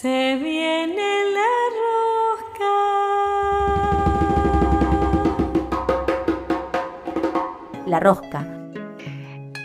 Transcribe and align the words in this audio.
Se 0.00 0.36
viene 0.36 1.10
la 1.34 1.54
rosca. 2.54 2.70
La 7.84 7.98
rosca. 7.98 8.46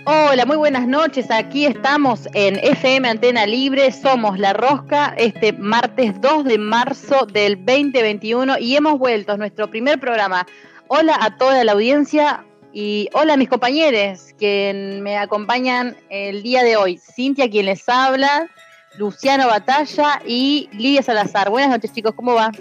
Hola, 0.06 0.48
muy 0.48 0.58
buenas 0.58 0.88
noches. 0.88 1.30
Aquí 1.30 1.68
estamos 1.68 2.28
en 2.34 2.56
FM 2.56 3.08
Antena 3.10 3.46
Libre. 3.46 3.92
Somos 3.92 4.40
La 4.40 4.54
Rosca 4.54 5.14
este 5.18 5.54
martes 5.54 6.20
2 6.20 6.46
de 6.46 6.58
marzo 6.58 7.28
del 7.28 7.64
2021 7.64 8.58
y 8.58 8.76
hemos 8.76 8.98
vuelto 8.98 9.34
a 9.34 9.38
nuestro 9.38 9.70
primer 9.70 10.00
programa. 10.00 10.48
Hola 10.88 11.16
a 11.22 11.38
toda 11.38 11.64
la 11.64 11.74
audiencia. 11.74 12.44
Y 12.76 13.08
hola 13.14 13.34
a 13.34 13.38
mis 13.38 13.50
compañeros 13.50 14.34
que 14.40 14.98
me 15.00 15.16
acompañan 15.16 15.96
el 16.10 16.42
día 16.42 16.64
de 16.64 16.76
hoy. 16.76 16.98
Cintia, 16.98 17.48
quien 17.48 17.68
les 17.68 17.88
habla, 17.88 18.50
Luciano 18.98 19.48
Batalla 19.48 20.22
y 20.26 20.70
Lidia 20.74 21.02
Salazar. 21.02 21.50
Buenas 21.50 21.72
noches, 21.72 21.92
chicos, 21.94 22.14
¿cómo 22.16 22.36
va? 22.36 22.52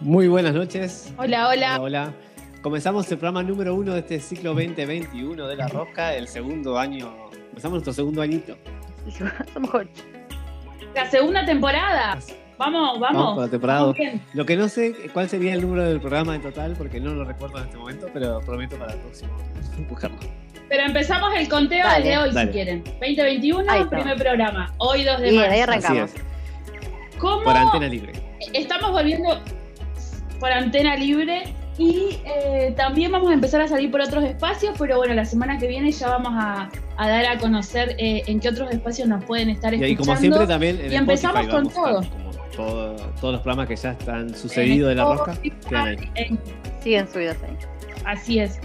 Muy 0.00 0.28
buenas 0.28 0.54
noches. 0.54 1.12
Hola, 1.16 1.48
hola. 1.48 1.80
Hola, 1.80 1.80
hola. 1.80 2.14
Comenzamos 2.62 3.10
el 3.10 3.18
programa 3.18 3.42
número 3.42 3.74
uno 3.74 3.92
de 3.92 4.00
este 4.00 4.20
ciclo 4.20 4.54
2021 4.54 5.46
de 5.48 5.56
La 5.56 5.68
Rosca, 5.68 6.14
el 6.14 6.28
segundo 6.28 6.78
año. 6.78 7.12
Comenzamos 7.48 7.72
nuestro 7.72 7.92
segundo 7.92 8.22
añito. 8.22 8.56
Somos 9.52 9.74
ocho. 9.74 10.04
La 10.94 11.10
segunda 11.10 11.44
temporada. 11.44 12.18
Vamos, 12.56 13.00
vamos. 13.00 13.00
Vamos 13.00 13.34
por 13.34 13.44
la 13.44 13.50
temporada. 13.50 13.94
Lo 14.32 14.46
que 14.46 14.56
no 14.56 14.68
sé 14.68 14.94
cuál 15.12 15.28
sería 15.28 15.54
el 15.54 15.62
número 15.62 15.82
del 15.84 16.00
programa 16.00 16.36
en 16.36 16.42
total, 16.42 16.74
porque 16.78 17.00
no 17.00 17.12
lo 17.14 17.24
recuerdo 17.24 17.58
en 17.58 17.64
este 17.64 17.76
momento, 17.76 18.06
pero 18.12 18.40
prometo 18.40 18.76
para 18.76 18.92
el 18.92 19.00
próximo 19.00 19.36
buscarlo. 19.88 20.18
Pero 20.68 20.82
empezamos 20.84 21.30
el 21.36 21.48
conteo 21.48 21.84
Dale, 21.84 22.04
desde 22.04 22.18
hoy, 22.18 22.30
dale. 22.32 22.46
si 22.46 22.52
quieren. 22.52 22.84
2021, 22.84 23.70
Ahí 23.72 23.82
está. 23.82 23.96
primer 23.96 24.16
programa. 24.18 24.74
Hoy 24.78 25.04
2 25.04 25.18
de 25.20 25.30
Bien, 25.30 25.36
marzo. 25.36 25.52
ahí 25.52 25.60
arrancamos. 25.60 26.10
¿Cómo 27.18 27.42
por 27.44 27.56
antena 27.56 27.86
libre. 27.88 28.12
estamos 28.52 28.90
volviendo 28.90 29.40
por 30.40 30.50
antena 30.50 30.96
libre? 30.96 31.54
Y 31.76 32.18
eh, 32.24 32.72
también 32.76 33.10
vamos 33.10 33.30
a 33.30 33.34
empezar 33.34 33.60
a 33.60 33.66
salir 33.66 33.90
por 33.90 34.00
otros 34.00 34.22
espacios, 34.24 34.74
pero 34.78 34.96
bueno, 34.96 35.12
la 35.14 35.24
semana 35.24 35.58
que 35.58 35.66
viene 35.66 35.90
ya 35.90 36.08
vamos 36.08 36.32
a, 36.36 36.70
a 36.96 37.08
dar 37.08 37.26
a 37.26 37.36
conocer 37.38 37.96
eh, 37.98 38.22
en 38.28 38.38
qué 38.38 38.48
otros 38.50 38.70
espacios 38.70 39.08
nos 39.08 39.24
pueden 39.24 39.50
estar 39.50 39.74
Y 39.74 39.78
escuchando. 39.82 40.04
como 40.04 40.16
siempre, 40.20 40.46
también 40.46 40.80
en 40.80 40.92
y 40.92 40.94
empezamos 40.94 41.40
Spotify 41.40 41.72
con 41.74 41.84
vamos 41.84 42.10
todo- 42.54 42.94
todos 43.20 43.32
los 43.32 43.40
programas 43.42 43.66
que 43.66 43.74
ya 43.74 43.90
están 43.90 44.32
sucedidos 44.36 44.90
de 44.90 44.94
La 44.94 45.02
Rosca 45.04 45.32
Spotify, 45.32 45.68
quedan 45.68 45.86
ahí. 45.88 46.10
en 46.14 46.38
Siguen 46.80 47.08
subidos 47.08 47.36
ahí. 47.42 47.56
Así 48.04 48.38
es. 48.38 48.60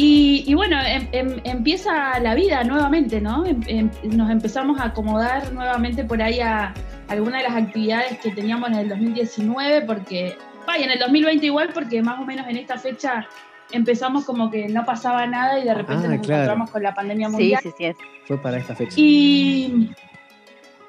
Y, 0.00 0.44
y 0.46 0.54
bueno, 0.54 0.78
em- 0.80 1.08
em- 1.10 1.40
empieza 1.42 2.20
la 2.20 2.36
vida 2.36 2.62
nuevamente, 2.62 3.20
¿no? 3.20 3.44
Em- 3.44 3.60
em- 3.66 3.90
nos 4.04 4.30
empezamos 4.30 4.78
a 4.80 4.84
acomodar 4.84 5.52
nuevamente 5.52 6.04
por 6.04 6.22
ahí 6.22 6.38
a 6.38 6.72
algunas 7.08 7.42
de 7.42 7.48
las 7.48 7.56
actividades 7.60 8.16
que 8.20 8.30
teníamos 8.30 8.68
en 8.68 8.76
el 8.76 8.88
2019, 8.90 9.82
porque, 9.82 10.36
vaya, 10.68 10.84
en 10.84 10.92
el 10.92 11.00
2020 11.00 11.46
igual, 11.46 11.70
porque 11.74 12.00
más 12.00 12.20
o 12.20 12.24
menos 12.24 12.46
en 12.46 12.58
esta 12.58 12.78
fecha 12.78 13.26
empezamos 13.72 14.24
como 14.24 14.52
que 14.52 14.68
no 14.68 14.84
pasaba 14.84 15.26
nada 15.26 15.58
y 15.58 15.64
de 15.64 15.74
repente 15.74 16.06
Ah, 16.06 16.10
nos 16.10 16.20
claro. 16.24 16.42
encontramos 16.44 16.70
con 16.70 16.82
la 16.84 16.94
pandemia 16.94 17.26
Sí, 17.26 17.32
mundial. 17.32 17.60
sí, 17.64 17.70
sí. 17.76 17.84
es. 17.86 17.96
Fue 18.28 18.38
para 18.40 18.58
esta 18.58 18.76
fecha. 18.76 18.94
Y, 18.96 19.90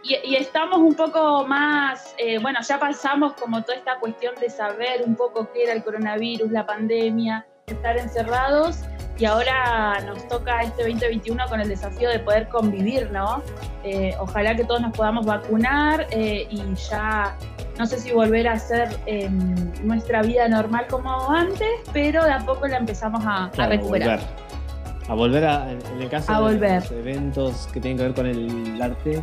y, 0.03 0.15
y 0.23 0.35
estamos 0.35 0.77
un 0.81 0.93
poco 0.93 1.47
más, 1.47 2.13
eh, 2.19 2.37
bueno, 2.37 2.59
ya 2.61 2.77
pasamos 2.79 3.33
como 3.33 3.63
toda 3.63 3.75
esta 3.75 3.95
cuestión 3.95 4.35
de 4.39 4.51
saber 4.51 5.01
un 5.03 5.15
poco 5.15 5.49
qué 5.51 5.63
era 5.63 5.73
el 5.73 5.83
coronavirus, 5.83 6.51
la 6.51 6.67
pandemia, 6.67 7.47
estar 7.65 7.97
encerrados 7.97 8.81
y 9.19 9.25
ahora 9.25 9.99
nos 10.05 10.25
toca 10.27 10.61
este 10.61 10.83
2021 10.83 11.45
con 11.49 11.59
el 11.59 11.67
desafío 11.67 12.09
de 12.09 12.19
poder 12.19 12.47
convivir, 12.47 13.11
¿no? 13.11 13.43
Eh, 13.83 14.15
ojalá 14.19 14.55
que 14.55 14.63
todos 14.63 14.81
nos 14.81 14.95
podamos 14.95 15.25
vacunar 15.25 16.07
eh, 16.11 16.47
y 16.49 16.63
ya, 16.89 17.35
no 17.77 17.85
sé 17.85 17.99
si 17.99 18.11
volver 18.11 18.47
a 18.47 18.53
hacer 18.53 18.97
eh, 19.05 19.29
nuestra 19.83 20.21
vida 20.21 20.47
normal 20.47 20.87
como 20.89 21.29
antes, 21.29 21.67
pero 21.91 22.23
de 22.23 22.31
a 22.31 22.39
poco 22.39 22.67
la 22.67 22.77
empezamos 22.77 23.21
a, 23.25 23.51
recuperar. 23.67 24.19
volver. 24.19 25.09
A 25.09 25.13
volver 25.13 25.45
a, 25.45 25.71
en 25.71 26.01
el 26.01 26.09
caso 26.09 26.31
A 26.31 26.37
de 26.37 26.41
volver. 26.41 26.81
los 26.81 26.91
eventos 26.91 27.67
que 27.73 27.81
tienen 27.81 27.97
que 27.97 28.03
ver 28.03 28.13
con 28.13 28.25
el 28.25 28.81
arte, 28.81 29.21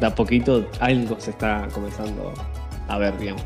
de 0.00 0.06
a 0.06 0.14
poquito 0.14 0.66
algo 0.80 1.20
se 1.20 1.32
está 1.32 1.68
comenzando 1.74 2.32
a 2.88 2.98
ver, 2.98 3.16
digamos. 3.18 3.42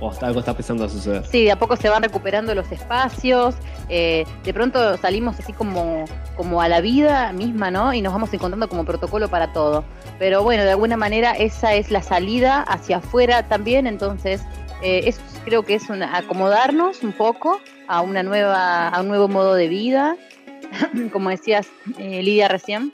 O 0.00 0.10
hasta 0.10 0.26
algo 0.26 0.40
está 0.40 0.52
empezando 0.52 0.84
a 0.84 0.88
suceder. 0.88 1.24
Sí, 1.26 1.44
de 1.44 1.52
a 1.52 1.58
poco 1.58 1.76
se 1.76 1.88
van 1.88 2.02
recuperando 2.02 2.54
los 2.54 2.72
espacios, 2.72 3.54
eh, 3.88 4.24
de 4.44 4.54
pronto 4.54 4.96
salimos 4.96 5.38
así 5.38 5.52
como, 5.52 6.06
como 6.36 6.62
a 6.62 6.68
la 6.68 6.80
vida 6.80 7.32
misma, 7.32 7.70
¿no? 7.70 7.92
Y 7.92 8.00
nos 8.00 8.12
vamos 8.12 8.32
encontrando 8.32 8.68
como 8.68 8.84
protocolo 8.84 9.28
para 9.28 9.52
todo. 9.52 9.84
Pero 10.18 10.42
bueno, 10.42 10.64
de 10.64 10.70
alguna 10.70 10.96
manera 10.96 11.32
esa 11.32 11.74
es 11.74 11.90
la 11.90 12.02
salida 12.02 12.62
hacia 12.62 12.98
afuera 12.98 13.46
también, 13.48 13.86
entonces 13.86 14.42
eh, 14.82 15.02
eso 15.04 15.20
creo 15.44 15.64
que 15.64 15.74
es 15.74 15.90
una, 15.90 16.16
acomodarnos 16.16 17.02
un 17.02 17.12
poco 17.12 17.60
a 17.86 18.00
una 18.00 18.22
nueva, 18.22 18.88
a 18.88 19.00
un 19.00 19.08
nuevo 19.08 19.28
modo 19.28 19.54
de 19.54 19.68
vida, 19.68 20.16
como 21.12 21.30
decías 21.30 21.68
eh, 21.98 22.22
Lidia 22.22 22.48
recién. 22.48 22.90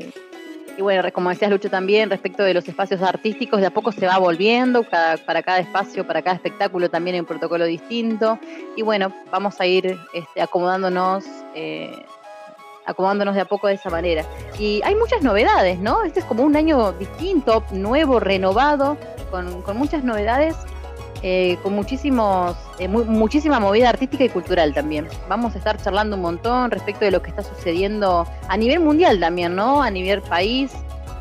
Y 0.76 0.82
bueno, 0.82 1.02
como 1.12 1.30
decías 1.30 1.50
Lucho 1.50 1.70
también, 1.70 2.10
respecto 2.10 2.42
de 2.42 2.52
los 2.52 2.68
espacios 2.68 3.00
artísticos, 3.00 3.60
de 3.60 3.66
a 3.66 3.70
poco 3.70 3.92
se 3.92 4.06
va 4.06 4.18
volviendo, 4.18 4.82
para 4.82 5.42
cada 5.42 5.58
espacio, 5.58 6.06
para 6.06 6.20
cada 6.22 6.36
espectáculo 6.36 6.90
también 6.90 7.14
hay 7.14 7.20
un 7.20 7.26
protocolo 7.26 7.64
distinto. 7.64 8.38
Y 8.76 8.82
bueno, 8.82 9.12
vamos 9.30 9.58
a 9.60 9.66
ir 9.66 9.98
este, 10.12 10.42
acomodándonos, 10.42 11.24
eh, 11.54 11.90
acomodándonos 12.84 13.34
de 13.34 13.40
a 13.40 13.44
poco 13.46 13.68
de 13.68 13.74
esa 13.74 13.88
manera. 13.88 14.24
Y 14.58 14.82
hay 14.84 14.94
muchas 14.94 15.22
novedades, 15.22 15.78
¿no? 15.78 16.04
Este 16.04 16.20
es 16.20 16.26
como 16.26 16.42
un 16.42 16.56
año 16.56 16.92
distinto, 16.92 17.64
nuevo, 17.72 18.20
renovado, 18.20 18.98
con, 19.30 19.62
con 19.62 19.78
muchas 19.78 20.04
novedades, 20.04 20.56
eh, 21.22 21.58
con 21.62 21.74
muchísimos, 21.74 22.56
eh, 22.78 22.88
mu- 22.88 23.04
muchísima 23.04 23.58
movida 23.58 23.88
artística 23.88 24.24
y 24.24 24.28
cultural 24.28 24.74
también. 24.74 25.08
Vamos 25.28 25.54
a 25.54 25.58
estar 25.58 25.80
charlando 25.80 26.16
un 26.16 26.22
montón 26.22 26.70
respecto 26.70 27.04
de 27.04 27.10
lo 27.10 27.22
que 27.22 27.30
está 27.30 27.42
sucediendo 27.42 28.26
a 28.48 28.56
nivel 28.56 28.80
mundial 28.80 29.18
también, 29.20 29.54
¿no? 29.56 29.82
A 29.82 29.90
nivel 29.90 30.20
país, 30.22 30.72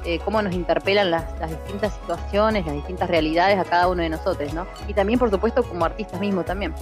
eh, 0.06 0.20
cómo 0.24 0.42
nos 0.42 0.54
interpelan 0.54 1.10
las, 1.12 1.24
distintas 1.50 1.94
situaciones, 1.94 2.66
las 2.66 2.76
distintas 2.76 3.10
realidades 3.10 3.58
a 3.58 3.64
cada 3.64 3.88
uno 3.88 4.04
de 4.04 4.10
nosotros, 4.10 4.54
¿no? 4.54 4.68
Y 4.88 4.94
también, 4.94 5.18
por 5.18 5.32
supuesto, 5.32 5.64
como 5.64 5.86
artistas 5.86 6.20
mismos 6.20 6.46
también. 6.46 6.74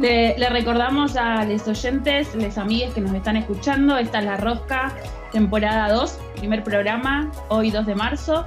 Le, 0.00 0.36
le 0.36 0.48
recordamos 0.50 1.16
a 1.16 1.44
los 1.44 1.66
oyentes, 1.68 2.34
les 2.34 2.58
amigues 2.58 2.92
que 2.94 3.00
nos 3.00 3.14
están 3.14 3.36
escuchando, 3.36 3.96
esta 3.96 4.18
es 4.18 4.24
La 4.24 4.36
Rosca, 4.36 4.92
temporada 5.32 5.92
2, 5.92 6.18
primer 6.36 6.64
programa, 6.64 7.30
hoy 7.48 7.70
2 7.70 7.86
de 7.86 7.94
marzo. 7.94 8.44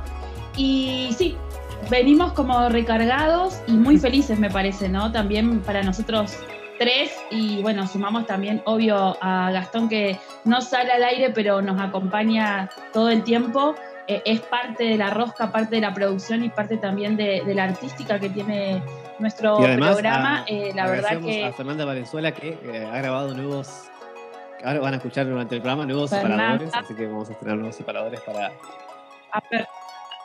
Y 0.58 1.14
sí, 1.18 1.38
venimos 1.90 2.34
como 2.34 2.68
recargados 2.70 3.62
y 3.68 3.72
muy 3.74 3.98
felices 3.98 4.38
me 4.40 4.50
parece, 4.50 4.90
¿no? 4.90 5.12
También 5.12 5.62
para 5.62 5.84
nosotros 5.84 6.36
tres 6.80 7.12
y 7.32 7.62
bueno, 7.62 7.88
sumamos 7.88 8.26
también, 8.28 8.62
obvio, 8.66 9.18
a 9.22 9.52
Gastón 9.52 9.88
que 9.90 10.20
no 10.46 10.62
sale 10.62 10.92
al 10.92 11.04
aire 11.04 11.32
pero 11.34 11.62
nos 11.62 11.80
acompaña 11.80 12.70
todo 12.94 13.10
el 13.10 13.24
tiempo. 13.24 13.76
Eh, 14.10 14.22
es 14.26 14.40
parte 14.42 14.84
de 14.86 14.98
la 14.98 15.10
rosca, 15.10 15.52
parte 15.52 15.76
de 15.76 15.82
la 15.82 15.94
producción 15.94 16.44
y 16.44 16.50
parte 16.50 16.78
también 16.78 17.18
de, 17.18 17.42
de 17.46 17.54
la 17.54 17.66
artística 17.66 18.18
que 18.20 18.30
tiene 18.30 18.82
nuestro 19.20 19.60
Y 19.60 19.66
además, 19.66 19.92
programa. 19.94 20.40
a- 20.42 20.46
Eh, 20.48 20.72
la 20.74 20.88
verdad 20.88 21.20
que 21.20 21.44
a 21.46 21.52
Fernanda 21.52 21.84
Valenzuela 21.84 22.32
que 22.32 22.58
eh, 22.64 22.90
ha 22.92 22.98
grabado 23.00 23.34
nuevos. 23.34 23.84
Ahora 24.64 24.80
van 24.80 24.94
a 24.94 24.98
escuchar 24.98 25.28
durante 25.28 25.56
el 25.56 25.62
programa 25.62 25.86
nuevos 25.86 26.10
Fernanda. 26.10 26.54
separadores, 26.58 26.74
así 26.74 26.96
que 26.96 27.06
vamos 27.06 27.28
a 27.30 27.34
estrenar 27.34 27.58
nuevos 27.58 27.76
separadores 27.76 28.22
para. 28.22 28.48
a 29.34 29.42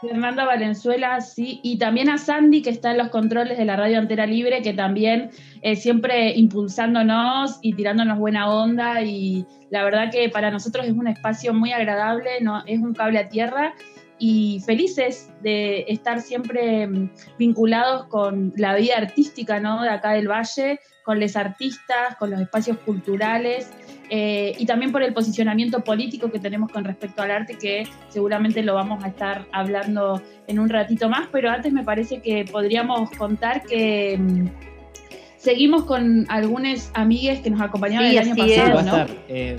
Fernanda 0.03 0.45
Valenzuela, 0.45 1.21
sí, 1.21 1.61
y 1.63 1.79
también 1.79 2.11
a 2.11 2.19
Sandy, 2.19 2.61
que 2.61 2.71
está 2.71 2.91
en 2.91 2.99
los 2.99 3.09
controles 3.09 3.57
de 3.57 3.65
la 3.65 3.77
radio 3.77 3.99
Antera 3.99 4.27
Libre, 4.27 4.61
que 4.61 4.75
también 4.75 5.31
eh, 5.63 5.77
siempre 5.77 6.33
impulsándonos 6.33 7.61
y 7.63 7.75
tirándonos 7.75 8.19
buena 8.19 8.51
onda. 8.51 9.01
Y 9.03 9.47
la 9.71 9.85
verdad 9.85 10.11
que 10.11 10.29
para 10.29 10.51
nosotros 10.51 10.87
es 10.87 10.93
un 10.93 11.07
espacio 11.07 11.55
muy 11.55 11.73
agradable, 11.73 12.41
¿no? 12.41 12.65
es 12.67 12.81
un 12.81 12.95
cable 12.95 13.21
a 13.21 13.29
tierra. 13.29 13.75
Y 14.19 14.61
felices 14.67 15.31
de 15.41 15.85
estar 15.89 16.21
siempre 16.21 16.87
mm, 16.87 17.11
vinculados 17.39 18.07
con 18.07 18.53
la 18.57 18.75
vida 18.75 18.95
artística 18.97 19.61
¿no? 19.61 19.83
de 19.83 19.89
acá 19.89 20.13
del 20.13 20.29
Valle, 20.29 20.81
con 21.05 21.21
los 21.21 21.37
artistas, 21.37 22.17
con 22.19 22.31
los 22.31 22.41
espacios 22.41 22.77
culturales. 22.79 23.71
Eh, 24.15 24.55
y 24.59 24.67
también 24.67 24.93
por 24.93 25.03
el 25.03 25.15
posicionamiento 25.15 25.83
político 25.83 26.31
que 26.31 26.39
tenemos 26.39 26.71
con 26.71 26.85
respecto 26.85 27.23
al 27.23 27.31
arte, 27.31 27.57
que 27.57 27.85
seguramente 28.11 28.63
lo 28.63 28.75
vamos 28.75 29.03
a 29.03 29.09
estar 29.09 29.47
hablando 29.53 30.21
en 30.47 30.59
un 30.59 30.69
ratito 30.69 31.09
más, 31.09 31.29
pero 31.33 31.49
antes 31.49 31.73
me 31.73 31.83
parece 31.83 32.21
que 32.21 32.45
podríamos 32.45 33.11
contar 33.13 33.63
que 33.63 34.19
mm, 34.19 34.49
seguimos 35.39 35.85
con 35.85 36.27
algunas 36.29 36.91
amigues 36.93 37.41
que 37.41 37.49
nos 37.49 37.63
acompañaron 37.63 38.11
Sí, 38.11 38.17
el 38.19 38.23
año 38.23 38.35
así 38.35 38.53
es. 38.53 38.59
pasado, 38.61 38.75
va 38.75 38.81
a 38.81 38.85
¿no? 38.85 38.91
estar 38.91 39.17
eh, 39.31 39.57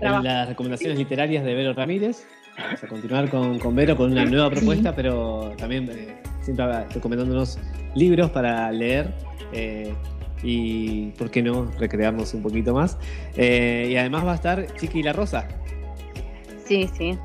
en 0.00 0.24
las 0.24 0.48
recomendaciones 0.48 0.98
literarias 0.98 1.44
de 1.44 1.54
Vero 1.54 1.72
Ramírez. 1.72 2.26
Vamos 2.58 2.82
a 2.82 2.88
continuar 2.88 3.30
con, 3.30 3.60
con 3.60 3.76
Vero 3.76 3.96
con 3.96 4.10
una 4.10 4.24
nueva 4.24 4.50
propuesta, 4.50 4.96
pero 4.96 5.54
también 5.56 5.88
eh, 5.88 6.20
siempre 6.40 6.66
recomendándonos 6.92 7.56
libros 7.94 8.30
para 8.30 8.72
leer 8.72 9.14
eh, 9.52 9.94
y, 10.42 11.10
¿por 11.18 11.30
qué 11.30 11.42
no?, 11.42 11.70
recrearnos 11.78 12.34
un 12.34 12.42
poquito 12.42 12.74
más. 12.74 12.98
Eh, 13.36 13.88
y 13.90 13.96
además 13.96 14.26
va 14.26 14.32
a 14.32 14.36
estar 14.36 14.66
Chiqui 14.74 15.00
y 15.00 15.02
la 15.02 15.12
Rosa. 15.12 15.48
Sí, 16.66 16.88
sí. 16.96 17.18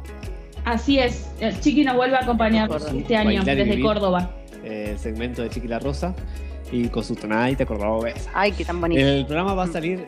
Así 0.65 0.99
es, 0.99 1.29
el 1.39 1.59
Chiqui 1.59 1.83
nos 1.83 1.95
vuelve 1.95 2.17
a 2.17 2.21
acompañar 2.21 2.69
este 2.71 3.15
año 3.15 3.25
Bailar 3.27 3.45
desde 3.45 3.63
vivir. 3.63 3.85
Córdoba. 3.85 4.31
eh, 4.63 4.89
el 4.91 4.99
segmento 4.99 5.41
de 5.41 5.49
Chiqui 5.49 5.67
y 5.67 5.69
la 5.69 5.79
Rosa. 5.79 6.13
Y 6.69 6.89
con 6.89 7.01
su 7.01 7.15
tonadita 7.15 7.65
cordobesa. 7.65 8.29
Ay, 8.33 8.51
qué 8.51 8.65
tan 8.65 8.81
bonito. 8.81 8.99
El 8.99 9.25
programa 9.25 9.53
va 9.53 9.63
a 9.63 9.67
salir, 9.67 10.05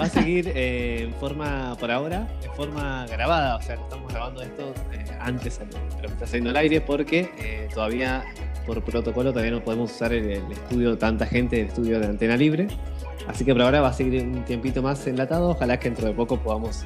va 0.00 0.04
a 0.04 0.08
seguir 0.08 0.50
eh, 0.54 1.02
en 1.02 1.12
forma, 1.12 1.76
por 1.78 1.90
ahora, 1.90 2.26
en 2.42 2.50
forma 2.54 3.04
grabada. 3.06 3.56
O 3.56 3.60
sea, 3.60 3.74
estamos 3.74 4.10
grabando 4.10 4.40
esto 4.40 4.72
eh, 4.94 5.04
antes 5.20 5.58
de 5.58 5.66
lo 5.66 6.08
que 6.08 6.14
está 6.14 6.26
saliendo 6.26 6.48
al 6.48 6.56
aire 6.56 6.80
porque 6.80 7.30
eh, 7.38 7.68
todavía, 7.74 8.24
por 8.66 8.82
protocolo, 8.82 9.30
todavía 9.32 9.52
no 9.52 9.62
podemos 9.64 9.90
usar 9.92 10.12
el, 10.12 10.30
el 10.30 10.52
estudio 10.52 10.90
de 10.92 10.96
tanta 10.96 11.26
gente, 11.26 11.60
el 11.60 11.66
estudio 11.68 11.98
de 12.00 12.06
antena 12.06 12.36
libre. 12.36 12.68
Así 13.28 13.44
que 13.44 13.52
por 13.52 13.62
ahora 13.62 13.80
va 13.80 13.88
a 13.88 13.92
seguir 13.92 14.22
un 14.22 14.44
tiempito 14.44 14.82
más 14.82 15.06
enlatado. 15.06 15.50
Ojalá 15.50 15.78
que 15.78 15.88
dentro 15.88 16.06
de 16.06 16.14
poco 16.14 16.38
podamos 16.38 16.84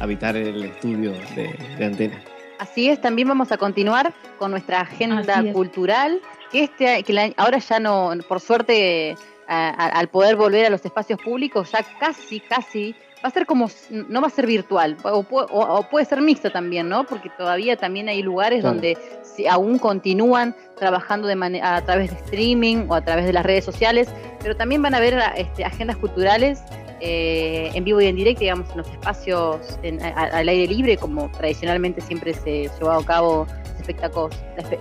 habitar 0.00 0.36
el 0.36 0.64
estudio 0.64 1.12
de, 1.36 1.54
de 1.78 1.84
antena. 1.84 2.22
Así 2.58 2.88
es, 2.88 3.00
también 3.00 3.28
vamos 3.28 3.52
a 3.52 3.58
continuar 3.58 4.12
con 4.38 4.50
nuestra 4.50 4.80
agenda 4.80 5.42
cultural, 5.52 6.20
que 6.50 6.64
este 6.64 7.02
que 7.02 7.12
la- 7.12 7.32
ahora 7.36 7.58
ya 7.58 7.80
no, 7.80 8.12
por 8.28 8.40
suerte, 8.40 9.16
a- 9.48 9.68
a- 9.70 9.88
al 9.98 10.08
poder 10.08 10.36
volver 10.36 10.66
a 10.66 10.70
los 10.70 10.84
espacios 10.84 11.20
públicos, 11.20 11.70
ya 11.72 11.84
casi, 11.98 12.40
casi, 12.40 12.94
va 13.24 13.28
a 13.28 13.30
ser 13.30 13.44
como, 13.46 13.66
s- 13.66 13.92
no 14.08 14.20
va 14.20 14.28
a 14.28 14.30
ser 14.30 14.46
virtual, 14.46 14.96
o, 15.02 15.24
o- 15.30 15.44
o 15.78 15.82
puede 15.90 16.06
ser 16.06 16.20
mixto 16.22 16.50
también, 16.50 16.88
¿no? 16.88 17.04
Porque 17.04 17.28
todavía 17.36 17.76
también 17.76 18.08
hay 18.08 18.22
lugares 18.22 18.60
Claro. 18.60 18.74
donde 18.74 18.96
si 19.22 19.46
aún 19.46 19.78
continúan 19.78 20.54
trabajando 20.76 21.28
de 21.28 21.60
a 21.62 21.80
través 21.84 22.10
de 22.10 22.16
streaming 22.16 22.86
o 22.88 22.94
a 22.94 23.00
través 23.02 23.24
de 23.26 23.32
las 23.32 23.44
redes 23.44 23.64
sociales, 23.64 24.08
pero 24.42 24.56
también 24.56 24.82
van 24.82 24.94
a 24.94 24.98
haber 24.98 25.18
este, 25.36 25.64
agendas 25.64 25.96
culturales 25.96 26.60
eh, 27.00 27.70
en 27.74 27.84
vivo 27.84 28.00
y 28.00 28.06
en 28.06 28.16
directo, 28.16 28.40
digamos, 28.40 28.70
en 28.70 28.78
los 28.78 28.88
espacios 28.88 29.78
en- 29.82 30.02
a- 30.02 30.08
al 30.32 30.48
aire 30.48 30.66
libre, 30.72 30.96
como 30.96 31.28
tradicionalmente 31.30 32.00
siempre 32.00 32.32
se 32.34 32.70
llevó 32.78 32.92
a 32.92 33.04
cabo 33.04 33.46
los 33.62 33.80
espectáculos, 33.80 34.34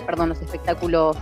perdón, 0.06 0.30
los 0.30 0.42
espectáculos 0.42 1.18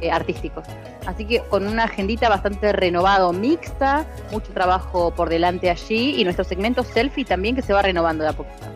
eh, 0.00 0.10
artísticos. 0.10 0.64
Así 1.06 1.24
que 1.24 1.40
con 1.40 1.66
una 1.66 1.84
agendita 1.84 2.28
bastante 2.28 2.72
renovado, 2.72 3.32
mixta, 3.32 4.06
mucho 4.32 4.52
trabajo 4.52 5.12
por 5.14 5.28
delante 5.28 5.70
allí 5.70 6.20
y 6.20 6.24
nuestro 6.24 6.44
segmento 6.44 6.82
selfie 6.82 7.24
también 7.24 7.54
que 7.54 7.62
se 7.62 7.72
va 7.72 7.82
renovando 7.82 8.24
de 8.24 8.30
a 8.30 8.32
poquito. 8.32 8.66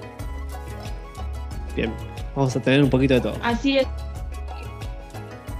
Bien, 1.75 1.93
vamos 2.35 2.55
a 2.57 2.61
tener 2.61 2.83
un 2.83 2.91
poquito 2.91 3.15
de 3.15 3.21
todo. 3.21 3.35
Así 3.43 3.79
es. 3.79 3.87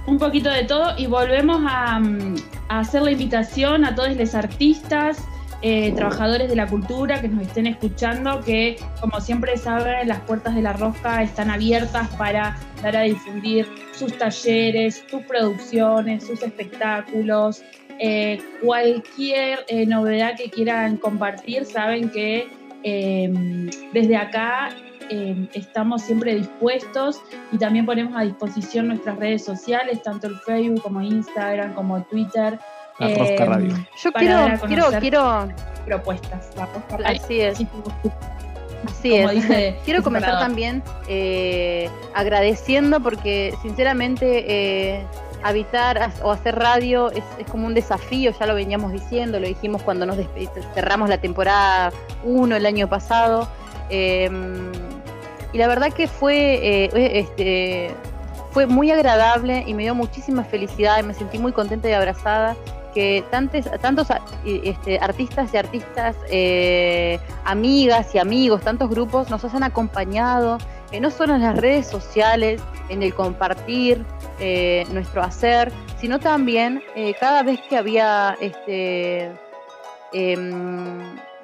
Un 0.05 0.17
poquito 0.17 0.49
de 0.49 0.63
todo 0.63 0.97
y 0.97 1.07
volvemos 1.07 1.61
a, 1.67 1.99
mm, 1.99 2.35
a 2.69 2.79
hacer 2.79 3.01
la 3.01 3.11
invitación 3.11 3.85
a 3.85 3.95
todos 3.95 4.15
los 4.15 4.35
artistas, 4.35 5.23
eh, 5.61 5.91
trabajadores 5.93 6.47
de 6.47 6.55
la 6.55 6.67
cultura 6.67 7.19
que 7.19 7.27
nos 7.27 7.45
estén 7.45 7.67
escuchando, 7.67 8.39
que 8.41 8.77
como 9.01 9.19
siempre 9.19 9.57
saben, 9.57 10.07
las 10.07 10.21
puertas 10.21 10.55
de 10.55 10.61
la 10.61 10.71
rosca 10.71 11.21
están 11.21 11.49
abiertas 11.49 12.07
para 12.15 12.57
dar 12.81 12.95
a 12.95 13.01
difundir 13.01 13.67
sus 13.91 14.17
talleres, 14.17 15.03
sus 15.09 15.21
producciones, 15.23 16.25
sus 16.25 16.41
espectáculos, 16.43 17.61
eh, 17.99 18.41
cualquier 18.63 19.65
eh, 19.67 19.85
novedad 19.85 20.37
que 20.37 20.49
quieran 20.49 20.95
compartir, 20.95 21.65
saben 21.65 22.09
que 22.09 22.47
desde 23.91 24.15
acá 24.15 24.69
eh, 25.09 25.49
estamos 25.53 26.01
siempre 26.03 26.35
dispuestos 26.35 27.21
y 27.51 27.57
también 27.57 27.85
ponemos 27.85 28.13
a 28.15 28.21
disposición 28.23 28.87
nuestras 28.87 29.17
redes 29.17 29.43
sociales, 29.43 30.01
tanto 30.03 30.27
el 30.27 30.35
Facebook 30.39 30.81
como 30.81 31.01
Instagram, 31.01 31.73
como 31.73 32.01
Twitter. 32.03 32.59
La 32.99 33.07
Rosca 33.15 33.45
Radio. 33.45 33.75
Yo 34.03 34.11
quiero, 34.11 34.47
quiero, 34.67 34.85
quiero, 34.99 35.49
Propuestas. 35.85 36.51
La 36.55 36.65
Rosca 36.67 36.97
Radio. 36.97 37.21
así 37.23 37.41
es. 37.41 37.57
Sí, 37.57 37.67
Así 38.85 39.09
como 39.09 39.29
es. 39.29 39.35
dice 39.35 39.75
Quiero 39.85 40.03
comenzar 40.03 40.39
también 40.39 40.83
eh, 41.07 41.89
agradeciendo 42.13 42.99
porque 43.01 43.53
sinceramente 43.61 44.45
eh, 44.47 45.05
habitar 45.43 46.11
o 46.21 46.31
hacer 46.31 46.55
radio 46.55 47.11
es, 47.11 47.23
es 47.39 47.49
como 47.49 47.67
un 47.67 47.73
desafío, 47.73 48.31
ya 48.37 48.45
lo 48.45 48.55
veníamos 48.55 48.91
diciendo, 48.91 49.39
lo 49.39 49.47
dijimos 49.47 49.81
cuando 49.83 50.05
nos 50.05 50.17
cerramos 50.73 51.09
la 51.09 51.17
temporada 51.19 51.91
1 52.23 52.55
el 52.55 52.65
año 52.65 52.87
pasado. 52.89 53.47
eh, 53.89 54.29
y 55.53 55.57
la 55.57 55.67
verdad 55.67 55.91
que 55.93 56.07
fue, 56.07 56.85
eh, 56.85 56.89
este, 57.19 57.91
fue 58.51 58.65
muy 58.67 58.91
agradable 58.91 59.63
y 59.67 59.73
me 59.73 59.83
dio 59.83 59.95
muchísima 59.95 60.43
felicidad 60.43 60.99
y 60.99 61.03
me 61.03 61.13
sentí 61.13 61.37
muy 61.39 61.51
contenta 61.51 61.89
y 61.89 61.93
abrazada 61.93 62.55
que 62.93 63.23
tantos, 63.29 63.65
tantos 63.81 64.09
a- 64.09 64.21
y, 64.43 64.67
este, 64.69 64.97
artistas 64.99 65.53
y 65.53 65.57
artistas, 65.57 66.15
eh, 66.31 67.19
amigas 67.45 68.15
y 68.15 68.17
amigos, 68.17 68.61
tantos 68.61 68.89
grupos 68.89 69.29
nos 69.29 69.43
han 69.45 69.61
acompañado, 69.63 70.57
eh, 70.91 70.99
no 70.99 71.11
solo 71.11 71.35
en 71.35 71.41
las 71.43 71.55
redes 71.57 71.85
sociales, 71.87 72.61
en 72.89 73.03
el 73.03 73.13
compartir 73.13 74.03
eh, 74.39 74.85
nuestro 74.91 75.21
hacer, 75.21 75.71
sino 75.99 76.17
también 76.17 76.81
eh, 76.95 77.13
cada 77.19 77.43
vez 77.43 77.59
que 77.69 77.77
había 77.77 78.35
este 78.41 79.31
em, 80.13 80.99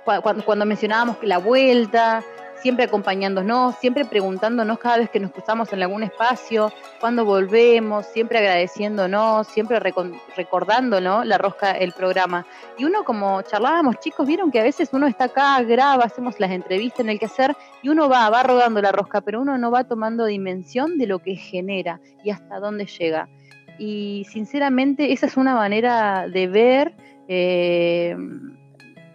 cua- 0.05 0.21
cuando, 0.21 0.43
cuando 0.45 0.65
mencionábamos 0.65 1.17
la 1.21 1.37
vuelta, 1.37 2.23
siempre 2.61 2.85
acompañándonos, 2.85 3.75
siempre 3.75 4.05
preguntándonos 4.05 4.79
cada 4.79 4.97
vez 4.97 5.09
que 5.09 5.19
nos 5.19 5.31
cruzamos 5.31 5.71
en 5.73 5.83
algún 5.83 6.03
espacio, 6.03 6.71
cuándo 6.99 7.25
volvemos, 7.25 8.05
siempre 8.05 8.39
agradeciéndonos, 8.39 9.47
siempre 9.47 9.79
recordándonos 9.79 11.25
la 11.25 11.37
rosca, 11.37 11.71
el 11.71 11.91
programa. 11.93 12.45
Y 12.77 12.85
uno 12.85 13.03
como 13.03 13.41
charlábamos, 13.41 13.99
chicos, 13.99 14.27
vieron 14.27 14.51
que 14.51 14.59
a 14.59 14.63
veces 14.63 14.89
uno 14.93 15.07
está 15.07 15.25
acá, 15.25 15.61
graba, 15.63 16.05
hacemos 16.05 16.39
las 16.39 16.51
entrevistas 16.51 17.01
en 17.01 17.09
el 17.09 17.19
que 17.19 17.25
hacer 17.25 17.55
y 17.81 17.89
uno 17.89 18.09
va, 18.09 18.29
va 18.29 18.43
rodando 18.43 18.81
la 18.81 18.91
rosca, 18.91 19.21
pero 19.21 19.41
uno 19.41 19.57
no 19.57 19.71
va 19.71 19.83
tomando 19.83 20.25
dimensión 20.25 20.97
de 20.97 21.07
lo 21.07 21.19
que 21.19 21.35
genera 21.35 21.99
y 22.23 22.31
hasta 22.31 22.59
dónde 22.59 22.85
llega. 22.85 23.29
Y 23.77 24.25
sinceramente 24.29 25.11
esa 25.11 25.25
es 25.25 25.37
una 25.37 25.53
manera 25.53 26.27
de 26.29 26.47
ver 26.47 26.93
eh, 27.27 28.15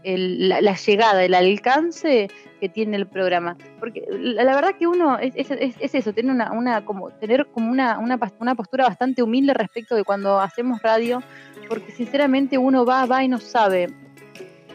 la 0.04 0.75
llegada, 0.75 1.25
el 1.25 1.35
alcance 1.35 2.28
que 2.61 2.69
tiene 2.69 2.97
el 2.97 3.07
programa. 3.07 3.57
Porque 3.81 4.05
la, 4.11 4.45
la 4.45 4.55
verdad 4.55 4.75
que 4.79 4.87
uno 4.87 5.19
es, 5.19 5.33
es- 5.35 5.50
es- 5.50 5.75
es 5.81 5.95
eso, 5.95 6.12
tener 6.12 6.31
una, 6.33 6.52
una 6.52 6.85
como 6.85 7.11
tener 7.11 7.47
como 7.47 7.71
una, 7.73 7.99
una, 7.99 8.19
una 8.38 8.55
postura 8.55 8.85
bastante 8.85 9.23
humilde 9.23 9.55
respecto 9.55 9.97
de 9.97 10.05
cuando 10.05 10.38
hacemos 10.40 10.81
radio, 10.83 11.23
porque 11.69 11.90
sinceramente 11.90 12.59
uno 12.59 12.85
va, 12.85 13.07
va 13.07 13.25
y 13.25 13.29
no 13.29 13.38
sabe, 13.38 13.88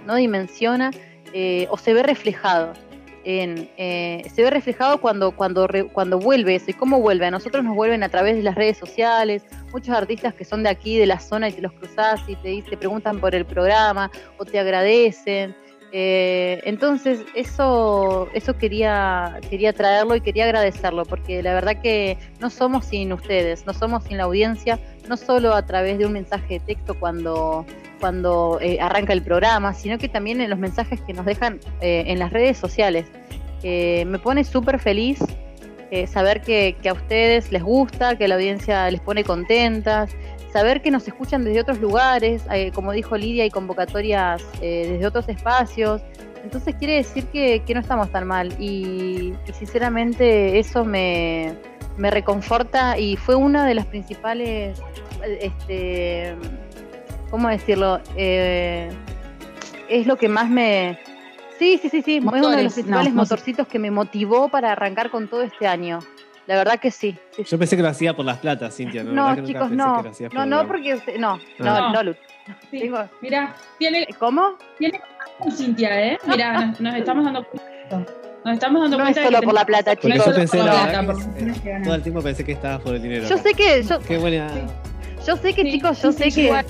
no 0.05 0.15
dimensiona 0.15 0.91
eh, 1.33 1.67
o 1.69 1.77
se 1.77 1.93
ve 1.93 2.03
reflejado. 2.03 2.73
En, 3.27 3.67
eh, 3.77 4.21
se 4.35 4.43
ve 4.43 4.51
reflejado 4.51 5.01
cuando, 5.01 5.31
cuando, 5.35 5.67
cuando 5.93 6.19
vuelve 6.19 6.53
eso. 6.55 6.69
¿Y 6.69 6.73
cómo 6.73 6.99
vuelve? 7.01 7.25
A 7.25 7.31
nosotros 7.31 7.63
nos 7.63 7.75
vuelven 7.75 8.03
a 8.03 8.09
través 8.09 8.35
de 8.35 8.43
las 8.43 8.53
redes 8.53 8.77
sociales. 8.77 9.43
Muchos 9.71 9.95
artistas 9.95 10.35
que 10.35 10.45
son 10.45 10.61
de 10.61 10.69
aquí, 10.69 10.99
de 10.99 11.07
la 11.07 11.19
zona, 11.19 11.49
y 11.49 11.53
te 11.53 11.61
los 11.63 11.71
cruzás 11.71 12.21
y 12.27 12.35
te, 12.35 12.61
te 12.61 12.77
preguntan 12.77 13.19
por 13.19 13.33
el 13.33 13.43
programa 13.43 14.11
o 14.37 14.45
te 14.45 14.59
agradecen. 14.59 15.55
Eh, 15.97 16.59
entonces, 16.65 17.21
eso, 17.35 18.27
eso 18.33 18.57
quería, 18.57 19.39
quería 19.49 19.71
traerlo 19.71 20.13
y 20.17 20.19
quería 20.19 20.43
agradecerlo, 20.43 21.05
porque 21.05 21.41
la 21.41 21.53
verdad 21.53 21.79
que 21.81 22.17
no 22.41 22.49
somos 22.49 22.87
sin 22.87 23.13
ustedes, 23.13 23.65
no 23.65 23.73
somos 23.73 24.03
sin 24.03 24.17
la 24.17 24.23
audiencia, 24.23 24.77
no 25.07 25.15
solo 25.15 25.53
a 25.53 25.65
través 25.65 25.97
de 25.97 26.05
un 26.05 26.11
mensaje 26.11 26.55
de 26.55 26.59
texto 26.59 26.99
cuando, 26.99 27.65
cuando 28.01 28.59
eh, 28.59 28.77
arranca 28.81 29.13
el 29.13 29.21
programa, 29.21 29.73
sino 29.73 29.97
que 29.97 30.09
también 30.09 30.41
en 30.41 30.49
los 30.49 30.59
mensajes 30.59 30.99
que 30.99 31.13
nos 31.13 31.25
dejan 31.25 31.61
eh, 31.79 32.03
en 32.07 32.19
las 32.19 32.33
redes 32.33 32.57
sociales. 32.57 33.05
Me 33.63 34.19
pone 34.19 34.43
súper 34.43 34.79
feliz 34.79 35.19
saber 36.07 36.41
que, 36.41 36.75
que 36.83 36.89
a 36.89 36.93
ustedes 36.93 37.51
les 37.51 37.63
gusta, 37.63 38.15
que 38.15 38.27
la 38.27 38.35
audiencia 38.35 38.91
les 38.91 38.99
pone 38.99 39.23
contentas, 39.23 40.11
saber 40.55 40.81
que 40.81 40.89
nos 40.89 41.05
escuchan 41.05 41.43
desde 41.43 41.59
otros 41.59 41.81
lugares, 41.81 42.43
eh, 42.49 42.71
como 42.73 42.93
dijo 42.93 43.17
Lidia, 43.17 43.45
y 43.45 43.49
convocatorias 43.49 44.41
eh, 44.61 44.87
desde 44.89 45.05
otros 45.05 45.27
espacios. 45.27 46.01
Entonces 46.45 46.75
quiere 46.75 46.93
decir 46.95 47.25
que, 47.25 47.61
que 47.65 47.73
no 47.73 47.81
estamos 47.81 48.09
tan 48.09 48.25
mal 48.25 48.53
y, 48.57 49.33
y 49.45 49.51
sinceramente 49.51 50.57
eso 50.57 50.85
me, 50.85 51.57
me 51.97 52.09
reconforta 52.09 52.97
y 52.97 53.17
fue 53.17 53.35
una 53.35 53.65
de 53.65 53.73
las 53.73 53.85
principales, 53.87 54.81
este, 55.41 56.33
¿cómo 57.29 57.49
decirlo? 57.49 57.99
Eh, 58.15 58.89
es 59.89 60.07
lo 60.07 60.15
que 60.15 60.29
más 60.29 60.49
me, 60.49 60.97
Sí, 61.59 61.79
sí, 61.81 61.89
sí, 61.89 62.01
sí. 62.01 62.17
es 62.17 62.23
uno 62.23 62.31
de 62.31 62.37
Motores, 62.39 62.63
los 62.63 62.73
principales 62.75 63.13
no, 63.13 63.19
no 63.21 63.25
sé. 63.25 63.33
motorcitos 63.33 63.67
que 63.67 63.79
me 63.79 63.91
motivó 63.91 64.47
para 64.47 64.71
arrancar 64.71 65.09
con 65.09 65.27
todo 65.27 65.41
este 65.41 65.67
año. 65.67 65.99
La 66.47 66.55
verdad 66.57 66.79
que 66.79 66.91
sí. 66.91 67.17
sí, 67.31 67.43
sí. 67.43 67.49
Yo 67.51 67.57
pensé 67.57 67.75
que 67.75 67.81
lo 67.81 67.89
hacía 67.89 68.15
por 68.15 68.23
las 68.25 68.37
platas, 68.37 68.75
Cintia. 68.75 69.03
No, 69.03 69.29
No, 69.29 69.35
que 69.35 69.43
chicos, 69.43 69.71
no. 69.71 70.03
que 70.03 70.29
No, 70.33 70.45
no, 70.45 70.67
porque 70.67 70.93
usted. 70.95 71.17
No, 71.17 71.39
no, 71.59 71.65
No. 71.65 71.91
no, 71.93 72.03
Lu. 72.03 72.15
Sí. 72.69 72.79
Tengo- 72.81 73.09
Mira, 73.21 73.55
tiene, 73.79 74.07
¿Cómo? 74.19 74.55
tiene 74.77 75.01
Cintia, 75.51 76.07
¿eh? 76.13 76.17
Mira, 76.27 76.67
nos, 76.67 76.79
nos 76.81 76.95
estamos 76.95 77.25
dando 77.25 77.43
cuenta. 77.45 78.11
Nos 78.45 78.53
estamos 78.53 78.81
dando 78.83 78.97
No 78.97 79.03
cuenta 79.05 79.21
es 79.21 79.27
que 79.27 79.33
solo 79.33 79.43
por 79.45 79.53
la 79.55 79.65
plata, 79.65 79.95
No 79.95 80.01
yo 80.01 80.09
chicos. 80.09 80.23
solo 80.23 80.35
pensé, 80.35 80.57
por 80.57 80.65
la 80.67 80.73
la 80.73 80.85
verdad 80.85 81.05
plata, 81.05 81.33
que, 81.63 81.69
eh, 81.71 81.81
todo 81.83 81.95
el 81.95 82.01
tiempo 82.03 82.21
pensé 82.21 82.43
que 82.45 82.51
estabas 82.51 82.81
por 82.81 82.93
el 82.95 83.01
dinero. 83.01 83.27
Yo 83.27 83.33
acá. 83.35 83.43
sé 83.43 83.53
que. 83.55 83.83
Yo, 83.83 83.99
Qué 84.01 84.17
buena. 84.19 84.49
Sí. 84.49 84.61
yo 85.25 85.35
sé 85.37 85.53
que, 85.55 85.63
Sí, 85.63 85.71
chicos, 85.71 86.01
yo 86.03 86.11
sí, 86.11 86.17
sé 86.19 86.23
sí, 86.31 86.41
que 86.41 86.45
igual. 86.47 86.65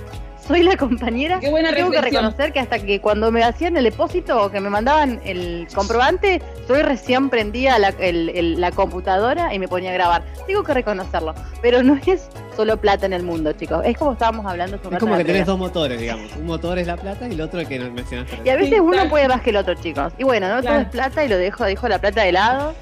Soy 0.47 0.63
la 0.63 0.77
compañera. 0.77 1.39
Qué 1.39 1.49
buena 1.49 1.73
Tengo 1.73 1.91
que 1.91 2.01
reconocer 2.01 2.53
que 2.53 2.59
hasta 2.59 2.79
que 2.79 3.01
cuando 3.01 3.31
me 3.31 3.43
hacían 3.43 3.75
el 3.77 3.83
depósito 3.83 4.43
o 4.43 4.51
que 4.51 4.59
me 4.59 4.69
mandaban 4.69 5.19
el 5.25 5.67
comprobante, 5.73 6.41
yo 6.69 6.75
recién 6.83 7.29
prendía 7.29 7.79
la, 7.79 7.89
el- 7.99 8.29
el- 8.29 8.61
la 8.61 8.71
computadora 8.71 9.53
y 9.53 9.59
me 9.59 9.67
ponía 9.67 9.91
a 9.91 9.93
grabar. 9.93 10.23
Tengo 10.47 10.63
que 10.63 10.73
reconocerlo. 10.73 11.33
Pero 11.61 11.81
no 11.83 11.99
es 12.05 12.29
solo 12.55 12.77
plata 12.77 13.05
en 13.05 13.13
el 13.13 13.23
mundo, 13.23 13.51
chicos. 13.53 13.81
Es 13.85 13.97
como 13.97 14.13
estábamos 14.13 14.45
hablando 14.45 14.79
un 14.83 14.93
Es 14.93 14.99
como 14.99 15.17
que 15.17 15.25
tenés 15.25 15.45
dos 15.45 15.57
motores, 15.57 15.99
digamos. 15.99 16.31
Un 16.35 16.45
motor 16.45 16.77
es 16.79 16.87
la 16.87 16.97
plata 16.97 17.27
y 17.27 17.31
el 17.33 17.41
otro 17.41 17.59
el 17.59 17.67
que 17.67 17.79
nos 17.79 17.91
mencionaste. 17.91 18.39
Y 18.45 18.49
a 18.49 18.55
veces 18.55 18.79
uno 18.79 19.09
puede 19.09 19.27
más 19.27 19.41
que 19.41 19.49
el 19.49 19.57
otro, 19.57 19.73
chicos. 19.75 20.13
Y 20.17 20.23
bueno, 20.23 20.47
no 20.49 20.61
todo 20.61 20.79
es 20.79 20.87
plata 20.87 21.25
y 21.25 21.27
lo 21.27 21.37
dejo, 21.37 21.63
dejo 21.65 21.87
la 21.87 21.99
plata 21.99 22.21
de 22.23 22.31
lado. 22.31 22.73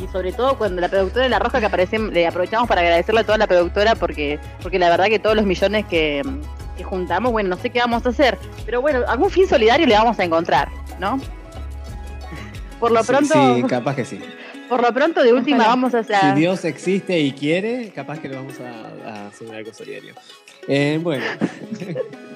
Y 0.00 0.06
sobre 0.12 0.30
todo 0.32 0.56
cuando 0.56 0.80
la 0.80 0.88
productora 0.88 1.24
de 1.24 1.28
La 1.28 1.40
Roja 1.40 1.58
que 1.58 1.66
aparece, 1.66 1.98
le 1.98 2.24
aprovechamos 2.26 2.68
para 2.68 2.82
agradecerle 2.82 3.22
a 3.22 3.24
toda 3.24 3.36
la 3.36 3.48
productora 3.48 3.96
porque, 3.96 4.38
porque 4.62 4.78
la 4.78 4.88
verdad 4.90 5.06
que 5.06 5.18
todos 5.18 5.34
los 5.34 5.44
millones 5.44 5.84
que, 5.86 6.22
que 6.78 6.84
juntamos, 6.84 7.30
bueno, 7.32 7.50
no 7.50 7.56
sé 7.58 7.68
qué 7.68 7.80
vamos 7.80 8.06
a 8.06 8.08
hacer. 8.08 8.38
Pero 8.64 8.80
bueno, 8.80 9.00
algún 9.06 9.28
fin 9.28 9.46
solidario 9.46 9.86
le 9.86 9.94
vamos 9.94 10.18
a 10.18 10.24
encontrar, 10.24 10.68
¿no? 10.98 11.20
Por 12.80 12.92
lo 12.92 13.02
Sí, 13.02 13.08
pronto, 13.08 13.56
Sí, 13.56 13.62
capaz 13.64 13.96
que 13.96 14.04
sí. 14.06 14.20
por 14.68 14.80
lo 14.82 14.92
pronto 14.92 15.22
de 15.22 15.32
última 15.32 15.58
Ojalá. 15.58 15.68
vamos 15.70 15.94
a 15.94 15.98
hacer. 16.00 16.16
Si 16.20 16.32
Dios 16.40 16.64
existe 16.64 17.18
y 17.18 17.32
quiere, 17.32 17.90
capaz 17.94 18.18
que 18.20 18.28
lo 18.28 18.36
vamos 18.36 18.54
a, 18.60 19.08
a 19.10 19.26
hacer 19.28 19.50
algo 19.54 19.72
solidario. 19.74 20.14
Eh, 20.68 20.98
bueno, 21.02 21.24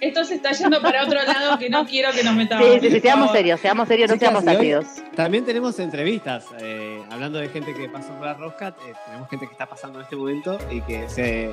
Esto 0.00 0.24
se 0.24 0.34
está 0.34 0.50
yendo 0.52 0.80
para 0.82 1.04
otro 1.04 1.18
lado 1.22 1.58
que 1.58 1.70
no 1.70 1.86
quiero 1.86 2.10
que 2.12 2.24
nos 2.24 2.34
metamos. 2.34 2.66
Sí, 2.66 2.80
sí, 2.80 2.90
sí, 2.90 3.00
seamos 3.00 3.30
serios, 3.30 3.60
seamos 3.60 3.86
serios, 3.88 4.10
no 4.10 4.16
Chicas, 4.16 4.30
seamos 4.42 4.56
ácidos. 4.56 4.86
también 5.14 5.44
tenemos 5.44 5.78
entrevistas. 5.78 6.44
eh, 6.60 7.00
hablando 7.10 7.38
de 7.38 7.48
gente 7.48 7.72
que 7.72 7.88
pasó 7.88 8.08
por 8.14 8.26
la 8.26 8.34
rosca, 8.34 8.68
eh, 8.88 8.92
tenemos 9.06 9.28
gente 9.30 9.46
que 9.46 9.52
está 9.52 9.66
pasando 9.66 9.98
en 10.00 10.04
este 10.04 10.16
momento 10.16 10.58
y 10.70 10.80
que 10.82 11.08
se, 11.08 11.52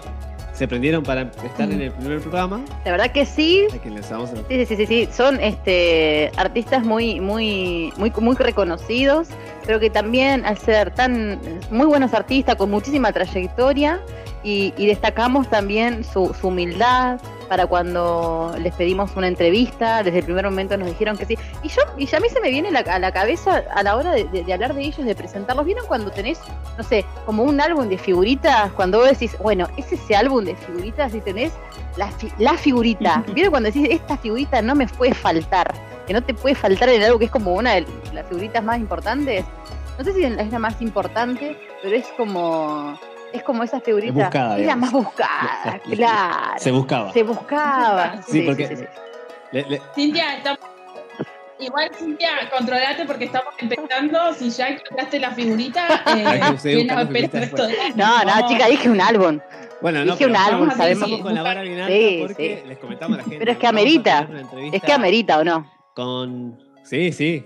se 0.53 0.67
prendieron 0.67 1.03
para 1.03 1.21
estar 1.43 1.71
en 1.71 1.79
el 1.81 1.91
primer 1.91 2.19
programa. 2.21 2.59
La 2.85 2.91
verdad 2.91 3.11
que 3.11 3.25
sí, 3.25 3.67
A 3.73 3.77
quien 3.77 3.93
les 3.95 4.09
vamos 4.09 4.31
a- 4.31 4.35
Sí, 4.47 4.65
sí, 4.65 4.75
sí, 4.75 4.85
sí, 4.87 5.09
son 5.15 5.39
este 5.39 6.31
artistas 6.37 6.83
muy, 6.83 7.19
muy, 7.19 7.93
muy, 7.97 8.11
muy 8.19 8.35
reconocidos, 8.35 9.27
pero 9.69 9.79
que 9.79 9.91
también 9.91 10.47
al 10.47 10.57
ser 10.57 10.89
tan 10.95 11.39
muy 11.69 11.85
buenos 11.85 12.15
artistas 12.15 12.55
con 12.55 12.71
muchísima 12.71 13.11
trayectoria 13.13 13.99
y, 14.41 14.73
y 14.77 14.87
destacamos 14.87 15.47
también 15.47 16.03
su, 16.03 16.33
su 16.41 16.47
humildad 16.47 17.19
para 17.47 17.67
cuando 17.67 18.51
les 18.59 18.73
pedimos 18.73 19.15
una 19.15 19.27
entrevista, 19.27 20.01
desde 20.01 20.19
el 20.19 20.25
primer 20.25 20.45
momento 20.45 20.75
nos 20.75 20.87
dijeron 20.87 21.17
que 21.19 21.27
sí. 21.27 21.37
Y 21.61 21.69
yo, 21.69 21.83
y 21.99 22.07
ya 22.07 22.17
a 22.17 22.19
mí 22.19 22.29
se 22.29 22.39
me 22.41 22.49
viene 22.49 22.71
la- 22.71 22.79
a 22.79 22.97
la 22.97 23.11
cabeza 23.11 23.63
a 23.75 23.83
la 23.83 23.95
hora 23.95 24.11
de, 24.13 24.23
de- 24.23 24.43
de 24.43 24.53
hablar 24.53 24.73
de 24.73 24.81
ellos, 24.81 25.05
de 25.05 25.13
presentarlos. 25.13 25.63
¿Vieron 25.67 25.85
cuando 25.85 26.09
tenés, 26.09 26.39
no 26.75 26.83
sé, 26.83 27.05
como 27.27 27.43
un 27.43 27.61
álbum 27.61 27.87
de 27.89 27.99
figuritas? 27.99 28.71
Cuando 28.71 28.97
vos 28.97 29.09
decís, 29.09 29.35
bueno, 29.39 29.67
es 29.77 29.91
ese 29.91 30.15
álbum 30.15 30.45
de 30.45 30.55
figuritas 30.55 31.13
y 31.13 31.21
tenés 31.21 31.53
la, 31.95 32.09
fi- 32.09 32.31
la 32.39 32.55
figurita. 32.55 33.23
¿Vieron 33.35 33.51
cuando 33.51 33.67
decís, 33.71 33.87
esta 33.91 34.17
figurita 34.17 34.63
no 34.63 34.73
me 34.73 34.87
puede 34.87 35.13
faltar? 35.13 35.71
Que 36.09 36.13
no 36.13 36.23
te 36.23 36.33
puede 36.33 36.55
faltar 36.55 36.89
en 36.89 37.03
algo 37.03 37.19
que 37.19 37.25
es 37.25 37.31
como 37.31 37.53
una 37.53 37.73
de 37.75 37.85
las 38.15 38.25
figuritas 38.25 38.63
más 38.63 38.79
importantes. 38.79 39.45
No 39.95 40.03
sé 40.03 40.11
si 40.11 40.23
es 40.23 40.51
la 40.51 40.57
más 40.57 40.81
importante, 40.81 41.55
pero 41.83 41.95
es 41.95 42.07
como 42.17 42.99
es 43.31 43.43
como 43.43 43.61
esa 43.61 43.79
figurita. 43.79 44.13
buscada, 44.13 44.57
es 44.57 44.65
la 44.65 44.75
más 44.75 44.91
buscada, 44.91 45.61
La- 45.65 45.71
la- 45.85 45.95
claro. 45.95 46.53
Se 46.57 46.71
buscaba. 46.71 47.13
Se 47.13 47.21
buscaba. 47.21 48.23
Sí, 48.27 48.41
porque- 48.41 48.87
Le- 49.51 49.69
le- 49.69 49.81
Cintia, 49.93 50.37
estamos... 50.37 50.59
Igual, 51.59 51.91
Cintia, 51.95 52.29
controlate 52.49 53.05
porque 53.05 53.25
estamos 53.25 53.53
empezando. 53.59 54.33
Si 54.33 54.49
ya 54.49 54.69
encontraste 54.69 55.19
la 55.19 55.29
figurita, 55.29 56.01
eh. 56.15 56.41
No, 57.95 58.23
no, 58.23 58.47
chica, 58.47 58.65
dije 58.67 58.89
un 58.89 58.99
álbum. 59.01 59.39
bueno, 59.79 60.03
no, 60.05 60.13
Dije 60.13 60.25
un 60.25 60.35
álbum, 60.35 60.71
sabemos. 60.71 61.07
Con 61.21 61.35
la 61.35 61.43
vara 61.43 61.61
Sí, 61.87 62.23
porque 62.25 62.61
sí. 62.63 62.67
les 62.67 62.79
comentamos 62.79 63.13
a 63.13 63.17
la 63.17 63.23
gente. 63.23 63.37
Pero 63.39 63.51
es 63.51 63.57
que 63.59 63.67
amerita. 63.67 64.27
Es 64.71 64.81
que 64.81 64.91
amerita 64.91 65.37
o 65.37 65.43
no. 65.43 65.78
Con. 65.99 66.57
Sí, 66.83 67.11
sí. 67.11 67.43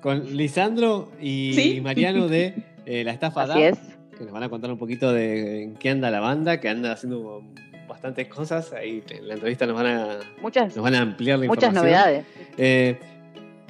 Con 0.00 0.36
Lisandro 0.36 1.12
y 1.20 1.52
Sí. 1.54 1.80
Mariano 1.80 2.26
de 2.26 2.54
eh, 2.86 3.04
La 3.04 3.12
Estafa 3.12 3.42
Así 3.44 3.62
DAP, 3.62 3.72
es. 3.74 3.78
que 4.18 4.24
nos 4.24 4.32
van 4.32 4.42
a 4.42 4.48
contar 4.48 4.70
un 4.72 4.78
poquito 4.78 5.12
de 5.12 5.62
en 5.62 5.74
qué 5.76 5.90
anda 5.90 6.10
la 6.10 6.18
banda, 6.18 6.58
que 6.60 6.68
anda 6.68 6.90
haciendo 6.92 7.42
bastantes 7.88 8.26
cosas. 8.26 8.72
Ahí 8.72 9.04
en 9.08 9.28
la 9.28 9.34
entrevista 9.34 9.66
nos 9.66 9.76
van 9.76 9.86
a, 9.86 10.18
Muchas, 10.42 10.74
nos 10.74 10.82
van 10.82 10.96
a 10.96 11.00
ampliar 11.02 11.38
la 11.38 11.46
muchas 11.46 11.68
información. 11.70 11.96
novedades. 12.00 12.26
Eh, 12.58 12.98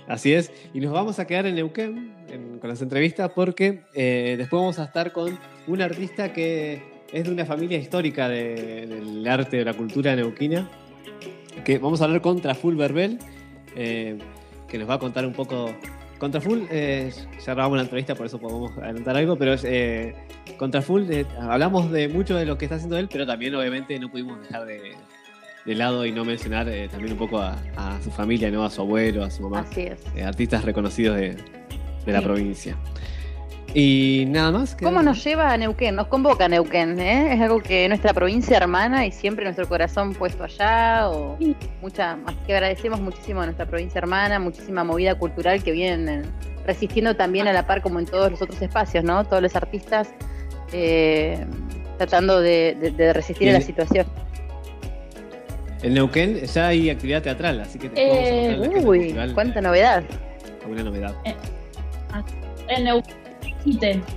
así 0.09 0.33
es. 0.33 0.51
Y 0.73 0.81
nos 0.81 0.93
vamos 0.93 1.19
a 1.19 1.27
quedar 1.27 1.45
en 1.47 1.57
Neuquén 1.57 2.15
en- 2.31 2.59
con 2.59 2.71
las 2.71 2.81
entrevistas 2.81 3.31
porque 3.35 3.83
eh, 3.95 4.35
después 4.39 4.61
vamos 4.61 4.79
a 4.79 4.85
estar 4.85 5.13
con 5.13 5.39
un 5.67 5.83
artista 5.83 6.33
que 6.33 6.81
es 7.13 7.25
de 7.25 7.31
una 7.31 7.45
familia 7.45 7.77
histórica 7.77 8.31
de- 8.31 8.87
del 8.87 9.29
arte, 9.29 9.59
de 9.59 9.65
la 9.67 9.75
cultura 9.75 10.17
neuquina. 10.17 10.71
Que 11.65 11.79
vamos 11.79 12.01
a 12.01 12.05
hablar 12.07 12.21
con 12.23 12.41
Traful 12.41 12.75
Verbel, 12.77 13.19
eh, 13.77 14.19
que 14.69 14.79
nos 14.79 14.89
va 14.89 14.95
a 14.95 14.99
contar 14.99 15.27
un 15.27 15.33
poco. 15.33 15.75
Con 16.19 16.31
Traful, 16.31 16.67
eh, 16.71 17.11
ya 17.45 17.55
grabamos 17.55 17.77
la 17.77 17.83
entrevista, 17.83 18.15
por 18.15 18.25
eso 18.27 18.39
podemos 18.39 18.71
adelantar 18.79 19.17
algo, 19.17 19.37
pero 19.37 19.57
eh, 19.65 20.15
con 20.57 20.71
Traful 20.71 21.07
eh, 21.11 21.27
hablamos 21.41 21.91
de 21.91 22.09
mucho 22.09 22.37
de 22.37 22.47
lo 22.47 22.57
que 22.57 22.65
está 22.67 22.77
haciendo 22.77 22.97
él, 22.97 23.09
pero 23.13 23.27
también 23.27 23.55
obviamente 23.55 23.99
no 23.99 24.09
pudimos 24.11 24.41
dejar 24.41 24.65
de, 24.65 24.93
de 25.67 25.75
lado 25.75 26.07
y 26.07 26.13
no 26.13 26.25
mencionar 26.25 26.69
eh, 26.69 26.89
también 26.89 27.13
un 27.13 27.19
poco 27.19 27.41
a, 27.41 27.59
a 27.77 28.01
su 28.01 28.11
familia, 28.13 28.51
¿no? 28.51 28.65
a 28.65 28.71
su 28.71 28.81
abuelo, 28.81 29.25
a 29.25 29.31
su 29.31 29.43
mamá, 29.43 29.67
Así 29.69 29.83
es. 29.83 30.01
eh, 30.15 30.23
artistas 30.23 30.65
reconocidos 30.65 31.17
de, 31.17 31.31
de 32.07 32.13
la 32.13 32.21
Sí. 32.21 32.25
provincia. 32.25 32.77
Y 33.73 34.27
nada 34.29 34.53
más. 34.53 34.75
que- 34.77 34.85
¿Cómo 34.85 35.03
nos 35.03 35.25
lleva 35.25 35.53
a 35.53 35.57
Neuquén? 35.57 35.97
Nos 35.97 36.07
convoca 36.07 36.45
a 36.45 36.49
Neuquén, 36.49 36.99
¿eh? 37.01 37.35
Es 37.35 37.41
algo 37.41 37.61
que 37.61 37.89
nuestra 37.89 38.13
provincia 38.13 38.57
hermana 38.57 39.05
y 39.07 39.11
siempre 39.11 39.45
nuestro 39.45 39.69
corazón 39.69 40.15
puesto 40.15 40.45
allá. 40.45 41.09
O 41.09 41.37
Sí. 41.41 41.57
mucha, 41.83 42.17
que 42.47 42.53
agradecemos 42.55 43.01
muchísimo 43.01 43.41
a 43.41 43.47
nuestra 43.47 43.67
provincia 43.67 43.99
hermana, 43.99 44.39
muchísima 44.39 44.85
movida 44.85 45.17
cultural 45.17 45.63
que 45.63 45.73
vienen 45.73 46.09
eh, 46.09 46.23
resistiendo 46.67 47.17
también 47.17 47.49
a 47.49 47.53
la 47.53 47.67
par 47.67 47.83
como 47.83 47.99
en 47.99 48.07
todos 48.07 48.31
los 48.31 48.41
otros 48.43 48.61
espacios, 48.63 49.03
¿no? 49.03 49.25
Todos 49.25 49.43
los 49.43 49.57
artistas 49.57 50.09
eh, 50.73 51.45
tratando 51.99 52.41
de, 52.41 52.77
de- 52.81 52.91
de 52.91 53.13
resistir 53.13 53.49
a 53.51 53.55
la 53.55 53.61
situación. 53.61 54.07
En 55.83 55.95
Neuquén 55.95 56.37
ya 56.47 56.69
hay 56.69 56.91
actividad 56.91 57.23
teatral, 57.23 57.61
así 57.61 57.79
que 57.79 57.89
te 57.91 58.07
podemos 58.09 58.77
Eh, 58.77 58.87
Uy, 58.87 59.17
cuánta 59.35 59.59
eh, 59.59 59.63
novedad. 59.63 60.03
Alguna 60.63 60.83
novedad. 60.85 61.15
En 62.69 62.85
Neuquén, 62.85 63.15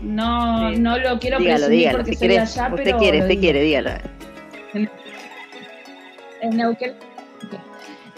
No, 0.01 0.69
Sí. 0.71 0.79
no 0.79 0.97
lo 0.97 1.19
quiero 1.19 1.39
Dígalo, 1.39 1.55
presumir 1.57 1.77
dígalo. 1.79 1.97
porque 1.99 2.11
Si 2.13 2.17
soy 2.17 2.27
quiere, 2.27 2.41
allá, 2.41 2.67
usted 2.69 2.83
pero 2.83 2.97
quiere, 2.97 3.21
usted 3.21 3.39
quiere, 3.39 3.61
dígalo. 3.61 3.89
En 6.41 6.55
Neuquén. 6.57 6.93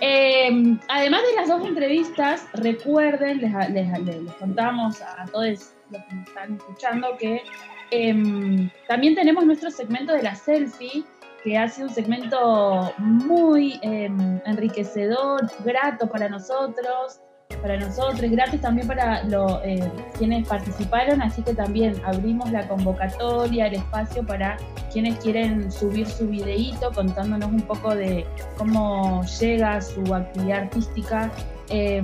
Eh, 0.01 0.77
además 0.88 1.21
de 1.29 1.36
las 1.36 1.48
dos 1.50 1.65
entrevistas, 1.67 2.45
recuerden, 2.53 3.39
les, 3.41 3.51
les- 3.71 4.00
les- 4.05 4.24
les 4.24 4.33
contamos 4.36 5.01
a 5.01 5.25
todos 5.31 5.48
los 5.91 6.00
que 6.07 6.15
nos 6.15 6.27
están 6.27 6.53
escuchando 6.55 7.17
que 7.17 7.41
em, 7.91 8.69
también 8.88 9.15
tenemos 9.15 9.45
nuestro 9.45 9.69
segmento 9.71 10.13
de 10.13 10.24
la 10.24 10.36
selfie, 10.36 11.03
que 11.43 11.57
ha 11.57 11.67
sido 11.67 11.88
un 11.88 11.93
segmento 11.93 12.93
muy 12.98 13.79
em, 13.81 14.39
enriquecedor, 14.45 15.50
grato 15.65 16.09
para 16.09 16.29
nosotros, 16.29 17.19
para 17.60 17.78
nosotros, 17.78 18.30
gratis 18.32 18.62
también 18.62 18.88
para 18.88 19.24
lo, 19.24 19.62
eh, 19.63 19.92
quienes 20.18 20.48
participaron, 20.48 21.22
así 21.22 21.42
que 21.42 21.54
también 21.54 22.01
abrimos 22.06 22.51
la 22.51 22.68
convocatoria, 22.68 23.68
el 23.68 23.75
espacio 23.75 24.25
para 24.25 24.58
quienes 24.92 25.18
quieren 25.20 25.72
subir 25.72 26.08
su 26.08 26.28
videíto 26.28 26.92
contándonos 26.92 27.50
un 27.50 27.62
poco 27.62 27.96
de 27.96 28.25
cómo 28.58 29.24
llega 29.39 29.82
su 29.82 30.13
actividad 30.13 30.63
artística, 30.63 31.32
eh, 31.70 32.01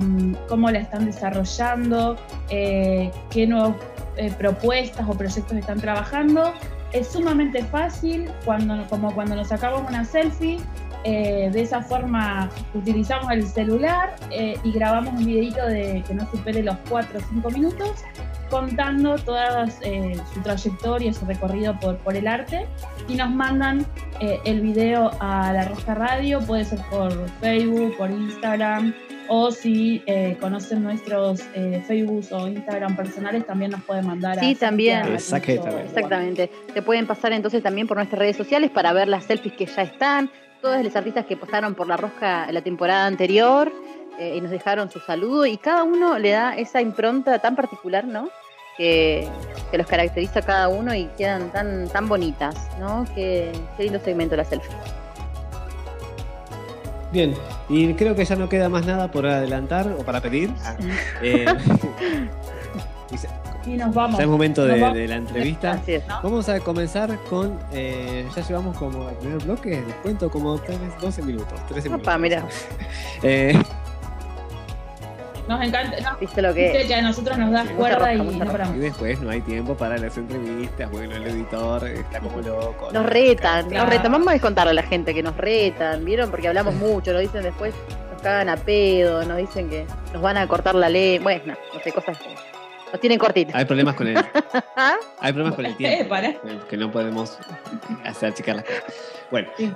cómo 0.48 0.70
la 0.70 0.78
están 0.78 1.06
desarrollando, 1.06 2.16
eh, 2.50 3.10
qué 3.30 3.46
nuevas 3.46 3.74
eh, 4.16 4.32
propuestas 4.38 5.06
o 5.08 5.12
proyectos 5.12 5.56
están 5.56 5.80
trabajando. 5.80 6.54
Es 6.92 7.08
sumamente 7.08 7.64
fácil, 7.64 8.30
cuando, 8.44 8.86
como 8.88 9.12
cuando 9.12 9.34
nos 9.34 9.48
sacamos 9.48 9.82
una 9.88 10.04
selfie, 10.04 10.58
eh, 11.04 11.50
de 11.52 11.62
esa 11.62 11.82
forma 11.82 12.50
utilizamos 12.74 13.30
el 13.32 13.46
celular 13.46 14.16
eh, 14.30 14.58
y 14.64 14.72
grabamos 14.72 15.14
un 15.14 15.24
videito 15.26 15.64
de 15.66 16.02
que 16.06 16.14
no 16.14 16.28
supere 16.30 16.62
los 16.62 16.76
4 16.88 17.18
o 17.18 17.22
5 17.22 17.50
minutos 17.50 18.04
contando 18.50 19.16
toda 19.16 19.66
eh, 19.82 20.16
su 20.32 20.40
trayectoria, 20.40 21.12
su 21.12 21.24
recorrido 21.26 21.78
por, 21.80 21.96
por 21.98 22.16
el 22.16 22.28
arte 22.28 22.66
y 23.08 23.14
nos 23.14 23.30
mandan 23.30 23.86
eh, 24.20 24.38
el 24.44 24.60
video 24.60 25.10
a 25.20 25.52
la 25.52 25.64
Roja 25.68 25.94
Radio, 25.94 26.40
puede 26.40 26.64
ser 26.64 26.78
por 26.90 27.12
Facebook, 27.40 27.96
por 27.96 28.10
Instagram, 28.10 28.94
o 29.28 29.50
si 29.50 30.02
eh, 30.06 30.36
conocen 30.40 30.82
nuestros 30.82 31.40
eh, 31.54 31.82
Facebook 31.86 32.26
o 32.30 32.46
Instagram 32.46 32.96
personales, 32.96 33.46
también 33.46 33.72
nos 33.72 33.82
pueden 33.82 34.06
mandar 34.06 34.38
Sí, 34.38 34.52
a 34.54 34.58
también. 34.58 35.02
a 35.02 35.14
Exactamente. 35.14 35.82
Exactamente. 35.82 36.50
Te 36.72 36.82
pueden 36.82 37.06
pasar 37.06 37.32
entonces 37.32 37.62
también 37.62 37.86
por 37.86 37.96
nuestras 37.96 38.18
redes 38.18 38.36
sociales 38.36 38.70
para 38.70 38.92
ver 38.92 39.08
las 39.08 39.24
selfies 39.24 39.54
que 39.54 39.66
ya 39.66 39.82
están, 39.82 40.30
todos 40.60 40.82
los 40.82 40.94
artistas 40.96 41.26
que 41.26 41.36
postaron 41.36 41.74
por 41.74 41.86
la 41.86 41.96
rosca 41.96 42.46
en 42.46 42.54
la 42.54 42.62
temporada 42.62 43.06
anterior 43.06 43.72
eh, 44.18 44.34
y 44.36 44.40
nos 44.40 44.50
dejaron 44.50 44.90
su 44.90 45.00
saludo 45.00 45.46
y 45.46 45.56
cada 45.56 45.84
uno 45.84 46.18
le 46.18 46.30
da 46.30 46.56
esa 46.56 46.80
impronta 46.80 47.38
tan 47.38 47.56
particular, 47.56 48.04
¿no? 48.04 48.28
Que, 48.76 49.28
que 49.70 49.78
los 49.78 49.86
caracteriza 49.86 50.40
a 50.40 50.42
cada 50.42 50.68
uno 50.68 50.94
y 50.94 51.06
quedan 51.16 51.50
tan, 51.50 51.88
tan 51.88 52.08
bonitas, 52.08 52.54
¿no? 52.78 53.06
Qué, 53.14 53.52
qué 53.76 53.84
lindo 53.84 53.98
segmento 54.00 54.36
la 54.36 54.44
selfie. 54.44 54.70
Bien, 57.12 57.34
y 57.68 57.94
creo 57.94 58.14
que 58.14 58.24
ya 58.24 58.36
no 58.36 58.48
queda 58.48 58.68
más 58.68 58.84
nada 58.84 59.10
por 59.10 59.26
adelantar 59.26 59.88
o 59.98 60.04
para 60.04 60.20
pedir. 60.20 60.50
Ah, 60.64 60.76
eh, 61.22 61.46
y 63.66 63.70
nos 63.76 63.94
vamos. 63.94 64.16
ya 64.18 64.24
es 64.24 64.30
momento 64.30 64.64
de, 64.64 64.72
Nos 64.72 64.80
vamos. 64.80 64.96
de 64.96 65.08
la 65.08 65.16
entrevista. 65.16 65.72
Así 65.72 65.94
es. 65.94 66.04
Vamos 66.06 66.48
a 66.48 66.60
comenzar 66.60 67.18
con. 67.28 67.58
eh, 67.72 68.26
ya 68.34 68.42
llevamos 68.46 68.76
como 68.78 69.08
el 69.08 69.16
primer 69.16 69.42
bloque, 69.44 69.82
les 69.86 69.94
cuento 69.96 70.30
como 70.30 70.56
tres- 70.58 70.78
12 71.00 71.22
minutos. 71.22 71.58
13 71.68 71.88
minutos. 71.88 72.06
Opa, 72.08 72.18
mira, 72.18 72.44
Eh, 73.22 73.58
Nos 75.48 75.62
encanta. 75.64 75.96
no, 76.00 76.18
viste 76.18 76.42
lo 76.42 76.52
viste 76.52 76.80
que 76.82 76.86
que 76.88 76.94
a 76.96 77.02
nosotros 77.02 77.38
nos 77.38 77.52
da 77.52 77.62
Sí, 77.64 77.68
cuerda 77.74 78.12
y 78.14 78.18
no 78.18 78.74
y 78.74 78.78
después 78.80 79.20
no 79.20 79.30
hay 79.30 79.40
tiempo 79.42 79.76
para 79.76 79.96
las 79.96 80.16
entrevistas. 80.16 80.90
Bueno, 80.90 81.14
el 81.14 81.22
editor 81.24 81.86
está 81.86 82.18
como 82.20 82.40
loco. 82.40 82.90
nos 82.92 83.06
retan, 83.06 83.68
Claro. 83.68 83.84
nos 83.84 83.94
retan. 83.94 84.10
Vamos 84.12 84.26
a 84.28 84.32
descontarle 84.32 84.70
a 84.72 84.74
la 84.74 84.82
gente 84.82 85.14
que 85.14 85.22
nos 85.22 85.36
retan, 85.36 86.04
¿vieron? 86.04 86.30
Porque 86.30 86.48
hablamos 86.48 86.74
mucho, 86.76 87.12
nos 87.12 87.20
dicen 87.22 87.42
después, 87.44 87.72
nos 88.12 88.22
cagan 88.22 88.48
a 88.48 88.56
pedo, 88.56 89.24
nos 89.24 89.36
dicen 89.38 89.70
que 89.70 89.86
nos 90.12 90.20
van 90.20 90.36
a 90.36 90.48
cortar 90.48 90.74
la 90.74 90.88
ley. 90.88 91.20
Bueno, 91.20 91.54
no 91.72 91.80
sé, 91.80 91.92
cosas 91.92 92.18
que 92.18 92.28
nos 92.92 93.00
tienen 93.00 93.18
cortitos. 93.18 93.54
Hay 93.54 93.64
problemas 93.64 93.94
con 93.94 94.06
el, 94.08 94.16
¿Ah? 94.76 94.94
hay 95.20 95.32
problemas 95.32 95.54
con 95.56 95.66
el 95.66 95.76
tiempo. 95.76 96.04
Eh, 96.04 96.06
pará. 96.08 96.28
eh, 96.28 96.60
Que 96.68 96.76
no 96.76 96.90
podemos 96.90 97.38
hacer 98.04 98.34
chicar 98.34 98.56
las 98.56 98.64
cosas. 98.64 98.84
Bueno, 99.30 99.48
Sí. 99.56 99.72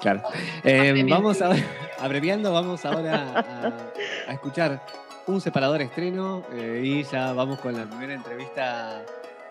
claro. 0.00 0.22
Eh, 0.64 1.04
vamos 1.08 1.42
a, 1.42 1.50
abreviando, 2.00 2.52
vamos 2.52 2.84
ahora 2.84 3.32
a, 4.26 4.30
a 4.30 4.32
escuchar 4.32 4.80
un 5.26 5.40
separador 5.40 5.82
estreno 5.82 6.42
eh, 6.54 6.80
y 6.84 7.02
ya 7.04 7.32
vamos 7.32 7.58
con 7.58 7.76
la 7.76 7.84
primera 7.84 8.14
entrevista 8.14 9.02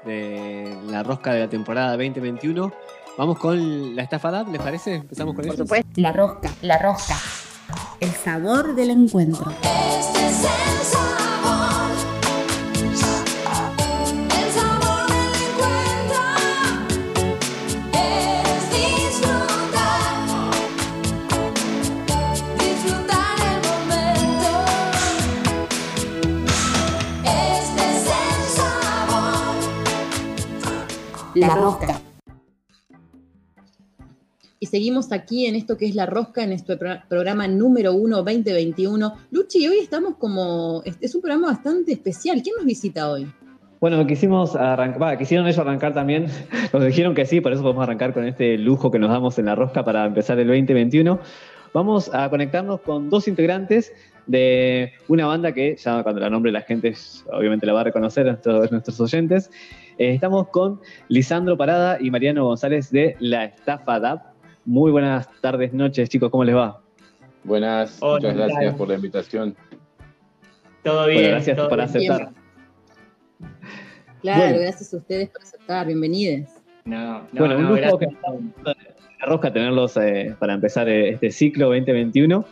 de 0.06 0.75
la 0.88 1.03
rosca 1.03 1.34
de 1.34 1.41
la 1.41 1.48
temporada 1.50 1.91
2021. 1.91 2.72
Vamos 3.17 3.38
con 3.39 3.96
la 3.96 4.03
estafa 4.03 4.29
DAP, 4.32 4.48
¿les 4.50 4.62
parece? 4.62 4.96
Empezamos 4.96 5.36
con 5.36 5.44
Por 5.46 5.53
eso. 5.56 5.63
supuesto. 5.63 5.89
La 5.96 6.12
rosca, 6.13 6.50
la 6.62 6.77
rosca. 6.77 7.15
El 8.00 8.12
sabor 8.12 8.75
del 8.75 8.91
encuentro. 8.91 9.51
Este 9.51 10.27
es 10.27 10.44
el 10.44 10.86
sabor, 10.86 11.07
La 31.38 31.56
rosca. 31.56 32.01
Y 34.60 34.65
seguimos 34.65 35.12
aquí 35.12 35.46
en 35.46 35.56
esto 35.56 35.77
que 35.77 35.86
es 35.86 35.94
La 35.94 36.08
Rosca, 36.08 36.41
en 36.44 36.50
nuestro 36.50 36.79
pro- 36.79 36.98
programa 37.08 37.48
número 37.48 37.94
1 37.94 38.17
2021. 38.24 39.13
Luchi, 39.29 39.67
hoy 39.67 39.77
estamos 39.77 40.15
como. 40.15 40.82
Es 41.00 41.13
un 41.13 41.22
programa 41.22 41.48
bastante 41.50 41.91
especial. 41.91 42.41
¿Quién 42.41 42.56
nos 42.58 42.65
visita 42.65 43.12
hoy? 43.12 43.27
Bueno, 43.79 44.03
quisimos 44.08 44.55
arrancar, 44.55 45.20
quisieron 45.20 45.46
ellos 45.46 45.59
arrancar 45.59 45.94
también, 45.94 46.25
nos 46.74 46.83
dijeron 46.83 47.14
que 47.14 47.27
sí, 47.27 47.42
por 47.42 47.53
eso 47.53 47.62
podemos 47.62 47.83
arrancar 47.83 48.12
con 48.12 48.25
este 48.25 48.57
lujo 48.57 48.90
que 48.90 48.98
nos 48.98 49.12
damos 49.12 49.38
en 49.38 49.46
la 49.46 49.53
rosca 49.53 49.85
para 49.85 50.07
empezar 50.07 50.40
el 50.40 50.48
2021. 50.48 51.20
Vamos 51.75 52.09
a 52.12 52.27
conectarnos 52.31 52.81
con 52.81 53.12
dos 53.12 53.27
integrantes 53.27 53.94
de 54.25 54.94
una 55.07 55.27
banda 55.27 55.51
que 55.51 55.75
ya 55.77 56.01
cuando 56.01 56.20
la 56.20 56.31
nombre 56.31 56.51
la 56.51 56.62
gente 56.62 56.96
obviamente 57.31 57.68
la 57.68 57.74
va 57.74 57.81
a 57.81 57.83
reconocer 57.83 58.27
a 58.27 58.42
todos 58.42 58.72
nuestros 58.72 59.00
oyentes. 59.00 59.51
Eh, 59.98 60.14
estamos 60.14 60.48
con 60.50 60.79
Lisandro 61.07 61.57
Parada 61.57 61.98
y 62.00 62.12
Mariano 62.12 62.46
González 62.46 62.92
de 62.92 63.16
La 63.20 63.46
Estafa 63.46 64.00
DAP. 64.00 64.22
Muy 64.66 64.92
buenas 64.92 65.27
tardes, 65.42 65.74
noches, 65.74 66.10
chicos, 66.10 66.29
¿cómo 66.29 66.44
les 66.44 66.55
va? 66.55 66.81
Buenas, 67.44 67.98
Hola, 68.01 68.16
muchas 68.16 68.31
¿qué 68.33 68.38
gracias 68.38 68.70
tal? 68.72 68.75
por 68.77 68.88
la 68.90 68.96
invitación. 68.96 69.55
Todo 70.83 71.05
bien. 71.07 71.18
Bueno, 71.20 71.29
gracias 71.36 71.57
todo 71.57 71.70
por 71.70 71.77
bien. 71.77 71.90
aceptar. 71.90 72.29
Claro, 74.22 74.42
Bueno. 74.44 74.60
gracias 74.60 74.94
a 74.94 74.98
ustedes 74.98 75.29
por 75.29 75.42
aceptar. 75.42 75.88
Bienvenidos. 75.88 76.50
No, 76.86 77.20
no, 77.20 77.27
Bueno, 77.33 77.55
un 77.57 77.64
no, 77.64 77.70
lujo 77.70 77.98
gracias. 77.98 78.12
que 79.20 79.25
rosca 79.25 79.51
tenerlos 79.53 79.98
eh, 79.98 80.36
para 80.40 80.53
empezar 80.53 80.88
eh, 80.90 81.10
este 81.10 81.31
ciclo 81.31 81.68
2021. 81.68 82.46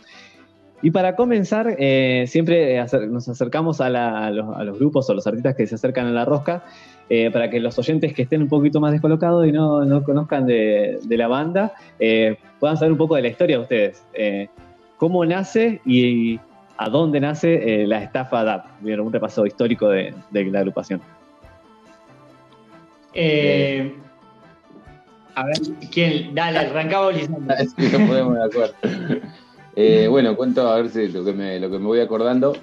Y 0.82 0.90
para 0.90 1.16
comenzar, 1.16 1.74
eh, 1.78 2.24
siempre 2.28 2.78
acer- 2.80 3.08
nos 3.08 3.28
acercamos 3.28 3.80
a, 3.80 3.88
la- 3.88 4.26
a 4.26 4.30
los, 4.30 4.54
a 4.56 4.62
los 4.64 4.78
grupos 4.78 5.08
o 5.08 5.14
los 5.14 5.26
artistas 5.26 5.54
que 5.56 5.66
se 5.66 5.74
acercan 5.76 6.06
a 6.06 6.10
la 6.10 6.24
rosca 6.24 6.64
eh, 7.08 7.30
para 7.30 7.48
que 7.48 7.60
los 7.60 7.78
oyentes 7.78 8.12
que 8.12 8.22
estén 8.22 8.42
un 8.42 8.48
poquito 8.48 8.78
más 8.80 8.92
descolocados 8.92 9.46
y 9.46 9.52
no, 9.52 9.84
no 9.84 10.02
conozcan 10.02 10.46
de, 10.46 10.98
de 11.02 11.16
la 11.16 11.28
banda 11.28 11.72
eh, 11.98 12.36
puedan 12.60 12.76
saber 12.76 12.92
un 12.92 12.98
poco 12.98 13.16
de 13.16 13.22
la 13.22 13.28
historia 13.28 13.56
de 13.56 13.62
ustedes. 13.62 14.04
Eh, 14.12 14.48
¿Cómo 14.98 15.24
nace 15.24 15.80
y 15.86 16.38
a 16.78 16.88
dónde 16.90 17.20
nace 17.20 17.82
eh, 17.82 17.86
la 17.86 18.02
estafa 18.02 18.44
DAP? 18.44 18.66
Un 18.82 19.12
repaso 19.12 19.46
histórico 19.46 19.88
de, 19.88 20.14
de 20.30 20.44
la 20.44 20.58
agrupación. 20.60 21.00
Eh, 23.14 23.94
a 25.34 25.44
ver, 25.46 25.56
¿quién? 25.92 26.34
Dale, 26.34 26.58
arrancamos 26.58 27.14
Lisandro. 27.14 27.54
No 27.98 28.06
podemos 28.06 28.34
de 28.36 28.44
acuerdo. 28.44 28.74
Eh, 29.76 30.08
bueno, 30.08 30.36
cuento 30.36 30.66
a 30.68 30.76
ver 30.76 30.88
si 30.88 31.08
lo 31.08 31.24
que 31.24 31.32
me, 31.32 31.60
lo 31.60 31.70
que 31.70 31.78
me 31.78 31.86
voy 31.86 32.00
acordando. 32.00 32.54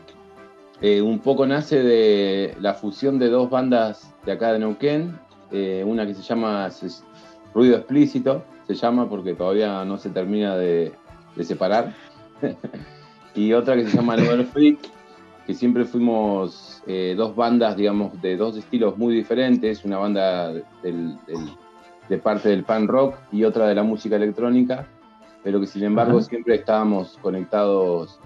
Eh, 0.82 1.02
un 1.02 1.20
poco 1.20 1.46
nace 1.46 1.82
de 1.82 2.56
la 2.60 2.74
fusión 2.74 3.20
de 3.20 3.30
dos 3.30 3.50
bandas 3.50 4.14
de 4.26 4.32
acá 4.32 4.52
de 4.52 4.60
Neuquén. 4.60 5.18
Eh, 5.52 5.84
una 5.86 6.06
que 6.08 6.16
se 6.16 6.24
llama 6.24 6.70
Ruido 7.54 7.78
Explícito, 7.78 8.44
se 8.68 8.74
llama 8.74 9.08
porque 9.08 9.36
todavía 9.36 9.86
no 9.86 9.98
se 9.98 10.10
termina 10.10 10.58
de, 10.58 10.92
de 11.36 11.44
separar. 11.44 11.94
y 13.36 13.54
otra 13.54 13.76
que 13.76 13.86
se 13.86 13.96
llama 13.96 14.18
Level 14.18 14.46
Freak, 14.48 14.80
que 15.46 15.54
siempre 15.54 15.86
fuimos 15.86 16.82
eh, 16.88 17.14
dos 17.16 17.36
bandas, 17.36 17.78
digamos, 17.78 18.20
de 18.22 18.36
dos 18.36 18.58
estilos 18.58 18.98
muy 18.98 19.14
diferentes. 19.16 19.86
Una 19.86 20.00
banda 20.00 20.52
del- 20.52 20.64
del- 21.28 21.50
de 22.10 22.18
parte 22.18 22.50
del 22.50 22.64
pan 22.64 22.88
rock 22.88 23.16
y 23.32 23.46
otra 23.46 23.66
de 23.68 23.76
la 23.76 23.84
música 23.84 24.18
electrónica, 24.18 24.86
pero 25.44 25.60
que 25.60 25.68
sin 25.68 25.84
embargo 25.84 26.22
siempre 26.22 26.56
estábamos 26.56 27.18
conectados 27.22 28.20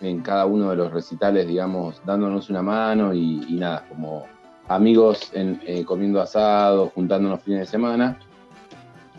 en 0.00 0.20
cada 0.20 0.46
uno 0.46 0.70
de 0.70 0.76
los 0.76 0.92
recitales, 0.92 1.46
digamos, 1.46 2.00
dándonos 2.04 2.50
una 2.50 2.62
mano 2.62 3.14
y, 3.14 3.44
y 3.48 3.54
nada, 3.58 3.84
como 3.88 4.24
amigos 4.68 5.30
en- 5.34 5.60
eh, 5.66 5.84
comiendo 5.84 6.20
asado, 6.20 6.90
juntándonos 6.94 7.40
fines 7.42 7.60
de 7.60 7.66
semana. 7.66 8.18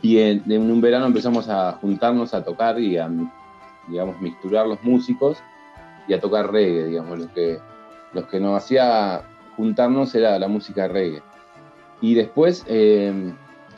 Y 0.01 0.19
en, 0.19 0.43
en 0.51 0.69
un 0.69 0.81
verano 0.81 1.05
empezamos 1.05 1.47
a 1.47 1.73
juntarnos 1.73 2.33
a 2.33 2.43
tocar 2.43 2.79
y 2.79 2.97
a, 2.97 3.09
digamos, 3.87 4.19
mixturar 4.19 4.67
los 4.67 4.83
músicos 4.83 5.37
y 6.07 6.13
a 6.13 6.19
tocar 6.19 6.51
reggae, 6.51 6.85
digamos, 6.85 7.17
lo 7.19 7.33
que, 7.33 7.59
los 8.13 8.25
que 8.25 8.39
nos 8.41 8.57
hacía 8.61 9.21
juntarnos 9.55 10.13
era 10.15 10.37
la 10.39 10.49
música 10.49 10.87
reggae. 10.89 11.21
Y 12.01 12.15
después, 12.15 12.65
eh, 12.67 13.31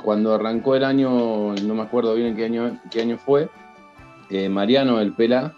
cuando 0.04 0.34
arrancó 0.34 0.76
el 0.76 0.84
año, 0.84 1.54
no 1.54 1.76
me 1.76 1.84
acuerdo 1.84 2.16
bien 2.16 2.30
en 2.30 2.36
qué 2.36 2.46
año, 2.46 2.80
qué 2.90 3.02
año 3.02 3.18
fue, 3.20 3.50
eh, 4.30 4.50
Mariano, 4.50 5.00
el 5.00 5.14
Pela, 5.14 5.54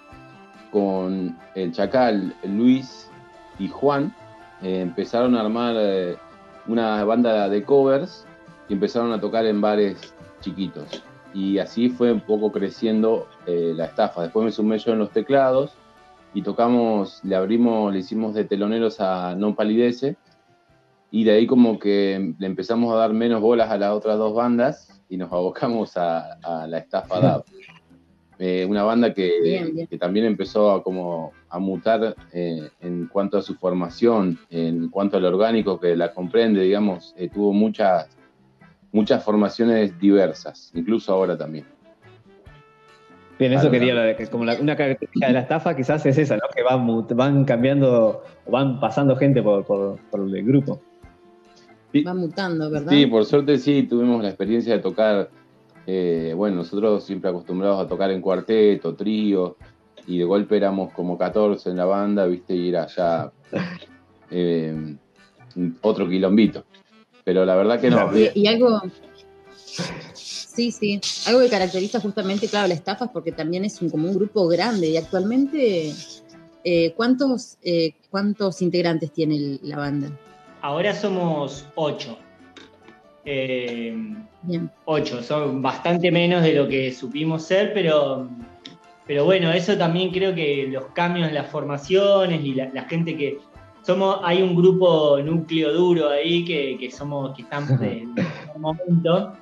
con 0.71 1.37
el 1.55 1.71
Chacal, 1.71 2.35
Luis 2.43 3.09
y 3.59 3.67
Juan, 3.67 4.13
eh, 4.61 4.81
empezaron 4.81 5.35
a 5.35 5.41
armar 5.41 5.75
eh, 5.77 6.17
una 6.67 7.03
banda 7.03 7.47
de 7.49 7.63
covers 7.63 8.25
y 8.69 8.73
empezaron 8.73 9.11
a 9.13 9.21
tocar 9.21 9.45
en 9.45 9.61
bares 9.61 10.13
chiquitos. 10.41 11.03
Y 11.33 11.59
así 11.59 11.89
fue 11.89 12.11
un 12.11 12.21
poco 12.21 12.51
creciendo 12.51 13.27
la 13.45 13.85
estafa. 13.85 14.23
Después 14.23 14.45
me 14.45 14.51
sumé 14.51 14.79
yo 14.79 14.93
en 14.93 14.99
los 14.99 15.11
teclados 15.11 15.73
y 16.33 16.41
tocamos, 16.41 17.19
le 17.23 17.35
abrimos, 17.35 17.93
le 17.93 17.99
hicimos 17.99 18.33
de 18.33 18.43
teloneros 18.43 18.99
a 18.99 19.35
Non 19.35 19.55
Palidece 19.55 20.17
y 21.11 21.23
de 21.23 21.31
ahí 21.31 21.47
como 21.47 21.79
que 21.79 22.33
le 22.37 22.47
empezamos 22.47 22.93
a 22.93 22.97
dar 22.97 23.13
menos 23.13 23.41
bolas 23.41 23.69
a 23.69 23.77
las 23.77 23.91
otras 23.91 24.17
dos 24.17 24.33
bandas 24.33 25.01
y 25.09 25.17
nos 25.17 25.31
abocamos 25.31 25.95
a, 25.95 26.33
a 26.43 26.67
la 26.67 26.79
estafa 26.79 27.19
DAP. 27.19 27.45
Eh, 28.39 28.65
una 28.69 28.83
banda 28.83 29.13
que, 29.15 29.41
Bien, 29.41 29.73
bien. 29.73 29.87
que 29.87 29.97
también 29.97 30.25
empezó 30.27 30.71
a, 30.71 30.83
como, 30.83 31.31
a 31.49 31.57
mutar 31.57 32.15
eh, 32.31 32.69
en 32.81 33.07
cuanto 33.07 33.37
a 33.37 33.41
su 33.41 33.55
formación, 33.55 34.37
en 34.51 34.89
cuanto 34.89 35.17
al 35.17 35.25
orgánico 35.25 35.79
que 35.79 35.95
la 35.95 36.13
comprende, 36.13 36.61
digamos, 36.61 37.15
eh, 37.17 37.29
tuvo 37.33 37.51
muchas, 37.51 38.07
muchas 38.91 39.23
formaciones 39.23 39.99
diversas, 39.99 40.71
incluso 40.75 41.11
ahora 41.13 41.35
también. 41.35 41.65
Bien, 43.39 43.53
eso 43.53 43.69
quería 43.69 43.91
hablar, 43.93 44.15
que 44.17 44.25
como 44.27 44.45
la- 44.45 44.55
una 44.59 44.75
característica 44.75 45.27
de 45.27 45.33
la 45.33 45.41
estafa 45.41 45.75
quizás 45.75 46.03
es 46.07 46.17
esa, 46.17 46.35
¿no? 46.37 46.43
Que 46.55 46.63
van, 46.63 47.07
van 47.15 47.45
cambiando, 47.45 48.23
o 48.45 48.51
van 48.51 48.79
pasando 48.79 49.15
gente 49.15 49.41
por, 49.43 49.63
por- 49.65 49.99
por 50.09 50.21
el 50.21 50.43
grupo. 50.43 50.81
Va 52.05 52.13
mutando, 52.13 52.69
¿verdad? 52.69 52.91
Sí, 52.91 53.05
por 53.07 53.25
suerte 53.25 53.57
sí, 53.57 53.83
tuvimos 53.83 54.21
la 54.21 54.29
experiencia 54.29 54.73
de 54.73 54.79
tocar, 54.79 55.29
eh, 55.89 56.33
bueno, 56.35 56.57
nosotros 56.57 57.05
siempre 57.05 57.29
acostumbrados 57.29 57.83
a 57.83 57.87
tocar 57.87 58.11
en 58.11 58.21
cuarteto, 58.21 58.93
trío, 58.93 59.55
y 60.05 60.17
de 60.17 60.25
golpe 60.25 60.57
éramos 60.57 60.91
como 60.93 61.17
14 61.17 61.69
en 61.69 61.77
la 61.77 61.85
banda, 61.85 62.25
viste, 62.25 62.53
y 62.53 62.69
era 62.69 62.87
ya 62.87 63.31
eh, 64.29 64.95
otro 65.81 66.07
quilombito. 66.09 66.65
Pero 67.23 67.45
la 67.45 67.55
verdad 67.55 67.79
que 67.79 67.89
no. 67.89 68.15
Y, 68.17 68.31
y 68.35 68.47
algo. 68.47 68.81
Sí, 70.13 70.71
sí. 70.71 70.99
Algo 71.27 71.39
que 71.41 71.49
caracteriza 71.49 71.99
justamente, 71.99 72.47
claro, 72.47 72.67
la 72.67 72.73
estafa 72.73 73.05
es 73.05 73.11
porque 73.11 73.31
también 73.31 73.63
es 73.63 73.81
un, 73.81 73.89
como 73.89 74.09
un 74.09 74.15
grupo 74.15 74.47
grande. 74.47 74.89
Y 74.89 74.97
actualmente, 74.97 75.93
eh, 76.63 76.93
¿cuántos, 76.95 77.57
eh, 77.63 77.93
¿cuántos 78.09 78.61
integrantes 78.61 79.11
tiene 79.13 79.35
el- 79.35 79.59
la 79.63 79.77
banda? 79.77 80.09
Ahora 80.61 80.93
somos 80.93 81.65
ocho. 81.75 82.17
Eh, 83.29 83.93
Bien. 84.43 84.71
ocho, 84.85 85.21
son 85.21 85.61
bastante 85.61 86.09
menos 86.11 86.43
de 86.43 86.53
lo 86.53 86.65
que 86.65 86.93
supimos 86.93 87.43
ser, 87.43 87.73
pero, 87.73 88.29
pero 89.05 89.25
bueno, 89.25 89.51
eso 89.51 89.77
también 89.77 90.11
creo 90.11 90.33
que 90.33 90.65
los 90.71 90.85
cambios 90.93 91.27
en 91.27 91.33
las 91.33 91.51
formaciones 91.51 92.41
y 92.41 92.53
la, 92.53 92.69
la 92.73 92.83
gente 92.83 93.17
que 93.17 93.37
somos, 93.81 94.21
hay 94.23 94.41
un 94.41 94.55
grupo 94.55 95.19
núcleo 95.21 95.73
duro 95.73 96.09
ahí 96.09 96.45
que, 96.45 96.77
que 96.79 96.89
somos, 96.89 97.35
que 97.35 97.41
estamos 97.41 97.69
en 97.81 98.15
un 98.55 98.61
momento. 98.61 99.33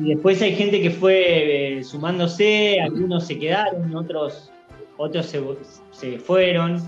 Y 0.00 0.08
después 0.08 0.42
hay 0.42 0.56
gente 0.56 0.82
que 0.82 0.90
fue 0.90 1.78
eh, 1.78 1.84
sumándose, 1.84 2.80
algunos 2.80 3.24
se 3.24 3.38
quedaron, 3.38 3.94
otros, 3.94 4.50
otros 4.96 5.26
se, 5.26 5.40
se 5.92 6.18
fueron 6.18 6.82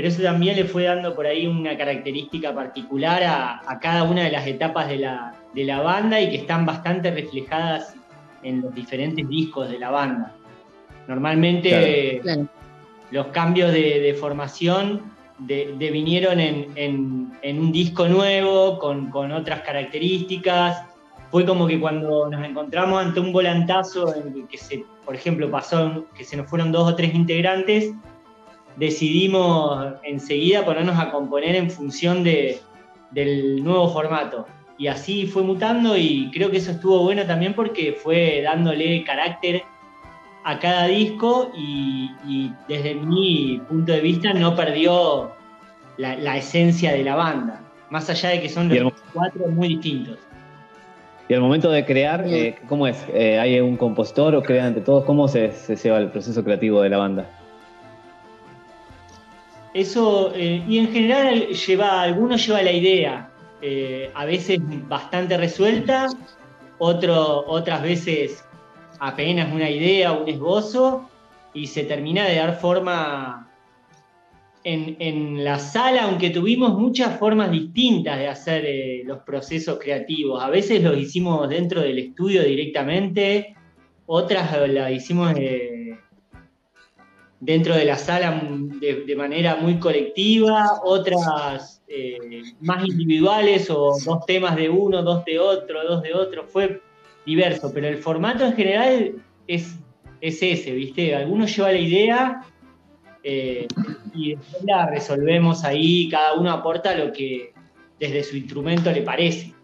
pero 0.00 0.08
eso 0.08 0.22
también 0.22 0.56
le 0.56 0.64
fue 0.64 0.84
dando 0.84 1.14
por 1.14 1.26
ahí 1.26 1.46
una 1.46 1.76
característica 1.76 2.54
particular 2.54 3.22
a, 3.22 3.60
a 3.70 3.78
cada 3.80 4.04
una 4.04 4.24
de 4.24 4.30
las 4.30 4.46
etapas 4.46 4.88
de 4.88 4.96
la, 4.96 5.34
de 5.54 5.64
la 5.64 5.82
banda 5.82 6.18
y 6.18 6.30
que 6.30 6.36
están 6.36 6.64
bastante 6.64 7.10
reflejadas 7.10 7.94
en 8.42 8.62
los 8.62 8.74
diferentes 8.74 9.28
discos 9.28 9.68
de 9.68 9.78
la 9.78 9.90
banda. 9.90 10.32
Normalmente 11.06 12.20
Claro. 12.22 12.48
los 13.10 13.26
cambios 13.26 13.72
de, 13.74 14.00
de 14.00 14.14
formación 14.14 15.02
de, 15.36 15.74
de 15.78 15.90
vinieron 15.90 16.40
en, 16.40 16.68
en- 16.76 17.32
en 17.42 17.58
un 17.58 17.70
disco 17.70 18.08
nuevo, 18.08 18.78
con, 18.78 19.10
con 19.10 19.32
otras 19.32 19.60
características. 19.60 20.82
Fue 21.30 21.44
como 21.44 21.66
que 21.66 21.78
cuando 21.78 22.26
nos 22.30 22.42
encontramos 22.42 23.04
ante 23.04 23.20
un 23.20 23.32
volantazo 23.34 24.14
en 24.16 24.32
el 24.34 24.48
que 24.48 24.56
se, 24.56 24.82
por 25.04 25.14
ejemplo, 25.14 25.50
pasó 25.50 26.06
que 26.16 26.24
se 26.24 26.38
nos 26.38 26.48
fueron 26.48 26.72
dos 26.72 26.90
o 26.90 26.94
tres 26.96 27.14
integrantes, 27.14 27.92
decidimos 28.80 29.92
enseguida 30.02 30.64
ponernos 30.64 30.98
a 30.98 31.10
componer 31.10 31.54
en 31.54 31.70
función 31.70 32.24
de, 32.24 32.58
del 33.10 33.62
nuevo 33.62 33.88
formato. 33.90 34.46
Y 34.78 34.86
así 34.86 35.26
fue 35.26 35.42
mutando 35.42 35.96
y 35.98 36.30
creo 36.32 36.50
que 36.50 36.56
eso 36.56 36.70
estuvo 36.70 37.02
bueno 37.02 37.26
también 37.26 37.52
porque 37.52 37.92
fue 37.92 38.40
dándole 38.42 39.04
carácter 39.04 39.62
a 40.44 40.58
cada 40.58 40.86
disco 40.86 41.52
y, 41.54 42.10
y 42.26 42.50
desde 42.66 42.94
mi 42.94 43.60
punto 43.68 43.92
de 43.92 44.00
vista 44.00 44.32
no 44.32 44.56
perdió 44.56 45.32
la, 45.98 46.16
la 46.16 46.38
esencia 46.38 46.92
de 46.92 47.04
la 47.04 47.14
banda, 47.16 47.60
más 47.90 48.08
allá 48.08 48.30
de 48.30 48.40
que 48.40 48.48
son 48.48 48.70
los 48.74 48.94
cuatro 49.12 49.46
muy 49.48 49.68
distintos. 49.68 50.18
Y 51.28 51.34
al 51.34 51.42
momento 51.42 51.70
de 51.70 51.84
crear, 51.84 52.24
eh, 52.26 52.56
¿cómo 52.66 52.86
es? 52.86 53.06
Eh, 53.12 53.38
¿Hay 53.38 53.60
un 53.60 53.76
compositor 53.76 54.34
o 54.34 54.42
crean 54.42 54.68
entre 54.68 54.82
todos? 54.82 55.04
¿Cómo 55.04 55.28
se, 55.28 55.52
se 55.52 55.76
lleva 55.76 55.98
el 55.98 56.10
proceso 56.10 56.42
creativo 56.42 56.80
de 56.80 56.88
la 56.88 56.96
banda? 56.96 57.39
Eso, 59.72 60.32
eh, 60.34 60.64
y 60.68 60.78
en 60.78 60.92
general 60.92 61.48
lleva, 61.48 62.02
algunos 62.02 62.44
lleva 62.44 62.62
la 62.62 62.72
idea, 62.72 63.30
eh, 63.62 64.10
a 64.14 64.24
veces 64.24 64.58
bastante 64.88 65.36
resuelta, 65.36 66.08
otras 66.78 67.82
veces 67.82 68.44
apenas 68.98 69.52
una 69.52 69.70
idea, 69.70 70.12
un 70.12 70.28
esbozo, 70.28 71.08
y 71.52 71.66
se 71.66 71.84
termina 71.84 72.24
de 72.24 72.36
dar 72.36 72.58
forma 72.58 73.50
en, 74.64 74.96
en 74.98 75.44
la 75.44 75.58
sala, 75.58 76.04
aunque 76.04 76.30
tuvimos 76.30 76.78
muchas 76.78 77.18
formas 77.18 77.50
distintas 77.50 78.18
de 78.18 78.28
hacer 78.28 78.64
eh, 78.66 79.02
los 79.04 79.18
procesos 79.20 79.78
creativos. 79.78 80.42
A 80.42 80.50
veces 80.50 80.82
los 80.82 80.98
hicimos 80.98 81.48
dentro 81.48 81.80
del 81.80 81.98
estudio 81.98 82.42
directamente, 82.42 83.54
otras 84.06 84.68
las 84.68 84.90
hicimos 84.92 85.32
eh, 85.36 85.69
dentro 87.40 87.74
de 87.74 87.86
la 87.86 87.96
sala 87.96 88.42
de, 88.80 89.04
de 89.06 89.16
manera 89.16 89.56
muy 89.56 89.78
colectiva, 89.78 90.80
otras 90.84 91.82
eh, 91.88 92.42
más 92.60 92.84
individuales 92.86 93.70
o 93.70 93.96
dos 94.04 94.26
temas 94.26 94.56
de 94.56 94.68
uno, 94.68 95.02
dos 95.02 95.24
de 95.24 95.38
otro, 95.38 95.82
dos 95.84 96.02
de 96.02 96.14
otro. 96.14 96.46
Fue 96.46 96.80
diverso, 97.24 97.72
pero 97.72 97.88
el 97.88 97.96
formato 97.96 98.44
en 98.44 98.52
general 98.52 99.12
es, 99.46 99.78
es 100.20 100.42
ese, 100.42 100.72
¿viste? 100.72 101.14
Algunos 101.14 101.56
lleva 101.56 101.72
la 101.72 101.78
idea 101.78 102.42
eh, 103.22 103.66
y 104.14 104.34
después 104.34 104.64
la 104.64 104.86
resolvemos 104.86 105.64
ahí, 105.64 106.08
cada 106.08 106.34
uno 106.34 106.50
aporta 106.50 106.94
lo 106.94 107.12
que 107.12 107.52
desde 107.98 108.22
su 108.22 108.36
instrumento 108.36 108.90
le 108.92 109.02
parece. 109.02 109.54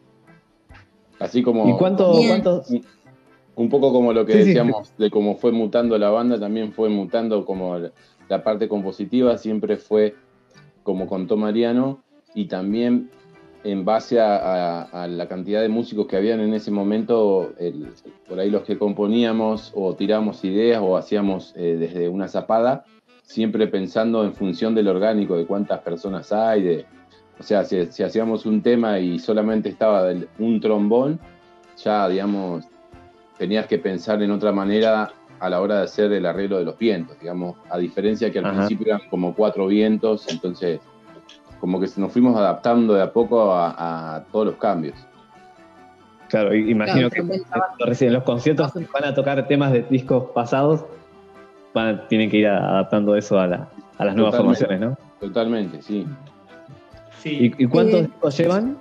Así 1.19 1.43
como. 1.43 1.69
¿Y 1.69 1.79
cuánto, 1.79 2.13
cuántos? 2.27 2.71
Un 3.57 3.69
poco 3.71 3.91
como 3.93 4.13
lo 4.13 4.25
que 4.27 4.33
Sí, 4.35 4.39
sí. 4.43 4.45
decíamos 4.49 4.93
de 4.99 5.11
cómo 5.11 5.37
fue 5.37 5.51
mutando 5.51 5.97
la 5.99 6.11
banda, 6.11 6.39
también 6.39 6.73
fue 6.73 6.89
mutando 6.91 7.45
como 7.45 7.79
la- 8.29 8.45
parte 8.45 8.69
compositiva, 8.69 9.39
siempre 9.39 9.77
fue 9.77 10.15
como 10.83 11.07
contó 11.07 11.37
Mariano, 11.37 12.03
y 12.35 12.47
también 12.47 13.09
en 13.65 13.85
base 13.85 14.21
a, 14.21 14.37
a- 14.37 14.83
a 15.05 15.09
la 15.09 15.27
cantidad 15.27 15.63
de 15.63 15.69
músicos 15.69 16.07
que 16.07 16.17
habían 16.17 16.41
en 16.41 16.53
ese 16.55 16.71
momento, 16.71 17.53
el- 17.59 17.89
por 18.29 18.39
ahí 18.39 18.51
los 18.51 18.63
que 18.63 18.79
componíamos 18.79 19.73
o 19.75 19.95
tiramos 19.95 20.45
ideas 20.45 20.81
o 20.85 20.97
hacíamos 20.97 21.55
eh, 21.57 21.77
desde 21.79 22.09
una 22.09 22.29
zapada, 22.29 22.85
siempre 23.23 23.67
pensando 23.69 24.23
en 24.25 24.35
función 24.35 24.75
del 24.75 24.89
orgánico, 24.89 25.37
de 25.37 25.47
cuántas 25.47 25.81
personas 25.81 26.31
hay, 26.33 26.63
de, 26.63 26.85
o 27.41 27.43
sea, 27.43 27.65
si, 27.65 27.87
si 27.87 28.03
hacíamos 28.03 28.45
un 28.47 28.61
tema 28.63 28.99
y 29.01 29.19
solamente 29.19 29.69
estaba 29.69 30.09
un 30.39 30.61
trombón, 30.61 31.19
ya, 31.83 32.09
digamos, 32.09 32.65
tenías 33.39 33.67
que 33.67 33.79
pensar 33.79 34.23
en 34.23 34.31
otra 34.31 34.53
manera 34.53 35.11
a 35.39 35.51
la 35.51 35.61
hora 35.61 35.77
de 35.79 35.83
hacer 35.85 36.13
el 36.13 36.25
arreglo 36.25 36.59
de 36.59 36.65
los 36.65 36.79
vientos, 36.79 37.19
digamos, 37.19 37.57
a 37.71 37.77
diferencia 37.79 38.31
que 38.33 38.39
al 38.39 38.47
Ajá. 38.47 38.57
principio 38.57 38.87
eran 38.95 39.01
como 39.11 39.35
cuatro 39.35 39.67
vientos, 39.67 40.27
entonces 40.31 40.81
como 41.61 41.79
que 41.81 41.89
nos 41.97 42.13
fuimos 42.13 42.37
adaptando 42.37 42.95
de 42.95 43.03
a 43.03 43.13
poco 43.13 43.53
a, 43.53 44.17
a 44.17 44.25
todos 44.25 44.47
los 44.47 44.57
cambios. 44.57 44.95
Claro, 46.29 46.55
i- 46.55 46.71
imagino 46.71 47.09
Claro, 47.11 47.29
que 47.29 47.85
recién 47.85 48.09
en 48.09 48.15
los 48.15 48.25
conciertos 48.25 48.73
van 48.93 49.05
a 49.05 49.15
tocar 49.15 49.47
temas 49.47 49.73
de 49.73 49.83
discos 49.83 50.31
pasados, 50.35 50.85
van, 51.75 52.07
tienen 52.09 52.31
que 52.31 52.39
ir 52.39 52.47
adaptando 52.49 53.15
eso 53.17 53.39
a, 53.39 53.47
la- 53.47 53.69
a 53.99 54.05
las 54.05 54.15
nuevas 54.17 54.37
formaciones, 54.37 54.81
¿no? 54.81 54.97
Totalmente, 55.21 55.83
sí. 55.83 56.07
Sí, 57.19 57.53
¿Y, 57.59 57.65
y 57.65 57.67
cuántos 57.69 58.01
Eh, 58.01 58.07
discos 58.09 58.37
llevan? 58.39 58.79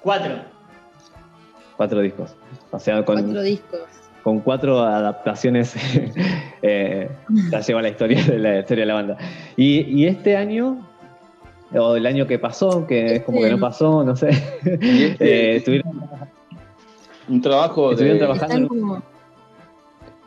cuatro. 0.00 0.53
Cuatro 1.76 2.00
discos. 2.00 2.34
O 2.70 2.78
sea, 2.78 3.04
con 3.04 3.16
Cuatro 3.22 3.42
discos. 3.42 3.80
con 4.22 4.40
cuatro 4.40 4.78
adaptaciones 4.80 5.74
eh, 6.62 7.10
ya 7.50 7.60
lleva 7.60 7.82
la 7.82 7.88
historia 7.90 8.22
de 8.24 8.38
la 8.38 8.58
historia 8.60 8.82
de 8.82 8.86
la 8.86 8.94
banda. 8.94 9.18
Y, 9.56 9.80
y 9.80 10.06
este 10.06 10.36
año, 10.36 10.86
o 11.76 11.96
el 11.96 12.06
año 12.06 12.26
que 12.26 12.38
pasó, 12.38 12.86
que 12.86 13.16
es 13.16 13.22
como 13.24 13.40
que 13.40 13.50
no 13.50 13.58
pasó, 13.58 14.04
no 14.04 14.14
sé, 14.16 14.30
este- 14.64 15.16
eh, 15.20 15.56
estuvieron, 15.56 16.02
Un 17.28 17.40
trabajo 17.40 17.90
estuvieron 17.90 18.18
de, 18.20 18.24
trabajando 18.26 18.68
como. 18.68 19.02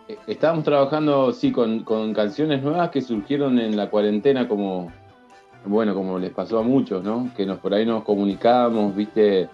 Eh, 0.09 0.17
Estábamos 0.27 0.63
trabajando, 0.63 1.31
sí, 1.33 1.51
con, 1.51 1.83
con 1.83 2.13
canciones 2.13 2.61
nuevas 2.63 2.89
que 2.89 3.01
surgieron 3.01 3.59
en 3.59 3.75
la 3.77 3.89
cuarentena, 3.89 4.47
como, 4.47 4.91
bueno, 5.65 5.93
como 5.95 6.19
les 6.19 6.31
pasó 6.31 6.59
a 6.59 6.63
muchos, 6.63 7.03
¿no? 7.03 7.29
Que 7.35 7.45
nos 7.45 7.59
por 7.59 7.73
ahí 7.73 7.85
nos 7.85 8.03
comunicábamos, 8.03 8.95
viste, 8.95 9.49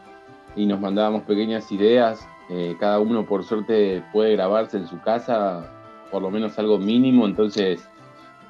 y 0.55 0.65
nos 0.65 0.79
mandábamos 0.79 1.23
pequeñas 1.23 1.71
ideas. 1.71 2.27
Eh, 2.49 2.75
cada 2.79 2.99
uno, 2.99 3.25
por 3.25 3.43
suerte, 3.43 4.03
puede 4.11 4.33
grabarse 4.33 4.77
en 4.77 4.87
su 4.87 4.99
casa, 5.01 5.71
por 6.11 6.21
lo 6.21 6.29
menos 6.29 6.57
algo 6.59 6.77
mínimo. 6.77 7.25
Entonces, 7.25 7.87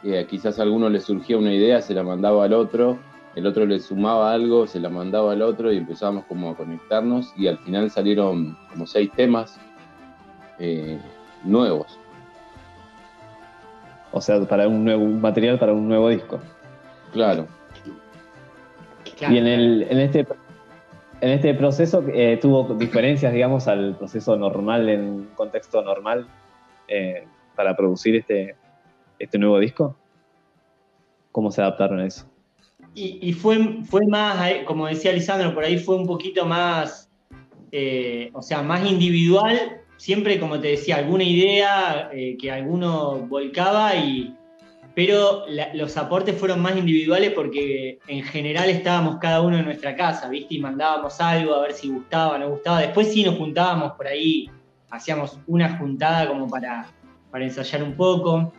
eh, 0.04 0.26
quizás 0.30 0.60
a 0.60 0.64
alguno 0.64 0.90
le 0.90 1.00
surgía 1.00 1.38
una 1.38 1.54
idea, 1.54 1.82
se 1.82 1.94
la 1.94 2.04
mandaba 2.04 2.46
al 2.46 2.54
otro, 2.54 2.98
el 3.36 3.48
otro 3.48 3.66
le 3.66 3.80
sumaba 3.80 4.34
algo, 4.34 4.68
se 4.68 4.80
la 4.80 4.90
mandaba 4.90 5.32
al 5.34 5.42
otro 5.42 5.72
y 5.72 5.78
empezábamos 5.78 6.26
como 6.26 6.50
a 6.50 6.56
conectarnos. 6.56 7.34
Y 7.38 7.48
al 7.48 7.58
final 7.60 7.90
salieron 7.90 8.58
como 8.70 8.86
seis 8.88 9.12
temas. 9.16 9.60
eh, 10.60 11.00
nuevos. 11.44 12.00
o 14.12 14.22
sea, 14.22 14.40
para 14.46 14.68
un 14.68 14.84
nuevo 14.86 15.04
un 15.04 15.20
material 15.20 15.58
para 15.60 15.74
un 15.74 15.88
nuevo 15.88 16.10
disco. 16.10 16.40
Claro. 17.12 17.48
Claro. 19.18 19.34
Y 19.34 19.38
en 19.38 19.48
el, 19.48 19.88
en 19.90 20.00
este 20.00 20.26
en 21.24 21.30
este 21.30 21.54
proceso 21.54 22.04
eh, 22.14 22.38
tuvo 22.42 22.74
diferencias, 22.74 23.32
digamos, 23.32 23.70
al 23.70 23.96
proceso 23.96 24.36
normal 24.36 24.90
en 24.90 25.00
un 25.00 25.26
contexto 25.36 25.82
normal 25.82 26.28
eh, 26.90 27.26
para 27.56 27.78
producir 27.78 28.18
este, 28.18 28.58
este 29.18 29.38
nuevo 29.38 29.58
disco. 29.58 29.96
¿Cómo 31.32 31.50
se 31.50 31.62
adaptaron 31.62 32.02
a 32.02 32.08
eso? 32.08 32.26
Y, 32.94 33.32
fue, 33.34 33.58
fue 33.86 34.06
más, 34.06 34.38
como 34.66 34.86
decía 34.86 35.14
Lisandro, 35.14 35.56
por 35.56 35.64
ahí 35.64 35.80
fue 35.80 35.96
un 35.96 36.06
poquito 36.06 36.46
más, 36.46 37.10
eh, 37.72 38.30
o 38.34 38.42
sea, 38.42 38.62
más 38.62 38.86
individual. 38.86 39.82
Siempre, 39.96 40.40
como 40.40 40.60
te 40.60 40.68
decía, 40.68 40.98
alguna 40.98 41.24
idea 41.24 42.12
que 42.38 42.52
alguno 42.52 43.20
volcaba, 43.28 43.96
y, 43.96 44.36
pero 44.96 45.46
los 45.74 45.98
aportes 45.98 46.38
fueron 46.38 46.62
más 46.62 46.78
individuales 46.78 47.32
porque 47.34 47.98
en 48.08 48.24
general 48.24 48.70
estábamos 48.70 49.18
cada 49.18 49.42
uno 49.42 49.58
en 49.58 49.66
nuestra 49.66 49.96
casa, 49.96 50.30
¿viste? 50.30 50.56
Y 50.56 50.60
mandábamos 50.60 51.20
algo 51.20 51.56
a 51.56 51.62
ver 51.62 51.74
si 51.74 51.90
gustaba 51.90 52.38
no 52.38 52.50
gustaba. 52.50 52.82
Después 52.82 53.12
sí 53.12 53.24
nos 53.24 53.36
juntábamos 53.38 53.94
por 53.94 54.08
ahí, 54.08 54.50
hacíamos 54.92 55.40
una 55.48 55.78
juntada 55.78 56.28
como 56.28 56.48
para, 56.48 56.92
para 57.32 57.44
ensayar 57.44 57.82
un 57.82 57.96
poco. 57.96 58.54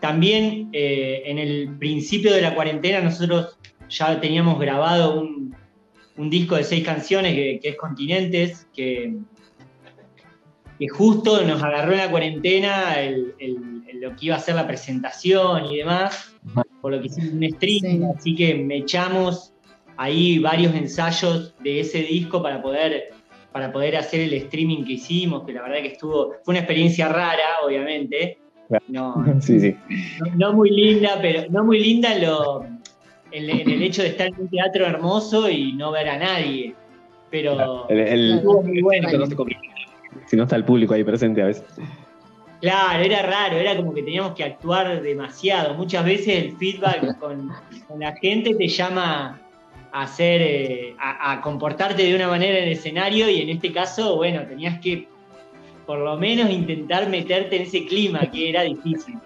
También 0.00 0.70
eh, 0.72 1.22
en 1.26 1.38
el 1.38 1.76
principio 1.78 2.32
de 2.32 2.42
la 2.42 2.54
cuarentena 2.54 3.00
nosotros 3.00 3.56
ya 3.88 4.20
teníamos 4.20 4.58
grabado 4.58 5.20
un, 5.20 5.54
un 6.16 6.30
disco 6.30 6.56
de 6.56 6.64
seis 6.64 6.84
canciones 6.84 7.34
que, 7.34 7.60
que 7.62 7.68
es 7.70 7.76
Continentes, 7.76 8.66
que, 8.74 9.14
que 10.80 10.88
justo 10.88 11.42
nos 11.44 11.62
agarró 11.62 11.92
en 11.92 11.98
la 11.98 12.10
cuarentena 12.10 12.98
el- 13.00 13.34
el- 13.38 13.82
el- 13.86 14.00
lo 14.00 14.16
que 14.16 14.26
iba 14.26 14.36
a 14.36 14.40
ser 14.40 14.54
la 14.54 14.66
presentación 14.66 15.66
y 15.66 15.76
demás, 15.76 16.34
por 16.80 16.90
lo 16.92 17.00
que 17.00 17.08
hicimos 17.08 17.34
un 17.34 17.50
stream, 17.50 18.04
así 18.16 18.34
que 18.34 18.54
me 18.54 18.78
echamos 18.78 19.52
ahí 19.98 20.38
varios 20.38 20.74
ensayos 20.74 21.54
de 21.62 21.80
ese 21.80 21.98
disco 22.02 22.42
para 22.42 22.62
poder, 22.62 23.10
para 23.52 23.70
poder 23.70 23.96
hacer 23.96 24.20
el 24.22 24.32
streaming 24.32 24.84
que 24.84 24.94
hicimos, 24.94 25.44
que 25.44 25.52
la 25.52 25.62
verdad 25.62 25.82
que 25.82 25.88
estuvo, 25.88 26.32
fue 26.44 26.52
una 26.52 26.60
experiencia 26.60 27.08
rara, 27.08 27.60
obviamente. 27.66 28.38
No, 28.88 29.14
Sí, 29.40 29.60
sí. 29.60 29.76
no, 30.20 30.34
no 30.36 30.52
muy 30.54 30.70
linda, 30.70 31.18
pero 31.20 31.42
no 31.50 31.62
muy 31.64 31.78
linda 31.80 32.16
lo- 32.18 32.64
en- 33.32 33.50
en 33.50 33.68
el 33.70 33.82
hecho 33.82 34.00
de 34.02 34.08
estar 34.08 34.28
en 34.28 34.34
un 34.38 34.48
teatro 34.48 34.86
hermoso 34.86 35.50
y 35.50 35.74
no 35.74 35.90
ver 35.92 36.08
a 36.08 36.16
nadie. 36.18 36.74
Pero 37.30 37.86
El- 37.90 37.98
el- 38.00 38.32
estuvo 38.36 38.62
muy 38.62 38.80
bueno. 38.80 39.08
no 39.12 39.26
si 40.26 40.36
no 40.36 40.44
está 40.44 40.56
el 40.56 40.64
público 40.64 40.94
ahí 40.94 41.04
presente 41.04 41.42
a 41.42 41.46
veces. 41.46 41.64
Claro, 42.60 43.02
era 43.02 43.22
raro, 43.22 43.56
era 43.56 43.76
como 43.76 43.94
que 43.94 44.02
teníamos 44.02 44.34
que 44.34 44.44
actuar 44.44 45.00
demasiado. 45.02 45.74
Muchas 45.74 46.04
veces 46.04 46.44
el 46.44 46.56
feedback 46.56 47.18
con, 47.20 47.50
con 47.88 48.00
la 48.00 48.14
gente 48.16 48.54
te 48.54 48.68
llama 48.68 49.40
a 49.92 50.02
hacer, 50.02 50.42
eh, 50.42 50.94
a, 50.98 51.32
a 51.32 51.40
comportarte 51.40 52.02
de 52.02 52.14
una 52.14 52.28
manera 52.28 52.58
en 52.58 52.64
el 52.64 52.72
escenario 52.72 53.28
y 53.28 53.40
en 53.40 53.48
este 53.48 53.72
caso, 53.72 54.16
bueno, 54.16 54.42
tenías 54.46 54.78
que 54.80 55.08
por 55.86 55.98
lo 55.98 56.16
menos 56.16 56.50
intentar 56.50 57.08
meterte 57.08 57.56
en 57.56 57.62
ese 57.62 57.84
clima 57.86 58.20
que 58.30 58.50
era 58.50 58.62
difícil. 58.62 59.18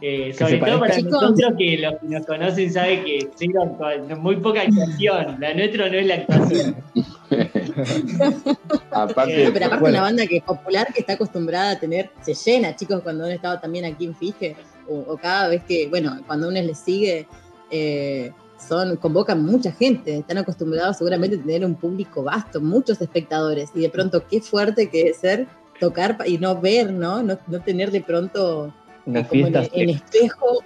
Eh, 0.00 0.34
sobre 0.34 0.58
todo 0.58 0.78
para 0.78 0.98
nosotros 0.98 1.54
que 1.56 1.78
los 1.78 1.94
que 1.94 2.06
nos 2.08 2.26
conocen 2.26 2.70
saben 2.70 3.04
que 3.04 3.26
cero 3.36 3.74
muy 4.18 4.36
poca 4.36 4.60
actuación. 4.60 5.36
La 5.40 5.54
nuestra 5.54 5.88
no 5.88 5.94
es 5.96 6.06
la 6.06 6.14
actuación. 6.16 6.76
Aparte, 8.90 9.44
No, 9.44 9.52
pero 9.52 9.66
aparte 9.66 9.80
Bueno. 9.80 9.98
una 9.98 10.02
banda 10.02 10.26
que 10.26 10.38
es 10.38 10.42
popular, 10.42 10.92
que 10.92 11.00
está 11.00 11.14
acostumbrada 11.14 11.72
a 11.72 11.78
tener, 11.78 12.10
se 12.22 12.34
llena, 12.34 12.76
chicos, 12.76 13.00
cuando 13.02 13.24
uno 13.24 13.32
estaba 13.32 13.60
también 13.60 13.84
aquí 13.84 14.04
en 14.06 14.14
Fije, 14.14 14.56
o, 14.88 14.98
o 14.98 15.16
cada 15.16 15.48
vez 15.48 15.62
que, 15.64 15.88
bueno, 15.88 16.20
cuando 16.26 16.48
uno 16.48 16.60
les 16.60 16.78
sigue, 16.78 17.26
eh, 17.70 18.32
son, 18.68 18.96
convocan 18.96 19.44
mucha 19.44 19.72
gente, 19.72 20.18
están 20.18 20.38
acostumbrados 20.38 20.98
seguramente 20.98 21.36
a 21.36 21.38
tener 21.40 21.64
un 21.64 21.74
público 21.74 22.22
vasto, 22.22 22.60
muchos 22.60 23.00
espectadores, 23.00 23.70
y 23.74 23.80
de 23.80 23.90
pronto 23.90 24.26
qué 24.26 24.40
fuerte 24.40 24.88
que 24.88 25.08
es 25.08 25.18
ser 25.18 25.46
tocar 25.80 26.18
y 26.26 26.38
no 26.38 26.60
ver, 26.60 26.92
¿no? 26.92 27.22
No, 27.22 27.38
no 27.46 27.60
tener 27.60 27.90
de 27.90 28.00
pronto 28.00 28.72
Una 29.06 29.26
como 29.26 29.46
en, 29.46 29.90
espejo 29.90 30.62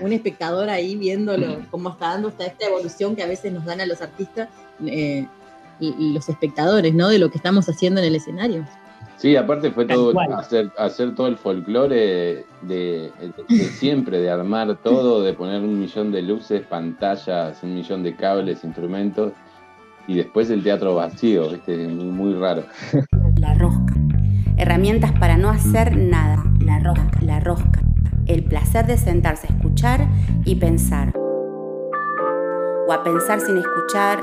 un 0.00 0.12
espectador 0.12 0.70
ahí 0.70 0.96
viéndolo, 0.96 1.60
cómo 1.70 1.90
está 1.90 2.08
dando 2.08 2.28
esta, 2.28 2.46
esta 2.46 2.66
evolución 2.66 3.14
que 3.14 3.22
a 3.22 3.26
veces 3.26 3.52
nos 3.52 3.64
dan 3.64 3.80
a 3.80 3.86
los 3.86 4.00
artistas, 4.00 4.48
eh, 4.86 5.26
los 5.80 6.28
espectadores, 6.28 6.94
¿no? 6.94 7.08
De 7.08 7.18
lo 7.18 7.30
que 7.30 7.38
estamos 7.38 7.68
haciendo 7.68 8.00
en 8.00 8.06
el 8.06 8.16
escenario. 8.16 8.64
Sí, 9.16 9.34
aparte 9.34 9.70
fue 9.70 9.86
todo 9.86 10.12
hacer, 10.36 10.70
hacer 10.76 11.14
todo 11.14 11.28
el 11.28 11.38
folclore 11.38 12.44
de, 12.62 13.10
de 13.40 13.64
siempre, 13.78 14.20
de 14.20 14.30
armar 14.30 14.76
todo, 14.82 15.22
de 15.22 15.32
poner 15.32 15.62
un 15.62 15.80
millón 15.80 16.12
de 16.12 16.20
luces, 16.20 16.66
pantallas, 16.66 17.62
un 17.62 17.74
millón 17.74 18.02
de 18.02 18.14
cables, 18.14 18.62
instrumentos, 18.62 19.32
y 20.06 20.16
después 20.16 20.50
el 20.50 20.62
teatro 20.62 20.94
vacío, 20.94 21.48
¿viste? 21.48 21.88
Muy, 21.88 22.04
muy 22.04 22.34
raro. 22.34 22.64
La 23.38 23.54
rosca. 23.54 23.94
Herramientas 24.56 25.12
para 25.18 25.36
no 25.36 25.48
hacer 25.48 25.96
nada. 25.96 26.44
La 26.60 26.78
rosca. 26.78 27.18
La 27.22 27.40
rosca. 27.40 27.82
El 28.26 28.44
placer 28.44 28.86
de 28.86 28.98
sentarse 28.98 29.46
a 29.48 29.56
escuchar 29.56 30.06
y 30.44 30.56
pensar. 30.56 31.12
O 32.86 32.92
a 32.92 33.02
pensar 33.02 33.40
sin 33.40 33.56
escuchar. 33.56 34.20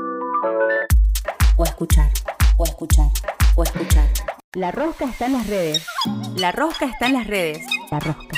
O 1.56 1.62
escuchar. 1.62 2.10
O 2.56 2.64
escuchar. 2.64 3.08
O 3.54 3.62
escuchar. 3.62 4.08
La 4.54 4.72
rosca 4.72 5.04
está 5.04 5.26
en 5.26 5.34
las 5.34 5.46
redes. 5.46 5.86
La 6.36 6.50
rosca 6.50 6.86
está 6.86 7.06
en 7.06 7.12
las 7.12 7.26
redes. 7.28 7.64
La 7.92 8.00
rosca. 8.00 8.36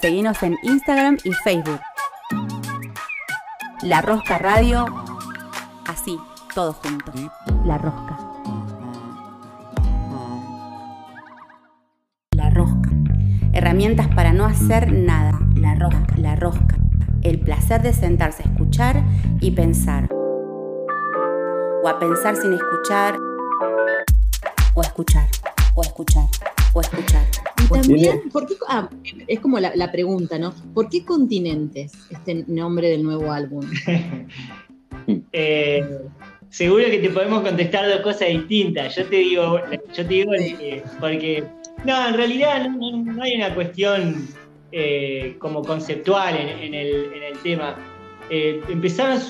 Seguinos 0.00 0.42
en 0.42 0.56
Instagram 0.62 1.18
y 1.22 1.32
Facebook. 1.32 1.80
La 3.82 4.02
Rosca 4.02 4.38
Radio. 4.38 4.86
Así, 5.86 6.18
todos 6.52 6.76
juntos. 6.76 7.14
La 7.64 7.78
Rosca. 7.78 8.18
La 12.32 12.50
rosca. 12.50 12.90
Herramientas 13.52 14.08
para 14.08 14.32
no 14.32 14.44
hacer 14.44 14.92
nada. 14.92 15.38
La 15.54 15.76
rosca. 15.76 16.16
La 16.16 16.34
rosca. 16.34 16.76
El 17.22 17.38
placer 17.38 17.82
de 17.82 17.92
sentarse 17.92 18.42
a 18.42 18.46
escuchar 18.46 19.04
y 19.40 19.52
pensar. 19.52 20.17
O 21.88 21.90
a 21.90 21.98
pensar 21.98 22.36
sin 22.36 22.52
escuchar. 22.52 23.16
O 24.74 24.80
a 24.82 24.84
escuchar. 24.84 25.26
O 25.74 25.80
a 25.82 25.86
escuchar. 25.86 26.24
O 26.74 26.80
a 26.80 26.82
escuchar. 26.82 27.24
Y 27.64 27.68
también, 27.68 28.28
¿por 28.30 28.46
qué, 28.46 28.56
ah, 28.68 28.90
es 29.26 29.40
como 29.40 29.58
la, 29.58 29.74
la 29.74 29.90
pregunta, 29.90 30.38
¿no? 30.38 30.52
¿Por 30.74 30.90
qué 30.90 31.02
continentes 31.06 31.92
este 32.10 32.44
nombre 32.46 32.90
del 32.90 33.02
nuevo 33.02 33.32
álbum? 33.32 33.64
Eh, 35.32 35.82
seguro 36.50 36.84
que 36.86 36.98
te 36.98 37.08
podemos 37.08 37.40
contestar 37.42 37.88
dos 37.88 38.00
cosas 38.02 38.28
distintas. 38.28 38.94
Yo 38.94 39.06
te 39.06 39.16
digo, 39.16 39.58
yo 39.94 40.02
te 40.02 40.04
digo 40.04 40.32
Sí. 40.36 40.56
eh, 40.60 40.82
porque 41.00 41.44
no, 41.86 42.08
en 42.08 42.14
realidad 42.14 42.68
no, 42.68 42.90
no- 42.98 43.12
no 43.14 43.22
hay 43.22 43.36
una 43.36 43.54
cuestión 43.54 44.28
eh, 44.70 45.36
como 45.38 45.62
conceptual 45.62 46.36
en, 46.36 46.48
en 46.48 46.74
el, 46.74 47.12
en 47.14 47.22
el 47.22 47.38
tema. 47.38 47.74
Eh, 48.30 48.60
empezaron, 48.68 49.20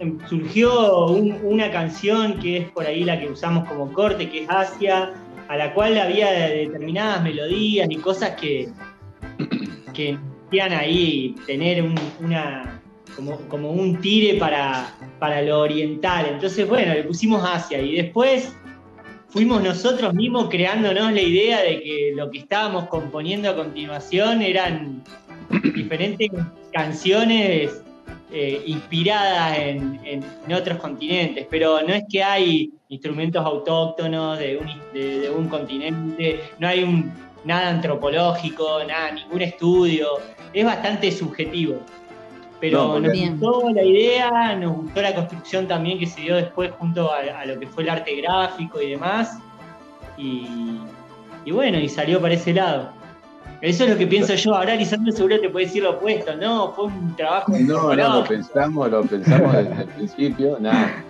em- 0.00 0.18
surgió 0.28 1.06
un- 1.06 1.38
una 1.42 1.70
canción 1.70 2.38
que 2.40 2.58
es 2.58 2.70
por 2.70 2.86
ahí 2.86 3.04
la 3.04 3.18
que 3.18 3.28
usamos 3.28 3.68
como 3.68 3.92
corte, 3.92 4.28
que 4.28 4.42
es 4.44 4.50
Asia, 4.50 5.12
a 5.48 5.56
la 5.56 5.72
cual 5.74 5.96
había 5.98 6.30
determinadas 6.32 7.22
melodías 7.22 7.88
y 7.90 7.96
cosas 7.96 8.30
que, 8.40 8.68
que 9.94 10.18
ahí 10.80 11.34
tener 11.46 11.82
un- 11.82 11.94
una, 12.20 12.80
como, 13.14 13.36
como 13.48 13.70
un 13.70 14.00
tire 14.00 14.34
para, 14.38 14.94
para 15.18 15.42
lo 15.42 15.60
oriental. 15.60 16.26
Entonces, 16.32 16.66
bueno, 16.68 16.94
le 16.94 17.04
pusimos 17.04 17.44
Asia 17.44 17.80
y 17.80 17.96
después 17.96 18.54
fuimos 19.28 19.62
nosotros 19.62 20.14
mismos 20.14 20.48
creándonos 20.48 21.12
la 21.12 21.20
idea 21.20 21.62
de 21.62 21.82
que 21.82 22.12
lo 22.16 22.30
que 22.30 22.38
estábamos 22.38 22.86
componiendo 22.88 23.50
a 23.50 23.56
continuación 23.56 24.40
eran 24.42 25.02
diferentes 25.74 26.30
canciones 26.72 27.82
eh, 28.32 28.62
inspiradas 28.66 29.58
en, 29.58 30.00
en- 30.04 30.24
en 30.46 30.52
otros 30.52 30.78
continentes, 30.78 31.46
pero 31.50 31.80
no 31.82 31.94
es 31.94 32.04
que 32.10 32.22
hay 32.22 32.70
instrumentos 32.90 33.44
autóctonos 33.44 34.38
de 34.38 34.56
un, 34.58 34.66
de- 34.92 35.20
de 35.20 35.30
un 35.30 35.48
continente, 35.48 36.40
no 36.58 36.68
hay 36.68 36.82
un, 36.84 37.10
nada 37.44 37.68
antropológico, 37.70 38.80
nada, 38.86 39.12
ningún 39.12 39.42
estudio, 39.42 40.08
es 40.52 40.64
bastante 40.64 41.10
subjetivo. 41.12 41.76
Pero 42.60 42.78
No, 42.98 43.00
nos 43.00 43.12
gustó 43.40 43.70
la 43.70 43.82
idea, 43.84 44.56
nos 44.56 44.76
gustó 44.76 45.00
la 45.00 45.14
construcción 45.14 45.68
también 45.68 45.98
que 45.98 46.06
se 46.06 46.22
dio 46.22 46.34
después 46.34 46.72
junto 46.72 47.10
a, 47.12 47.18
a 47.40 47.46
lo 47.46 47.58
que 47.60 47.68
fue 47.68 47.84
el 47.84 47.88
arte 47.90 48.16
gráfico 48.16 48.82
y 48.82 48.90
demás. 48.90 49.38
Y, 50.16 50.46
y 51.44 51.50
bueno, 51.52 51.78
y 51.78 51.88
salió 51.88 52.20
para 52.20 52.34
ese 52.34 52.52
lado. 52.52 52.90
Eso 53.60 53.84
es 53.84 53.90
lo 53.90 53.96
que 53.98 54.06
pienso 54.06 54.34
yo. 54.34 54.54
Ahora 54.54 54.74
Lisandro 54.76 55.12
seguro 55.12 55.40
te 55.40 55.48
puede 55.50 55.66
decir 55.66 55.82
lo 55.82 55.90
opuesto. 55.96 56.36
No, 56.36 56.72
fue 56.72 56.84
un 56.86 57.16
trabajo. 57.16 57.52
No, 57.58 57.94
no, 57.94 58.20
lo 58.20 58.24
pensamos, 58.24 58.90
lo 58.90 59.02
pensamos 59.02 59.52
desde 59.52 59.82
el 59.82 59.88
principio, 59.88 60.56
nada. 60.60 61.04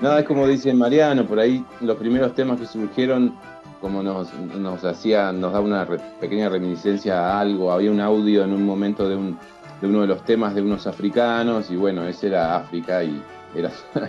Nada, 0.00 0.20
es 0.20 0.26
como 0.26 0.46
dice 0.46 0.72
Mariano, 0.72 1.26
por 1.26 1.40
ahí 1.40 1.64
los 1.80 1.96
primeros 1.96 2.32
temas 2.34 2.60
que 2.60 2.66
surgieron, 2.66 3.34
como 3.80 4.00
nos, 4.02 4.32
nos 4.34 4.84
hacía, 4.84 5.32
nos 5.32 5.52
da 5.52 5.60
una 5.60 5.84
re- 5.84 5.98
pequeña 6.20 6.48
reminiscencia 6.48 7.18
a 7.18 7.40
algo, 7.40 7.72
había 7.72 7.90
un 7.90 8.00
audio 8.00 8.44
en 8.44 8.52
un 8.52 8.64
momento 8.64 9.08
de, 9.08 9.16
un, 9.16 9.36
de 9.80 9.86
uno 9.88 10.02
de 10.02 10.06
los 10.06 10.24
temas 10.24 10.54
de 10.54 10.62
unos 10.62 10.86
africanos, 10.86 11.68
y 11.72 11.74
bueno, 11.76 12.06
ese 12.06 12.28
era 12.28 12.54
África 12.58 13.02
y 13.02 13.20
era 13.56 13.72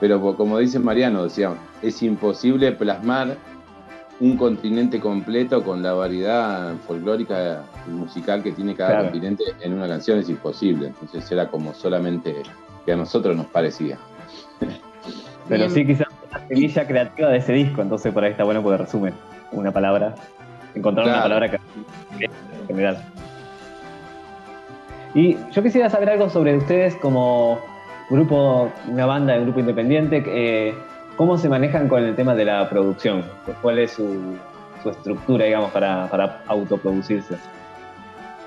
pero 0.00 0.20
como 0.36 0.58
dice 0.58 0.78
Mariano, 0.78 1.24
decía, 1.24 1.52
es 1.82 2.00
imposible 2.02 2.70
plasmar 2.72 3.36
un 4.22 4.36
continente 4.36 5.00
completo 5.00 5.64
con 5.64 5.82
la 5.82 5.94
variedad 5.94 6.74
folclórica 6.86 7.64
y 7.88 7.90
musical 7.90 8.40
que 8.40 8.52
tiene 8.52 8.76
cada 8.76 8.90
Claro. 8.90 9.04
continente 9.06 9.42
en 9.60 9.72
una 9.72 9.88
canción, 9.88 10.20
es 10.20 10.28
imposible. 10.28 10.86
Entonces 10.86 11.28
era 11.32 11.48
como 11.48 11.74
solamente 11.74 12.36
que 12.86 12.92
a 12.92 12.96
nosotros 12.96 13.36
nos 13.36 13.46
parecía. 13.46 13.98
Pero 15.48 15.64
Bien. 15.64 15.70
sí, 15.72 15.84
quizás 15.84 16.06
la 16.30 16.46
semilla 16.46 16.86
creativa 16.86 17.28
de 17.30 17.38
ese 17.38 17.52
disco, 17.52 17.82
entonces 17.82 18.12
por 18.12 18.22
ahí 18.22 18.30
está 18.30 18.44
bueno 18.44 18.62
porque 18.62 18.78
resume 18.78 19.12
una 19.50 19.72
palabra, 19.72 20.14
encontrar 20.72 21.08
una 21.08 21.22
palabra 21.22 21.50
que 21.50 21.58
en 22.20 22.66
general. 22.68 23.02
Y 25.14 25.36
yo 25.50 25.62
quisiera 25.64 25.90
saber 25.90 26.10
algo 26.10 26.30
sobre 26.30 26.56
ustedes 26.56 26.94
como 26.94 27.58
grupo, 28.08 28.70
una 28.86 29.04
banda, 29.04 29.34
un 29.36 29.42
grupo 29.46 29.58
independiente, 29.58 30.22
eh, 30.26 30.74
¿cómo 31.16 31.38
se 31.38 31.48
manejan 31.48 31.88
con 31.88 32.02
el 32.02 32.14
tema 32.14 32.34
de 32.34 32.44
la 32.44 32.68
producción? 32.68 33.24
¿Cuál 33.60 33.78
es 33.78 33.92
su, 33.92 34.36
estructura, 34.84 35.44
digamos, 35.44 35.70
para, 35.70 36.42
autoproducirse? 36.46 37.36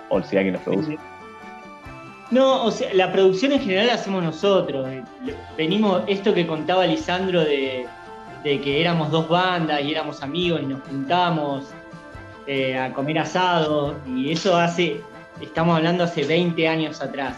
O 0.09 0.21
si 0.21 0.37
alguien 0.37 0.53
los 0.53 0.63
produce. 0.63 0.97
No, 2.31 2.63
o 2.63 2.71
sea, 2.71 2.93
la 2.93 3.11
producción 3.11 3.51
en 3.51 3.59
general 3.59 3.87
la 3.87 3.93
hacemos 3.93 4.23
nosotros. 4.23 4.87
Venimos, 5.57 6.03
esto 6.07 6.33
que 6.33 6.45
contaba 6.47 6.85
Lisandro 6.85 7.41
de, 7.41 7.85
de 8.43 8.61
que 8.61 8.81
éramos 8.81 9.11
dos 9.11 9.27
bandas 9.27 9.81
y 9.81 9.91
éramos 9.91 10.21
amigos 10.21 10.61
y 10.61 10.65
nos 10.65 10.81
juntamos 10.81 11.73
eh, 12.47 12.77
a 12.77 12.93
comer 12.93 13.17
asado, 13.17 13.95
y 14.05 14.31
eso 14.31 14.55
hace, 14.55 15.01
estamos 15.41 15.77
hablando 15.77 16.03
hace 16.03 16.23
20 16.23 16.67
años 16.67 17.01
atrás. 17.01 17.35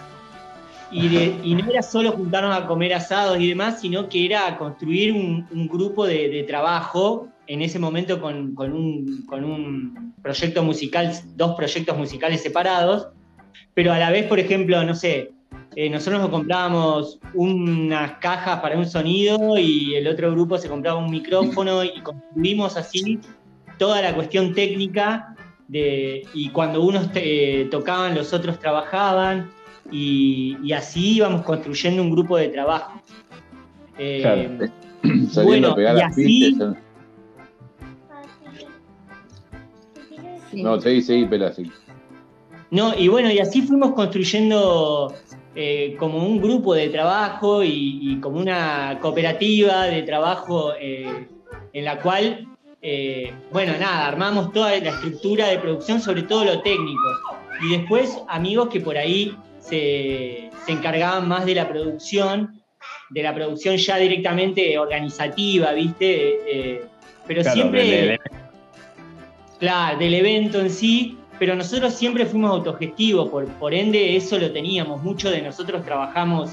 Y, 0.90 1.10
de- 1.10 1.40
y 1.44 1.54
no 1.56 1.70
era 1.70 1.82
solo 1.82 2.12
juntarnos 2.14 2.56
a 2.56 2.66
comer 2.66 2.94
asados 2.94 3.40
y 3.40 3.50
demás, 3.50 3.82
sino 3.82 4.08
que 4.08 4.26
era 4.26 4.58
construir 4.58 5.12
un, 5.14 5.46
un 5.52 5.68
grupo 5.68 6.06
de, 6.06 6.30
de 6.30 6.44
trabajo, 6.44 7.28
en 7.48 7.62
ese 7.62 7.78
momento 7.80 8.22
con, 8.22 8.54
con 8.56 8.72
un, 8.74 9.26
con 9.26 9.44
un 9.44 10.14
proyecto 10.22 10.64
musical, 10.64 11.12
dos 11.36 11.56
proyectos 11.56 11.98
musicales 11.98 12.42
separados, 12.42 13.08
pero 13.74 13.92
a 13.94 14.00
la 14.00 14.12
vez, 14.12 14.26
por 14.28 14.40
ejemplo, 14.40 14.84
no 14.84 14.96
sé, 14.96 15.32
eh, 15.76 15.90
nosotros 15.90 16.22
nos 16.22 16.30
comprábamos 16.30 17.20
unas 17.34 18.14
cajas 18.20 18.60
para 18.62 18.78
un 18.78 18.86
sonido 18.88 19.58
y 19.58 19.94
el 19.96 20.08
otro 20.08 20.32
grupo 20.32 20.58
se 20.58 20.68
compraba 20.70 20.98
un 21.00 21.12
micrófono 21.12 21.84
y 21.84 22.02
construimos 22.02 22.76
así 22.78 23.20
toda 23.78 24.02
la 24.02 24.16
cuestión 24.16 24.54
técnica 24.54 25.36
de, 25.68 26.26
y 26.34 26.50
cuando 26.50 26.82
unos 26.82 27.12
te- 27.12 27.66
tocaban, 27.70 28.16
los 28.16 28.34
otros 28.34 28.58
trabajaban 28.60 29.50
y, 29.92 30.58
y 30.64 30.74
así 30.74 31.16
íbamos 31.18 31.44
construyendo 31.44 32.02
un 32.02 32.12
grupo 32.12 32.38
de 32.38 32.50
trabajo. 32.50 33.02
Eh, 33.98 34.20
Claro. 34.22 34.72
Saliendo 35.30 35.44
Bueno, 35.44 35.68
a 35.72 35.76
pegar 35.76 35.96
y 35.96 36.00
las 36.00 36.12
así- 36.12 36.24
pistas. 36.26 36.76
Sí. 40.52 40.64
No, 40.64 40.80
seguí, 40.80 41.02
seguí, 41.02 41.26
pela, 41.26 41.52
sí. 41.52 41.72
No, 42.72 42.94
y 42.98 43.08
bueno, 43.08 43.32
y 43.32 43.40
así 43.40 43.62
fuimos 43.62 43.94
construyendo 43.94 45.14
eh, 45.56 45.96
como 46.00 46.26
un 46.26 46.42
grupo 46.42 46.74
de 46.74 46.90
trabajo 46.90 47.64
y, 47.64 48.00
y 48.02 48.20
como 48.20 48.40
una 48.40 48.98
cooperativa 49.02 49.84
de 49.86 50.04
trabajo 50.04 50.74
eh, 50.80 51.28
en 51.74 51.86
la 51.86 52.02
cual, 52.02 52.48
eh, 52.82 53.34
bueno, 53.52 53.74
nada, 53.80 54.08
armamos 54.08 54.52
toda 54.52 54.72
la 54.80 54.90
estructura 54.90 55.48
de 55.48 55.60
producción, 55.60 56.02
sobre 56.02 56.24
todo 56.24 56.44
lo 56.46 56.62
técnico. 56.62 57.02
Y 57.66 57.78
después 57.78 58.18
amigos 58.28 58.70
que 58.70 58.80
por 58.82 58.98
ahí 58.98 59.36
se, 59.70 60.50
se 60.66 60.72
encargaban 60.72 61.28
más 61.28 61.46
de 61.46 61.56
la 61.56 61.68
producción, 61.68 62.62
de 63.10 63.24
la 63.24 63.34
producción 63.34 63.78
ya 63.78 63.98
directamente 63.98 64.78
organizativa, 64.78 65.72
¿viste? 65.74 66.40
Eh, 66.76 66.82
pero 67.26 67.42
Claro, 67.42 67.56
siempre... 67.56 67.84
del- 67.84 68.20
Claro, 69.60 69.98
del 69.98 70.14
evento 70.14 70.60
en 70.60 70.70
sí, 70.70 71.18
pero 71.40 71.56
nosotros 71.56 71.92
siempre 71.96 72.28
fuimos 72.28 72.52
autogestivos, 72.52 73.28
por, 73.30 73.48
por 73.54 73.74
ende 73.74 74.16
eso 74.16 74.38
lo 74.38 74.52
teníamos. 74.52 75.02
Muchos 75.02 75.32
de 75.32 75.42
nosotros 75.42 75.84
trabajamos 75.84 76.52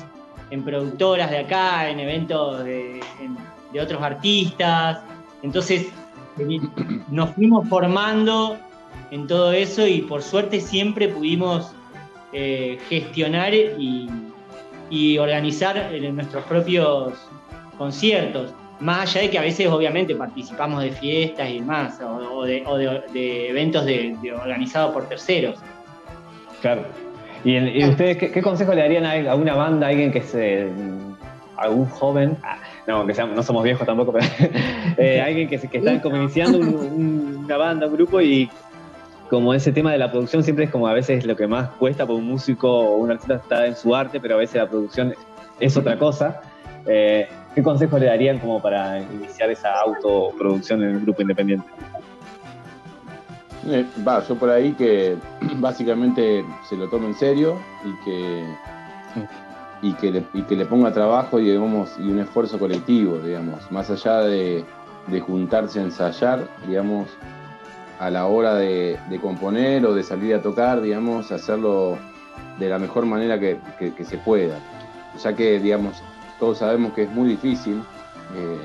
en 0.50 0.62
productoras 0.64 1.31
de 1.31 1.38
acá, 1.40 1.90
en 1.90 2.00
eventos 2.00 2.64
de, 2.64 3.00
en- 3.20 3.37
de 3.72 3.81
otros 3.81 4.03
artistas, 4.03 5.00
entonces 5.42 5.88
eh, 6.38 6.61
nos 7.11 7.31
fuimos 7.35 7.68
formando 7.68 8.57
en 9.11 9.27
todo 9.27 9.53
eso 9.53 9.87
y 9.87 10.00
por 10.00 10.22
suerte 10.22 10.59
siempre 10.61 11.09
pudimos 11.09 11.72
eh, 12.34 12.78
gestionar 12.88 13.54
y, 13.54 14.10
y 14.90 15.16
organizar 15.18 15.76
eh, 15.92 16.12
nuestros 16.12 16.44
propios 16.44 17.14
conciertos. 17.78 18.52
Más 18.80 19.08
allá 19.10 19.22
de 19.22 19.30
que 19.30 19.38
a 19.38 19.42
veces 19.42 19.68
obviamente 19.68 20.14
participamos 20.16 20.82
de 20.82 20.90
fiestas 20.90 21.48
y 21.48 21.60
demás, 21.60 22.00
o, 22.02 22.38
o 22.38 22.44
de, 22.44 22.64
o 22.66 22.76
de- 22.76 23.02
de 23.12 23.48
eventos 23.50 23.86
de- 23.86 24.16
de 24.20 24.32
organizados 24.32 24.92
por 24.92 25.08
terceros. 25.08 25.58
Claro. 26.60 26.82
¿Y, 27.44 27.54
el- 27.54 27.76
y 27.76 27.84
ustedes 27.88 28.16
qué, 28.16 28.30
qué 28.32 28.42
consejo 28.42 28.74
le 28.74 28.80
darían 28.82 29.04
a, 29.06 29.30
a 29.32 29.34
una 29.36 29.54
banda, 29.54 29.86
a 29.86 29.90
alguien 29.90 30.10
que 30.10 30.22
se. 30.22 30.68
a 31.56 31.62
algún 31.62 31.86
joven? 31.86 32.36
Ah, 32.42 32.56
no, 32.86 33.06
que 33.06 33.14
sea- 33.14 33.26
no 33.26 33.42
somos 33.44 33.62
viejos 33.62 33.86
tampoco, 33.86 34.12
pero. 34.12 34.26
eh, 34.98 35.20
alguien 35.24 35.48
que, 35.48 35.58
se- 35.58 35.68
que 35.68 35.78
está 35.78 36.00
como 36.02 36.16
iniciando 36.16 36.58
un- 36.58 36.74
un- 36.74 37.42
una 37.44 37.56
banda, 37.56 37.86
un 37.86 37.92
grupo 37.94 38.20
y. 38.20 38.50
Como 39.30 39.54
ese 39.54 39.72
tema 39.72 39.92
de 39.92 39.98
la 39.98 40.10
producción 40.10 40.42
siempre 40.42 40.66
es 40.66 40.70
como 40.70 40.87
a 40.87 40.92
veces 40.92 41.24
lo 41.24 41.34
que 41.34 41.46
más 41.46 41.70
cuesta 41.70 42.06
por 42.06 42.16
un 42.16 42.26
músico 42.26 42.70
o 42.70 42.96
un 42.96 43.10
artista 43.10 43.37
está 43.37 43.66
en 43.66 43.74
su 43.74 43.94
arte, 43.94 44.20
pero 44.20 44.34
a 44.34 44.38
veces 44.38 44.56
la 44.56 44.68
producción 44.68 45.14
es 45.58 45.76
otra 45.76 45.98
cosa. 45.98 46.40
Eh, 46.87 47.28
¿Qué 47.54 47.62
consejo 47.62 47.98
le 47.98 48.06
darían 48.06 48.38
como 48.38 48.60
para 48.60 49.00
iniciar 49.00 49.50
esa 49.50 49.80
autoproducción 49.80 50.82
en 50.82 50.96
un 50.96 51.04
grupo 51.04 51.22
independiente? 51.22 51.66
Eh, 53.66 53.87
Va, 54.06 54.22
yo 54.26 54.34
por 54.34 54.50
ahí 54.50 54.72
que 54.72 55.16
básicamente 55.56 56.44
se 56.68 56.76
lo 56.76 56.88
tome 56.88 57.06
en 57.06 57.14
serio 57.14 57.58
y 57.84 58.04
que, 58.04 58.44
y 59.82 59.92
que, 59.94 60.10
le, 60.10 60.24
y 60.34 60.42
que 60.42 60.56
le 60.56 60.66
ponga 60.66 60.92
trabajo 60.92 61.40
y, 61.40 61.50
digamos, 61.50 61.96
y 61.98 62.10
un 62.10 62.18
esfuerzo 62.18 62.58
colectivo, 62.58 63.18
digamos, 63.18 63.70
más 63.72 63.90
allá 63.90 64.20
de, 64.20 64.64
de 65.06 65.20
juntarse 65.20 65.80
a 65.80 65.84
ensayar, 65.84 66.46
digamos, 66.66 67.08
a 67.98 68.11
la 68.11 68.26
hora 68.26 68.54
de, 68.57 68.98
de 69.09 69.20
componer 69.20 69.85
o 69.87 69.94
de 69.94 70.02
salir 70.02 70.35
a 70.35 70.42
tocar, 70.42 70.80
digamos, 70.83 71.30
hacerlo 71.33 71.96
de 72.59 72.68
la 72.68 72.78
mejor 72.78 73.07
manera 73.07 73.38
que, 73.38 73.59
que- 73.78 73.94
que 73.94 74.04
se 74.04 74.18
pueda. 74.18 74.59
Ya 75.22 75.35
que, 75.35 75.61
digamos, 75.61 76.02
todos 76.40 76.59
sabemos 76.59 76.92
que 76.92 77.04
es 77.04 77.11
muy 77.11 77.28
difícil, 77.28 77.80
eh, 78.37 78.59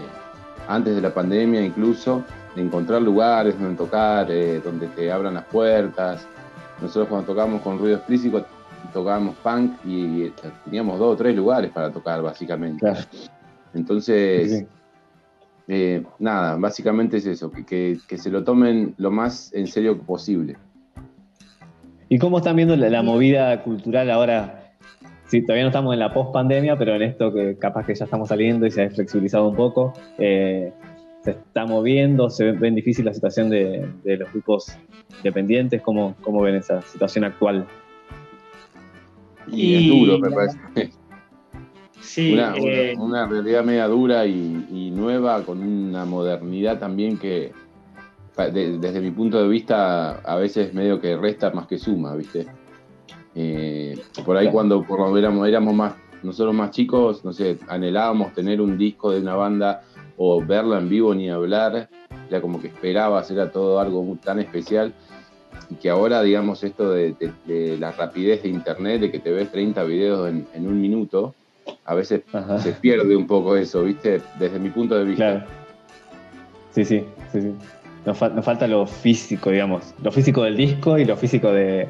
antes 0.68 0.96
de 0.96 1.02
la 1.02 1.14
pandemia 1.14 1.62
incluso, 1.64 2.24
de 2.56 2.62
encontrar 2.64 3.02
lugares 3.02 3.60
donde 3.60 3.76
tocar, 3.78 4.28
eh, 4.32 4.60
donde 4.64 4.88
te 4.88 5.12
abran 5.12 5.36
las 5.36 5.46
puertas. 5.46 6.28
Nosotros 6.82 7.08
cuando 7.08 7.28
tocábamos 7.28 7.62
con 7.62 7.78
ruido 7.78 7.98
explícito 7.98 8.46
tocábamos 8.94 9.36
punk 9.44 9.74
y 9.86 10.24
eh, 10.24 10.34
teníamos 10.66 10.98
dos 10.98 11.14
o 11.14 11.16
tres 11.18 11.36
lugares 11.36 11.70
para 11.72 11.92
tocar 11.92 12.22
básicamente. 12.24 12.80
Claro. 12.80 13.00
Entonces, 13.74 14.52
Sí. 14.52 14.68
Eh, 15.70 16.04
nada, 16.20 16.58
básicamente 16.58 17.18
es 17.18 17.26
eso, 17.28 17.52
que, 17.52 17.64
que- 17.66 18.00
que 18.08 18.18
se 18.18 18.30
lo 18.30 18.44
tomen 18.44 18.96
lo 18.98 19.12
más 19.12 19.54
en 19.54 19.68
serio 19.68 19.98
posible. 20.00 20.58
¿Y 22.10 22.18
cómo 22.18 22.40
están 22.40 22.56
viendo 22.56 22.76
la, 22.76 22.90
la 22.90 23.04
movida 23.04 23.62
cultural 23.64 24.10
ahora? 24.10 24.74
Sí, 25.28 25.44
todavía 25.44 25.64
no 25.66 25.70
estamos 25.70 25.94
en 25.94 26.00
la 26.00 26.12
post-pandemia, 26.12 26.76
pero 26.76 26.96
en 26.96 27.04
esto 27.04 27.32
que 27.32 27.56
capaz 27.60 27.86
que 27.86 27.94
ya 27.94 28.06
estamos 28.06 28.30
saliendo 28.30 28.66
y 28.66 28.72
se 28.72 28.82
ha 28.84 28.90
flexibilizado 28.90 29.48
un 29.48 29.56
poco, 29.56 29.94
eh, 30.18 30.74
se 31.24 31.32
está 31.32 31.68
moviendo, 31.68 32.32
se 32.32 32.46
ve, 32.46 32.52
ven 32.54 32.74
difícil 32.74 33.06
la 33.06 33.14
situación 33.14 33.52
de, 33.52 33.88
de 34.04 34.18
los 34.18 34.32
grupos 34.32 34.76
independientes. 35.18 35.84
¿Cómo, 35.84 36.16
¿Cómo 36.22 36.42
ven 36.42 36.56
esa 36.56 36.82
situación 36.82 37.26
actual? 37.26 37.68
Y, 39.52 39.74
Y- 39.74 39.76
es 39.76 39.88
duro, 39.88 40.18
me 40.18 40.32
parece. 40.32 40.99
Sí, 42.10 42.34
una, 42.34 42.56
eh, 42.58 42.96
una- 42.98 43.04
una 43.06 43.28
realidad 43.28 43.64
media 43.64 43.88
dura 43.88 44.26
y, 44.26 44.66
y 44.72 44.90
nueva, 44.90 45.44
con 45.44 45.62
una 45.62 46.06
modernidad 46.06 46.80
también 46.80 47.18
que, 47.20 47.52
de- 48.36 48.80
desde 48.80 49.00
mi 49.00 49.12
punto 49.12 49.40
de 49.40 49.48
vista, 49.48 50.14
a 50.22 50.36
veces 50.38 50.74
medio 50.74 51.00
que 51.00 51.16
resta 51.16 51.52
más 51.52 51.68
que 51.68 51.78
suma, 51.78 52.16
¿viste? 52.16 52.48
Eh, 53.36 53.96
por 54.26 54.38
ahí 54.38 54.48
cuando 54.52 54.84
por 54.84 55.00
lo 55.00 55.16
éramos, 55.18 55.48
éramos 55.48 55.76
más, 55.76 55.94
nosotros 56.24 56.56
más 56.56 56.72
chicos, 56.72 57.24
no 57.24 57.32
sé, 57.32 57.60
anhelábamos 57.68 58.34
tener 58.34 58.60
un 58.60 58.76
disco 58.78 59.12
de 59.12 59.22
una 59.22 59.36
banda 59.36 59.82
o 60.18 60.44
verla 60.44 60.80
en 60.80 60.90
vivo 60.90 61.14
ni 61.14 61.30
hablar, 61.30 61.90
era 62.28 62.42
como 62.42 62.60
que 62.60 62.68
esperabas, 62.70 63.30
era 63.30 63.52
todo 63.52 63.80
algo 63.80 64.18
tan 64.24 64.40
especial. 64.40 64.94
Y 65.70 65.76
que 65.76 65.90
ahora, 65.92 66.24
digamos, 66.24 66.64
esto 66.64 66.90
de, 66.92 67.14
de- 67.14 67.34
de 67.46 67.78
la 67.78 67.92
rapidez 67.92 68.42
de 68.42 68.50
internet, 68.50 69.00
de 69.02 69.12
que 69.12 69.20
te 69.20 69.32
ves 69.32 69.52
30 69.52 69.84
videos 69.84 70.28
en, 70.28 70.48
en 70.56 70.68
un 70.68 70.82
minuto, 70.82 71.36
a 71.86 71.94
veces 71.96 72.22
Ajá. 72.34 72.60
se 72.60 72.72
pierde 72.74 73.16
un 73.16 73.28
poco 73.28 73.56
eso, 73.56 73.84
¿viste? 73.84 74.22
Desde 74.40 74.60
mi 74.60 74.70
punto 74.70 74.96
de 74.98 75.06
vista. 75.06 75.24
Claro. 75.32 75.46
Sí, 76.72 76.86
sí, 76.86 77.04
sí, 77.32 77.42
sí. 77.42 77.54
Nos, 78.06 78.18
fal- 78.20 78.34
nos 78.34 78.46
falta 78.46 78.68
lo 78.68 78.86
físico, 78.86 79.50
digamos. 79.50 79.94
Lo 80.02 80.12
físico 80.12 80.44
del 80.44 80.56
disco 80.56 80.98
y 80.98 81.06
lo 81.06 81.18
físico 81.18 81.52
de, 81.52 81.88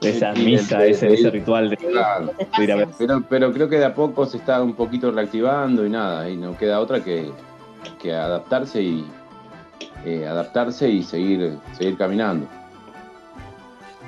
de 0.00 0.10
esa 0.10 0.34
Sí, 0.34 0.44
misa, 0.44 0.78
de- 0.80 0.90
ese, 0.90 1.06
de- 1.06 1.14
ese 1.14 1.30
ritual 1.30 1.70
de, 1.70 1.76
Claro. 1.76 2.32
de 2.58 2.64
ir 2.64 2.72
a 2.72 2.76
ver. 2.76 2.88
Pero, 2.98 3.24
pero 3.28 3.52
creo 3.52 3.68
que 3.68 3.78
de 3.78 3.84
a 3.86 3.94
poco 3.94 4.26
se 4.26 4.36
está 4.38 4.62
un 4.62 4.74
poquito 4.74 5.10
reactivando 5.10 5.86
y 5.86 5.90
nada, 5.90 6.28
y 6.28 6.36
no 6.36 6.56
queda 6.58 6.80
otra 6.80 7.02
que, 7.02 7.30
que 8.00 8.12
adaptarse 8.12 8.82
y 8.82 9.06
eh, 10.04 10.26
adaptarse 10.26 10.88
y 10.88 11.02
seguir, 11.02 11.56
seguir 11.78 11.96
caminando. 11.96 12.46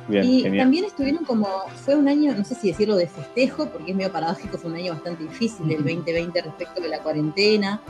Bien, 0.08 0.24
y 0.24 0.42
genial. 0.42 0.64
también 0.64 0.84
estuvieron 0.84 1.24
como, 1.24 1.48
fue 1.84 1.96
un 1.96 2.08
año, 2.08 2.34
no 2.36 2.44
sé 2.44 2.54
si 2.54 2.68
decirlo 2.68 2.96
de 2.96 3.06
festejo, 3.06 3.66
porque 3.66 3.92
es 3.92 3.96
medio 3.96 4.12
paradójico, 4.12 4.58
fue 4.58 4.70
un 4.70 4.76
año 4.76 4.92
bastante 4.92 5.22
difícil 5.24 5.70
el 5.70 5.78
2020 5.78 6.42
respecto 6.42 6.80
de 6.82 6.88
la 6.88 6.98
cuarentena, 6.98 7.80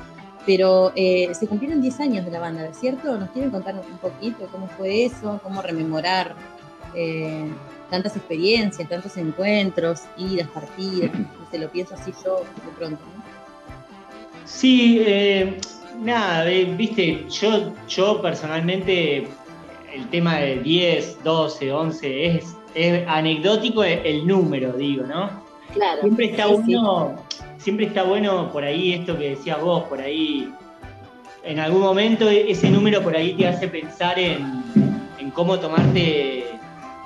pero 0.46 0.92
eh, 0.94 1.30
se 1.34 1.46
cumplieron 1.46 1.80
10 1.80 2.00
años 2.00 2.24
de 2.24 2.30
la 2.30 2.40
banda, 2.40 2.72
¿cierto? 2.72 3.16
¿Nos 3.18 3.30
quieren 3.30 3.50
contar 3.50 3.74
un 3.74 3.98
poquito 3.98 4.46
cómo 4.52 4.68
fue 4.68 5.06
eso, 5.06 5.40
cómo 5.42 5.62
rememorar 5.62 6.34
eh, 6.94 7.48
tantas 7.90 8.16
experiencias, 8.16 8.88
tantos 8.88 9.16
encuentros, 9.16 10.02
idas, 10.16 10.48
partidas? 10.48 11.10
Sé, 11.50 11.58
lo 11.58 11.68
pienso 11.68 11.94
así 11.94 12.12
yo 12.24 12.38
de 12.38 12.72
pronto, 12.78 13.02
¿no? 13.16 13.24
Sí, 14.44 15.02
eh, 15.04 15.58
nada, 15.98 16.50
eh, 16.50 16.64
viste, 16.76 17.26
yo, 17.30 17.72
yo 17.88 18.20
personalmente 18.20 19.28
el 19.94 20.08
tema 20.08 20.36
de 20.36 20.58
10, 20.58 21.22
12, 21.22 21.72
11 21.72 22.26
es, 22.26 22.56
es 22.74 23.06
anecdótico 23.08 23.84
el, 23.84 24.26
número, 24.26 24.72
digo, 24.72 25.06
¿no? 25.06 25.30
Claro. 25.72 26.02
Siempre 26.02 26.26
está 26.26 26.48
sí, 26.48 26.54
sí. 26.54 26.74
bueno, 26.74 27.14
siempre 27.58 27.86
está 27.86 28.02
bueno 28.02 28.52
por 28.52 28.64
ahí 28.64 28.94
esto 28.94 29.16
que 29.18 29.30
decías 29.30 29.60
vos, 29.60 29.84
por 29.84 30.00
ahí 30.00 30.52
en 31.44 31.60
algún 31.60 31.82
momento 31.82 32.28
ese 32.28 32.70
número 32.70 33.02
por 33.02 33.16
ahí 33.16 33.34
te 33.34 33.46
hace 33.46 33.68
pensar 33.68 34.18
en, 34.18 34.62
en 35.18 35.30
cómo 35.30 35.58
tomarte 35.58 36.44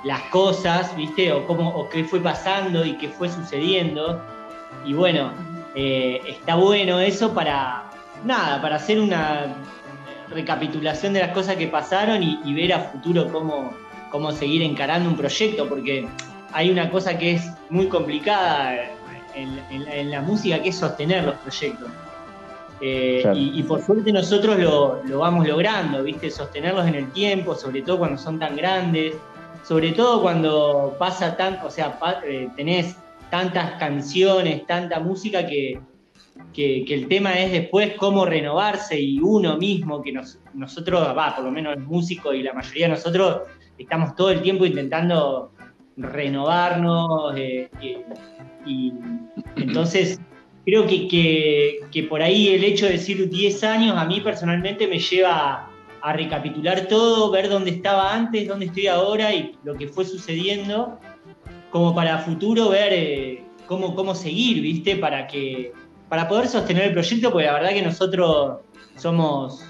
las 0.03 0.21
cosas, 0.23 0.95
¿viste? 0.95 1.31
O 1.31 1.45
cómo, 1.45 1.69
o 1.69 1.89
qué 1.89 2.03
fue 2.03 2.19
pasando 2.19 2.85
y 2.85 2.93
qué 2.93 3.09
fue 3.09 3.29
sucediendo. 3.29 4.21
Y 4.85 4.93
bueno, 4.93 5.33
eh, 5.75 6.21
está 6.27 6.55
bueno 6.55 6.99
eso 6.99 7.33
para 7.33 7.83
nada, 8.23 8.61
para 8.61 8.77
hacer 8.77 8.99
una 8.99 9.47
recapitulación 10.31 11.13
de 11.13 11.21
las 11.21 11.31
cosas 11.31 11.55
que 11.55 11.67
pasaron 11.67 12.21
y, 12.23 12.39
y 12.45 12.53
ver 12.53 12.73
a 12.73 12.79
futuro 12.79 13.31
cómo, 13.31 13.71
cómo 14.11 14.31
seguir 14.31 14.61
encarando 14.61 15.09
un 15.09 15.15
proyecto, 15.17 15.67
porque 15.67 16.07
hay 16.53 16.69
una 16.69 16.89
cosa 16.89 17.17
que 17.17 17.33
es 17.33 17.51
muy 17.69 17.87
complicada 17.87 18.75
en, 19.35 19.59
en 19.71 19.85
la- 19.85 19.95
en 19.95 20.11
la 20.11 20.21
música, 20.21 20.61
que 20.61 20.69
es 20.69 20.75
sostener 20.77 21.23
los 21.23 21.35
proyectos. 21.35 21.89
Eh, 22.81 23.19
Claro. 23.23 23.37
y, 23.37 23.59
y 23.59 23.63
por 23.63 23.81
suerte 23.81 24.11
nosotros 24.11 24.57
lo, 24.57 25.03
lo 25.03 25.19
vamos 25.19 25.45
logrando, 25.47 26.01
¿viste? 26.03 26.31
Sostenerlos 26.31 26.87
en 26.87 26.95
el 26.95 27.11
tiempo, 27.11 27.53
sobre 27.53 27.81
todo 27.81 27.99
cuando 27.99 28.17
son 28.17 28.39
tan 28.39 28.55
grandes, 28.55 29.15
sobre 29.67 29.91
todo 29.91 30.21
cuando 30.21 30.95
pasa 30.97 31.35
tan, 31.35 31.59
o 31.65 31.69
sea, 31.69 31.99
pa- 31.99 32.21
eh, 32.25 32.47
tenés 32.55 32.95
tantas 33.29 33.71
canciones, 33.73 34.65
tanta 34.65 34.99
música 35.01 35.45
que, 35.45 35.79
que, 36.53 36.83
que 36.85 36.93
el 36.93 37.07
tema 37.07 37.33
es 37.39 37.51
después 37.51 37.93
cómo 37.97 38.25
renovarse 38.25 38.99
y 38.99 39.19
uno 39.19 39.57
mismo, 39.57 40.01
que 40.01 40.11
nos- 40.11 40.39
nosotros, 40.53 41.01
va, 41.17 41.35
por 41.35 41.45
lo 41.45 41.51
menos 41.51 41.75
el 41.75 41.83
músico 41.83 42.33
y 42.33 42.43
la 42.43 42.53
mayoría 42.53 42.87
de 42.87 42.93
nosotros 42.93 43.41
estamos 43.77 44.15
todo 44.15 44.31
el 44.31 44.41
tiempo 44.41 44.65
intentando 44.65 45.51
renovarnos 45.97 47.33
eh, 47.37 47.69
eh, 47.81 48.03
y 48.65 48.93
entonces 49.57 50.19
creo 50.65 50.85
que, 50.85 51.07
que- 51.07 51.79
que 51.91 52.03
por 52.03 52.21
ahí 52.21 52.49
el 52.49 52.63
hecho 52.63 52.85
de 52.85 52.93
decir 52.93 53.29
10 53.29 53.63
años 53.63 53.95
a 53.97 54.05
mí 54.05 54.21
personalmente 54.21 54.87
me 54.87 54.99
lleva 54.99 55.31
a, 55.31 55.69
a 56.01 56.13
recapitular 56.13 56.87
todo, 56.87 57.31
ver 57.31 57.49
dónde 57.49 57.71
estaba 57.71 58.13
antes, 58.13 58.47
dónde 58.47 58.65
estoy 58.67 58.87
ahora 58.87 59.33
y 59.33 59.55
lo 59.63 59.75
que 59.75 59.87
fue 59.87 60.05
sucediendo, 60.05 60.99
como 61.71 61.93
para 61.95 62.19
futuro 62.19 62.69
ver 62.69 62.93
eh, 62.93 63.43
cómo, 63.65 63.95
cómo 63.95 64.15
seguir, 64.15 64.61
¿viste? 64.61 64.95
Para, 64.95 65.27
que, 65.27 65.71
para 66.09 66.27
poder 66.27 66.47
sostener 66.47 66.83
el 66.85 66.93
proyecto, 66.93 67.31
porque 67.31 67.45
la 67.45 67.53
verdad 67.53 67.69
que 67.69 67.81
nosotros 67.81 68.59
somos 68.95 69.63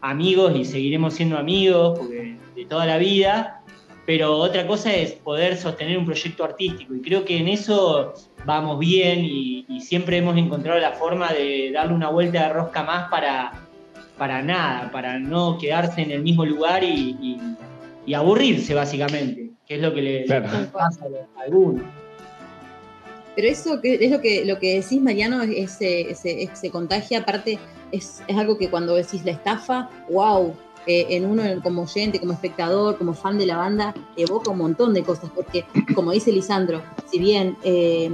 amigos 0.00 0.54
y 0.54 0.64
seguiremos 0.64 1.14
siendo 1.14 1.36
amigos 1.38 1.98
porque 1.98 2.36
de 2.54 2.64
toda 2.66 2.86
la 2.86 2.98
vida, 2.98 3.62
pero 4.06 4.36
otra 4.38 4.66
cosa 4.66 4.92
es 4.94 5.12
poder 5.12 5.56
sostener 5.56 5.98
un 5.98 6.06
proyecto 6.06 6.44
artístico 6.44 6.94
y 6.94 7.00
creo 7.02 7.24
que 7.24 7.38
en 7.38 7.48
eso 7.48 8.14
vamos 8.44 8.78
bien 8.78 9.24
y, 9.24 9.66
y 9.68 9.80
siempre 9.80 10.18
hemos 10.18 10.36
encontrado 10.36 10.78
la 10.78 10.92
forma 10.92 11.32
de 11.32 11.70
darle 11.72 11.94
una 11.94 12.08
vuelta 12.10 12.44
de 12.46 12.52
rosca 12.54 12.82
más 12.84 13.08
para, 13.10 13.52
para 14.16 14.40
nada, 14.42 14.90
para 14.90 15.18
no 15.18 15.58
quedarse 15.58 16.02
en 16.02 16.10
el 16.12 16.22
mismo 16.22 16.44
lugar 16.44 16.84
y, 16.84 17.16
y- 17.20 17.40
y 18.06 18.14
aburrirse 18.14 18.72
básicamente, 18.72 19.50
que 19.66 19.74
es 19.74 19.82
lo 19.82 19.92
que 19.92 20.00
le, 20.00 20.24
Claro. 20.24 20.46
le 20.58 20.64
pasa 20.68 21.04
a 21.36 21.42
algunos. 21.42 21.82
Pero 23.38 23.50
eso 23.52 23.80
que 23.80 23.94
es 24.04 24.10
lo 24.10 24.20
que 24.20 24.44
lo 24.44 24.58
que 24.58 24.80
decís, 24.80 25.00
Mariano, 25.00 25.40
es, 25.42 25.76
ese- 25.80 26.10
ese- 26.10 26.50
se 26.54 26.70
contagia, 26.72 27.20
aparte, 27.20 27.60
es, 27.92 28.20
algo 28.36 28.58
que 28.58 28.68
cuando 28.68 28.96
decís 28.96 29.24
la 29.24 29.30
estafa, 29.30 29.88
wow, 30.10 30.56
eh, 30.88 31.06
en 31.10 31.24
uno 31.24 31.44
como 31.62 31.82
oyente, 31.82 32.18
como 32.18 32.32
espectador, 32.32 32.98
como 32.98 33.14
fan 33.14 33.38
de 33.38 33.46
la 33.46 33.56
banda, 33.56 33.94
evoca 34.16 34.50
un 34.50 34.58
montón 34.58 34.92
de 34.92 35.04
cosas, 35.04 35.30
porque 35.32 35.64
como 35.94 36.10
dice 36.10 36.32
Lisandro, 36.32 36.82
si 37.12 37.20
bien 37.20 37.56
eh, 37.62 38.10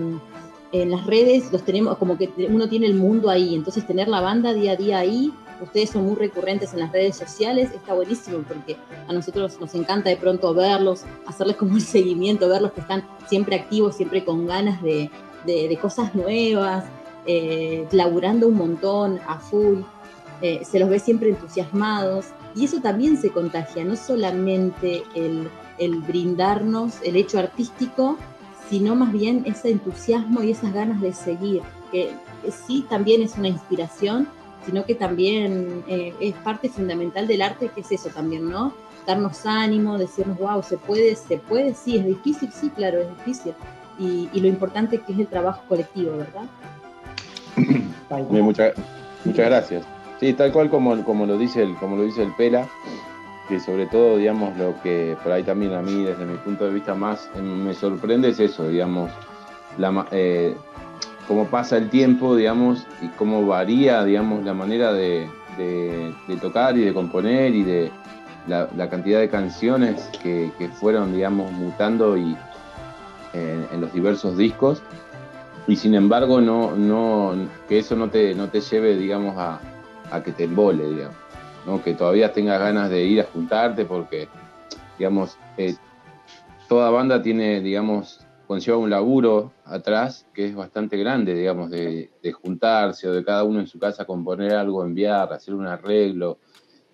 en 0.72 0.90
las 0.90 1.06
redes 1.06 1.50
los 1.50 1.64
tenemos, 1.64 1.96
como 1.96 2.18
que 2.18 2.28
uno 2.50 2.68
tiene 2.68 2.84
el 2.86 2.94
mundo 2.94 3.30
ahí, 3.30 3.54
entonces 3.54 3.86
tener 3.86 4.08
la 4.08 4.20
banda 4.20 4.52
día 4.52 4.72
a 4.72 4.76
día 4.76 4.98
ahí, 4.98 5.32
ustedes 5.64 5.90
son 5.90 6.04
muy 6.04 6.14
recurrentes 6.14 6.72
en 6.72 6.80
las 6.80 6.92
redes 6.92 7.16
sociales, 7.16 7.70
está 7.74 7.92
buenísimo, 7.94 8.38
porque 8.46 8.76
a 9.08 9.12
nosotros 9.12 9.58
nos 9.60 9.74
encanta 9.74 10.08
de 10.10 10.16
pronto 10.16 10.54
verlos, 10.54 11.02
hacerles 11.26 11.56
como 11.56 11.74
el 11.76 11.82
seguimiento, 11.82 12.48
verlos 12.48 12.72
que 12.72 12.80
están 12.80 13.04
siempre 13.28 13.56
activos, 13.56 13.96
siempre 13.96 14.24
con 14.24 14.46
ganas 14.46 14.80
de, 14.82 15.10
de- 15.44 15.68
de 15.68 15.76
cosas 15.76 16.14
nuevas, 16.14 16.84
eh, 17.26 17.86
laburando 17.92 18.48
un 18.48 18.56
montón, 18.56 19.18
a 19.26 19.38
full, 19.38 19.80
eh, 20.42 20.60
se 20.64 20.78
los 20.78 20.88
ve 20.88 20.98
siempre 20.98 21.30
entusiasmados, 21.30 22.26
y 22.54 22.64
eso 22.66 22.80
también 22.80 23.16
se 23.16 23.30
contagia, 23.30 23.84
no 23.84 23.96
solamente 23.96 25.02
el, 25.14 25.48
el 25.78 26.00
brindarnos 26.02 26.94
el 27.02 27.16
hecho 27.16 27.38
artístico, 27.38 28.16
sino 28.70 28.94
más 28.94 29.12
bien 29.12 29.42
ese 29.46 29.70
entusiasmo 29.70 30.42
y 30.42 30.50
esas 30.52 30.72
ganas 30.72 31.00
de 31.00 31.12
seguir, 31.12 31.62
que 31.92 32.12
sí 32.66 32.84
también 32.88 33.22
es 33.22 33.36
una 33.36 33.48
inspiración, 33.48 34.28
sino 34.66 34.84
que 34.84 34.94
también 34.94 35.84
eh, 35.88 36.14
es 36.20 36.34
parte 36.36 36.68
fundamental 36.68 37.26
del 37.26 37.42
arte, 37.42 37.68
que 37.74 37.80
es 37.82 37.92
eso 37.92 38.08
también, 38.10 38.48
¿no? 38.48 38.72
Darnos 39.06 39.44
ánimo, 39.46 39.98
decirnos, 39.98 40.38
wow, 40.38 40.62
se 40.62 40.76
puede, 40.78 41.14
se 41.16 41.36
puede, 41.38 41.74
sí, 41.74 41.96
es 41.98 42.06
difícil, 42.06 42.50
sí, 42.52 42.70
claro, 42.70 43.00
es 43.00 43.08
difícil. 43.18 43.52
Y, 43.98 44.28
y 44.32 44.40
lo 44.40 44.48
importante 44.48 44.98
que 44.98 45.12
es 45.12 45.18
el 45.18 45.26
trabajo 45.26 45.62
colectivo, 45.68 46.16
¿verdad? 46.16 46.44
Muchas, 48.42 48.74
muchas 49.24 49.46
gracias. 49.46 49.84
Sí, 50.20 50.32
tal 50.32 50.52
cual 50.52 50.70
como, 50.70 51.02
como 51.04 51.26
lo 51.26 51.36
dice 51.38 51.62
el, 51.62 51.74
como 51.76 51.96
lo 51.96 52.02
dice 52.04 52.22
el 52.22 52.34
Pela, 52.34 52.66
que 53.48 53.60
sobre 53.60 53.86
todo, 53.86 54.16
digamos, 54.16 54.56
lo 54.56 54.80
que 54.82 55.16
por 55.22 55.32
ahí 55.32 55.42
también 55.42 55.74
a 55.74 55.82
mí, 55.82 56.04
desde 56.04 56.24
mi 56.24 56.36
punto 56.38 56.64
de 56.64 56.72
vista 56.72 56.94
más, 56.94 57.28
me 57.40 57.74
sorprende 57.74 58.30
es 58.30 58.40
eso, 58.40 58.68
digamos, 58.68 59.10
la, 59.76 59.90
ma- 59.90 60.06
eh, 60.12 60.56
cómo 61.26 61.46
pasa 61.46 61.76
el 61.76 61.90
tiempo, 61.90 62.36
digamos, 62.36 62.86
y 63.00 63.08
cómo 63.08 63.46
varía, 63.46 64.04
digamos, 64.04 64.44
la 64.44 64.54
manera 64.54 64.92
de, 64.92 65.28
tocar 66.40 66.76
y 66.76 66.84
de 66.84 66.92
componer 66.92 67.54
y 67.54 67.62
de 67.62 67.90
la, 68.46 68.88
cantidad 68.90 69.20
de 69.20 69.28
canciones 69.28 70.08
que, 70.22 70.50
fueron, 70.74 71.14
digamos, 71.14 71.50
mutando 71.52 72.16
y 72.16 72.36
en- 73.32 73.80
los 73.80 73.92
diversos 73.92 74.36
discos 74.36 74.82
y 75.66 75.76
sin 75.76 75.94
embargo 75.94 76.40
no, 76.40 76.76
no 76.76 77.34
que 77.68 77.78
eso 77.78 77.96
no 77.96 78.08
te, 78.10 78.34
no 78.34 78.48
te 78.48 78.60
lleve, 78.60 78.96
digamos, 78.96 79.36
a, 79.38 79.60
a 80.10 80.22
que 80.22 80.32
te 80.32 80.44
embole, 80.44 80.88
digamos, 80.88 81.16
¿no? 81.66 81.82
que 81.82 81.94
todavía 81.94 82.32
tengas 82.32 82.60
ganas 82.60 82.90
de 82.90 83.04
ir 83.04 83.20
a 83.20 83.24
juntarte 83.24 83.84
porque, 83.84 84.28
digamos, 84.98 85.38
eh, 85.56 85.74
toda 86.68 86.90
banda 86.90 87.22
tiene, 87.22 87.60
digamos, 87.60 88.23
conlleva 88.47 88.78
un 88.78 88.90
laburo 88.90 89.53
atrás 89.64 90.26
que 90.34 90.47
es 90.47 90.55
bastante 90.55 90.97
grande, 90.97 91.34
digamos, 91.34 91.70
de, 91.70 92.11
de 92.22 92.32
juntarse 92.32 93.09
o 93.09 93.12
de 93.12 93.24
cada 93.24 93.45
uno 93.45 93.61
en 93.61 93.66
su 93.66 93.78
casa 93.78 94.05
componer 94.05 94.53
algo, 94.53 94.84
enviar, 94.84 95.32
hacer 95.32 95.55
un 95.55 95.66
arreglo, 95.66 96.38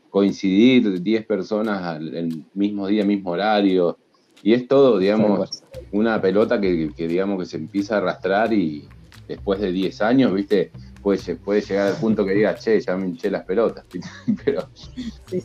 coincidir 0.09 1.03
10 1.03 1.26
personas 1.26 1.82
al 1.82 2.14
el 2.14 2.44
mismo 2.55 2.86
día, 2.86 3.05
mismo 3.05 3.30
horario, 3.30 3.98
y 4.42 4.55
es 4.55 4.66
todo, 4.66 4.98
digamos, 4.98 5.48
una 5.92 6.20
pelota 6.20 6.61
que, 6.61 6.90
que, 6.96 7.09
digamos 7.09 7.38
que 7.38 7.46
se 7.46 7.57
empieza 7.57 7.94
a 7.94 7.98
arrastrar 7.98 8.53
y 8.53 8.88
después 9.26 9.61
de 9.61 9.70
10 9.72 10.01
años, 10.03 10.32
viste, 10.32 10.72
puede, 11.03 11.36
puede 11.36 11.61
llegar 11.61 11.88
al 11.88 11.98
punto 12.01 12.24
que 12.24 12.32
diga, 12.32 12.55
che, 12.57 12.80
ya 12.80 12.96
me 12.96 13.07
hinché 13.09 13.30
las 13.30 13.44
pelotas. 13.44 13.84
pero, 14.44 14.68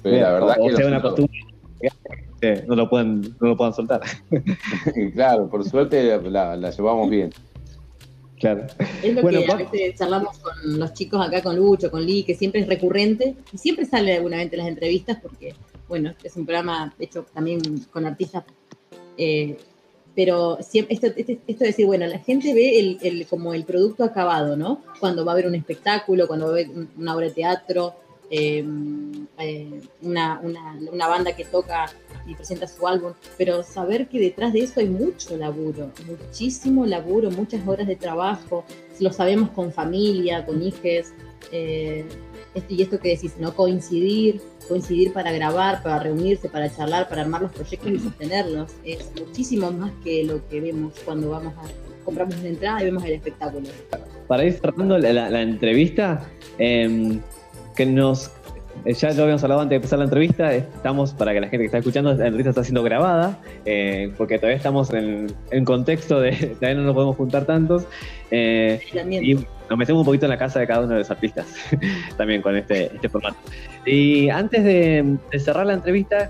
pero 0.01 0.21
la 0.21 0.31
verdad 0.31 0.57
o 0.59 0.65
que 0.67 0.75
sea, 0.75 0.81
lo- 0.81 0.87
una 0.87 1.01
costumbre 1.01 1.31
no 2.67 2.75
lo 2.75 2.89
pueden, 2.89 3.21
no 3.39 3.47
lo 3.49 3.57
puedan 3.57 3.73
soltar. 3.73 4.01
claro, 5.13 5.49
por 5.49 5.63
suerte 5.67 6.17
la, 6.29 6.55
la 6.55 6.69
llevamos 6.71 7.09
bien. 7.09 7.31
Claro. 8.39 8.67
Es 9.01 9.13
lo 9.15 9.21
Bueno, 9.21 9.39
que 9.45 9.51
a 9.51 9.55
veces 9.55 9.95
charlamos 9.97 10.37
con 10.39 10.77
los 10.79 10.93
chicos 10.93 11.25
acá, 11.25 11.41
con 11.41 11.55
Lucho, 11.55 11.89
con 11.89 12.05
Lee, 12.05 12.23
que 12.23 12.35
siempre 12.35 12.61
es 12.61 12.67
recurrente 12.67 13.35
y 13.53 13.57
siempre 13.57 13.85
sale 13.85 14.13
alguna 14.15 14.37
vez 14.37 14.51
en 14.51 14.59
las 14.59 14.67
entrevistas 14.67 15.17
porque, 15.21 15.55
bueno, 15.87 16.13
es 16.23 16.35
un 16.35 16.45
programa 16.45 16.93
hecho 16.99 17.25
también 17.33 17.61
con 17.91 18.05
artistas 18.05 18.43
eh, 19.17 19.57
pero 20.13 20.57
siempre, 20.61 20.93
esto, 20.93 21.07
este- 21.07 21.39
esto 21.47 21.63
de 21.65 21.69
decir, 21.71 21.85
bueno, 21.85 22.05
la 22.07 22.19
gente 22.19 22.53
ve 22.53 22.79
el, 22.79 22.99
el- 23.01 23.27
como 23.27 23.53
el 23.53 23.63
producto 23.65 24.03
acabado, 24.05 24.55
¿no? 24.55 24.81
Cuando 24.99 25.25
va 25.25 25.31
a 25.31 25.33
haber 25.33 25.47
un 25.47 25.55
espectáculo, 25.55 26.27
cuando 26.27 26.45
va 26.45 26.51
a 26.51 26.53
haber 26.55 26.69
un- 26.69 26.89
una 26.97 27.15
obra 27.15 27.27
de 27.27 27.33
teatro, 27.33 27.95
eh, 28.29 28.65
eh, 29.37 29.81
una, 30.01 30.39
una- 30.41 30.77
una 30.91 31.07
banda 31.07 31.35
que 31.35 31.45
toca 31.45 31.85
y 32.27 32.33
presenta 32.33 32.67
su 32.67 32.87
álbum, 32.87 33.13
pero 33.37 33.61
saber 33.63 34.07
que 34.07 34.19
detrás 34.19 34.51
de 34.53 34.61
eso 34.61 34.79
hay 34.79 34.87
mucho 34.89 35.37
laburo, 35.37 35.91
muchísimo 36.07 36.85
laburo, 36.85 37.29
muchas 37.29 37.67
horas 37.67 37.85
de 37.87 37.95
trabajo, 37.95 38.63
lo 38.99 39.11
sabemos 39.13 39.49
con 39.51 39.71
familia, 39.71 40.45
con 40.45 40.61
hijes, 40.63 41.13
eh, 41.51 42.03
esto 42.55 42.73
y 42.73 42.81
esto 42.81 42.99
que 42.99 43.09
decís, 43.09 43.33
¿no? 43.37 43.53
Coincidir, 43.53 44.41
coincidir 44.67 45.13
para 45.13 45.31
grabar, 45.31 45.83
para 45.83 45.99
reunirse, 45.99 46.49
para 46.49 46.73
charlar, 46.73 47.07
para 47.09 47.21
armar 47.21 47.43
los 47.43 47.51
proyectos 47.51 47.91
y 47.91 47.99
sostenerlos, 47.99 48.71
es 48.83 49.11
muchísimo 49.19 49.69
más 49.71 49.91
que 50.03 50.23
lo 50.23 50.47
que 50.49 50.61
vemos 50.61 50.93
cuando 51.05 51.29
vamos 51.29 51.53
a 51.57 51.63
compramos 52.05 52.35
una 52.37 52.49
entrada 52.49 52.81
y 52.81 52.85
vemos 52.85 53.03
el 53.03 53.13
espectáculo. 53.13 53.67
Para 54.27 54.45
ir 54.45 54.53
cerrando 54.53 54.97
la, 54.97 55.11
la- 55.11 55.29
la 55.29 55.41
entrevista, 55.41 56.27
eh, 56.59 57.19
que 57.75 57.85
nos. 57.85 58.31
eh, 58.85 58.93
Ya 58.93 59.11
lo 59.11 59.23
habíamos 59.23 59.43
hablado 59.43 59.61
antes 59.61 59.71
de 59.71 59.75
empezar 59.77 59.99
la 59.99 60.05
entrevista, 60.05 60.53
estamos, 60.53 61.13
para 61.13 61.33
que 61.33 61.41
la 61.41 61.47
gente 61.47 61.59
que 61.59 61.65
está 61.65 61.77
escuchando, 61.79 62.13
la 62.13 62.25
entrevista 62.25 62.49
está 62.49 62.63
siendo 62.63 62.83
grabada, 62.83 63.37
eh, 63.65 64.11
porque 64.17 64.37
todavía 64.37 64.57
estamos 64.57 64.91
en, 64.93 65.27
en 65.51 65.65
contexto 65.65 66.19
de, 66.19 66.31
todavía 66.59 66.75
no 66.75 66.83
nos 66.83 66.93
podemos 66.93 67.15
juntar 67.15 67.45
tantos, 67.45 67.85
eh, 68.31 68.79
y 69.21 69.33
nos 69.69 69.77
metemos 69.79 70.01
un 70.01 70.05
poquito 70.05 70.25
en 70.25 70.29
la 70.31 70.37
casa 70.37 70.59
de 70.59 70.67
cada 70.67 70.81
uno 70.81 70.93
de 70.93 70.99
los 70.99 71.09
artistas, 71.11 71.47
también 72.17 72.41
con 72.41 72.55
este, 72.55 72.93
este 72.93 73.09
formato. 73.09 73.37
Y 73.85 74.29
antes 74.29 74.63
de, 74.63 75.17
de 75.31 75.39
cerrar 75.39 75.65
la 75.65 75.73
entrevista, 75.73 76.29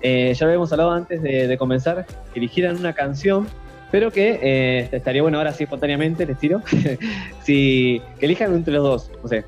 eh, 0.00 0.32
ya 0.34 0.46
lo 0.46 0.50
habíamos 0.50 0.72
hablado 0.72 0.90
antes 0.92 1.22
de, 1.22 1.46
de 1.46 1.58
comenzar, 1.58 2.06
que 2.32 2.40
eligieran 2.40 2.76
una 2.76 2.92
canción, 2.92 3.46
pero 3.92 4.10
que 4.10 4.40
eh, 4.42 4.88
estaría 4.90 5.20
bueno 5.22 5.38
ahora 5.38 5.52
sí 5.52 5.64
espontáneamente, 5.64 6.24
les 6.26 6.38
tiro, 6.38 6.62
si, 7.44 8.00
que 8.18 8.26
elijan 8.26 8.54
entre 8.54 8.72
los 8.74 8.82
dos, 8.82 9.10
no 9.22 9.28
sé, 9.28 9.44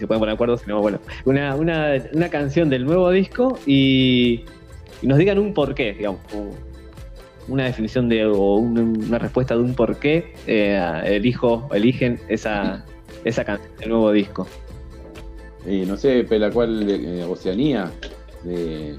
se 0.00 0.06
pueden 0.06 0.18
poner 0.20 0.32
de 0.32 0.34
acuerdo, 0.34 0.56
si 0.56 0.66
no, 0.66 0.80
bueno, 0.80 0.98
una, 1.24 1.54
una, 1.54 1.94
una 2.12 2.28
canción 2.28 2.68
del 2.68 2.84
nuevo 2.84 3.10
disco 3.10 3.58
y, 3.66 4.44
y 5.02 5.06
nos 5.06 5.18
digan 5.18 5.38
un 5.38 5.54
porqué, 5.54 5.92
digamos, 5.92 6.20
una 7.48 7.64
definición 7.64 8.08
de, 8.08 8.26
o 8.26 8.56
un- 8.56 9.04
una 9.06 9.18
respuesta 9.18 9.54
de 9.56 9.60
un 9.62 9.74
porqué 9.74 10.34
eh, 10.46 11.00
elijo, 11.04 11.68
eligen 11.72 12.18
esa, 12.28 12.84
esa 13.24 13.44
canción 13.44 13.70
del 13.78 13.88
nuevo 13.90 14.12
disco. 14.12 14.46
Eh, 15.66 15.84
no 15.86 15.96
sé, 15.96 16.24
Pela, 16.24 16.50
¿cuál? 16.50 16.88
eh, 16.88 17.24
Oceanía. 17.24 17.90
De- 18.44 18.96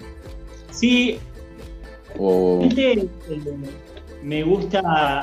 Sí, 0.69 1.17
o 2.19 2.59
Viste, 2.61 2.91
eh, 2.93 3.07
me 4.23 4.43
gusta 4.43 4.81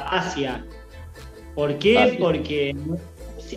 Asia. 0.08 0.64
¿Por 1.54 1.78
qué? 1.78 1.98
Asia. 1.98 2.18
Porque 2.18 2.74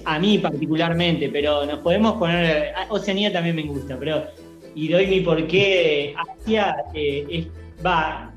a 0.06 0.20
mí 0.20 0.38
particularmente, 0.38 1.30
pero 1.30 1.66
nos 1.66 1.80
podemos 1.80 2.14
poner. 2.14 2.74
Oceanía 2.90 3.32
también 3.32 3.56
me 3.56 3.64
gusta, 3.64 3.98
pero. 4.00 4.24
Y 4.76 4.88
doy 4.88 5.08
mi 5.08 5.20
porqué. 5.22 6.14
Asia 6.40 6.76
eh, 6.94 7.26
es, 7.30 7.48
va. 7.86 8.34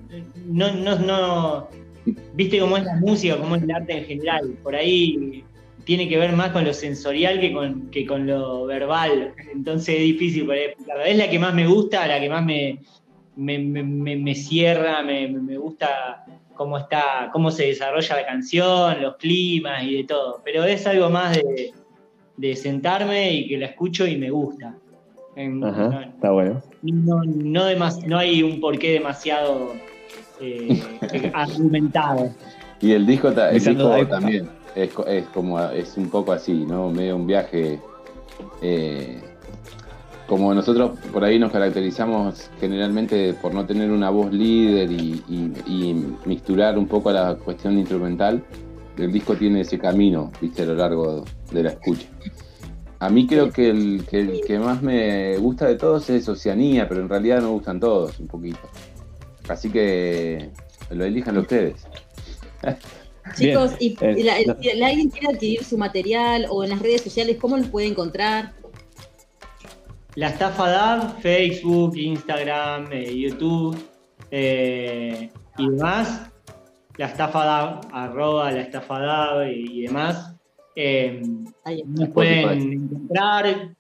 No, 0.47 0.73
no, 0.73 0.99
no. 0.99 1.69
Viste 2.35 2.59
cómo 2.59 2.77
es 2.77 2.85
la 2.85 2.97
música, 2.97 3.37
cómo 3.39 3.57
es 3.57 3.63
el 3.63 3.71
arte 3.71 3.99
en 3.99 4.05
general. 4.05 4.55
Por 4.63 4.75
ahí 4.75 5.45
tiene 5.85 6.09
que 6.09 6.19
ver 6.19 6.33
más 6.33 6.51
con 6.51 6.65
lo 6.65 6.73
sensorial 6.75 7.41
que 7.41 7.53
con, 7.53 7.91
que 7.91 8.05
con 8.07 8.27
lo 8.27 8.67
verbal. 8.67 9.33
Entonces 9.53 9.97
es 9.97 10.03
difícil 10.03 10.51
explicarlo. 10.51 11.05
Es 11.05 11.17
la 11.17 11.31
que 11.31 11.39
más 11.39 11.55
me 11.55 11.67
gusta, 11.67 12.07
la 12.07 12.21
que 12.21 12.29
más 12.29 12.45
me, 12.45 12.79
me, 13.37 13.59
me- 13.59 14.17
me- 14.17 14.35
cierra, 14.35 15.03
me 15.03 15.57
gusta 15.57 16.25
cómo 16.55 16.79
está, 16.79 17.31
cómo 17.33 17.51
se 17.51 17.67
desarrolla 17.67 18.17
la 18.17 18.27
canción, 18.27 19.03
los 19.03 19.17
climas 19.17 19.83
y 19.85 19.97
de 19.97 20.05
todo. 20.05 20.41
Pero 20.45 20.65
es 20.65 20.87
algo 20.87 21.11
más 21.11 21.37
de, 21.37 21.73
de 22.37 22.57
sentarme 22.57 23.33
y 23.33 23.49
que 23.49 23.59
la 23.59 23.67
escucho 23.67 24.07
y 24.07 24.17
me 24.17 24.31
gusta. 24.31 24.75
En- 25.37 25.63
Ajá, 25.65 26.11
está 26.15 26.31
bueno. 26.31 26.63
no, 26.83 27.23
no, 27.25 27.25
no 27.25 27.65
demas- 27.67 28.05
no 28.07 28.19
hay 28.19 28.43
un 28.43 28.61
porqué 28.61 28.93
demasiado 28.93 29.73
eh, 30.41 30.81
argumentado. 31.35 32.31
Y 32.81 32.93
el 32.93 33.07
disco, 33.07 33.33
ta- 33.33 33.49
el 33.49 33.55
Lisandro, 33.55 33.95
disco 33.97 34.09
también 34.11 34.49
es, 34.77 34.91
es 35.07 35.25
como 35.29 35.61
es 35.61 35.97
un 35.97 36.09
poco 36.11 36.33
así, 36.33 36.53
¿no? 36.67 36.91
Medio 36.91 37.17
un 37.17 37.27
viaje. 37.27 37.81
eh, 38.63 39.21
como 40.27 40.55
nosotros 40.55 40.93
por 41.13 41.23
ahí 41.25 41.39
nos 41.39 41.53
caracterizamos 41.53 42.51
generalmente 42.59 43.35
por 43.35 43.53
no 43.53 43.67
tener 43.67 43.91
una 43.91 44.09
voz 44.11 44.33
líder 44.33 44.91
y, 44.91 45.23
y- 45.29 45.53
y 45.67 46.07
mixturar 46.25 46.79
un 46.79 46.87
poco 46.89 47.13
la 47.13 47.35
cuestión 47.37 47.79
instrumental, 47.79 48.43
el 48.97 49.13
disco 49.13 49.35
tiene 49.37 49.61
ese 49.63 49.79
camino, 49.79 50.33
viste, 50.41 50.63
a 50.63 50.67
lo 50.67 50.75
largo 50.77 51.25
de 51.53 51.63
la 51.63 51.71
escucha. 51.71 52.07
A 53.01 53.11
mí 53.11 53.27
creo 53.27 53.51
que 53.51 53.69
el, 53.69 54.05
que 54.09 54.21
el 54.21 54.41
que 54.47 54.59
más 54.59 54.81
me 54.83 55.37
gusta 55.37 55.67
de 55.67 55.75
todos 55.75 56.09
es 56.09 56.27
Oceanía, 56.29 56.89
pero 56.89 57.03
en 57.03 57.09
realidad 57.09 57.43
me 57.43 57.49
gustan 57.49 57.79
todos 57.79 58.19
un 58.19 58.27
poquito. 58.29 58.61
Así 59.49 59.69
que 59.69 60.49
lo 60.91 61.05
elijan 61.05 61.37
ustedes. 61.37 61.85
Chicos, 63.37 63.77
Bien. 63.79 63.93
y, 64.01 64.05
Eh, 64.05 64.15
y 64.19 64.23
la- 64.23 64.35
no. 64.47 64.57
si 64.61 64.71
alguien 64.83 65.11
quiere 65.11 65.29
adquirir 65.35 65.65
su 65.65 65.77
material 65.77 66.47
o 66.51 66.63
en 66.65 66.71
las 66.71 66.81
redes 66.81 67.03
sociales, 67.03 67.37
¿cómo 67.41 67.57
los 67.57 67.67
puede 67.69 67.89
encontrar? 67.89 68.53
La 70.17 70.29
estafa 70.29 70.69
DAB, 70.69 71.19
Facebook, 71.21 71.97
Instagram, 71.97 72.87
eh, 72.93 73.17
YouTube 73.17 73.77
eh, 74.31 75.29
y 75.59 75.69
demás. 75.71 76.31
La 76.97 77.07
estafa 77.07 77.45
DAB, 77.45 77.81
arroba 77.93 78.53
la 78.53 78.61
estafa 78.61 79.01
DAB 79.01 79.49
y, 79.51 79.81
y 79.81 79.83
demás. 79.83 80.37
Eh, 80.77 81.21
está. 81.47 81.71
nos 81.87 82.09
pueden 82.11 82.73
encontrar. 82.73 83.71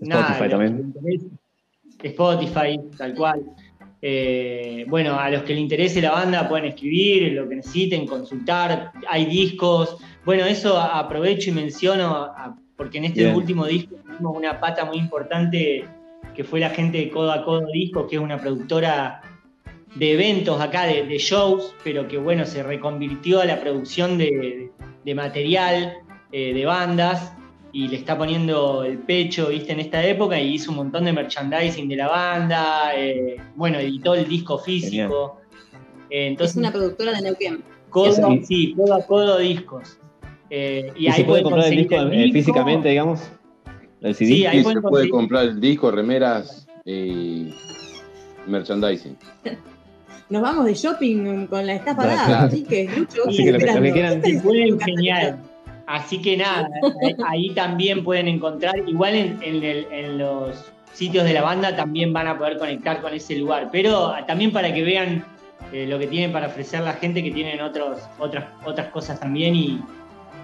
Spotify 0.00 0.48
también. 0.48 0.94
Spotify, 2.02 2.80
tal 2.96 3.14
cual. 3.14 3.42
Eh, 4.02 4.84
bueno, 4.88 5.18
a 5.18 5.30
los 5.30 5.42
que 5.42 5.54
les 5.54 5.62
interese 5.62 6.00
la 6.02 6.12
banda 6.12 6.48
pueden 6.48 6.66
escribir 6.66 7.32
lo 7.32 7.48
que 7.48 7.56
necesiten, 7.56 8.06
consultar. 8.06 8.92
Hay 9.08 9.26
discos. 9.26 9.96
Bueno, 10.24 10.44
eso 10.44 10.78
aprovecho 10.78 11.50
y 11.50 11.52
menciono 11.54 12.14
a- 12.16 12.56
porque 12.76 12.98
en 12.98 13.04
este 13.06 13.24
Bien. 13.24 13.34
último 13.34 13.64
disco 13.66 13.96
tuvimos 14.04 14.36
una 14.36 14.60
pata 14.60 14.84
muy 14.84 14.98
importante 14.98 15.84
que 16.34 16.44
fue 16.44 16.60
la 16.60 16.70
gente 16.70 16.98
de 16.98 17.10
Codo 17.10 17.32
a 17.32 17.44
Codo 17.44 17.66
Discos, 17.72 18.06
que 18.08 18.16
es 18.16 18.22
una 18.22 18.38
productora 18.38 19.22
de 19.94 20.12
eventos 20.12 20.60
acá, 20.60 20.84
de, 20.84 21.06
de 21.06 21.18
shows, 21.18 21.74
pero 21.82 22.06
que 22.06 22.18
bueno, 22.18 22.44
se 22.44 22.62
reconvirtió 22.62 23.40
a 23.40 23.46
la 23.46 23.58
producción 23.60 24.18
de, 24.18 24.70
de 25.04 25.14
material 25.14 25.94
eh, 26.32 26.52
de 26.52 26.64
bandas 26.66 27.32
y 27.72 27.88
le 27.88 27.96
está 27.96 28.18
poniendo 28.18 28.84
el 28.84 28.98
pecho, 28.98 29.48
viste, 29.48 29.72
en 29.72 29.80
esta 29.80 30.04
época 30.04 30.38
y 30.38 30.54
hizo 30.54 30.70
un 30.70 30.76
montón 30.78 31.04
de 31.06 31.12
merchandising 31.12 31.88
de 31.88 31.96
la 31.96 32.08
banda, 32.08 32.90
eh, 32.94 33.36
bueno, 33.54 33.78
editó 33.78 34.14
el 34.14 34.28
disco 34.28 34.58
físico. 34.58 35.40
Eh, 36.10 36.26
Es 36.26 36.30
entonces, 36.32 36.56
una 36.56 36.72
productora 36.72 37.12
de 37.12 37.22
Neuquén. 37.22 37.64
codo, 37.88 38.28
sí, 38.44 38.74
codo 38.76 38.94
a 38.94 39.06
codo 39.06 39.38
discos. 39.38 39.98
Eh, 40.50 40.92
y, 40.96 41.04
¿Y, 41.04 41.08
ahí 41.08 41.12
se 41.14 41.24
puede 41.24 41.42
comprar 41.42 41.64
el 41.66 41.70
conseguir 41.70 41.88
disco, 41.88 42.02
el 42.04 42.12
eh, 42.12 42.16
disco. 42.24 42.32
físicamente, 42.34 42.88
digamos? 42.90 43.30
¿El 44.00 44.14
CD? 44.14 44.28
Sí, 44.32 44.46
ahí 44.46 44.58
Sí, 44.58 44.62
pueden 44.64 44.82
se 44.82 44.88
puede 44.88 45.08
comprar 45.08 45.44
el 45.44 45.60
disco, 45.60 45.90
remeras 45.90 46.68
y 46.84 47.48
merchandising. 48.46 49.16
Nos 50.28 50.42
vamos 50.42 50.64
de 50.64 50.74
shopping 50.74 51.46
con 51.46 51.66
la 51.66 51.74
estafa 51.74 52.02
Claro. 52.02 52.16
dada, 52.16 52.42
así 52.44 52.64
que 52.64 52.88
Lucho, 52.96 53.22
Así 53.28 53.44
que 53.44 53.52
lo 53.52 53.58
que- 53.58 53.66
lo 53.74 53.82
que 53.82 53.92
quieran- 53.92 54.22
pueden 54.42 54.80
genial. 54.80 55.38
Así 55.86 56.20
que 56.20 56.36
nada, 56.36 56.68
ahí, 57.00 57.14
ahí 57.28 57.50
también 57.54 58.02
pueden 58.02 58.26
encontrar, 58.26 58.74
igual 58.88 59.14
en, 59.14 59.38
en 59.42 59.62
el- 59.62 59.86
en 59.92 60.18
los 60.18 60.64
sitios 60.92 61.24
de 61.24 61.32
la 61.32 61.42
banda 61.42 61.76
también 61.76 62.12
van 62.12 62.26
a 62.26 62.36
poder 62.38 62.58
conectar 62.58 63.00
con 63.00 63.14
ese 63.14 63.36
lugar, 63.36 63.68
pero 63.70 64.14
también 64.26 64.50
para 64.52 64.72
que 64.74 64.82
vean 64.82 65.24
eh, 65.72 65.86
lo 65.86 65.98
que 65.98 66.06
tienen 66.08 66.32
para 66.32 66.48
ofrecer 66.48 66.80
la 66.82 66.94
gente 66.94 67.22
que 67.22 67.30
tienen 67.30 67.60
otros, 67.60 68.00
otras, 68.18 68.46
otras 68.64 68.88
cosas 68.88 69.20
también 69.20 69.54
y, 69.54 69.80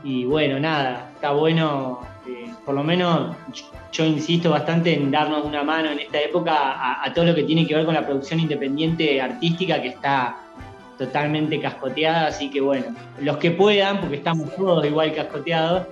y 0.05 0.24
bueno, 0.24 0.59
nada, 0.59 1.11
está 1.14 1.30
bueno, 1.32 2.00
eh, 2.26 2.50
por 2.64 2.74
lo 2.74 2.82
menos 2.82 3.36
yo, 3.53 3.64
yo 3.92 4.05
insisto 4.05 4.50
bastante 4.50 4.94
en 4.94 5.11
darnos 5.11 5.44
una 5.44 5.62
mano 5.62 5.90
en 5.90 6.00
esta 6.00 6.20
época 6.20 6.53
a, 6.55 7.05
a 7.05 7.12
todo 7.12 7.26
lo 7.26 7.34
que 7.34 7.44
tiene 7.44 7.66
que 7.66 7.74
ver 7.74 7.84
con 7.84 7.94
la 7.94 8.05
producción 8.07 8.40
independiente 8.40 9.20
artística 9.20 9.80
que 9.80 9.88
está 9.88 10.36
totalmente 10.98 11.61
cascoteada, 11.61 12.26
así 12.28 12.50
que 12.50 12.61
bueno, 12.61 12.86
los 13.20 13.36
que 13.38 13.50
puedan, 13.50 14.00
porque 14.00 14.16
estamos 14.16 14.55
todos 14.57 14.84
igual 14.86 15.12
cascoteados, 15.14 15.86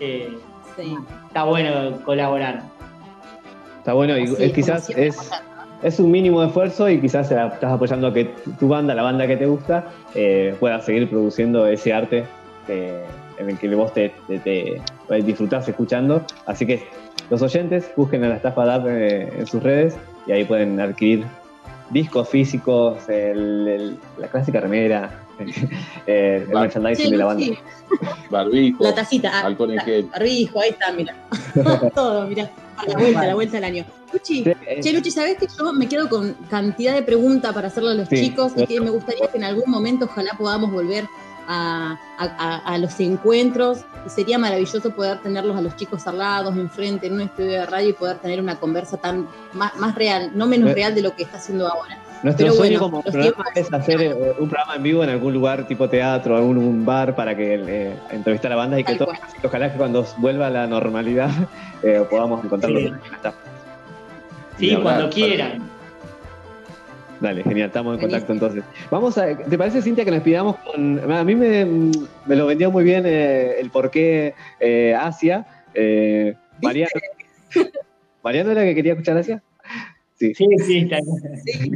eh, 0.00 0.36
Sí. 0.76 0.94
está 1.28 1.44
bueno 1.44 2.00
colaborar. 2.04 2.62
Está 3.78 3.92
bueno, 3.94 4.18
y 4.18 4.24
Así 4.24 4.36
es, 4.44 4.52
quizás 4.52 4.90
es, 4.90 5.30
es 5.82 6.00
un 6.00 6.10
mínimo 6.10 6.40
de 6.42 6.48
esfuerzo 6.48 6.88
y 6.90 7.00
quizás 7.00 7.30
estás 7.30 7.64
apoyando 7.72 8.08
a 8.08 8.12
que 8.12 8.24
tu- 8.26 8.52
tu 8.52 8.68
banda, 8.68 8.94
la 8.94 9.02
banda 9.02 9.26
que 9.26 9.36
te 9.36 9.46
gusta, 9.46 9.86
eh, 10.14 10.54
pueda 10.60 10.80
seguir 10.80 11.08
produciendo 11.08 11.66
ese 11.66 11.92
arte 11.94 12.24
que- 12.66 13.04
en 13.38 13.50
el 13.50 13.58
que 13.58 13.74
vos 13.74 13.92
te, 13.92 14.14
te- 14.26 14.38
te- 14.38 14.80
te 15.08 15.14
disfrutás 15.22 15.68
escuchando. 15.68 16.24
Así 16.46 16.66
que 16.66 16.86
los 17.30 17.42
oyentes 17.42 17.90
busquen 17.96 18.24
a 18.24 18.28
la 18.28 18.36
estafa 18.36 18.64
DAP 18.64 18.86
eh, 18.88 19.32
en 19.38 19.46
sus 19.46 19.62
redes 19.62 19.96
y 20.26 20.32
ahí 20.32 20.44
pueden 20.44 20.80
adquirir 20.80 21.24
discos 21.90 22.28
físicos, 22.28 23.08
el- 23.08 23.68
el- 23.68 23.98
la 24.18 24.28
clásica 24.28 24.60
remera, 24.60 25.22
el 26.06 26.48
merchandising 26.48 27.06
Sí, 27.06 27.10
de 27.10 27.16
la 27.16 27.24
banda. 27.26 27.44
sí, 27.44 27.58
Barbijo, 28.30 28.82
la 28.82 28.94
tacita, 28.94 29.30
ah, 29.32 29.46
alcohol 29.46 29.72
en 29.72 29.80
gel. 29.80 30.04
barbijo, 30.06 30.60
ahí 30.60 30.70
está, 30.70 30.92
mira. 30.92 31.14
Todo, 31.94 32.26
mira. 32.26 32.50
A 32.76 32.86
la 32.86 32.98
vuelta, 32.98 33.20
a 33.20 33.26
la 33.26 33.34
vuelta 33.34 33.54
del 33.56 33.64
año. 33.64 33.84
Luchi, 34.12 34.44
Sí, 34.44 34.52
eh, 34.66 34.80
Che, 34.82 34.92
Luchi, 34.92 35.10
¿sabés 35.10 35.38
que 35.38 35.46
yo 35.58 35.72
me 35.72 35.88
quedo 35.88 36.08
con 36.10 36.34
cantidad 36.50 36.94
de 36.94 37.02
preguntas 37.02 37.52
para 37.54 37.68
hacerle 37.68 37.92
a 37.92 37.94
los 37.94 38.08
Sí, 38.08 38.16
chicos 38.16 38.52
y 38.56 38.66
que 38.66 38.80
me 38.80 38.90
gustaría 38.90 39.28
que 39.28 39.38
en 39.38 39.44
algún 39.44 39.70
momento 39.70 40.04
ojalá 40.06 40.32
podamos 40.36 40.70
volver 40.70 41.04
a, 41.48 41.98
a- 42.18 42.24
a- 42.24 42.74
a 42.74 42.78
los 42.78 42.98
encuentros 43.00 43.80
y 44.06 44.10
sería 44.10 44.38
maravilloso 44.38 44.90
poder 44.90 45.18
tenerlos 45.18 45.56
a 45.56 45.60
los 45.60 45.74
chicos 45.76 46.06
al 46.06 46.18
lado, 46.18 46.50
enfrente, 46.50 47.06
en 47.06 47.14
un 47.14 47.20
estudio 47.22 47.50
de 47.52 47.66
radio 47.66 47.88
y 47.90 47.92
poder 47.92 48.18
tener 48.18 48.40
una 48.40 48.56
conversa 48.58 48.96
tan 48.96 49.26
más, 49.52 49.74
más 49.76 49.94
real, 49.94 50.30
no 50.34 50.46
menos 50.46 50.72
real 50.74 50.94
de 50.94 51.02
lo 51.02 51.14
que 51.14 51.22
está 51.24 51.38
haciendo 51.38 51.66
ahora. 51.68 51.98
Nuestro 52.22 52.46
Pero 52.46 52.56
sueño 52.56 52.78
bueno, 52.80 53.02
como 53.02 53.02
programa 53.02 53.44
es 53.54 53.72
hacer 53.72 54.00
eh, 54.00 54.14
un 54.38 54.48
programa 54.48 54.76
en 54.76 54.82
vivo 54.82 55.04
en 55.04 55.10
algún 55.10 55.34
lugar 55.34 55.68
tipo 55.68 55.86
teatro, 55.88 56.34
algún 56.36 56.56
un 56.56 56.84
bar 56.86 57.14
para 57.14 57.36
que 57.36 57.54
eh, 57.66 57.96
entrevistar 58.10 58.50
a 58.52 58.56
bandas 58.56 58.80
y 58.80 58.84
que 58.84 58.92
Tal 58.92 58.98
todo, 58.98 59.08
cual. 59.08 59.20
ojalá 59.44 59.70
que 59.72 59.76
cuando 59.78 60.06
vuelva 60.16 60.46
a 60.46 60.50
la 60.50 60.66
normalidad 60.66 61.30
eh, 61.82 62.02
podamos 62.08 62.42
encontrarlo. 62.44 62.80
Sí. 62.80 62.86
en 62.86 62.92
la 62.92 63.16
estafa. 63.16 63.38
Sí, 64.58 64.76
cuando 64.82 65.10
quieran. 65.10 65.75
Dale, 67.20 67.42
genial, 67.42 67.68
estamos 67.68 67.94
en 67.94 68.00
contacto 68.00 68.32
entonces. 68.32 68.64
Vamos 68.90 69.16
a, 69.18 69.36
¿te 69.36 69.58
parece 69.58 69.82
Cintia 69.82 70.04
que 70.04 70.10
nos 70.10 70.22
pidamos 70.22 70.56
con, 70.56 71.12
a 71.12 71.24
mí 71.24 71.34
me, 71.34 71.64
me 71.64 72.36
lo 72.36 72.46
vendió 72.46 72.70
muy 72.70 72.84
bien 72.84 73.04
eh, 73.06 73.58
el 73.58 73.70
porqué 73.70 74.34
eh, 74.60 74.94
Asia, 74.94 75.46
eh, 75.74 76.34
Mariano, 76.62 76.90
Mariano 78.22 78.50
era 78.50 78.64
que 78.64 78.74
quería 78.74 78.92
escuchar 78.92 79.16
Asia. 79.16 79.42
Sí. 80.18 80.34
Sí, 80.34 80.46
sí, 80.66 80.78
está 80.78 80.98
Sí. 81.44 81.72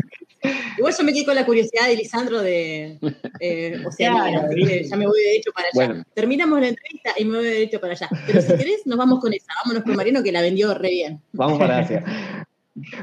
Igual 0.78 0.94
yo 0.96 1.04
me 1.04 1.12
quedé 1.12 1.24
con 1.26 1.34
la 1.34 1.44
curiosidad 1.44 1.88
de 1.88 1.96
Lisandro 1.96 2.40
de 2.40 2.98
eh, 3.40 3.82
Oceanía, 3.86 4.46
así 4.46 4.64
que 4.64 4.84
ya 4.84 4.96
me 4.96 5.06
voy 5.06 5.20
derecho 5.20 5.50
para 5.52 5.68
allá. 5.68 5.74
Bueno. 5.74 6.04
Terminamos 6.14 6.60
la 6.60 6.68
entrevista 6.68 7.10
y 7.18 7.24
me 7.26 7.36
voy 7.36 7.46
derecho 7.46 7.80
para 7.80 7.92
allá. 7.92 8.08
Pero 8.26 8.40
si 8.40 8.48
querés, 8.48 8.86
nos 8.86 8.96
vamos 8.96 9.20
con 9.20 9.34
esa. 9.34 9.52
Vámonos 9.62 9.84
con 9.84 9.96
Mariano 9.96 10.22
que 10.22 10.32
la 10.32 10.40
vendió 10.40 10.72
re 10.72 10.88
bien. 10.88 11.20
Vamos 11.32 11.58
para 11.58 11.78
Asia. 11.80 12.39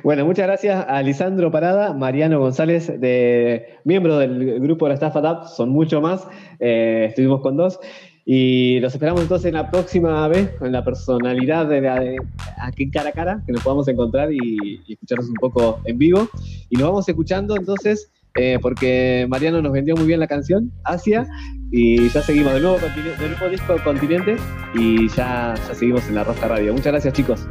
Bueno, 0.04 0.26
muchas 0.26 0.48
gracias 0.48 0.86
a 0.88 1.02
Lisandro 1.04 1.52
Parada, 1.52 1.94
Mariano 1.94 2.40
González, 2.40 2.88
de, 3.00 3.66
miembro 3.84 4.18
del 4.18 4.60
grupo 4.62 4.86
de 4.86 4.90
la 4.90 4.94
Estafa 4.96 5.22
TAP, 5.22 5.46
son 5.46 5.70
mucho 5.70 6.00
más, 6.02 6.28
eh, 6.60 7.08
estuvimos 7.10 7.42
con 7.42 7.58
dos, 7.58 7.78
y 8.26 8.80
los 8.80 8.94
esperamos 8.94 9.22
entonces 9.22 9.48
en 9.48 9.56
la 9.56 9.70
próxima 9.70 10.28
vez, 10.30 10.52
con 10.58 10.72
la 10.72 10.84
personalidad 10.84 11.68
de, 11.68 11.82
la- 11.82 12.00
de- 12.00 12.18
aquí 12.62 12.90
cara 12.90 13.10
a 13.10 13.12
cara, 13.12 13.44
que 13.46 13.52
nos 13.52 13.62
podamos 13.62 13.88
encontrar 13.90 14.32
y, 14.32 14.82
escucharnos 14.88 15.28
un 15.30 15.36
poco 15.36 15.80
en 15.86 15.98
vivo, 15.98 16.28
y 16.70 16.78
nos 16.78 16.88
vamos 16.88 17.10
escuchando 17.10 17.56
entonces, 17.58 18.10
eh, 18.36 18.58
porque 18.62 19.26
Mariano 19.30 19.62
nos 19.62 19.74
vendió 19.74 19.96
muy 19.98 20.06
bien 20.08 20.20
la 20.22 20.28
canción, 20.28 20.72
Asia, 20.86 21.28
y 21.72 22.08
ya 22.10 22.22
seguimos 22.22 22.54
de 22.54 22.62
nuevo, 22.62 22.78
del 22.78 23.32
nuevo 23.32 23.50
disco 23.50 23.76
Continente, 23.84 24.38
y 24.74 25.10
ya, 25.10 25.56
ya 25.68 25.76
seguimos 25.76 26.08
en 26.08 26.16
la 26.16 26.24
Rosca 26.24 26.48
Radio. 26.48 26.72
Muchas 26.72 26.94
gracias 26.94 27.14
chicos. 27.14 27.48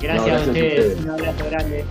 Gracias, 0.00 0.16
No, 0.18 0.26
gracias 0.26 0.30
a 0.30 0.44
a 0.44 0.52
ustedes. 0.52 0.78
ustedes. 0.78 1.04
Un 1.04 1.10
abrazo 1.10 1.44
grande. 1.50 1.84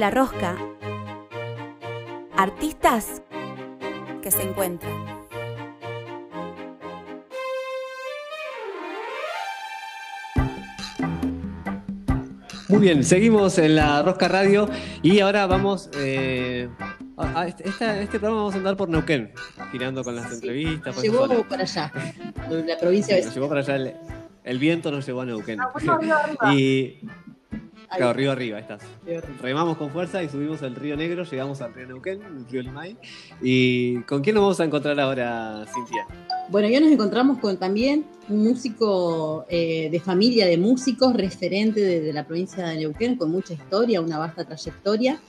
La 0.00 0.10
rosca. 0.10 0.56
Artistas 2.36 3.20
que 4.22 4.30
se 4.30 4.42
encuentran. 4.42 4.90
Muy 12.68 12.78
bien, 12.78 13.02
seguimos 13.02 13.58
en 13.58 13.74
la 13.76 14.02
Rosca 14.02 14.28
Radio 14.28 14.68
y 15.02 15.20
ahora 15.20 15.46
vamos. 15.46 15.90
eh, 15.96 16.68
a, 17.16 17.40
a 17.42 17.46
este, 17.48 17.68
esta- 17.68 18.00
este 18.00 18.18
programa 18.18 18.38
vamos 18.42 18.54
a 18.54 18.58
andar 18.58 18.76
por 18.76 18.88
Neuquén, 18.88 19.32
girando 19.72 20.02
con 20.04 20.14
las 20.16 20.32
entrevistas. 20.32 21.02
Llegó 21.02 21.26
zona. 21.26 21.42
para 21.48 21.62
allá, 21.64 21.92
la 22.66 22.78
provincia 22.78 23.14
Sí, 23.16 23.20
de 23.20 23.26
nos 23.26 23.34
llevó 23.34 23.48
para 23.48 23.60
allá 23.60 23.76
el, 23.76 23.94
el 24.44 24.58
viento, 24.58 24.90
nos 24.90 25.04
llevó 25.04 25.20
a 25.22 25.26
Neuquén. 25.26 25.60
Ah, 25.60 25.68
bueno, 25.74 25.92
arriba, 25.94 26.16
arriba. 26.24 26.54
y. 26.54 27.00
Claro, 27.96 28.12
río 28.12 28.32
arriba, 28.32 28.58
estás. 28.58 28.82
Río 29.04 29.18
arriba. 29.18 29.38
Remamos 29.42 29.76
con 29.76 29.90
fuerza 29.90 30.22
y 30.22 30.28
subimos 30.28 30.62
al 30.62 30.76
río 30.76 30.96
Negro, 30.96 31.24
llegamos 31.24 31.60
al 31.60 31.74
río 31.74 31.86
Neuquén, 31.88 32.22
el 32.22 32.48
río 32.48 32.62
Limay. 32.62 32.96
¿Y 33.42 34.00
con 34.02 34.22
quién 34.22 34.34
nos 34.34 34.42
vamos 34.42 34.60
a 34.60 34.64
encontrar 34.64 34.98
ahora, 35.00 35.64
Cintia? 35.74 36.06
Bueno, 36.48 36.68
ya 36.68 36.80
nos 36.80 36.90
encontramos 36.90 37.38
con 37.38 37.56
también 37.56 38.06
un 38.28 38.44
músico 38.44 39.44
eh, 39.48 39.88
de 39.90 40.00
familia 40.00 40.46
de 40.46 40.56
músicos, 40.56 41.14
referente 41.14 41.80
de, 41.80 42.00
de 42.00 42.12
la 42.12 42.26
provincia 42.26 42.66
de 42.66 42.76
Neuquén, 42.76 43.16
con 43.16 43.30
mucha 43.30 43.54
historia, 43.54 44.00
una 44.00 44.18
vasta 44.18 44.44
trayectoria. 44.44 45.20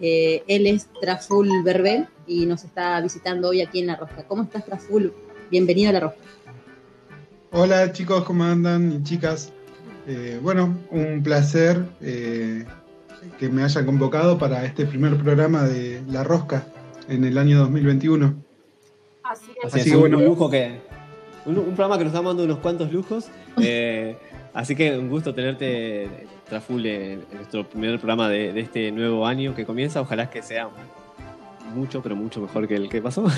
Eh, 0.00 0.42
él 0.46 0.66
es 0.66 0.88
Traful 1.00 1.62
Verbel 1.62 2.06
y 2.26 2.46
nos 2.46 2.64
está 2.64 3.00
visitando 3.00 3.48
hoy 3.48 3.60
aquí 3.60 3.80
en 3.80 3.86
La 3.88 3.96
Rosca. 3.96 4.24
¿Cómo 4.26 4.44
estás, 4.44 4.64
Traful? 4.64 5.12
Bienvenido 5.50 5.90
a 5.90 5.92
La 5.92 6.00
Rosca. 6.00 6.20
Hola 7.52 7.92
chicos, 7.92 8.24
¿cómo 8.24 8.44
andan? 8.44 8.92
Y 8.92 9.02
chicas. 9.02 9.52
Eh, 10.06 10.38
bueno, 10.42 10.78
un 10.90 11.22
placer 11.22 11.84
eh, 12.00 12.64
que 13.38 13.48
me 13.48 13.62
hayan 13.62 13.86
convocado 13.86 14.38
para 14.38 14.64
este 14.64 14.86
primer 14.86 15.16
programa 15.16 15.64
de 15.64 16.02
La 16.08 16.24
Rosca 16.24 16.66
en 17.08 17.24
el 17.24 17.38
año 17.38 17.58
2021. 17.58 18.34
Así 19.22 19.44
Así, 19.44 19.52
Así 19.64 19.78
es, 19.78 19.84
que 19.84 19.94
un, 19.94 20.00
bueno. 20.00 20.18
un 20.18 20.24
lujo 20.24 20.50
que. 20.50 20.80
Un, 21.46 21.58
un 21.58 21.74
programa 21.74 21.98
que 21.98 22.04
nos 22.04 22.12
está 22.12 22.26
dando 22.26 22.44
unos 22.44 22.58
cuantos 22.58 22.92
lujos. 22.92 23.28
eh, 23.62 24.16
así 24.54 24.74
que 24.74 24.96
un 24.96 25.08
gusto 25.08 25.34
tenerte, 25.34 26.26
Traful, 26.48 26.84
en, 26.86 27.24
en 27.30 27.36
nuestro 27.36 27.68
primer 27.68 27.98
programa 27.98 28.28
de, 28.28 28.52
de 28.52 28.60
este 28.60 28.90
nuevo 28.92 29.26
año 29.26 29.54
que 29.54 29.64
comienza. 29.64 30.00
Ojalá 30.00 30.30
que 30.30 30.42
sea 30.42 30.68
mucho, 31.74 32.02
pero 32.02 32.16
mucho 32.16 32.40
mejor 32.40 32.66
que 32.68 32.74
el 32.76 32.88
que 32.88 33.00
pasó. 33.02 33.24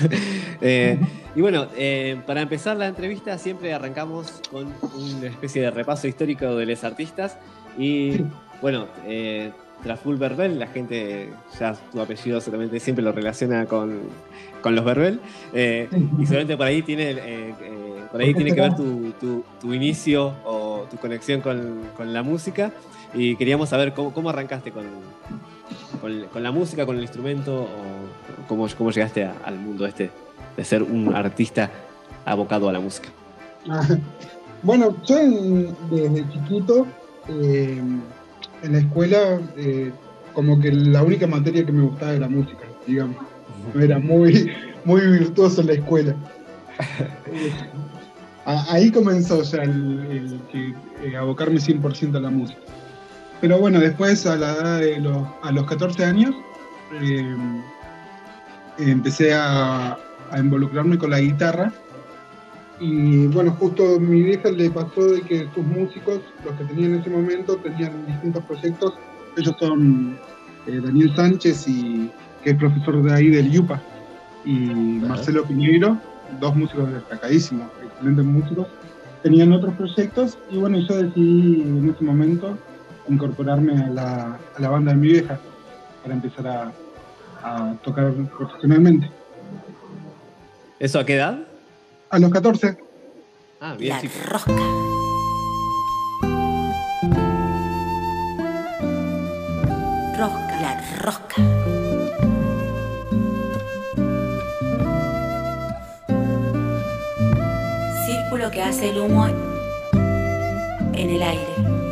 Eh, 0.65 0.97
y 1.35 1.41
bueno, 1.41 1.67
eh, 1.75 2.21
para 2.25 2.39
empezar 2.41 2.77
la 2.77 2.87
entrevista, 2.87 3.37
siempre 3.37 3.73
arrancamos 3.73 4.41
con 4.49 4.67
una 4.95 5.27
especie 5.27 5.61
de 5.61 5.71
repaso 5.71 6.07
histórico 6.07 6.55
de 6.55 6.65
los 6.65 6.83
artistas. 6.85 7.37
Y 7.77 8.21
bueno, 8.61 8.85
eh, 9.05 9.51
Traful 9.83 10.15
Verbel, 10.15 10.57
la 10.59 10.67
gente, 10.67 11.31
ya 11.59 11.73
tu 11.91 11.99
apellido 11.99 12.39
seguramente 12.39 12.79
siempre 12.79 13.03
lo 13.03 13.11
relaciona 13.11 13.65
con, 13.65 13.99
con 14.61 14.73
los 14.73 14.85
Verbel. 14.85 15.19
eh, 15.53 15.89
y 15.91 16.25
seguramente 16.25 16.55
por 16.55 16.67
ahí 16.67 16.81
tiene, 16.81 17.11
eh, 17.11 17.17
eh, 17.19 17.53
por 18.09 18.21
ahí 18.21 18.33
tiene 18.33 18.53
que 18.55 18.61
ver 18.61 18.75
tu, 18.77 19.11
tu- 19.19 19.43
tu 19.59 19.73
inicio 19.73 20.33
o 20.45 20.85
tu 20.89 20.95
conexión 20.97 21.41
con, 21.41 21.81
con 21.97 22.13
la 22.13 22.23
música. 22.23 22.71
Y 23.13 23.35
queríamos 23.35 23.67
saber 23.69 23.93
cómo, 23.93 24.13
cómo 24.13 24.29
arrancaste 24.29 24.71
con, 24.71 24.85
con, 25.99 26.25
con 26.31 26.41
la 26.41 26.51
música, 26.51 26.85
con 26.85 26.95
el 26.95 27.01
instrumento, 27.01 27.63
o 27.63 28.22
cómo, 28.47 28.67
cómo 28.77 28.91
llegaste 28.91 29.23
a- 29.25 29.33
al 29.45 29.57
mundo 29.59 29.85
este 29.85 30.11
de 30.57 30.63
ser 30.63 30.83
un 30.83 31.13
artista 31.15 31.69
abocado 32.25 32.69
a 32.69 32.73
la 32.73 32.79
música. 32.79 33.09
Bueno, 34.65 34.95
yo 35.05 35.19
en- 35.19 35.75
desde 35.91 36.29
chiquito 36.29 36.87
eh, 37.27 37.81
en 38.63 38.71
la 38.71 38.77
escuela 38.77 39.41
eh, 39.57 39.91
como 40.33 40.57
que 40.61 40.71
la 40.71 41.03
única 41.03 41.27
materia 41.27 41.65
que 41.65 41.71
me 41.73 41.83
gustaba 41.83 42.13
era 42.13 42.29
música, 42.29 42.63
digamos. 42.87 43.17
No 43.73 43.81
era 43.81 43.99
muy, 43.99 44.53
muy 44.85 45.01
virtuoso 45.01 45.59
en 45.61 45.67
la 45.67 45.73
escuela. 45.73 46.15
Eh, 47.27 47.51
ahí 48.45 48.91
comenzó 48.91 49.41
ya 49.43 49.63
el, 49.63 49.71
el 50.09 50.39
que, 50.51 50.73
eh, 51.09 51.17
abocarme 51.17 51.59
100% 51.59 52.15
a 52.17 52.19
la 52.21 52.29
música. 52.29 52.59
Pero 53.41 53.57
bueno, 53.59 53.79
después 53.79 54.25
a 54.25 54.35
la 54.37 54.53
edad 54.53 54.79
de 54.79 54.99
los, 54.99 55.27
a 55.41 55.51
los 55.51 55.65
14 55.65 56.05
años 56.05 56.35
eh, 57.01 57.35
empecé 58.77 59.33
a, 59.33 59.97
a 60.31 60.39
involucrarme 60.39 60.97
con 60.97 61.11
la 61.11 61.19
guitarra 61.19 61.71
y 62.79 63.27
bueno, 63.27 63.51
justo 63.51 63.95
a 63.95 63.99
mi 63.99 64.23
vieja 64.23 64.51
le 64.51 64.69
pasó 64.69 65.05
de 65.05 65.21
que 65.21 65.47
sus 65.53 65.65
músicos, 65.65 66.19
los 66.43 66.53
que 66.55 66.65
tenían 66.65 66.93
en 66.93 66.99
ese 66.99 67.09
momento, 67.09 67.55
tenían 67.57 68.05
distintos 68.05 68.43
proyectos. 68.45 68.93
Ellos 69.37 69.55
son 69.59 70.17
eh, 70.67 70.81
Daniel 70.83 71.15
Sánchez, 71.15 71.67
y, 71.67 72.11
que 72.43 72.51
es 72.51 72.57
profesor 72.57 73.01
de 73.03 73.13
ahí 73.13 73.29
del 73.29 73.53
IUPA, 73.53 73.81
y 74.43 74.51
Marcelo 74.51 75.45
Piñeiro, 75.45 75.97
dos 76.41 76.55
músicos 76.55 76.91
destacadísimos, 76.91 77.67
excelentes 77.85 78.25
músicos. 78.25 78.67
Tenían 79.21 79.53
otros 79.53 79.73
proyectos 79.75 80.37
y 80.51 80.57
bueno, 80.57 80.77
yo 80.79 80.97
decidí 80.97 81.61
en 81.61 81.89
ese 81.89 82.03
momento 82.03 82.57
incorporarme 83.07 83.81
a 83.81 83.87
la, 83.87 84.39
a 84.57 84.59
la 84.59 84.69
banda 84.69 84.91
de 84.91 84.97
mi 84.97 85.07
vieja 85.07 85.39
para 86.01 86.15
empezar 86.15 86.47
a, 86.47 86.73
a 87.43 87.75
tocar 87.83 88.11
profesionalmente. 88.37 89.09
¿Eso 90.79 90.99
a 90.99 91.05
qué 91.05 91.15
edad? 91.15 91.39
A 92.09 92.19
los 92.19 92.31
14. 92.31 92.77
Ah, 93.61 93.75
bien, 93.77 93.95
La 93.95 94.01
chico. 94.01 94.13
rosca. 94.25 94.53
Rosca, 100.17 100.55
la 100.61 100.81
rosca. 101.01 101.41
Círculo 108.05 108.51
que 108.51 108.61
hace 108.61 108.89
el 108.89 108.97
humo 108.99 109.27
en 110.93 111.09
el 111.09 111.21
aire. 111.21 111.82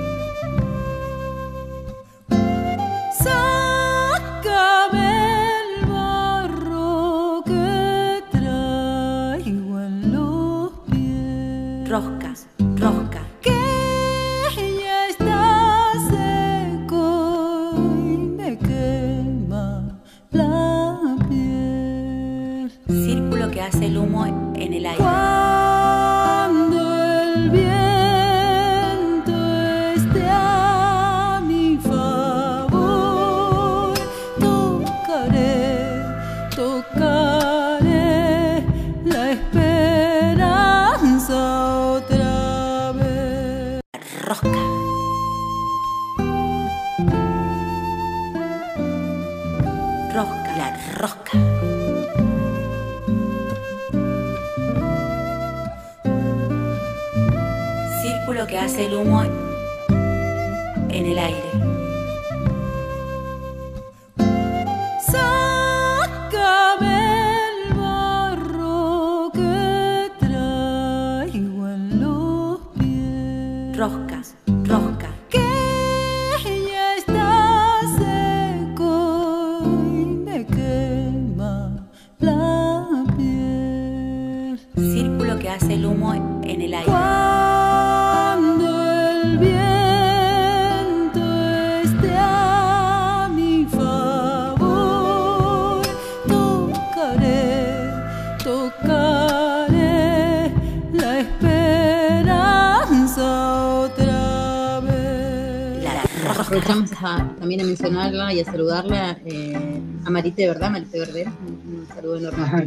Y 108.34 108.40
a 108.40 108.46
saludarla 108.46 109.20
eh, 109.26 109.82
a 110.06 110.10
Marite, 110.10 110.48
¿verdad? 110.48 110.72
Marite 110.72 111.00
Verdera. 111.00 111.34
Un, 111.48 111.80
un 111.80 111.88
saludo 111.88 112.18
enorme. 112.18 112.44
Ajá. 112.44 112.64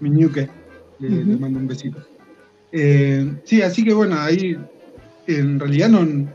Mi 0.00 0.10
ñuque. 0.10 0.48
Le, 0.98 1.24
mando 1.24 1.58
un 1.58 1.66
besito. 1.66 1.98
Eh, 2.72 3.36
sí, 3.44 3.62
así 3.62 3.84
que 3.84 3.92
bueno, 3.94 4.16
ahí 4.18 4.56
en 5.26 5.58
realidad 5.58 5.88
no. 5.88 6.28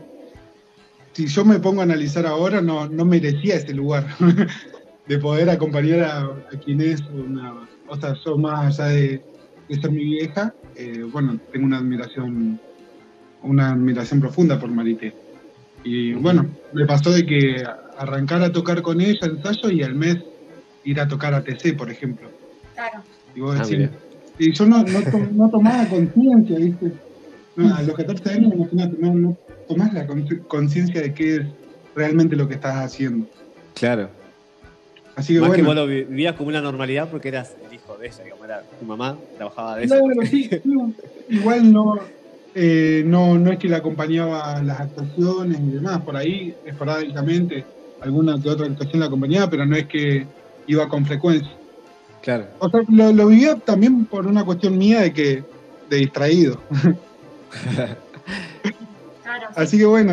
Si 1.12 1.26
yo 1.26 1.44
me 1.44 1.58
pongo 1.60 1.80
a 1.80 1.84
analizar 1.84 2.26
ahora, 2.26 2.60
no, 2.60 2.88
no 2.88 3.04
merecía 3.04 3.56
ese 3.56 3.72
lugar 3.72 4.06
de 5.08 5.18
poder 5.18 5.48
acompañar 5.48 6.00
a, 6.02 6.18
a 6.24 6.60
quien 6.64 6.80
es 6.80 7.00
una. 7.02 7.54
O 7.88 7.96
sea, 7.96 8.14
yo 8.24 8.36
más 8.36 8.78
allá 8.80 8.90
de, 8.90 9.22
de 9.68 9.80
ser 9.80 9.90
mi 9.90 10.04
vieja, 10.04 10.52
eh, 10.74 11.04
bueno, 11.10 11.38
tengo 11.52 11.66
una 11.66 11.78
admiración, 11.78 12.60
una 13.42 13.70
admiración 13.70 14.20
profunda 14.20 14.58
por 14.60 14.70
Marité. 14.70 15.14
Y 15.88 16.14
bueno, 16.14 16.46
me 16.72 16.84
pasó 16.84 17.12
de 17.12 17.24
que 17.24 17.62
arrancar 17.96 18.42
a 18.42 18.50
tocar 18.50 18.82
con 18.82 19.00
ella 19.00 19.20
ensayo 19.22 19.70
y 19.70 19.84
al 19.84 19.94
mes 19.94 20.16
ir 20.82 20.98
a 21.00 21.06
tocar 21.06 21.32
a 21.32 21.44
TC, 21.44 21.74
por 21.76 21.88
ejemplo. 21.90 22.28
Claro. 22.74 23.04
Y 23.36 23.40
vos 23.40 23.56
Ah, 23.60 23.64
decís, 23.64 23.88
y 24.38 24.52
yo 24.52 24.66
no, 24.66 24.78
no, 24.82 25.00
to- 25.02 25.28
no 25.32 25.48
tomaba 25.48 25.84
conciencia, 25.88 26.58
¿viste? 26.58 26.92
No, 27.54 27.72
a 27.72 27.82
los 27.82 27.94
14 27.96 28.30
años, 28.30 28.52
imagínate, 28.52 28.96
no, 28.98 29.14
no 29.14 29.36
tomás 29.68 29.92
la 29.94 30.06
conciencia 30.48 31.00
de 31.02 31.14
qué 31.14 31.36
es 31.36 31.42
realmente 31.94 32.34
lo 32.34 32.48
que 32.48 32.54
estás 32.54 32.74
haciendo. 32.84 33.26
Claro. 33.74 34.10
Así 35.14 35.34
que 35.34 35.40
Más 35.40 35.50
que 35.52 35.62
bueno. 35.62 35.68
vos 35.68 35.76
lo 35.76 35.86
vi- 35.86 36.02
vivías 36.04 36.34
como 36.34 36.48
una 36.48 36.60
normalidad 36.60 37.08
porque 37.10 37.28
eras 37.28 37.54
el 37.66 37.74
hijo 37.74 37.96
de 37.96 38.08
ella, 38.08 38.24
digamos, 38.24 38.44
era 38.44 38.62
tu 38.78 38.84
mamá, 38.84 39.16
trabajaba 39.36 39.76
de 39.76 39.84
eso. 39.84 39.94
Claro, 39.94 40.20
sí, 40.28 40.44
sí, 40.52 40.60
igual 41.30 41.72
no, 41.72 41.94
eh, 42.58 43.02
no, 43.04 43.38
no 43.38 43.52
es 43.52 43.58
que 43.58 43.68
le 43.68 43.76
acompañaba 43.76 44.62
las 44.62 44.80
actuaciones 44.80 45.60
y 45.60 45.70
demás, 45.72 46.00
por 46.00 46.16
ahí 46.16 46.54
esporádicamente 46.64 47.66
alguna 48.00 48.40
que 48.40 48.48
otra 48.48 48.64
actuación 48.66 49.00
la 49.00 49.06
acompañaba, 49.06 49.50
pero 49.50 49.66
no 49.66 49.76
es 49.76 49.84
que 49.86 50.26
iba 50.66 50.88
con 50.88 51.04
frecuencia. 51.04 51.52
Claro. 52.22 52.46
O 52.58 52.70
sea, 52.70 52.80
lo, 52.88 53.12
lo 53.12 53.26
vivía 53.26 53.56
también 53.56 54.06
por 54.06 54.26
una 54.26 54.42
cuestión 54.42 54.78
mía 54.78 55.02
de 55.02 55.12
que 55.12 55.44
de 55.90 55.96
distraído. 55.98 56.58
Claro. 59.22 59.46
Así 59.54 59.76
que 59.78 59.84
bueno, 59.84 60.12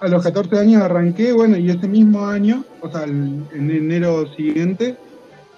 a 0.00 0.08
los 0.08 0.22
14 0.22 0.58
años 0.58 0.82
arranqué, 0.82 1.32
bueno, 1.32 1.56
y 1.58 1.70
ese 1.70 1.86
mismo 1.88 2.26
año, 2.26 2.64
o 2.80 2.90
sea, 2.90 3.04
el- 3.04 3.44
en 3.52 3.70
enero 3.70 4.26
siguiente, 4.34 4.96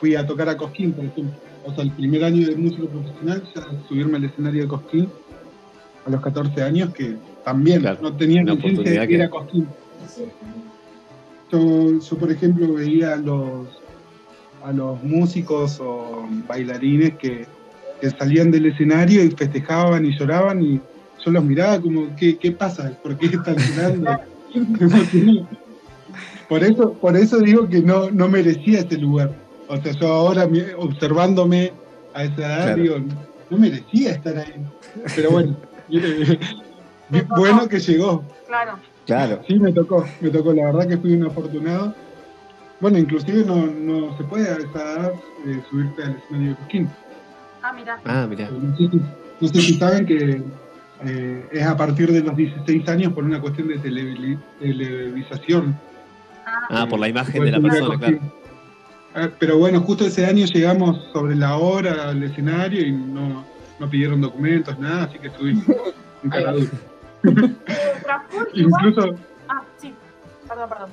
fui 0.01 0.15
a 0.17 0.27
tocar 0.27 0.49
a 0.49 0.57
Cosquín, 0.57 0.93
por 0.93 1.05
ejemplo. 1.05 1.35
O 1.65 1.75
sea, 1.75 1.85
el 1.85 1.91
primer 1.93 2.25
año 2.25 2.47
de 2.49 2.57
músico 2.57 2.89
profesional, 2.89 3.43
ya 3.55 3.63
subirme 3.89 4.17
al 4.19 4.25
escenario 4.25 4.63
de 4.63 4.69
Cosquín 4.69 5.09
a 6.07 6.11
los 6.11 6.21
14 6.21 6.63
años, 6.63 6.95
que 6.95 7.17
también 7.45 7.81
Claro, 7.81 7.99
no 8.03 8.13
tenía 8.17 8.45
conciencia 8.45 8.71
de 8.73 8.75
oportunidad 8.75 9.03
que 9.03 9.09
que- 9.09 9.15
era 9.17 9.31
Cosquín. 9.31 9.67
Yo, 11.53 12.01
yo, 12.01 12.19
por 12.19 12.31
ejemplo, 12.33 12.73
veía 12.75 13.15
a 13.15 13.17
los, 13.17 13.67
a 14.65 14.73
los 14.73 15.03
músicos 15.03 15.79
o 15.81 16.27
bailarines 16.49 17.15
que, 17.17 17.47
que 18.01 18.11
salían 18.11 18.51
del 18.51 18.67
escenario 18.67 19.23
y 19.25 19.31
festejaban 19.31 20.05
y 20.05 20.17
lloraban 20.19 20.63
y 20.63 20.81
yo 21.25 21.31
los 21.31 21.45
miraba 21.45 21.81
como, 21.81 22.15
¿qué, 22.17 22.37
qué 22.37 22.53
pasa? 22.53 22.93
¿Por 23.03 23.17
qué 23.17 23.27
están 23.27 23.57
llorando? 23.57 24.21
por 26.49 26.63
eso, 26.65 26.93
por 26.95 27.17
eso 27.17 27.39
digo 27.39 27.69
que 27.69 27.81
no, 27.81 28.11
no 28.11 28.29
merecía 28.29 28.81
ese 28.81 28.97
lugar. 28.99 29.31
O 29.69 29.77
sea, 29.77 29.93
yo 29.93 30.07
ahora 30.09 30.49
observándome 30.79 31.73
a 32.15 32.25
esa 32.25 32.35
edad, 32.37 32.63
Claro. 32.75 32.83
digo, 32.83 32.97
no 33.51 33.59
merecía 33.59 34.13
estar 34.13 34.37
ahí. 34.39 34.65
Pero 35.15 35.31
bueno, 35.31 35.57
bueno 37.37 37.69
que 37.69 37.79
llegó. 37.79 38.25
Claro. 38.47 38.79
Claro. 39.07 39.41
Sí, 39.47 39.59
me 39.59 39.73
tocó, 39.73 40.05
me 40.21 40.31
tocó, 40.31 40.53
la 40.53 40.67
verdad 40.67 40.89
que 40.89 40.97
fui 40.99 41.13
un 41.15 41.27
afortunado. 41.27 41.95
Bueno, 42.81 42.99
inclusive 42.99 43.45
no, 43.45 43.67
no 43.67 44.17
se 44.17 44.25
puede 44.25 44.49
a 44.51 44.57
esa 44.57 44.83
edad 44.83 45.13
eh, 45.47 45.63
subirte 45.71 46.03
al 46.03 46.17
escenario 46.17 46.51
de 46.51 46.57
Cosquín. 46.57 46.91
Ah, 47.63 47.73
mira. 47.73 47.99
Ah, 48.05 48.27
mira. 48.29 48.51
No 48.51 48.77
sé 48.77 48.89
si, 48.91 49.01
no 49.41 49.49
sé 49.49 49.61
si 49.61 49.75
saben 49.75 50.07
que 50.07 50.43
eh, 51.05 51.49
es 51.53 51.67
a 51.67 51.77
partir 51.77 52.11
de 52.13 52.21
los 52.21 52.37
16 52.37 52.89
años 52.89 53.13
por 53.13 53.25
una 53.25 53.41
cuestión 53.41 53.69
de 53.69 53.79
televisación. 53.79 55.79
Ah, 56.71 56.87
por 56.89 56.99
la 56.99 57.07
Eh, 57.07 57.11
imagen 57.11 57.45
de 57.45 57.51
la 57.53 57.61
persona, 57.61 57.99
claro. 57.99 58.19
Ah, 59.15 59.29
Pero 59.39 59.59
bueno, 59.59 59.81
justo 59.81 60.05
ese 60.05 60.27
año 60.27 60.45
llegamos 60.47 61.09
sobre 61.13 61.37
la 61.37 61.57
hora 61.57 62.11
al 62.11 62.23
escenario 62.23 62.85
y 62.87 62.93
no, 62.93 63.45
no 63.79 63.89
pidieron 63.91 64.21
documentos, 64.21 64.79
nada, 64.79 65.05
así 65.05 65.19
que. 65.19 65.29
Eh, 65.29 65.33
Traful 68.03 68.49
igual- 68.55 68.87
Incluso 68.87 69.15
Ah, 69.49 69.63
sí. 69.79 69.93
Perdón, 70.49 70.69
perdón. 70.69 70.91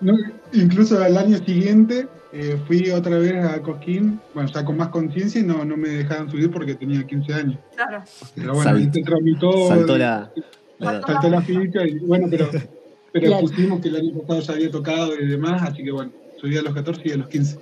No, 0.00 0.14
incluso 0.52 1.02
al 1.02 1.16
año 1.16 1.38
siguiente 1.38 2.06
eh, 2.32 2.58
fui 2.66 2.90
otra 2.90 3.18
vez 3.18 3.42
a 3.44 3.62
Cosquín, 3.62 4.20
bueno, 4.34 4.50
ya 4.52 4.62
con 4.64 4.76
más 4.76 4.88
conciencia 4.88 5.40
y 5.40 5.44
no, 5.44 5.64
no 5.64 5.76
me 5.78 5.88
dejaban 5.88 6.30
subir 6.30 6.50
porque 6.50 6.74
tenía 6.74 7.06
15 7.06 7.32
años. 7.34 7.58
Claro. 7.74 8.02
Pero 8.34 8.48
bueno, 8.54 8.62
Sal- 8.70 8.76
ahí 8.76 8.90
se 8.92 9.02
tramitó, 9.02 9.68
Saltó 9.68 9.96
la. 9.96 10.30
saltó 10.78 11.30
la 11.30 11.40
ficha 11.40 11.86
y 11.86 11.98
bueno, 12.00 12.26
pero, 12.30 12.48
pero 13.12 13.26
Claro. 13.28 13.40
pusimos 13.40 13.80
que 13.80 13.88
el 13.88 13.96
año 13.96 14.12
pasado 14.20 14.40
ya 14.40 14.52
había 14.52 14.70
tocado 14.70 15.14
y 15.18 15.26
demás, 15.26 15.62
así 15.62 15.82
que 15.82 15.90
bueno, 15.92 16.12
subí 16.38 16.58
a 16.58 16.62
los 16.62 16.74
14 16.74 17.00
y 17.06 17.12
a 17.12 17.16
los 17.16 17.28
15. 17.28 17.58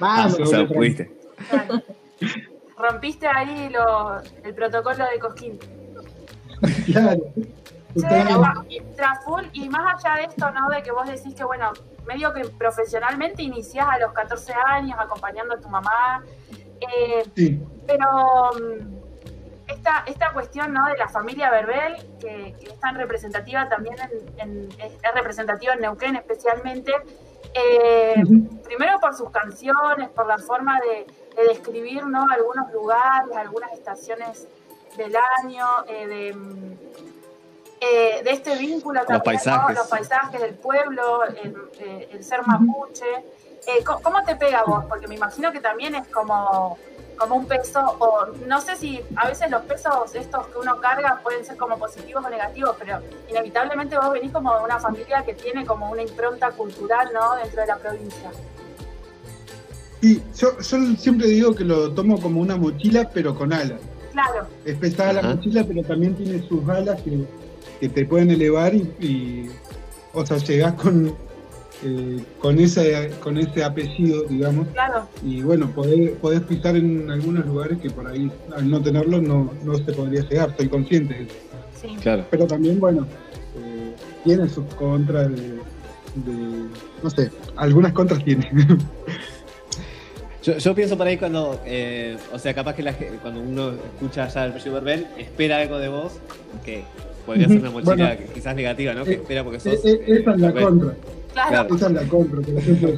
Ah, 0.00 0.28
Vamos. 0.28 0.38
o 0.40 0.46
sea, 0.46 0.66
pudiste. 0.68 1.10
Rompiste 2.82 3.26
ahí 3.28 3.68
lo, 3.70 4.20
el 4.42 4.54
protocolo 4.54 5.04
de 5.10 5.18
Cosquín. 5.18 5.58
Claro. 6.86 7.20
Totalmente. 7.94 8.82
Tra- 8.96 9.50
y 9.52 9.68
más 9.68 10.04
allá 10.04 10.16
de 10.16 10.24
esto, 10.24 10.50
¿no? 10.50 10.68
De 10.70 10.82
que 10.82 10.90
vos 10.92 11.06
decís 11.06 11.34
que, 11.34 11.44
bueno, 11.44 11.72
medio 12.06 12.32
que 12.32 12.40
profesionalmente 12.48 13.42
iniciás 13.42 13.86
a 13.88 13.98
los 13.98 14.12
14 14.12 14.52
años 14.66 14.96
acompañando 14.98 15.54
a 15.54 15.58
tu 15.60 15.68
mamá, 15.68 16.22
eh, 16.80 17.22
Sí, 17.36 17.62
pero 17.86 18.06
mm, 18.54 19.70
esta, 19.70 20.04
esta 20.06 20.32
cuestión, 20.32 20.72
¿no? 20.72 20.86
De 20.86 20.96
la 20.96 21.08
familia 21.08 21.50
Verbel, 21.50 21.96
que, 22.18 22.54
que 22.58 22.66
es 22.68 22.80
tan 22.80 22.94
representativa 22.96 23.68
también, 23.68 23.96
en, 24.38 24.38
en- 24.50 24.68
es, 24.80 24.92
es 24.94 25.14
representativa 25.14 25.74
en 25.74 25.80
Neuquén 25.82 26.16
especialmente, 26.16 26.92
eh, 27.54 28.14
primero 28.64 28.98
por 29.00 29.14
sus 29.14 29.30
canciones, 29.30 30.08
por 30.10 30.26
la 30.26 30.38
forma 30.38 30.80
de, 30.80 31.06
de 31.36 31.44
describir, 31.48 32.06
¿no? 32.06 32.26
Algunos 32.30 32.70
lugares, 32.72 33.36
algunas 33.36 33.72
estaciones 33.72 34.46
del 34.96 35.14
año, 35.40 35.66
eh, 35.88 36.06
de... 36.06 36.32
mm, 36.34 36.72
eh, 37.84 38.22
de 38.22 38.30
este 38.30 38.56
vínculo 38.56 39.00
también, 39.00 39.18
¿no? 39.18 39.24
paisajes. 39.24 39.76
los 39.76 39.88
paisajes 39.88 40.40
del 40.40 40.54
pueblo, 40.54 41.24
el, 41.24 41.56
eh, 41.80 42.08
el 42.12 42.22
ser 42.22 42.46
mapuche. 42.46 43.24
Eh, 43.66 43.82
¿cómo, 43.84 44.22
te 44.24 44.36
pega 44.36 44.62
vos? 44.64 44.84
Porque 44.88 45.08
me 45.08 45.16
imagino 45.16 45.50
que 45.50 45.58
también 45.58 45.96
es 45.96 46.06
como, 46.06 46.78
como 47.16 47.34
un 47.34 47.46
peso, 47.46 47.80
o 47.98 48.26
no 48.46 48.60
sé 48.60 48.76
si 48.76 49.04
a 49.16 49.26
veces 49.26 49.50
los 49.50 49.62
pesos 49.62 50.14
estos 50.14 50.46
que 50.48 50.58
uno 50.58 50.80
carga 50.80 51.20
pueden 51.24 51.44
ser 51.44 51.56
como 51.56 51.76
positivos 51.76 52.24
o 52.24 52.30
negativos, 52.30 52.76
pero 52.78 53.00
inevitablemente 53.28 53.96
vos 53.96 54.12
venís 54.12 54.30
como 54.30 54.56
de 54.56 54.64
una 54.64 54.78
familia 54.78 55.24
que 55.24 55.34
tiene 55.34 55.66
como 55.66 55.90
una 55.90 56.02
impronta 56.02 56.52
cultural, 56.52 57.10
¿no? 57.12 57.34
Dentro 57.34 57.62
de 57.62 57.66
la 57.66 57.76
provincia. 57.76 58.30
Sí 60.02 60.20
yo, 60.38 60.58
yo 60.60 60.96
siempre 60.96 61.28
digo 61.28 61.54
que 61.54 61.64
lo 61.64 61.92
tomo 61.92 62.20
como 62.20 62.40
una 62.40 62.56
mochila, 62.56 63.08
pero 63.14 63.34
con 63.34 63.52
alas. 63.52 63.80
Claro, 64.12 64.46
Es 64.66 64.76
pesada 64.76 65.10
Ajá. 65.10 65.22
la 65.22 65.34
mochila, 65.36 65.64
pero 65.64 65.82
también 65.84 66.14
tiene 66.14 66.46
sus 66.46 66.68
alas 66.68 67.00
que, 67.02 67.24
que 67.80 67.88
te 67.88 68.04
pueden 68.04 68.30
elevar 68.30 68.74
y, 68.74 68.80
y, 69.00 69.50
o 70.12 70.26
sea, 70.26 70.36
llegás 70.36 70.74
con, 70.74 71.14
eh, 71.84 72.22
con, 72.38 72.58
ese, 72.58 73.10
con 73.22 73.38
ese 73.38 73.64
apellido, 73.64 74.24
digamos, 74.24 74.68
claro. 74.68 75.08
y 75.24 75.40
bueno, 75.42 75.70
podés, 75.74 76.10
podés 76.18 76.42
pisar 76.42 76.76
en 76.76 77.10
algunos 77.10 77.46
lugares 77.46 77.78
que 77.78 77.88
por 77.90 78.06
ahí, 78.06 78.30
al 78.54 78.68
no 78.70 78.82
tenerlo, 78.82 79.22
no, 79.22 79.50
no 79.64 79.74
se 79.76 79.92
podría 79.92 80.20
llegar, 80.28 80.54
soy 80.58 80.68
consciente 80.68 81.14
de 81.14 81.22
eso. 81.22 81.34
Sí. 81.80 81.96
Claro. 82.02 82.26
Pero 82.30 82.46
también, 82.46 82.78
bueno, 82.78 83.06
eh, 83.56 83.94
tiene 84.24 84.46
sus 84.48 84.64
contras 84.74 85.30
de, 85.30 85.36
de- 85.46 86.68
no 87.02 87.08
sé, 87.10 87.30
algunas 87.56 87.92
contras 87.94 88.22
tiene. 88.24 88.50
Yo, 90.42 90.58
yo 90.58 90.74
pienso 90.74 90.98
por 90.98 91.06
ahí 91.06 91.16
cuando, 91.18 91.60
eh, 91.64 92.16
o 92.32 92.38
sea, 92.38 92.52
capaz 92.52 92.74
que 92.74 92.82
la 92.82 92.94
cuando 93.20 93.40
uno 93.40 93.70
escucha 93.94 94.26
ya 94.28 94.44
el 94.44 94.50
apellido 94.50 94.74
Verbel, 94.74 95.06
espera 95.18 95.58
algo 95.58 95.78
de 95.78 95.88
vos, 95.88 96.14
que 96.64 96.82
podría 97.24 97.46
ser 97.48 97.58
una 97.60 97.70
mochila 97.70 97.94
Bueno. 97.94 98.16
que 98.18 98.24
quizás 98.34 98.56
negativa, 98.56 98.92
¿no? 98.94 99.04
Que 99.04 99.12
Eh, 99.12 99.14
espera 99.14 99.44
porque 99.44 99.58
E- 99.58 99.60
sos. 99.60 99.84
esa 99.84 99.88
es 100.32 100.40
la 100.40 100.50
Verbel. 100.50 100.64
contra. 100.64 100.94
Claro. 101.32 101.74
Esa 101.76 101.86
es 101.86 101.92
la 101.92 102.02
compra, 102.08 102.40
por 102.42 102.58
ejemplo, 102.58 102.94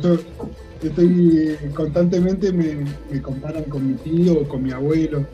yo 0.83 0.89
estoy 0.89 1.39
eh, 1.63 1.71
constantemente 1.75 2.53
me, 2.53 2.77
me 3.11 3.23
comparan 3.23 3.65
con 3.65 3.87
mi 3.89 3.95
tío 3.95 4.41
o 4.41 4.49
con 4.49 4.63
mi 4.63 4.73
abuelo. 4.73 5.25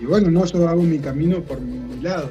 Y 0.00 0.04
bueno, 0.06 0.30
no, 0.30 0.44
yo 0.44 0.68
hago 0.68 0.82
mi 0.82 0.98
camino 0.98 1.40
por 1.42 1.60
mi 1.60 2.02
lado. 2.02 2.30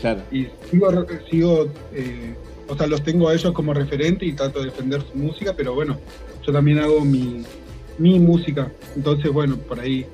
Claro. 0.00 0.20
Y 0.32 0.46
sigo, 0.70 1.06
sigo 1.30 1.66
eh, 1.94 2.34
o 2.68 2.76
sea, 2.76 2.86
los 2.86 3.02
tengo 3.02 3.28
a 3.28 3.34
ellos 3.34 3.52
como 3.52 3.74
referente 3.74 4.24
y 4.24 4.32
trato 4.32 4.60
de 4.60 4.66
defender 4.66 5.02
su 5.02 5.18
música, 5.18 5.52
pero 5.56 5.74
bueno, 5.74 5.98
yo 6.46 6.52
también 6.52 6.78
hago 6.78 7.04
mi, 7.04 7.44
mi 8.00 8.18
música. 8.18 8.72
Entonces, 8.96 9.30
bueno, 9.32 9.56
por 9.58 9.78
ahí 9.78 10.06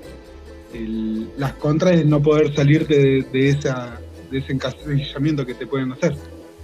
el- 0.74 1.28
las 1.38 1.54
contras 1.54 1.94
es 2.00 2.04
no 2.06 2.20
poder 2.22 2.54
salirte 2.54 2.98
de, 2.98 3.22
de 3.32 3.48
esa, 3.50 3.98
de 4.30 4.38
ese 4.38 4.52
encasillamiento 4.52 5.46
que 5.46 5.54
te 5.54 5.66
pueden 5.66 5.92
hacer. 5.92 6.14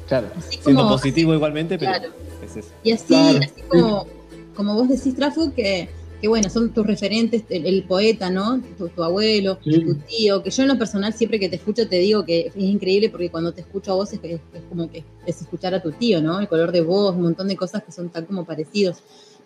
Claro, 0.09 0.29
siendo 0.41 0.87
positivo 0.89 1.33
igualmente, 1.33 1.79
pero 1.79 1.93
Claro. 1.93 2.09
es 2.45 2.57
eso. 2.57 2.69
Y 2.83 2.93
así, 2.93 3.07
Claro. 3.07 3.39
así 3.39 3.63
como, 3.69 4.07
como 4.55 4.75
vos 4.75 4.89
decís, 4.89 5.15
Trafo, 5.15 5.55
que, 5.55 5.89
que 6.21 6.29
bueno, 6.29 6.51
son 6.51 6.71
tus 6.75 6.85
referentes, 6.87 7.45
el, 7.49 7.65
el 7.67 7.85
poeta, 7.85 8.29
¿no? 8.29 8.61
Tu, 8.77 8.89
tu 8.89 9.03
abuelo, 9.05 9.59
Sí. 9.65 9.81
tu 9.85 9.95
tío, 9.95 10.43
que 10.43 10.51
yo 10.51 10.63
en 10.65 10.69
lo 10.71 10.79
personal 10.79 11.15
siempre 11.15 11.39
que 11.41 11.49
te 11.49 11.57
escucho 11.57 11.89
te 11.89 11.97
digo 12.01 12.25
que 12.25 12.49
es 12.49 12.57
increíble 12.57 13.09
porque 13.11 13.31
cuando 13.31 13.53
te 13.53 13.61
escucho 13.63 13.93
a 13.93 13.95
vos 13.95 14.13
es, 14.13 14.21
es- 14.25 14.41
es 14.53 14.63
como 14.69 14.91
que 14.91 15.05
es 15.25 15.41
escuchar 15.41 15.73
a 15.75 15.81
tu 15.81 15.93
tío, 15.93 16.21
¿no? 16.21 16.41
El 16.41 16.49
color 16.49 16.73
de 16.73 16.81
voz, 16.83 17.15
un 17.15 17.23
montón 17.23 17.47
de 17.49 17.57
cosas 17.57 17.83
que 17.85 17.93
son 17.93 18.09
tan 18.11 18.27
como 18.27 18.45
parecidos. 18.45 18.99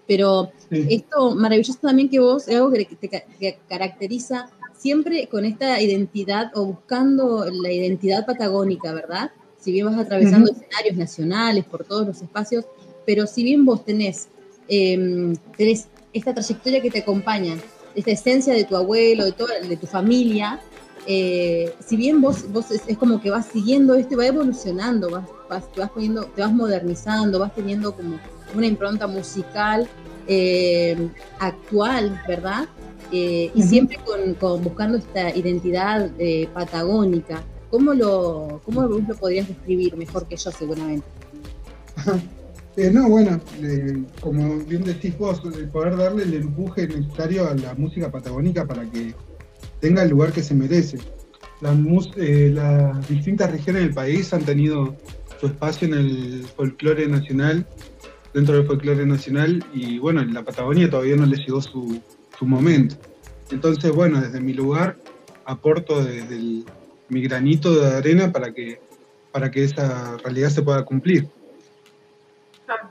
Pero 0.07 0.53
Sí. 0.71 0.87
esto 0.91 1.35
maravilloso 1.35 1.79
también 1.81 2.09
que 2.09 2.21
vos, 2.21 2.49
es 2.49 2.57
algo 2.57 2.71
que 2.71 2.85
te 2.85 3.09
que 3.09 3.59
caracteriza 3.69 4.51
siempre 4.77 5.27
con 5.29 5.45
esta 5.45 5.81
identidad 5.81 6.51
o 6.55 6.67
buscando 6.67 7.47
la 7.51 7.73
identidad 7.73 8.27
patagónica, 8.27 8.93
¿verdad? 8.93 9.31
Si 9.59 9.73
bien 9.73 9.87
vas 9.87 9.99
atravesando 9.99 10.51
escenarios 10.53 10.97
nacionales 10.97 11.65
por 11.65 11.85
todos 11.85 12.07
los 12.07 12.23
espacios, 12.23 12.65
pero 13.05 13.27
si 13.27 13.43
bien 13.43 13.65
vos 13.65 13.85
tenés, 13.85 14.29
eh, 14.69 15.35
tenés 15.57 15.89
esta 16.13 16.35
trayectoria 16.35 16.81
que 16.81 16.91
te 16.91 17.01
acompaña, 17.01 17.55
esta 17.95 18.11
esencia 18.11 18.53
de 18.55 18.65
tu 18.65 18.77
abuelo, 18.77 19.25
de, 19.25 19.33
toda, 19.33 19.59
de 19.61 19.77
tu 19.77 19.87
familia, 19.87 20.61
eh, 21.07 21.73
si 21.85 21.97
bien 21.97 22.21
vos, 22.21 22.51
vos 22.53 22.71
es, 22.71 22.83
es 22.87 22.99
como 22.99 23.21
que 23.21 23.31
vas 23.31 23.47
siguiendo 23.47 23.95
esto 23.95 24.15
y 24.15 24.17
va 24.17 24.27
evolucionando, 24.27 25.11
vas, 25.11 25.29
vas- 25.49 25.73
te 25.73 25.81
vas 25.81 25.91
poniendo, 25.91 26.25
te 26.27 26.43
vas 26.43 26.53
modernizando, 26.53 27.39
vas 27.39 27.55
teniendo 27.55 27.95
como 27.95 28.19
una 28.55 28.67
impronta 28.67 29.07
musical 29.07 29.89
eh, 30.27 30.97
actual, 31.39 32.21
¿verdad? 32.27 32.67
Eh, 33.13 33.51
y 33.55 33.61
Ujú. 33.61 33.69
siempre 33.69 33.99
con, 34.05 34.35
con 34.35 34.65
buscando 34.65 34.99
esta 34.99 35.35
identidad 35.35 36.11
eh, 36.19 36.49
patagónica. 36.53 37.43
¿Cómo 37.71 37.95
lo, 37.95 38.61
¿Cómo 38.65 38.83
lo 38.83 39.15
podrías 39.17 39.47
describir 39.49 39.97
mejor 39.97 40.27
que 40.27 40.37
yo 40.37 40.51
seguramente? 40.51 41.07
Eh, 42.79 42.91
no, 42.93 43.09
bueno, 43.09 43.41
eh, 43.63 44.05
como 44.21 44.59
bien 44.59 44.85
decís 44.85 45.17
vos, 45.17 45.41
el 45.47 45.71
poder 45.71 45.97
darle 45.97 46.25
el 46.25 46.35
empuje 46.35 46.87
necesario 46.87 47.49
a 47.49 47.55
la 47.55 47.73
música 47.75 48.11
patagónica 48.11 48.67
para 48.67 48.83
que 48.91 49.15
tenga 49.81 50.03
el 50.03 50.11
lugar 50.11 50.31
que 50.31 50.43
se 50.43 50.55
merece. 50.55 50.99
Mus- 51.63 52.13
eh, 52.19 52.51
las 52.53 53.09
distintas 53.09 53.51
regiones 53.51 53.81
del 53.83 53.95
país 53.95 54.31
han 54.35 54.45
tenido 54.45 54.95
su 55.41 55.47
espacio 55.47 55.89
en 55.89 55.95
el 55.95 56.45
folclore 56.55 57.09
nacional, 57.09 57.67
dentro 58.37 58.55
del 58.55 58.67
folclore 58.67 59.07
nacional, 59.07 59.65
y 59.73 59.99
bueno, 59.99 60.21
en 60.21 60.35
la 60.35 60.45
Patagonia 60.45 60.91
todavía 60.91 61.17
no 61.17 61.25
le 61.25 61.39
llegó 61.39 61.63
su, 61.63 62.03
su 62.39 62.45
momento. 62.47 62.95
Entonces, 63.51 63.91
bueno, 63.93 64.21
desde 64.21 64.43
mi 64.43 64.53
lugar 64.53 64.99
aporto 65.47 66.05
desde 66.05 66.37
el- 66.37 66.65
mi 67.09 67.23
granito 67.23 67.75
de 67.75 67.87
arena 67.95 68.31
para 68.33 68.53
que, 68.53 68.79
para 69.33 69.51
que 69.51 69.65
esa 69.65 70.19
realidad 70.19 70.51
se 70.51 70.61
pueda 70.61 70.85
cumplir. 70.85 71.27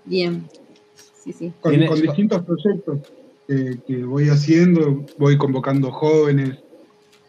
Bien. 0.05 0.47
Sí, 1.23 1.31
sí. 1.33 1.53
con, 1.61 1.73
distintos 2.01 2.43
proyectos 2.43 2.99
que, 3.47 3.77
que 3.85 4.03
voy 4.03 4.29
haciendo, 4.29 5.05
voy 5.19 5.37
convocando 5.37 5.91
jóvenes. 5.91 6.57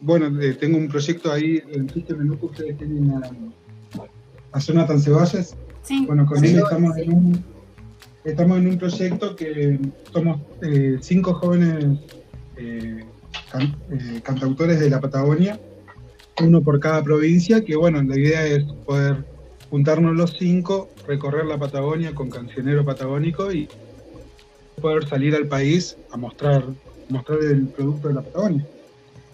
Bueno, 0.01 0.41
eh, 0.41 0.55
tengo 0.55 0.79
un 0.79 0.89
proyecto 0.89 1.31
ahí 1.33 1.63
en 1.71 1.89
System 1.91 2.19
Menú 2.19 2.39
que 2.39 2.47
ustedes 2.47 2.79
tienen 2.79 3.11
a, 3.11 3.21
a 4.53 4.59
Jonathan 4.59 5.01
Ceballos. 5.01 5.55
Sí, 5.83 6.05
Bueno, 6.07 6.25
con 6.25 6.39
Sí, 6.41 6.47
él 6.49 6.59
estamos 6.59 6.95
sí. 6.95 7.03
en 7.03 7.13
un 7.13 7.45
estamos 8.27 8.59
en 8.59 8.67
un 8.69 8.79
proyecto 8.79 9.37
que 9.37 9.79
somos 10.13 10.41
eh, 10.63 10.99
cinco 11.01 11.35
jóvenes 11.35 11.85
eh, 12.57 13.05
can- 13.51 13.77
eh, 13.93 14.21
cantautores 14.23 14.81
de 14.81 14.91
la 14.91 15.01
Patagonia, 15.01 15.59
uno 16.43 16.63
por 16.63 16.81
cada 16.81 17.03
provincia, 17.03 17.65
que 17.65 17.77
bueno, 17.77 18.03
la 18.03 18.19
idea 18.19 18.45
es 18.47 18.65
poder 18.85 19.25
juntarnos 19.71 20.15
los 20.17 20.33
cinco, 20.39 20.89
recorrer 21.07 21.47
la 21.47 21.59
Patagonia 21.59 22.15
con 22.15 22.29
cancionero 22.31 22.85
patagónico 22.85 23.53
y 23.53 23.69
poder 24.81 25.09
salir 25.09 25.35
al 25.35 25.47
país 25.47 25.97
a 26.11 26.17
mostrar, 26.17 26.65
mostrar 27.09 27.39
el 27.41 27.67
producto 27.69 28.09
de 28.09 28.15
la 28.15 28.23
Patagonia. 28.23 28.67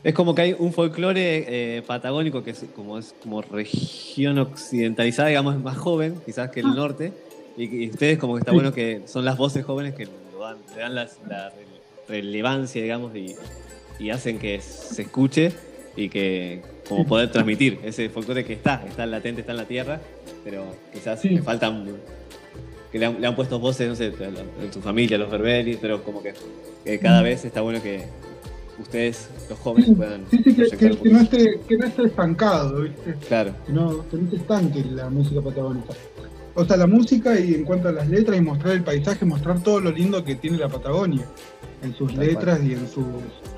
Es 0.05 0.14
como 0.14 0.34
que 0.34 0.43
hay 0.43 0.57
un 0.59 0.72
folclore 0.72 1.45
eh, 1.78 1.82
patagónico 1.82 2.43
que 2.43 2.51
es 2.51 2.64
como, 2.74 2.99
es 2.99 3.14
como 3.22 3.40
región 3.43 4.38
occidentalizada, 4.38 5.28
digamos, 5.28 5.55
es 5.57 5.62
más 5.62 5.76
joven, 5.76 6.14
quizás 6.26 6.51
que 6.51 6.61
el 6.61 6.66
Ah. 6.66 6.74
norte. 6.74 7.12
Y, 7.57 7.84
y 7.84 7.90
ustedes 7.90 8.18
como 8.18 8.34
que 8.34 8.40
está 8.40 8.53
bueno 8.53 8.72
que 8.72 9.03
son 9.07 9.24
las 9.24 9.36
voces 9.36 9.64
jóvenes 9.64 9.94
que 9.94 10.07
dan- 10.40 10.59
le 10.74 10.80
dan 10.80 10.94
las- 10.94 11.18
la 11.28 11.50
re- 11.50 11.66
relevancia, 12.09 12.82
digamos, 12.82 13.14
y, 13.14 13.34
y 13.98 14.11
hacen 14.11 14.38
que 14.38 14.61
se 14.61 15.03
escuche 15.03 15.53
y 15.96 16.09
que 16.09 16.62
como 16.88 17.07
poder 17.07 17.30
transmitir 17.30 17.78
ese 17.84 18.09
folclore 18.09 18.44
que 18.44 18.55
está, 18.55 18.82
está 18.88 19.05
latente, 19.07 19.40
está 19.42 19.53
en 19.53 19.59
la 19.59 19.66
tierra, 19.66 20.00
pero 20.44 20.64
quizás 20.92 21.20
Sí. 21.20 21.28
le 21.30 21.42
faltan 21.42 21.86
que 22.90 22.98
le 22.98 23.07
han, 23.07 23.20
le 23.20 23.26
han 23.26 23.34
puesto 23.36 23.59
voces, 23.59 23.88
no 23.88 23.94
sé, 23.96 24.07
en 24.62 24.70
tu 24.70 24.80
familia, 24.80 25.16
los 25.18 25.30
Berberi, 25.30 25.76
pero 25.80 26.03
como 26.03 26.22
que, 26.22 26.34
que 26.84 26.98
cada 26.98 27.22
vez 27.22 27.44
está 27.44 27.61
bueno 27.61 27.82
que 27.82 28.05
ustedes, 28.78 29.28
los 29.48 29.59
jóvenes, 29.59 29.88
Sí, 29.90 29.94
puedan 29.94 30.24
sí, 30.30 30.38
sí, 30.42 30.55
que, 30.55 31.11
no 31.11 31.20
esté, 31.20 31.61
que 31.68 31.76
no 31.76 31.86
esté 31.86 32.03
estancado, 32.05 32.82
¿viste? 32.82 33.14
Claro, 33.28 33.55
que 33.66 33.72
no, 33.72 34.09
que 34.11 34.16
no 34.16 34.30
se 34.30 34.36
estanque 34.36 34.84
la 34.90 35.09
música 35.09 35.40
patagónica. 35.40 35.92
O 36.55 36.64
sea, 36.64 36.76
la 36.76 36.86
música 36.86 37.38
y 37.38 37.55
en 37.55 37.64
cuanto 37.64 37.88
a 37.88 37.92
las 37.92 38.09
letras 38.09 38.36
y 38.36 38.40
mostrar 38.42 38.74
el 38.74 38.84
paisaje, 38.84 39.24
mostrar 39.24 39.61
todo 39.61 39.80
lo 39.80 39.90
lindo 39.90 40.22
que 40.24 40.34
tiene 40.34 40.59
la 40.59 40.68
Patagonia, 40.68 41.24
en 41.82 41.94
sus 41.94 42.14
Tal 42.14 42.26
letras 42.26 42.61
y 42.62 42.72
en 42.74 42.88
sus 42.88 43.05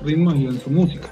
ritmos 0.01 0.35
y 0.35 0.45
en 0.45 0.59
su 0.61 0.69
música. 0.69 1.09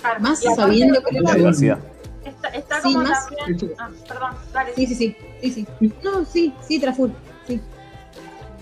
claro. 0.00 0.20
Más 0.20 0.42
Y 0.42 0.46
aparte 0.46 0.62
sabiendo 0.62 1.02
que 1.02 1.20
la 1.20 1.34
diversidad. 1.34 1.78
Está, 2.24 2.48
está 2.50 2.76
Sí, 2.80 2.92
como 2.94 3.04
más- 3.08 3.26
también. 3.36 3.72
Ah, 3.78 3.90
perdón, 4.06 4.30
dale. 4.52 4.72
Sí, 4.76 4.86
sí, 4.86 4.94
sí, 4.94 5.16
sí, 5.42 5.50
sí. 5.80 5.92
No, 6.04 6.24
sí, 6.24 6.54
sí, 6.66 6.78
Traful. 6.78 7.12
Sí. 7.48 7.60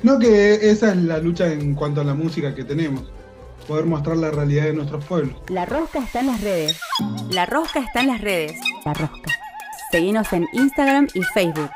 No 0.03 0.19
que 0.19 0.71
esa 0.71 0.91
es 0.93 0.97
la 0.97 1.19
lucha 1.19 1.53
en 1.53 1.75
cuanto 1.75 2.01
a 2.01 2.05
la 2.05 2.15
música 2.15 2.55
que 2.55 2.65
tenemos, 2.65 3.05
poder 3.69 3.85
mostrar 3.85 4.17
la 4.17 4.31
realidad 4.31 4.65
de 4.65 4.73
nuestros 4.73 5.05
pueblos. 5.05 5.37
La 5.51 5.67
rosca 5.67 5.99
está 5.99 6.21
en 6.21 6.29
las 6.29 6.41
redes. 6.41 6.81
La 7.31 7.45
rosca 7.45 7.81
está 7.81 8.01
en 8.01 8.07
las 8.07 8.23
redes. 8.23 8.55
La 8.87 8.95
rosca. 8.95 9.31
Seguinos 9.93 10.33
en 10.33 10.47
Instagram 10.55 11.09
y 11.13 11.23
Facebook. 11.23 11.69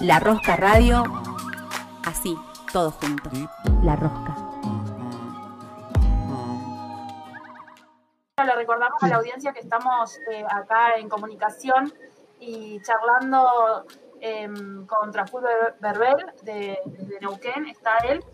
La 0.00 0.18
Rosca 0.20 0.56
Radio. 0.56 1.02
Así, 2.06 2.36
todos 2.72 2.94
juntos. 2.94 3.32
La 3.82 3.96
Rosca. 3.96 4.36
Le 8.44 8.54
recordamos 8.54 9.02
a 9.02 9.08
la 9.08 9.16
audiencia 9.16 9.52
que 9.52 9.60
estamos 9.60 10.16
eh, 10.30 10.44
acá 10.48 10.94
en 10.96 11.08
comunicación 11.08 11.92
y 12.38 12.80
charlando 12.82 13.84
em, 14.20 14.86
con 14.86 15.10
Traful 15.10 15.42
Ber- 15.42 15.74
Berbel 15.80 16.26
de, 16.42 16.78
de 16.86 17.18
Neuquén, 17.20 17.66
está 17.66 17.96
él. 18.08 18.24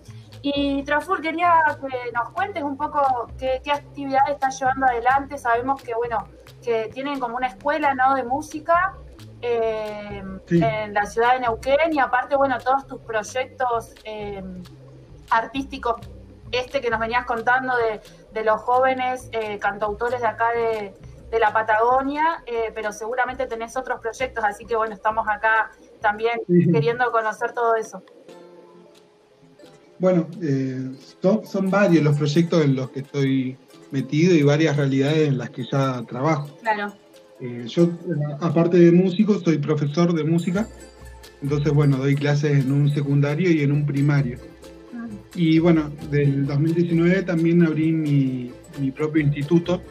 Y 0.43 0.83
Traful, 0.85 1.23
quería 1.23 1.55
que 1.81 2.13
nos 2.13 2.29
cuentes 2.31 2.63
un 2.63 2.77
poco 2.77 3.29
qué, 3.39 3.63
qué 3.65 3.73
actividades 3.73 4.33
estás 4.35 4.59
llevando 4.61 4.85
adelante. 4.87 5.39
Sabemos 5.39 5.83
que, 5.83 5.95
bueno, 5.95 6.19
que 6.63 6.91
tienen 6.93 7.19
como 7.19 7.37
una 7.37 7.47
escuela 7.47 7.95
¿no? 7.95 8.15
de 8.15 8.25
música 8.25 8.95
Sí. 10.47 10.61
en 10.63 10.93
la 10.95 11.07
ciudad 11.07 11.35
de 11.35 11.41
Neuquén 11.41 11.93
y 11.93 11.99
aparte, 11.99 12.37
bueno, 12.37 12.59
todos 12.59 12.87
tus 12.87 13.01
proyectos 13.01 13.95
em, 14.05 14.63
artísticos, 15.31 15.97
este 16.53 16.81
que 16.81 16.91
nos 16.91 17.01
venías 17.01 17.25
contando 17.25 17.75
de, 17.77 18.01
de 18.33 18.45
los 18.45 18.61
jóvenes 18.61 19.29
eh, 19.33 19.59
cantautores 19.59 20.21
de 20.21 20.27
acá 20.27 20.51
de, 20.53 20.95
de 21.31 21.39
la 21.39 21.53
Patagonia, 21.53 22.43
eh, 22.47 22.71
pero 22.75 22.93
seguramente 22.93 23.47
tenés 23.47 23.77
otros 23.77 24.01
proyectos, 24.01 24.45
así 24.45 24.65
que 24.67 24.77
bueno, 24.77 24.95
estamos 24.95 25.27
acá 25.29 25.71
también 26.01 26.39
Sí. 26.47 26.71
queriendo 26.71 27.11
conocer 27.11 27.53
todo 27.53 27.75
eso. 27.77 28.03
Bueno, 29.99 30.27
eh, 30.43 30.91
son, 31.23 31.47
son 31.47 31.71
varios 31.71 32.03
los 32.05 32.17
proyectos 32.17 32.63
en 32.65 32.77
los 32.77 32.91
que 32.91 33.01
estoy 33.01 33.57
metido 33.91 34.35
y 34.35 34.43
varias 34.43 34.77
realidades 34.77 35.29
en 35.29 35.39
las 35.39 35.51
que 35.51 35.65
ya 35.65 36.03
trabajo. 36.03 36.49
Claro. 36.61 36.93
Eh, 37.45 37.67
yo, 37.67 37.85
eh, 37.85 37.89
aparte 38.41 38.79
de 38.79 38.91
músico, 38.91 39.39
soy 39.39 39.59
profesor 39.59 40.15
de 40.15 40.25
música, 40.25 40.67
entonces, 41.43 41.75
bueno, 41.75 41.99
doy 41.99 42.15
clases 42.15 42.65
en 42.65 42.73
un 42.73 42.89
secundario 42.89 43.51
y 43.51 43.61
en 43.61 43.71
un 43.71 43.85
primario. 43.85 44.39
Y 45.35 45.59
bueno, 45.59 45.91
del 46.11 46.47
2019 46.47 47.23
también 47.23 47.63
abrí 47.63 47.93
mi, 47.93 48.51
mi 48.81 48.91
propio 48.93 49.21
instituto 49.21 49.83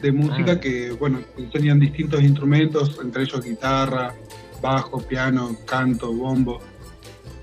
de 0.00 0.12
música 0.12 0.52
Ah. 0.52 0.60
que, 0.60 0.92
bueno, 0.92 1.20
enseñan 1.36 1.78
distintos 1.78 2.22
instrumentos, 2.22 2.98
entre 3.04 3.24
ellos 3.24 3.44
guitarra, 3.44 4.14
bajo, 4.62 4.98
piano, 5.06 5.58
canto, 5.66 6.10
bombo. 6.10 6.58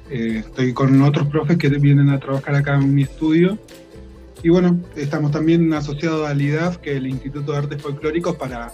Eh, 0.09 0.37
estoy 0.39 0.73
con 0.73 0.99
otros 1.03 1.27
profes 1.27 1.57
que 1.57 1.69
vienen 1.69 2.09
a 2.09 2.19
trabajar 2.19 2.55
acá 2.55 2.75
en 2.75 2.95
mi 2.95 3.03
estudio. 3.03 3.59
Y 4.41 4.49
bueno, 4.49 4.79
estamos 4.95 5.31
también 5.31 5.71
asociados 5.73 6.27
al 6.27 6.41
IDAF, 6.41 6.77
que 6.77 6.91
es 6.91 6.97
el 6.97 7.07
Instituto 7.07 7.51
de 7.51 7.57
Artes 7.59 7.81
Folclóricos, 7.81 8.35
para, 8.37 8.71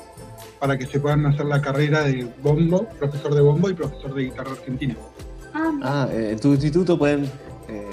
para 0.61 0.77
que 0.77 0.85
se 0.85 0.99
puedan 0.99 1.25
hacer 1.25 1.47
la 1.47 1.59
carrera 1.59 2.03
de 2.03 2.27
bombo, 2.43 2.87
profesor 2.99 3.33
de 3.33 3.41
bombo 3.41 3.67
y 3.67 3.73
profesor 3.73 4.13
de 4.13 4.25
guitarra 4.25 4.51
argentina. 4.51 4.95
Ah, 5.55 5.71
Ah, 5.83 6.07
eh, 6.11 6.29
en 6.33 6.39
tu 6.39 6.49
instituto 6.53 6.99
pueden 6.99 7.25
eh, 7.67 7.89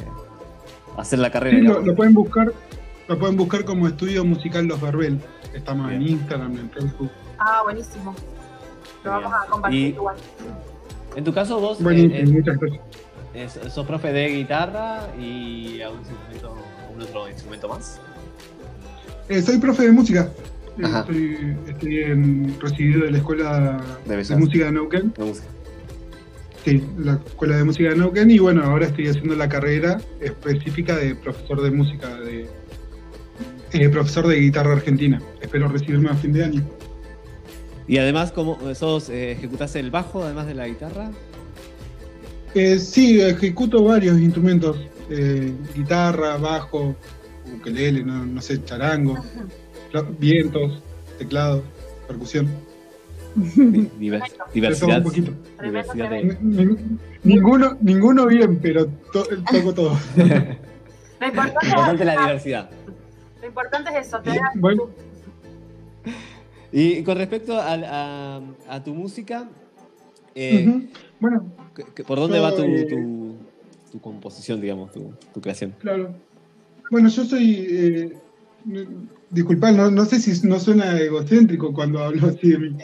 hacer 0.99 1.19
la 1.19 1.31
carrera. 1.33 1.57
Sí, 1.57 1.65
lo, 1.87 1.97
pueden 1.97 2.13
buscar, 2.13 2.53
lo 3.09 3.19
pueden 3.19 3.37
buscar 3.39 3.65
como 3.65 3.89
estudio 3.89 4.23
musical 4.23 4.67
Los 4.67 4.79
Barbel. 4.83 5.19
Estamos 5.55 5.91
en. 5.91 6.03
Instagram, 6.03 6.59
en 6.59 6.71
Facebook. 6.71 7.11
ah, 7.39 7.63
buenísimo. 7.65 8.15
lo 9.03 9.11
vamos 9.13 9.33
a 9.33 9.47
compartir 9.51 9.81
Y- 9.81 9.87
igual. 9.89 10.17
En 11.17 11.25
tu 11.25 11.33
caso, 11.33 11.59
vos 11.59 11.83
Buenísimo, 11.83 12.15
eh, 12.15 12.21
eh, 12.21 12.27
muchas 12.27 12.59
gracias. 12.59 12.83
es- 13.33 13.73
sos 13.73 13.87
profe 13.87 14.13
de 14.13 14.29
guitarra 14.29 15.09
y 15.19 15.81
algún 15.81 16.01
instrumento, 16.01 16.55
algún 16.87 17.03
otro 17.03 17.29
instrumento 17.31 17.67
más. 17.71 17.99
Eh, 19.31 19.41
soy 19.41 19.57
profe 19.57 19.85
de 19.85 19.93
música. 19.93 20.29
Estoy, 20.79 21.57
estoy 21.67 21.99
en, 21.99 22.57
recibido 22.61 23.05
de 23.05 23.11
la 23.11 23.19
Escuela 23.19 23.81
De. 24.07 24.37
Música 24.37 24.67
de 24.67 24.73
Neuquén. 24.73 25.13
De 25.17 25.25
música. 25.25 25.47
Sí, 26.65 26.85
la 26.99 27.15
Escuela 27.15 27.57
de 27.57 27.65
Música 27.65 27.91
de 27.91 27.97
Neuquén. 27.97 28.31
Y 28.31 28.39
bueno, 28.39 28.63
ahora 28.63 28.87
estoy 28.87 29.09
haciendo 29.09 29.35
la 29.35 29.49
carrera 29.49 30.01
específica 30.21 30.97
de 30.97 31.15
profesor 31.15 31.63
de 31.63 31.71
música, 31.71 32.09
de 32.21 32.49
eh, 33.73 33.89
profesor 33.89 34.27
de 34.27 34.37
guitarra 34.41 34.73
argentina. 34.73 35.21
Espero 35.41 35.69
recibirme 35.69 36.11
a 36.11 36.15
fin 36.15 36.33
de 36.33 36.45
año. 36.45 36.63
Y 37.87 37.99
además, 37.99 38.33
¿cómo 38.33 38.59
sos, 38.75 39.09
eh, 39.09 39.33
ejecutás 39.33 39.75
el 39.77 39.91
bajo 39.91 40.23
además 40.23 40.47
de 40.47 40.55
la 40.55 40.69
guitarra? 40.69 41.11
Eh, 42.55 42.79
sí, 42.79 43.21
ejecuto 43.21 43.83
varios 43.83 44.19
instrumentos. 44.19 44.77
eh, 45.11 45.55
guitarra, 45.75 46.37
bajo, 46.37 46.95
ukelele, 47.57 48.05
no, 48.05 48.27
no 48.27 48.43
sé, 48.43 48.63
charango, 48.63 49.25
vientos, 50.19 50.83
teclado, 51.19 51.63
percusión. 52.07 52.49
Diversidad. 53.99 54.99
un 54.99 55.03
poquito. 55.05 55.33
diversidad 55.63 56.11
de- 56.11 56.37
Ni- 56.41 56.65
ni- 56.65 56.77
Ninguno, 57.25 57.77
ninguno 57.81 58.27
bien, 58.27 58.59
pero 58.61 58.87
to- 59.13 59.27
toco 59.51 59.75
todo. 59.75 59.97
Lo 61.21 61.27
importante, 61.27 61.67
Importante 61.67 62.05
la 62.05 62.15
es, 62.15 62.21
diversidad. 62.21 62.71
lo 63.41 63.47
importante 63.49 63.91
es 63.91 64.07
eso, 64.07 64.21
tener 64.21 64.41
Bueno, 64.55 64.89
Y 66.73 67.03
con 67.03 67.17
respecto 67.17 67.59
a, 67.59 68.41
a 68.69 68.85
tu 68.85 68.95
música, 68.95 69.49
eh, 70.35 70.87
bueno, 71.19 71.45
¿qué- 71.75 71.85
qué- 71.95 72.05
¿por 72.05 72.19
dónde 72.21 72.39
va 72.39 72.55
tu, 72.55 72.63
tu 73.91 74.01
composición, 74.01 74.61
digamos, 74.61 74.93
tu, 74.93 75.13
tu 75.35 75.41
creación? 75.41 75.75
claro. 75.81 76.15
Bueno, 76.91 77.09
yo 77.09 77.25
soy. 77.25 77.67
Eh, 77.69 78.13
disculpad, 79.31 79.73
no, 79.73 79.91
no 79.91 80.05
sé 80.05 80.21
si 80.21 80.47
no 80.47 80.59
suena 80.59 80.99
egocéntrico 80.99 81.73
cuando 81.73 82.03
hablo 82.03 82.29
así 82.29 82.51
de 82.51 82.59
mí, 82.59 82.77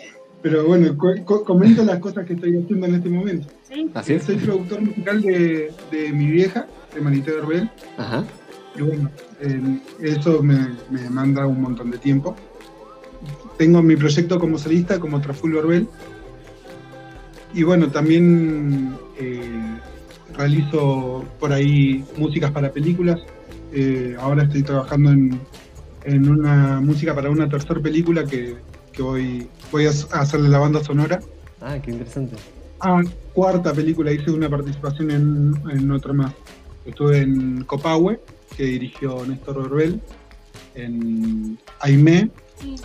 pero 0.43 0.65
bueno, 0.67 0.97
co- 0.97 1.15
co- 1.25 1.45
comento 1.45 1.85
las 1.85 1.99
cosas 2.01 2.27
que 2.27 2.35
estoy 2.35 2.57
haciendo 2.57 2.87
en 2.87 2.95
este 2.97 3.09
momento. 3.09 3.49
¿sí? 3.69 3.91
¿Así 3.95 4.15
es? 4.15 4.25
Soy 4.25 4.37
productor 4.37 4.81
musical 4.83 5.23
de, 5.23 5.73
de 5.91 6.13
mi 6.13 6.27
vieja, 6.31 6.67
de 6.95 7.01
Manité 7.01 7.33
Herbel, 7.33 7.71
Ajá. 7.97 8.25
y 8.79 8.83
bueno, 8.83 9.11
eh, 9.41 9.79
eso 10.01 10.43
me, 10.43 10.69
me 10.91 11.01
demanda 11.03 11.47
un 11.47 11.61
montón 11.61 11.91
de 11.91 11.99
tiempo. 11.99 12.37
Tengo 13.57 13.83
mi 13.83 13.97
proyecto 13.97 14.39
como 14.39 14.59
solista, 14.59 14.99
como 15.01 15.21
Trafullo 15.21 15.61
Herbel, 15.61 15.89
y 17.55 17.63
bueno, 17.63 17.89
también 17.89 18.95
eh, 19.19 19.79
realizo 20.37 21.25
por 21.39 21.53
ahí 21.53 22.05
músicas 22.19 22.51
para 22.51 22.73
películas. 22.73 23.21
Eh, 23.73 24.17
ahora 24.21 24.43
estoy 24.45 24.63
trabajando 24.63 25.11
en, 25.13 25.41
en 26.05 26.29
una 26.29 26.81
música 26.81 27.15
para 27.15 27.31
una 27.31 27.49
tercera 27.49 27.81
película 27.81 28.25
que, 28.25 28.57
que 28.93 29.03
voy, 29.03 29.49
voy 29.73 29.87
a 29.87 29.91
hacerle 29.91 30.49
la 30.49 30.59
banda 30.59 30.83
sonora. 30.83 31.21
Ah, 31.61 31.79
qué 31.83 31.91
interesante. 31.91 32.37
Ah, 32.81 33.03
cuarta 33.33 33.73
película, 33.73 34.13
hice 34.13 34.31
una 34.31 34.49
participación 34.49 35.11
en, 35.11 35.55
en 35.71 35.91
otra 35.91 36.13
más. 36.13 36.33
Estuve 36.85 37.19
en 37.19 37.65
Copahue, 37.65 38.21
que 38.57 38.65
dirigió 38.65 39.25
Néstor 39.27 39.59
Orbel, 39.59 40.01
en 40.75 41.59
Aimé, 41.81 42.31
Sí, 42.61 42.77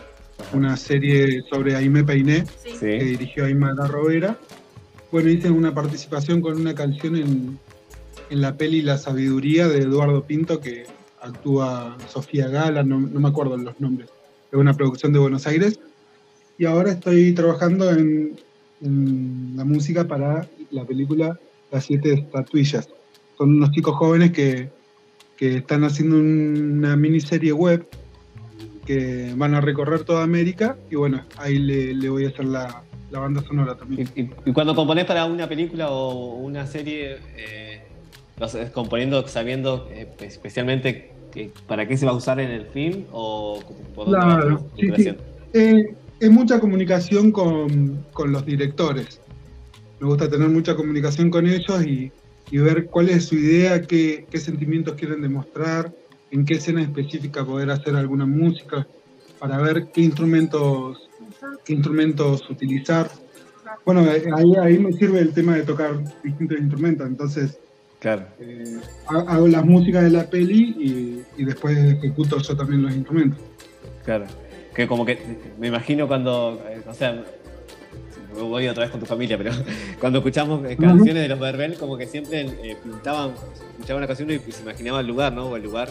una 0.53 0.75
serie 0.77 1.43
sobre 1.49 1.75
Aimé 1.75 2.03
Peiné, 2.03 2.45
sí. 2.63 2.71
que 2.79 3.03
dirigió 3.03 3.45
Aimé 3.45 3.67
Rovera. 3.87 4.37
Bueno, 5.11 5.29
hice 5.29 5.49
una 5.49 5.73
participación 5.73 6.41
con 6.41 6.59
una 6.59 6.73
canción 6.73 7.15
en, 7.15 7.59
en 8.29 8.41
la 8.41 8.55
peli 8.55 8.81
La 8.81 8.97
Sabiduría 8.97 9.67
de 9.67 9.79
Eduardo 9.79 10.23
Pinto, 10.23 10.59
que 10.59 10.85
actúa 11.21 11.97
Sofía 12.07 12.47
Gala, 12.47 12.83
no, 12.83 12.99
no 12.99 13.19
me 13.19 13.29
acuerdo 13.29 13.57
los 13.57 13.79
nombres. 13.79 14.09
Es 14.51 14.57
una 14.59 14.73
producción 14.73 15.13
de 15.13 15.19
Buenos 15.19 15.45
Aires. 15.47 15.79
Y 16.57 16.65
ahora 16.65 16.91
estoy 16.91 17.33
trabajando 17.33 17.89
en, 17.91 18.37
en 18.81 19.53
la 19.55 19.63
música 19.65 20.07
para 20.07 20.47
la 20.71 20.85
película 20.85 21.39
Las 21.71 21.85
Siete 21.85 22.13
Estatuillas. 22.13 22.89
Son 23.37 23.55
unos 23.55 23.71
chicos 23.71 23.95
jóvenes 23.95 24.31
que, 24.31 24.69
que 25.37 25.57
están 25.57 25.83
haciendo 25.83 26.17
una 26.17 26.95
miniserie 26.97 27.53
web 27.53 27.87
que 28.85 29.33
van 29.37 29.53
a 29.53 29.61
recorrer 29.61 30.03
toda 30.03 30.23
América 30.23 30.75
y 30.89 30.95
bueno, 30.95 31.23
ahí 31.37 31.59
le, 31.59 31.93
le 31.93 32.09
voy 32.09 32.25
a 32.25 32.29
hacer 32.29 32.45
la, 32.45 32.83
la 33.11 33.19
banda 33.19 33.41
sonora 33.43 33.73
Y, 33.75 33.77
también. 33.77 34.09
y- 34.15 34.49
y 34.49 34.53
cuando 34.53 34.73
componés 34.75 35.05
para 35.05 35.25
una 35.25 35.47
película 35.47 35.91
o 35.91 36.37
una 36.39 36.65
serie, 36.65 37.17
eh, 37.37 37.68
¿lo 38.39 38.45
haces 38.45 38.69
componiendo 38.71 39.27
sabiendo 39.27 39.87
eh, 39.91 40.07
especialmente 40.21 41.11
que- 41.31 41.51
para 41.67 41.87
qué 41.87 41.97
se 41.97 42.05
va 42.05 42.11
a 42.13 42.15
usar 42.15 42.39
en 42.39 42.49
el 42.49 42.65
film 42.67 43.05
o 43.11 43.61
por 43.93 44.05
dónde 44.07 44.25
va 44.25 44.37
Claro, 44.37 44.59
sí, 44.59 44.81
sí. 44.81 44.87
creación? 44.87 45.17
Eh, 45.53 45.95
es 46.19 46.31
mucha 46.31 46.59
comunicación 46.59 47.31
con, 47.31 48.05
con 48.13 48.31
los 48.31 48.45
directores. 48.45 49.21
Me 49.99 50.07
gusta 50.07 50.29
tener 50.29 50.49
mucha 50.49 50.75
comunicación 50.75 51.29
con 51.29 51.45
ellos 51.47 51.85
y, 51.85 52.11
y 52.51 52.57
ver 52.57 52.85
cuál 52.85 53.09
es 53.09 53.25
su 53.25 53.35
idea, 53.35 53.81
qué, 53.81 54.25
qué 54.29 54.37
sentimientos 54.39 54.95
quieren 54.95 55.21
demostrar, 55.21 55.93
en 56.31 56.45
qué 56.45 56.55
escena 56.55 56.81
específica 56.81 57.45
poder 57.45 57.69
hacer 57.69 57.95
alguna 57.95 58.25
música, 58.25 58.87
para 59.39 59.57
ver 59.61 59.87
qué 59.93 60.01
instrumentos, 60.01 61.09
qué 61.65 61.73
instrumentos 61.73 62.49
utilizar. 62.49 63.09
Bueno, 63.85 64.05
eh, 64.05 64.23
ahí, 64.35 64.51
ahí 64.61 64.79
me 64.79 64.91
sirve 64.93 65.19
el 65.19 65.33
tema 65.33 65.55
de 65.55 65.63
tocar 65.63 66.01
distintos 66.23 66.57
instrumentos, 66.59 67.07
entonces 67.07 67.59
Claro. 67.99 68.23
eh, 68.39 68.77
ha- 69.07 69.33
hago 69.33 69.47
las 69.47 69.65
músicas 69.65 70.03
de 70.03 70.09
la 70.09 70.29
peli 70.29 70.75
y, 71.37 71.41
y 71.41 71.45
después 71.45 71.77
ejecuto 71.77 72.37
yo 72.39 72.55
también 72.55 72.81
los 72.83 72.93
instrumentos. 72.95 73.39
Claro. 74.05 74.25
Que 74.73 74.87
como 74.87 75.05
que 75.05 75.19
me 75.59 75.67
imagino 75.67 76.07
cuando, 76.07 76.61
eh, 76.69 76.81
o 76.87 76.93
sea, 76.93 77.21
voy 78.39 78.67
otra 78.67 78.83
vez 78.83 78.91
con 78.91 78.99
tu 79.01 79.05
familia, 79.05 79.37
pero 79.37 79.51
cuando 79.99 80.19
escuchamos 80.19 80.63
eh, 80.65 80.77
canciones 80.77 81.23
de 81.23 81.27
los 81.27 81.39
Verbel, 81.39 81.75
como 81.77 81.97
que 81.97 82.07
siempre 82.07 82.41
eh, 82.63 82.77
pintaban, 82.81 83.31
escuchaban 83.73 83.99
una 84.01 84.07
canción 84.07 84.31
y 84.31 84.39
se 84.51 84.61
imaginaba 84.61 85.01
el 85.01 85.07
lugar, 85.07 85.33
¿no? 85.33 85.47
O 85.49 85.55
el 85.57 85.63
lugar 85.63 85.89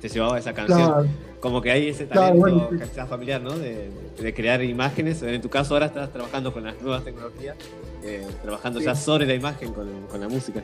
te 0.00 0.08
llevaba 0.08 0.36
a 0.36 0.38
esa 0.40 0.52
canción. 0.52 0.86
Claro. 0.86 1.06
Como 1.40 1.60
que 1.60 1.70
hay 1.70 1.88
ese 1.88 2.06
Claro, 2.06 2.38
talento 2.38 2.40
bueno, 2.68 2.68
sí. 2.84 2.88
quizás 2.90 3.08
familiar, 3.08 3.40
¿no? 3.40 3.52
De, 3.56 3.90
de 4.20 4.34
crear 4.34 4.62
imágenes. 4.64 5.22
En 5.22 5.40
tu 5.42 5.50
caso 5.50 5.74
ahora 5.74 5.86
estás 5.86 6.10
trabajando 6.10 6.52
con 6.52 6.64
las 6.64 6.80
nuevas 6.80 7.04
tecnologías, 7.04 7.54
eh, 8.02 8.26
trabajando 8.42 8.80
ya 8.80 8.94
sobre 8.96 9.26
la 9.26 9.34
imagen 9.34 9.72
con, 9.72 9.86
con 10.10 10.20
la 10.20 10.28
música. 10.28 10.62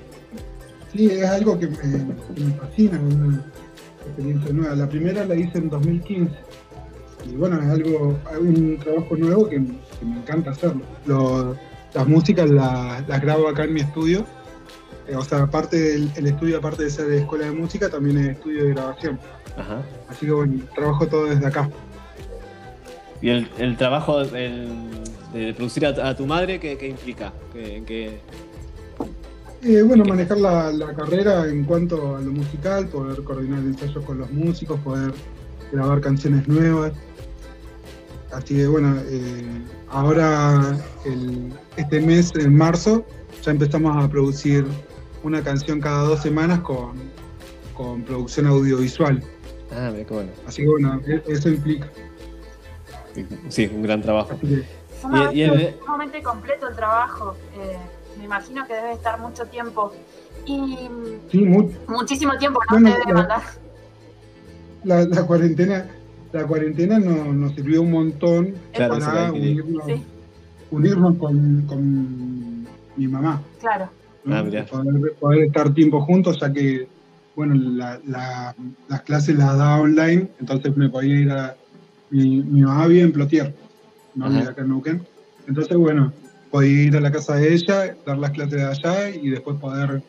Sí, 0.93 1.07
es 1.07 1.25
algo 1.29 1.59
que 1.59 1.69
me, 1.69 1.77
que 1.79 2.41
me 2.45 2.53
fascina, 2.55 2.99
una 3.01 3.43
experiencia 4.07 4.53
nueva. 4.53 4.75
La 4.75 4.89
primera 4.89 5.25
la 5.25 5.35
hice 5.37 5.59
en 5.59 5.69
2015 5.71 6.33
y 7.31 7.37
bueno, 7.37 7.61
es 7.61 7.69
algo, 7.69 8.19
un 8.41 8.79
trabajo 8.79 9.17
nuevo 9.17 9.49
que, 9.49 9.57
que 9.57 10.05
me 10.07 10.17
encanta 10.19 10.51
hacerlo. 10.51 10.83
Lo- 11.07 11.57
las 11.93 12.07
músicas 12.07 12.49
las, 12.49 13.07
las 13.09 13.21
grabo 13.21 13.49
acá 13.49 13.65
en 13.65 13.75
mi 13.75 13.81
estudio, 13.81 14.25
Eh, 15.09 15.17
o 15.17 15.23
sea, 15.25 15.43
aparte 15.43 15.77
del 15.77 16.11
el 16.17 16.27
estudio, 16.29 16.59
aparte 16.59 16.85
de 16.85 16.91
ser 16.91 17.07
de 17.07 17.19
escuela 17.19 17.47
de 17.47 17.51
música, 17.53 17.89
también 17.89 18.17
es 18.19 18.29
estudio 18.37 18.65
de 18.65 18.71
grabación. 18.75 19.19
Ajá. 19.57 19.83
Así 20.09 20.27
que 20.27 20.33
bueno, 20.33 20.63
trabajo 20.75 21.07
todo 21.09 21.25
desde 21.27 21.45
acá. 21.47 21.69
Y 23.21 23.29
el, 23.31 23.49
el 23.59 23.77
trabajo 23.77 24.21
el- 24.23 24.69
de 25.33 25.53
producir 25.55 25.85
a, 25.87 26.09
a 26.09 26.17
tu 26.17 26.27
madre, 26.27 26.59
¿qué, 26.61 26.77
qué 26.79 26.89
implica? 26.89 27.33
¿Qué, 27.53 27.83
qué- 27.87 28.21
Eh, 29.63 29.83
bueno, 29.83 30.05
manejar 30.05 30.39
la, 30.39 30.73
la 30.73 30.95
carrera 30.95 31.47
en 31.47 31.65
cuanto 31.65 32.17
a 32.17 32.21
lo 32.21 32.31
musical, 32.33 32.89
poder 32.89 33.23
coordinar 33.25 33.59
ensayos 33.61 34.03
con 34.05 34.19
los 34.19 34.31
músicos, 34.31 34.81
poder 34.81 35.13
grabar 35.71 36.01
canciones 36.01 36.49
nuevas. 36.49 36.93
Así 38.33 38.57
que 38.57 38.67
bueno, 38.67 38.97
eh, 39.07 39.45
ahora 39.89 40.77
el- 41.05 41.53
este 41.77 42.01
mes, 42.01 42.33
en 42.37 42.57
marzo, 42.57 43.05
ya 43.43 43.51
empezamos 43.51 44.03
a 44.03 44.09
producir 44.09 44.65
una 45.23 45.43
canción 45.43 45.81
cada 45.81 46.05
dos 46.05 46.23
semanas 46.23 46.61
con, 46.61 46.93
con 47.75 48.03
producción 48.05 48.47
audiovisual. 48.47 49.23
Ah, 49.73 49.93
qué 49.95 50.05
bueno. 50.09 50.31
Así 50.47 50.63
que 50.63 50.69
bueno, 50.69 51.01
e- 51.07 51.23
eso 51.29 51.49
implica. 51.51 51.87
Sí, 53.49 53.71
un 53.75 53.83
gran 53.83 54.01
trabajo. 54.01 54.39
Sumamente, 55.03 55.35
Y- 55.35 55.39
y 55.39 55.43
el- 55.43 55.75
sumamente 55.81 56.23
completo 56.23 56.69
el 56.69 56.77
trabajo. 56.77 57.37
eh, 57.59 57.77
me 58.21 58.27
imagino 58.27 58.67
que 58.67 58.75
debe 58.75 58.93
estar 58.93 59.19
mucho 59.19 59.45
tiempo. 59.47 59.93
Y 60.47 60.77
sí, 61.31 61.39
mu- 61.45 61.71
muchísimo 61.89 62.37
tiempo, 62.39 62.61
¿no? 62.71 62.79
Bueno, 62.79 62.91
Te 62.93 62.99
debe 63.01 63.13
la- 63.13 63.15
mandar. 63.19 63.43
la, 64.85 65.05
la 65.05 65.27
cuarentena, 65.27 65.87
la 66.33 66.47
cuarentena 66.47 66.99
nos, 66.99 67.27
nos 67.35 67.53
sirvió 67.55 67.83
un 67.83 67.91
montón 67.91 68.55
Claro, 68.73 68.99
para 68.99 69.33
unirnos, 69.33 69.85
Sí, 69.87 70.05
unirnos 70.71 71.17
con, 71.17 71.63
con 71.67 72.67
mi 72.97 73.09
mamá. 73.09 73.43
claro. 73.61 73.89
¿no? 74.25 74.37
Ah. 74.37 74.45
Poder, 74.71 75.15
poder 75.19 75.45
estar 75.45 75.73
tiempo 75.73 76.01
juntos, 76.03 76.39
ya 76.41 76.53
que 76.53 76.87
bueno, 77.35 77.55
la- 77.55 77.99
la- 78.07 78.55
las 78.89 79.01
clases 79.03 79.37
las 79.37 79.57
daba 79.57 79.81
online, 79.81 80.29
entonces 80.41 80.77
me 80.77 80.91
podía 80.91 81.21
ir 81.21 81.31
a 81.33 81.57
mi, 82.11 82.43
mi 82.43 82.61
mamá 82.63 82.87
vive 82.87 83.01
en 83.03 83.13
Plotier, 83.13 83.55
no 84.15 84.27
acá 84.27 84.61
en 84.61 84.69
Neuquén. 84.69 85.07
Entonces, 85.49 85.75
bueno, 85.77 86.13
podía 86.51 86.83
ir 86.83 86.97
a 86.97 87.01
la 87.01 87.11
casa 87.13 87.37
de 87.37 87.55
ella, 87.55 87.97
dar 88.07 88.19
las 88.19 88.31
clases 88.33 88.55
de 88.55 88.65
allá 88.65 89.11
y 89.11 89.31
después 89.31 89.57
poder 89.59 90.03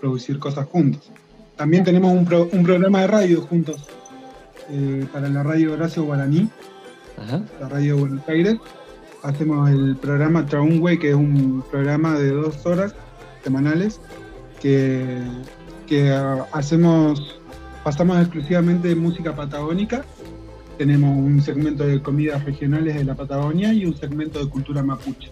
producir 0.00 0.38
cosas 0.38 0.66
juntos. 0.66 1.10
También 1.56 1.84
tenemos 1.84 2.12
un, 2.12 2.24
pro- 2.24 2.48
un 2.52 2.62
programa 2.64 3.02
de 3.02 3.06
radio 3.06 3.42
juntos 3.42 3.76
eh, 4.70 5.06
para 5.12 5.28
la 5.28 5.42
radio 5.42 5.74
Horacio 5.74 6.04
Guaraní, 6.04 6.48
Ajá. 7.18 7.42
la 7.60 7.68
radio 7.68 7.94
de 7.96 8.00
Buenos 8.00 8.28
Aires. 8.28 8.56
Hacemos 9.22 9.70
el 9.70 9.96
programa 9.96 10.44
Traunway, 10.46 10.98
que 10.98 11.10
es 11.10 11.14
un 11.14 11.62
programa 11.70 12.18
de 12.18 12.30
dos 12.30 12.64
horas 12.66 12.94
semanales 13.44 14.00
que, 14.60 15.04
que 15.86 16.10
hacemos, 16.52 17.38
pasamos 17.84 18.18
exclusivamente 18.20 18.94
música 18.96 19.34
patagónica. 19.36 20.04
Tenemos 20.78 21.16
un 21.16 21.40
segmento 21.42 21.84
de 21.84 22.02
comidas 22.02 22.44
regionales 22.44 22.94
de 22.96 23.04
la 23.04 23.14
Patagonia 23.14 23.72
y 23.72 23.84
un 23.86 23.96
segmento 23.96 24.38
de 24.44 24.50
cultura 24.50 24.82
mapuche. 24.82 25.30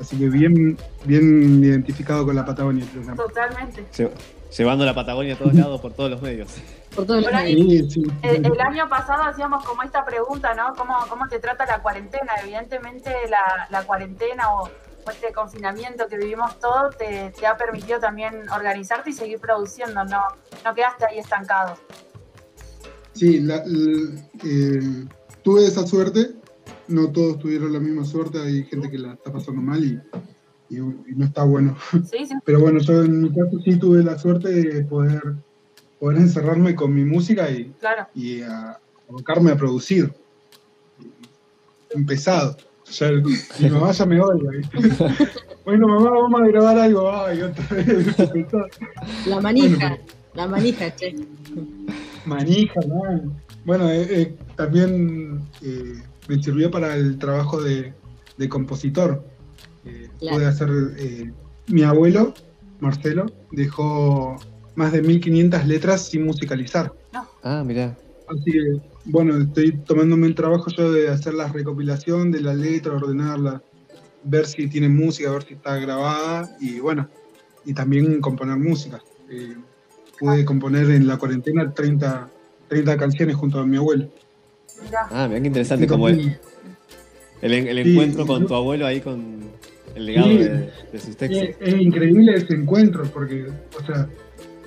Así 0.00 0.18
que 0.18 0.28
bien, 0.28 0.76
bien 1.04 1.62
identificado 1.64 2.24
con 2.26 2.34
la 2.36 2.44
Patagonia 2.44 2.84
totalmente. 3.16 3.86
Lle- 3.92 4.10
Llevando 4.56 4.84
la 4.84 4.94
Patagonia 4.94 5.34
a 5.34 5.38
todos 5.38 5.54
lados 5.54 5.80
por 5.80 5.92
todos 5.94 6.10
los 6.10 6.22
medios. 6.22 6.48
Por 6.94 7.06
todos 7.06 7.22
los 7.22 7.28
Hola, 7.28 7.42
medios. 7.42 7.92
Sí, 7.92 8.02
sí. 8.04 8.12
El, 8.22 8.46
el 8.46 8.60
año 8.60 8.88
pasado 8.88 9.24
hacíamos 9.24 9.64
como 9.64 9.82
esta 9.82 10.04
pregunta, 10.04 10.54
¿no? 10.54 10.74
¿Cómo, 10.76 10.94
cómo 11.08 11.26
te 11.26 11.40
trata 11.40 11.66
la 11.66 11.82
cuarentena? 11.82 12.34
Evidentemente 12.40 13.10
la, 13.28 13.66
la 13.68 13.82
cuarentena 13.84 14.52
o, 14.54 14.68
o 14.68 15.10
este 15.10 15.32
confinamiento 15.32 16.06
que 16.06 16.16
vivimos 16.18 16.56
todos 16.60 16.96
te, 16.96 17.30
te 17.36 17.48
ha 17.48 17.56
permitido 17.56 17.98
también 17.98 18.48
organizarte 18.48 19.10
y 19.10 19.12
seguir 19.12 19.40
produciendo, 19.40 20.04
no, 20.04 20.20
no 20.64 20.72
quedaste 20.74 21.04
ahí 21.06 21.18
estancado. 21.18 21.76
Sí, 23.14 23.40
la- 23.40 23.64
eh, 24.44 25.04
tuve 25.42 25.66
esa 25.66 25.86
suerte. 25.86 26.32
No 26.88 27.10
todos 27.10 27.38
tuvieron 27.38 27.72
la 27.72 27.80
misma 27.80 28.04
suerte. 28.04 28.38
Hay 28.40 28.64
gente 28.64 28.90
que 28.90 28.98
la 28.98 29.14
está 29.14 29.32
pasando 29.32 29.60
mal 29.62 29.82
y, 29.84 29.98
y- 30.68 30.76
y 30.78 31.14
no 31.16 31.24
está 31.24 31.44
bueno. 31.44 31.76
Sí, 32.10 32.26
sí, 32.26 32.34
Pero 32.44 32.60
bueno, 32.60 32.78
yo 32.80 33.02
en 33.04 33.22
mi 33.22 33.28
caso 33.30 33.58
sí 33.64 33.76
tuve 33.76 34.02
la 34.02 34.18
suerte 34.18 34.48
de 34.50 34.84
poder, 34.84 35.22
poder 36.00 36.18
encerrarme 36.18 36.74
con 36.74 36.92
mi 36.94 37.04
música 37.04 37.50
y, 37.50 37.72
claro. 37.80 38.06
y 38.14 38.42
a 38.42 38.78
abocarme 39.08 39.52
a 39.52 39.56
producir. 39.56 40.12
Empezado. 41.90 42.56
Ya, 42.90 43.10
mi 43.60 43.70
mamá 43.70 43.92
ya 43.92 44.04
me 44.06 44.20
odia. 44.20 44.50
Bueno, 45.64 45.88
mamá, 45.88 46.10
vamos 46.10 46.42
a 46.42 46.46
grabar 46.46 46.78
algo. 46.78 47.10
Ay, 47.10 47.40
otra 47.40 47.64
vez. 47.70 48.06
La 49.26 49.40
manija, 49.40 49.88
Bueno, 49.88 50.04
la 50.34 50.46
manija, 50.48 50.94
che. 50.94 51.14
Manija, 52.26 52.80
¿no? 52.86 53.02
Bueno, 53.64 53.90
eh, 53.90 54.06
eh, 54.10 54.36
también 54.56 55.40
eh, 55.62 55.94
me 56.28 56.42
sirvió 56.42 56.70
para 56.70 56.96
el 56.96 57.18
trabajo 57.18 57.62
de, 57.62 57.92
de 58.36 58.48
compositor. 58.48 59.24
Eh, 59.84 60.08
Claro. 60.18 60.36
Pude 60.36 60.46
hacer. 60.46 60.70
eh, 60.98 61.32
mi 61.68 61.82
abuelo, 61.82 62.34
Marcelo, 62.80 63.26
dejó 63.52 64.36
más 64.74 64.92
de 64.92 65.02
1500 65.02 65.66
letras 65.66 66.06
sin 66.08 66.24
musicalizar. 66.24 66.92
Ah, 67.42 67.62
mirá. 67.64 67.96
Así 68.28 68.52
que, 68.52 68.60
bueno, 69.06 69.36
estoy 69.36 69.72
tomándome 69.78 70.26
el 70.26 70.34
trabajo 70.34 70.70
yo 70.70 70.92
de 70.92 71.08
hacer 71.08 71.34
la 71.34 71.48
recopilación 71.48 72.30
de 72.30 72.40
la 72.40 72.54
letra, 72.54 72.92
ordenarla, 72.94 73.62
ver 74.24 74.46
si 74.46 74.66
tiene 74.68 74.88
música, 74.88 75.30
ver 75.30 75.42
si 75.44 75.54
está 75.54 75.76
grabada 75.76 76.56
y 76.60 76.80
bueno, 76.80 77.08
y 77.66 77.74
también 77.74 78.20
componer 78.22 78.56
música. 78.56 79.02
Eh, 79.30 79.56
pude 80.18 80.44
componer 80.44 80.90
en 80.90 81.06
la 81.06 81.16
cuarentena 81.16 81.72
30, 81.72 82.28
30 82.68 82.96
canciones 82.96 83.36
junto 83.36 83.58
a 83.60 83.66
mi 83.66 83.76
abuelo. 83.76 84.08
Ah, 85.10 85.26
mira 85.28 85.40
qué 85.40 85.46
interesante 85.46 85.86
como 85.86 86.08
el, 86.08 86.36
el, 87.42 87.52
el 87.52 87.84
Sí, 87.84 87.92
encuentro 87.92 88.26
con 88.26 88.42
yo- 88.42 88.46
tu 88.48 88.54
abuelo 88.54 88.86
ahí 88.86 89.00
con 89.00 89.38
el 89.94 90.06
legado 90.06 90.28
Sí. 90.28 90.38
de, 90.38 90.48
de 90.92 90.98
sus 91.00 91.16
textos. 91.16 91.42
Es, 91.42 91.56
es 91.60 91.80
increíble 91.80 92.34
ese 92.34 92.54
encuentro 92.54 93.04
porque, 93.12 93.46
o 93.80 93.86
sea, 93.86 94.08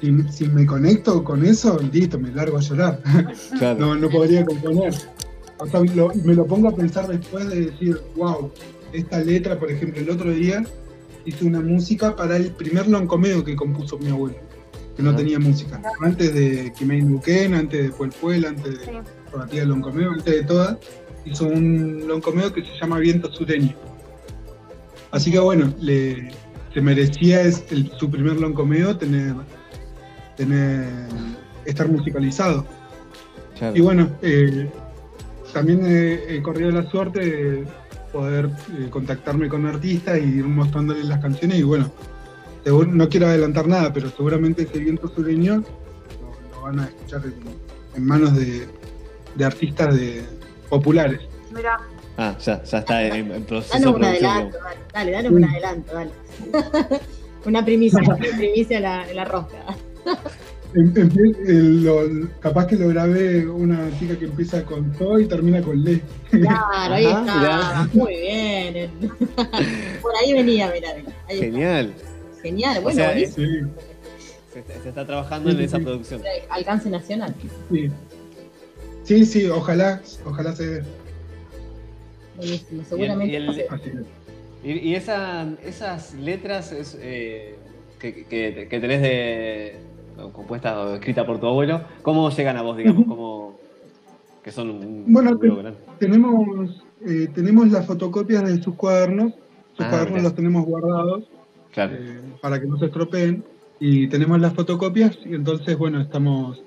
si, 0.01 0.11
si 0.31 0.47
me 0.47 0.65
conecto 0.65 1.23
con 1.23 1.45
eso, 1.45 1.79
listo, 1.91 2.19
me 2.19 2.31
largo 2.31 2.57
a 2.57 2.61
llorar. 2.61 3.01
Claro. 3.59 3.79
no, 3.79 3.95
no 3.95 4.09
podría 4.09 4.45
componer. 4.45 4.93
O 5.59 5.65
sea, 5.67 5.81
lo- 5.81 6.13
me 6.23 6.33
lo 6.35 6.45
pongo 6.45 6.69
a 6.69 6.75
pensar 6.75 7.07
después 7.07 7.49
de 7.49 7.65
decir, 7.71 7.99
wow, 8.15 8.51
esta 8.93 9.19
letra, 9.19 9.57
por 9.59 9.69
ejemplo, 9.71 9.99
el 10.01 10.09
otro 10.09 10.31
día 10.31 10.63
hice 11.25 11.45
una 11.45 11.59
música 11.59 12.15
para 12.15 12.37
el 12.37 12.51
primer 12.51 12.87
loncomeo 12.87 13.43
que 13.43 13.55
compuso 13.55 13.97
mi 13.97 14.09
abuelo, 14.09 14.37
que 14.97 15.03
no 15.03 15.15
tenía 15.15 15.37
música. 15.39 15.79
Antes 16.01 16.33
de 16.33 16.73
Kimei 16.77 17.01
Nuken, 17.03 17.53
antes 17.53 17.83
de 17.83 17.89
Puel 17.91 18.09
Puel, 18.19 18.45
antes 18.45 18.79
de 18.79 18.85
Sí. 18.85 19.59
Loncomeo, 19.65 20.11
antes 20.11 20.33
de 20.33 20.43
todas, 20.43 20.77
hizo 21.25 21.45
un 21.45 22.07
loncomeo 22.07 22.51
que 22.51 22.63
se 22.63 22.71
llama 22.81 22.97
Viento 22.97 23.31
Sureño. 23.31 23.73
Así 25.11 25.31
que 25.31 25.39
bueno, 25.39 25.71
le, 25.79 26.31
se 26.73 26.81
merecía 26.81 27.41
es 27.41 27.63
el- 27.69 27.91
su 27.99 28.09
primer 28.09 28.37
loncomeo 28.39 28.97
tener, 28.97 29.35
tener 30.35 30.85
estar 31.65 31.87
musicalizado. 31.89 32.65
Claro. 33.57 33.75
Y 33.77 33.81
bueno, 33.81 34.09
eh, 34.21 34.69
también 35.53 35.85
he, 35.85 36.37
he 36.37 36.41
corrido 36.41 36.71
la 36.71 36.89
suerte 36.89 37.19
de 37.19 37.67
poder 38.11 38.49
eh, 38.79 38.87
contactarme 38.89 39.47
con 39.49 39.65
artistas 39.67 40.17
y 40.19 40.23
ir 40.39 40.45
mostrándoles 40.45 41.05
las 41.05 41.19
canciones 41.21 41.59
y 41.59 41.63
bueno, 41.63 41.91
seguro- 42.67 42.91
no 42.91 43.07
quiero 43.09 43.27
adelantar 43.27 43.67
nada, 43.67 43.93
pero 43.93 44.09
seguramente 44.09 44.63
ese 44.63 44.79
viento 44.79 45.07
sureño 45.07 45.63
lo, 46.21 46.55
lo 46.55 46.61
van 46.63 46.79
a 46.79 46.85
escuchar 46.85 47.21
en, 47.25 47.33
en 47.95 48.05
manos 48.05 48.35
de, 48.35 48.67
de 49.35 49.45
artistas 49.45 49.95
de, 49.95 50.23
populares. 50.69 51.21
Mirá, 51.53 51.79
Ah, 52.19 52.35
ya, 52.43 52.63
ya 52.63 52.79
está 52.79 53.03
en, 53.05 53.31
en 53.31 53.43
proceso 53.43 53.73
Danos 53.77 53.95
un 53.95 54.03
adelanto, 54.03 54.57
dale, 54.57 54.79
dale, 54.91 55.11
danos 55.11 55.31
un 55.33 55.45
adelanto, 55.45 55.93
dale. 55.93 56.11
una 57.45 57.63
primicia, 57.63 57.99
una 57.99 58.15
primicia 58.15 58.77
en 58.77 58.83
la, 58.83 59.07
en 59.09 59.15
la 59.15 59.25
rosca. 59.25 59.57
En- 60.73 61.83
lo- 61.83 62.27
capaz 62.39 62.65
que 62.67 62.75
lo 62.75 62.87
grabé 62.89 63.47
una 63.47 63.87
chica 63.99 64.17
que 64.17 64.25
empieza 64.25 64.63
con 64.63 64.93
So 64.97 65.19
y 65.19 65.27
termina 65.27 65.61
con 65.61 65.81
Le. 65.83 66.01
Claro, 66.31 66.93
ahí 66.95 67.05
Ajá, 67.05 67.19
está, 67.21 67.39
mirá. 67.39 67.89
muy 67.93 68.13
bien. 68.15 68.91
Por 70.01 70.11
ahí 70.21 70.33
venía, 70.33 70.71
mirá, 70.73 70.89
mirá. 70.95 71.11
Ahí 71.29 71.39
está. 71.39 71.47
Genial. 72.47 72.77
O 72.77 72.81
bueno, 72.81 72.95
sea. 72.97 73.13
Sí, 73.13 73.25
Se, 74.53 74.63
se 74.81 74.89
está 74.89 75.05
trabajando 75.05 75.49
en 75.51 75.57
Sí, 75.57 75.63
esa 75.65 75.79
producción. 75.79 76.21
Alcance 76.49 76.89
nacional. 76.89 77.35
sí. 77.71 77.89
Sí, 79.03 79.25
sí, 79.25 79.45
ojalá, 79.47 80.01
ojalá 80.25 80.53
se 80.55 80.67
dé. 80.67 80.83
Buenísimo, 82.35 82.81
Y, 82.81 82.85
seguramente. 82.85 83.37
el- 83.37 83.43
y 83.43 83.47
el- 83.61 83.65
Así 83.69 83.89
que- 84.63 84.69
y- 84.69 84.89
y 84.89 84.95
esa- 84.95 85.47
esas 85.63 86.13
letras 86.15 86.71
es, 86.73 86.97
eh, 86.99 87.55
que, 87.99 88.25
que- 88.25 88.67
que 88.69 88.79
tenés 88.79 89.01
de 89.01 89.75
compuestas 90.33 90.75
o 90.75 90.95
escritas 90.95 91.25
por 91.25 91.39
tu 91.39 91.47
abuelo, 91.47 91.81
¿cómo 92.01 92.29
llegan 92.31 92.57
a 92.57 92.63
vos, 92.63 92.75
digamos? 92.77 93.05
¿Cómo, 93.07 93.57
que 94.43 94.51
son 94.51 94.69
un 94.71 95.05
Bueno, 95.13 95.31
un? 95.41 95.75
Tenemos, 95.99 96.83
eh, 97.05 97.27
tenemos 97.33 97.69
las 97.71 97.85
fotocopias 97.85 98.43
de 98.45 98.61
sus 98.61 98.75
cuadernos. 98.75 99.33
Sus 99.77 99.85
Ah, 99.85 99.89
cuadernos 99.89 100.23
los 100.23 100.35
tenemos 100.35 100.65
guardados 100.65 101.23
Claro. 101.77 101.93
eh, 101.95 102.19
para 102.41 102.59
que 102.59 102.65
no 102.65 102.77
se 102.79 102.85
estropeen. 102.85 103.43
Y 103.79 104.07
tenemos 104.07 104.41
las 104.41 104.53
fotocopias 104.55 105.15
y 105.23 105.35
entonces, 105.35 105.77
bueno, 105.77 106.01
estamos, 106.01 106.59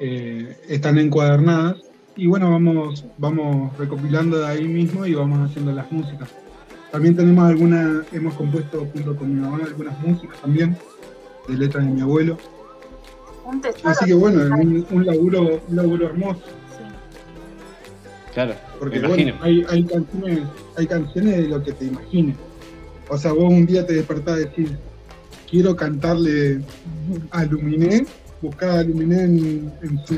eh, 0.00 0.56
están 0.68 0.98
encuadernadas. 0.98 1.76
Y 2.16 2.26
bueno, 2.26 2.50
vamos, 2.50 3.04
vamos 3.18 3.76
recopilando 3.78 4.38
de 4.40 4.46
ahí 4.46 4.66
mismo 4.66 5.06
y 5.06 5.14
vamos 5.14 5.48
haciendo 5.48 5.70
las 5.70 5.90
músicas. 5.92 6.28
También 6.90 7.14
tenemos 7.14 7.48
algunas, 7.48 8.12
hemos 8.12 8.34
compuesto 8.34 8.84
junto 8.92 9.14
con 9.16 9.32
mi 9.32 9.40
mamá 9.40 9.60
algunas 9.64 9.96
músicas 10.00 10.36
también, 10.40 10.76
de 11.46 11.54
letras 11.56 11.86
de 11.86 11.92
mi 11.92 12.00
abuelo. 12.00 12.36
un 13.46 13.60
tesoro. 13.60 13.90
Así 13.90 14.06
que 14.06 14.14
bueno, 14.14 14.40
un, 14.56 14.84
un 14.90 15.06
laburo, 15.06 15.60
un 15.68 15.76
laburo 15.76 16.06
hermoso. 16.06 16.40
Sí. 16.76 16.82
Claro, 18.34 18.54
Porque 18.80 18.98
me 18.98 19.06
bueno, 19.06 19.22
imagino. 19.22 19.44
hay, 19.44 19.64
hay, 19.70 19.84
canciones, 19.84 20.40
hay 20.76 20.86
canciones 20.88 21.36
de 21.36 21.48
lo 21.48 21.62
que 21.62 21.72
te 21.72 21.84
imagines. 21.86 22.36
O 23.08 23.18
sea, 23.18 23.32
vos 23.32 23.50
un 23.52 23.66
día 23.66 23.86
te 23.86 23.94
despertás 23.94 24.38
y 24.38 24.40
decís, 24.44 24.70
quiero 25.50 25.76
cantarle 25.76 26.60
a 27.30 27.44
Luminé, 27.44 28.06
buscá 28.40 28.78
a 28.80 28.82
Luminé 28.82 29.24
en, 29.24 29.72
en 29.82 30.06
su 30.06 30.14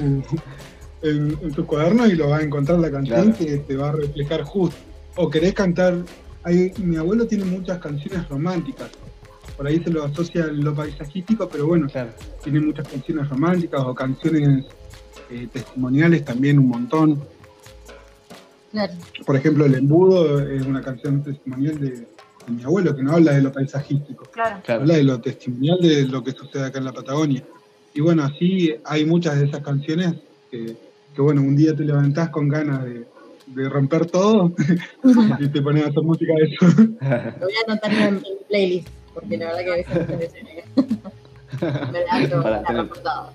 en, 1.03 1.37
en 1.43 1.53
tu 1.53 1.67
cuaderno 1.67 2.07
y 2.07 2.15
lo 2.15 2.31
vas 2.31 2.41
a 2.41 2.45
encontrar 2.45 2.79
la 2.79 2.91
canción 2.91 3.33
Claro. 3.33 3.39
que 3.39 3.59
te 3.59 3.77
va 3.77 3.91
a 3.91 3.93
reflejar 3.93 4.43
justo. 4.43 4.77
O 5.17 5.29
querés 5.29 5.53
cantar, 5.55 5.97
hay, 6.45 6.73
mi 6.79 6.97
abuelo 6.97 7.27
tiene 7.27 7.45
muchas 7.45 7.79
canciones 7.79 8.27
románticas. 8.29 8.91
Por 9.57 9.67
ahí 9.67 9.83
se 9.85 9.91
lo 9.91 10.03
asocia 10.05 10.45
a 10.45 10.47
lo 10.47 10.75
paisajístico, 10.75 11.49
pero 11.49 11.67
bueno, 11.67 11.89
Claro. 11.89 12.11
tiene 12.43 12.61
muchas 12.61 12.89
canciones 12.89 13.29
románticas 13.29 13.81
o 13.83 13.95
canciones 13.95 14.65
eh, 15.31 15.47
testimoniales 15.53 16.25
también 16.25 16.59
un 16.59 16.69
montón. 16.69 17.21
Claro. 18.73 18.93
Por 19.27 19.37
ejemplo, 19.37 19.67
El 19.67 19.75
Embudo 19.75 20.41
es 20.41 20.65
una 20.67 20.81
canción 20.83 21.23
testimonial 21.23 21.79
de, 21.81 22.07
de 22.47 22.53
mi 22.53 22.63
abuelo, 22.65 22.95
que 22.95 23.03
no 23.03 23.13
habla 23.13 23.33
de 23.33 23.43
lo 23.43 23.53
paisajístico, 23.53 24.25
Claro. 24.33 24.61
Claro. 24.65 24.83
habla 24.83 24.95
de 24.95 25.03
lo 25.05 25.21
testimonial 25.21 25.79
de 25.81 26.03
lo 26.07 26.23
que 26.23 26.33
sucede 26.33 26.67
acá 26.67 26.79
en 26.79 26.85
la 26.85 26.93
Patagonia. 26.93 27.43
Y 27.95 28.01
bueno, 28.01 28.25
así 28.25 28.75
hay 28.85 29.05
muchas 29.05 29.39
de 29.39 29.47
esas 29.47 29.63
canciones 29.63 30.15
que, 30.51 30.77
que, 31.15 31.23
bueno, 31.23 31.41
un 31.43 31.57
día 31.57 31.75
te 31.77 31.85
levantás 31.85 32.29
con 32.31 32.49
ganas 32.49 32.85
de, 32.85 33.05
de 33.47 33.69
romper 33.69 34.07
todo 34.07 34.53
y 35.39 35.49
te 35.49 35.63
pones 35.63 35.85
a 35.85 35.89
hacer 35.89 36.03
música 36.03 36.33
de 36.35 36.45
eso. 36.45 36.67
Lo 36.83 37.47
voy 37.47 37.55
a 37.67 37.71
anotar 37.73 37.93
en, 37.93 38.15
mi 38.17 38.23
playlist, 38.49 38.89
porque 39.15 39.37
la 39.37 39.47
verdad 39.53 39.61
que 39.65 39.73
a 39.73 40.17
veces 40.17 40.43
me, 40.45 40.83
me 41.93 42.01
la 42.01 42.63
tener- 42.63 42.77
reportada. 42.83 43.33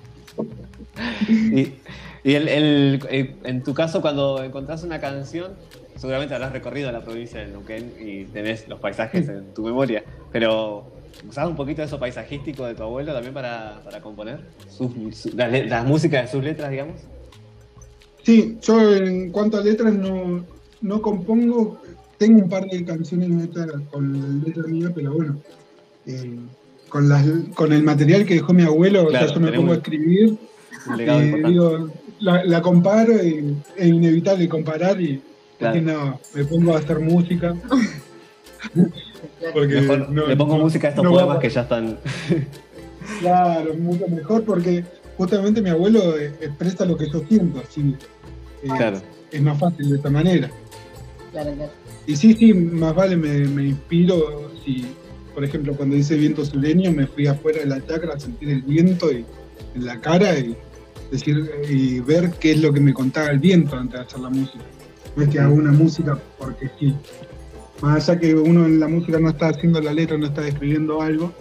Y, 1.30 1.74
y 2.24 2.34
el, 2.34 2.48
el- 2.50 3.00
eh, 3.10 3.36
en 3.44 3.64
tu 3.64 3.74
caso, 3.74 4.02
cuando 4.02 4.44
encontrás 4.44 4.84
una 4.84 5.00
canción, 5.00 5.54
seguramente 6.00 6.34
habrás 6.34 6.54
recorrido 6.54 6.92
la 6.92 7.04
provincia 7.04 7.42
de 7.42 7.48
Neuquén 7.48 7.94
y 8.00 8.24
tenés 8.26 8.68
los 8.68 8.80
paisajes 8.80 9.28
en 9.30 9.54
tu 9.54 9.64
memoria, 9.64 10.04
pero 10.32 10.86
¿usás 11.28 11.48
un 11.48 11.56
poquito 11.56 11.82
de 11.82 11.88
eso 11.88 12.00
paisajístico 12.00 12.66
de 12.66 12.74
tu 12.76 12.84
abuelo 12.84 13.14
también 13.14 13.34
para, 13.34 13.82
para 13.84 14.00
componer? 14.02 14.40
Sus- 14.70 14.92
su- 15.18 15.36
las, 15.36 15.86
músicas 15.86 16.24
de 16.26 16.32
sus 16.32 16.44
letras, 16.44 16.72
digamos. 16.72 17.02
Sí, 18.24 18.58
yo 18.62 18.96
en 18.96 19.32
cuanto 19.32 19.58
a 19.58 19.62
letras 19.62 19.94
no, 19.94 20.46
no 20.82 21.02
compongo, 21.02 21.82
tengo 22.18 22.44
un 22.44 22.50
par 22.50 22.66
de 22.66 22.84
canciones 22.86 23.46
hechas 23.50 23.68
con 23.92 24.42
letra 24.46 24.64
mía, 24.68 24.92
pero 24.94 25.14
bueno, 25.14 25.38
eh, 26.06 26.36
con, 26.90 27.10
las, 27.10 27.26
con 27.56 27.74
el 27.74 27.84
material 27.84 28.26
que 28.26 28.36
dejó 28.36 28.54
mi 28.54 28.64
abuelo, 28.64 29.04
o 29.04 29.08
Claro, 29.08 29.26
sea, 29.28 29.36
yo 29.36 29.42
me 29.42 29.52
pongo 29.52 29.72
a 29.74 29.76
escribir, 29.76 30.38
digo, 31.46 31.90
la, 32.20 32.44
la 32.46 32.62
comparo 32.62 33.14
y 33.24 33.58
es 33.78 33.88
inevitable 33.88 34.48
comparar 34.50 35.00
y 35.02 35.22
Claro. 35.60 35.82
no, 35.82 36.20
me 36.34 36.46
pongo 36.46 36.76
a 36.76 36.80
hacer 36.80 37.00
música. 37.00 37.54
porque 39.54 39.76
Mejor 39.82 40.10
no- 40.10 40.28
le 40.28 40.36
pongo 40.38 40.58
no- 40.58 40.64
música 40.64 40.88
a 40.88 40.90
estos 40.92 41.06
a 41.06 41.10
poemas 41.10 41.38
que 41.40 41.50
ya 41.50 41.62
están. 41.62 42.00
Claro, 43.20 43.74
mucho 43.76 44.08
mejor 44.08 44.44
porque 44.46 44.84
justamente 45.18 45.62
mi 45.62 45.70
abuelo 45.70 46.18
expresa 46.18 46.86
lo 46.86 46.96
que 46.98 47.10
yo 47.10 47.22
siento, 47.28 47.62
así 47.68 47.96
eh, 48.64 48.68
Claro. 48.78 49.02
es 49.32 49.42
más 49.42 49.58
fácil 49.60 49.90
de 49.90 49.96
esta 49.98 50.10
manera. 50.10 50.50
Claro, 51.32 51.54
claro. 51.54 51.72
Y 52.08 52.16
sí, 52.16 52.34
sí, 52.34 52.54
más 52.54 52.96
vale 52.96 53.16
me, 53.18 53.40
me 53.48 53.66
inspiro 53.68 54.52
si, 54.64 54.86
por 55.34 55.44
ejemplo, 55.44 55.76
cuando 55.76 55.96
dice 55.96 56.16
viento 56.16 56.44
sureño, 56.46 56.92
me 56.92 57.06
fui 57.08 57.28
afuera 57.28 57.60
de 57.60 57.66
la 57.68 57.86
chacra 57.86 58.14
a 58.16 58.20
sentir 58.20 58.50
el 58.50 58.62
viento 58.62 59.12
y, 59.12 59.26
en 59.76 59.86
la 59.86 60.00
cara 60.00 60.38
y 60.40 60.56
decir 61.12 61.50
y 61.70 62.00
ver 62.00 62.32
qué 62.40 62.52
es 62.54 62.62
lo 62.62 62.72
que 62.74 62.80
me 62.80 62.94
contaba 62.94 63.28
el 63.30 63.40
viento 63.40 63.76
antes 63.76 64.00
de 64.00 64.06
hacer 64.06 64.20
la 64.20 64.30
música. 64.30 64.64
No 65.20 65.26
es 65.26 65.32
que 65.32 65.40
hago 65.42 65.54
una 65.56 65.74
música 65.74 66.18
porque 66.38 66.70
sí. 66.80 66.96
Más 67.82 68.08
allá 68.08 68.20
que 68.22 68.34
uno 68.36 68.66
en 68.66 68.80
la 68.80 68.88
música 68.88 69.20
no 69.20 69.28
está 69.30 69.50
haciendo 69.50 69.82
la 69.82 69.92
letra, 69.92 70.18
no 70.18 70.28
está 70.28 70.48
escribiendo 70.48 71.02
algo, 71.02 71.34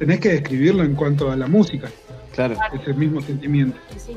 tenés 0.00 0.18
que 0.18 0.30
describirlo 0.30 0.82
en 0.82 0.96
cuanto 0.96 1.30
a 1.30 1.36
la 1.36 1.46
música, 1.46 1.88
Claro. 2.32 2.56
ese 2.72 2.92
mismo 2.92 3.20
sentimiento. 3.20 3.78
Sí. 3.96 4.16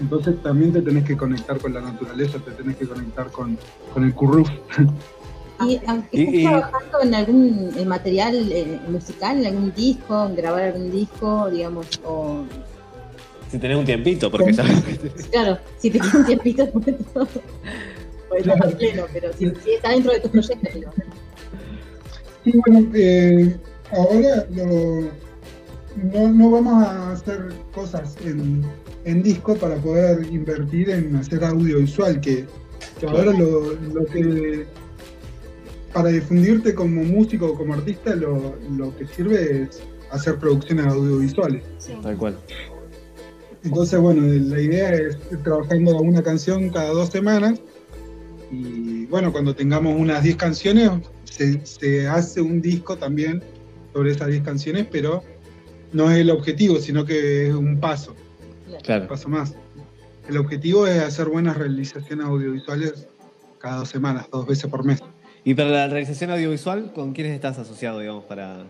Entonces 0.00 0.42
también 0.42 0.72
te 0.72 0.82
tenés 0.82 1.04
que 1.04 1.16
conectar 1.16 1.58
con 1.60 1.72
la 1.72 1.80
naturaleza, 1.82 2.38
te 2.40 2.50
tenés 2.50 2.76
que 2.78 2.86
conectar 2.88 3.30
con, 3.30 3.56
con 3.94 4.02
el 4.02 4.12
curruf. 4.12 4.48
¿Y 5.60 5.64
Y- 5.70 5.74
estás 5.76 6.04
y- 6.10 6.42
trabajando 6.44 7.02
en 7.02 7.14
algún 7.14 7.70
material 7.86 8.34
eh, 8.50 8.80
musical, 8.88 9.38
en 9.38 9.46
algún 9.46 9.72
disco, 9.72 10.26
en 10.26 10.34
grabar 10.34 10.62
algún 10.64 10.90
disco, 10.90 11.48
digamos? 11.48 11.86
O, 12.04 12.42
Si 13.52 13.58
tenés 13.58 13.76
un 13.76 13.84
tiempito, 13.84 14.30
porque 14.30 14.52
ya. 14.52 14.64
claro, 15.32 15.58
si 15.78 15.90
te 15.90 15.98
queda 16.00 16.18
un 16.18 16.24
tiempito, 16.26 16.70
pues 16.72 16.96
todo. 17.12 17.28
Pues 18.30 18.46
no 18.46 18.54
está 18.54 18.68
pleno, 18.68 19.04
pero 19.12 19.32
si, 19.34 19.50
si 19.62 19.72
está 19.72 19.90
dentro 19.90 20.12
de 20.12 20.20
tus 20.20 20.30
proyectos, 20.30 20.72
digo. 20.74 20.90
Sí, 22.44 22.52
bueno, 22.66 22.90
eh, 22.94 23.56
ahora 23.92 24.46
lo- 24.54 25.10
no, 25.96 26.32
no 26.32 26.50
vamos 26.50 26.82
a 26.84 27.12
hacer 27.12 27.48
cosas 27.74 28.16
en, 28.24 28.62
en 29.04 29.22
disco 29.22 29.54
para 29.56 29.74
poder 29.76 30.24
invertir 30.32 30.88
en 30.90 31.16
hacer 31.16 31.44
audiovisual, 31.44 32.18
que, 32.20 32.46
que 32.98 33.06
ahora 33.06 33.32
lo, 33.32 33.72
lo 33.74 34.06
que 34.06 34.64
para 35.92 36.08
difundirte 36.10 36.72
como 36.74 37.02
músico 37.02 37.46
o 37.48 37.54
como 37.56 37.74
artista 37.74 38.14
lo, 38.14 38.54
lo 38.76 38.96
que 38.96 39.06
sirve 39.08 39.62
es 39.64 39.82
hacer 40.12 40.36
producciones 40.38 40.86
audiovisuales. 40.86 41.62
sí. 41.78 41.92
Tal 42.02 42.16
cual. 42.16 42.38
Entonces, 43.64 44.00
bueno, 44.00 44.22
la 44.22 44.60
idea 44.60 44.94
es 44.94 45.18
ir 45.30 45.42
trabajando 45.42 45.98
una 46.00 46.22
canción 46.22 46.70
cada 46.70 46.88
dos 46.90 47.10
semanas 47.10 47.60
y 48.50 49.06
bueno, 49.06 49.32
cuando 49.32 49.54
tengamos 49.54 49.94
unas 49.98 50.22
10 50.22 50.36
canciones, 50.36 50.90
se, 51.24 51.64
se 51.64 52.08
hace 52.08 52.40
un 52.40 52.60
disco 52.60 52.96
también 52.96 53.42
sobre 53.92 54.12
esas 54.12 54.28
10 54.28 54.42
canciones, 54.42 54.86
pero 54.90 55.22
no 55.92 56.10
es 56.10 56.18
el 56.18 56.30
objetivo, 56.30 56.76
sino 56.78 57.04
que 57.04 57.48
es 57.48 57.54
un 57.54 57.78
paso, 57.80 58.14
un 58.68 58.80
Claro. 58.80 59.08
paso 59.08 59.28
más. 59.28 59.54
El 60.28 60.36
objetivo 60.36 60.86
es 60.86 61.00
hacer 61.02 61.28
buenas 61.28 61.56
realizaciones 61.56 62.26
audiovisuales 62.26 63.08
cada 63.58 63.78
dos 63.78 63.88
semanas, 63.88 64.26
dos 64.30 64.46
veces 64.46 64.70
por 64.70 64.84
mes. 64.84 65.02
Y 65.44 65.54
para 65.54 65.70
la 65.70 65.88
realización 65.88 66.30
audiovisual, 66.30 66.92
¿con 66.92 67.12
quiénes 67.12 67.32
estás 67.34 67.58
asociado, 67.58 67.98
digamos, 68.00 68.24
para. 68.24 68.64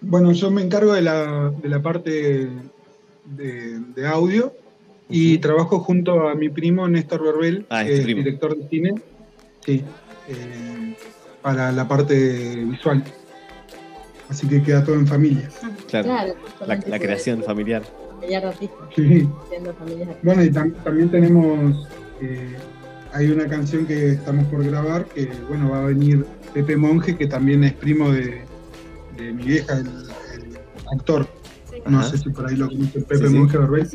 Bueno, 0.00 0.32
yo 0.32 0.50
me 0.50 0.62
encargo 0.62 0.92
de 0.92 1.02
la, 1.02 1.50
de 1.50 1.68
la 1.68 1.80
parte 1.82 2.48
de, 3.24 3.80
de 3.94 4.06
audio 4.06 4.54
y 5.16 5.38
trabajo 5.38 5.78
junto 5.78 6.28
a 6.28 6.34
mi 6.34 6.48
primo 6.48 6.88
Néstor 6.88 7.22
Berbel, 7.22 7.66
Ah, 7.70 7.84
que 7.84 7.90
tu 7.90 7.96
es 7.98 8.04
primo. 8.04 8.18
director 8.24 8.56
de 8.58 8.68
cine, 8.68 8.94
sí, 9.64 9.84
eh, 10.28 10.96
para 11.40 11.70
la 11.70 11.86
parte 11.86 12.56
visual. 12.64 13.04
Así 14.28 14.48
que 14.48 14.60
queda 14.62 14.82
todo 14.82 14.96
en 14.96 15.06
familia. 15.06 15.48
Claro. 15.88 16.08
Claro, 16.08 16.34
La, 16.88 16.98
creación 16.98 17.44
familiar. 17.44 17.82
Sí. 18.96 19.28
Bueno, 20.22 20.42
y 20.42 20.48
tam- 20.50 20.74
también 20.82 21.10
tenemos, 21.10 21.86
eh, 22.20 22.56
hay 23.12 23.30
una 23.30 23.46
canción 23.46 23.86
que 23.86 24.12
estamos 24.12 24.46
por 24.46 24.64
grabar, 24.64 25.04
que 25.04 25.30
bueno, 25.48 25.70
va 25.70 25.82
a 25.82 25.86
venir 25.86 26.24
Pepe 26.54 26.76
Monge, 26.76 27.16
que 27.16 27.26
también 27.28 27.62
es 27.62 27.74
primo 27.74 28.10
de, 28.10 28.40
de 29.16 29.32
mi 29.32 29.44
vieja, 29.44 29.74
el, 29.74 29.86
el 29.86 30.56
actor. 30.98 31.28
Sí. 31.70 31.76
No 31.86 32.00
Ajá. 32.00 32.08
sé 32.10 32.18
si 32.18 32.30
por 32.30 32.48
ahí 32.48 32.56
lo 32.56 32.66
conocen, 32.68 33.02
Pepe 33.04 33.16
Sí, 33.18 33.28
sí. 33.28 33.34
Monge 33.38 33.58
Berbel. 33.58 33.88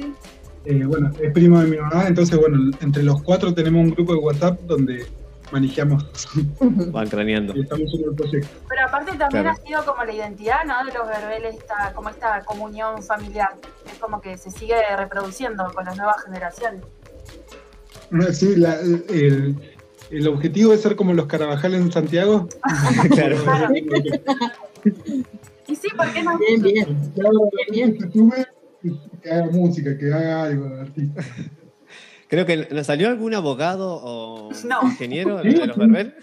Eh, 0.69 0.85
bueno, 0.85 1.11
es 1.19 1.31
primo 1.33 1.59
de 1.59 1.65
mi 1.67 1.77
mamá, 1.77 2.05
entonces 2.07 2.37
bueno, 2.37 2.71
entre 2.81 3.01
los 3.01 3.23
cuatro 3.23 3.51
tenemos 3.55 3.81
un 3.81 3.89
grupo 3.91 4.13
de 4.13 4.19
WhatsApp 4.19 4.59
donde 4.67 5.03
manejamos 5.51 6.05
Van 6.91 7.09
craneando. 7.09 7.55
y 7.57 7.61
estamos 7.61 7.91
en 7.95 8.03
el 8.07 8.13
proyecto. 8.15 8.47
Pero 8.69 8.81
aparte 8.85 9.11
también 9.17 9.29
Claro. 9.45 9.49
ha 9.49 9.55
sido 9.67 9.83
como 9.83 10.03
la 10.03 10.13
identidad, 10.13 10.59
¿no? 10.67 10.85
De 10.85 10.93
los 10.93 11.07
verbeles, 11.07 11.55
esta, 11.55 11.91
como 11.95 12.09
esta 12.09 12.41
comunión 12.45 13.01
familiar. 13.01 13.49
Es 13.91 13.97
como 13.97 14.21
que 14.21 14.37
se 14.37 14.51
sigue 14.51 14.75
reproduciendo 14.95 15.71
con 15.73 15.85
las 15.85 15.97
nuevas 15.97 16.23
generaciones. 16.23 16.83
Sí, 18.33 18.55
la- 18.55 18.79
el, 18.79 19.55
el 20.11 20.27
objetivo 20.27 20.71
es 20.73 20.81
ser 20.81 20.95
como 20.95 21.13
los 21.13 21.25
Carabajales 21.25 21.81
en 21.81 21.91
Santiago. 21.91 22.47
claro. 23.09 23.37
Claro. 23.43 23.69
Y 25.67 25.75
sí, 25.75 25.87
¿por 25.95 26.11
qué 26.11 26.23
no? 26.23 26.35
Bien, 26.39 26.61
bien. 26.63 27.11
Claro, 27.13 27.31
sube 28.11 28.41
y 28.41 28.48
que 29.21 29.31
haga 29.31 29.47
música, 29.51 29.97
que 29.97 30.13
haga 30.13 30.43
algo 30.43 30.75
artista. 30.79 31.23
Creo 32.27 32.45
que 32.45 32.67
nos 32.71 32.85
salió 32.87 33.09
algún 33.09 33.33
abogado 33.33 33.99
o 34.03 34.49
No. 34.67 34.79
ingeniero 34.83 35.41
Sí, 35.41 35.49
de 35.49 35.65
los 35.67 35.75
sí. 35.75 35.79
Verbel. 35.81 36.13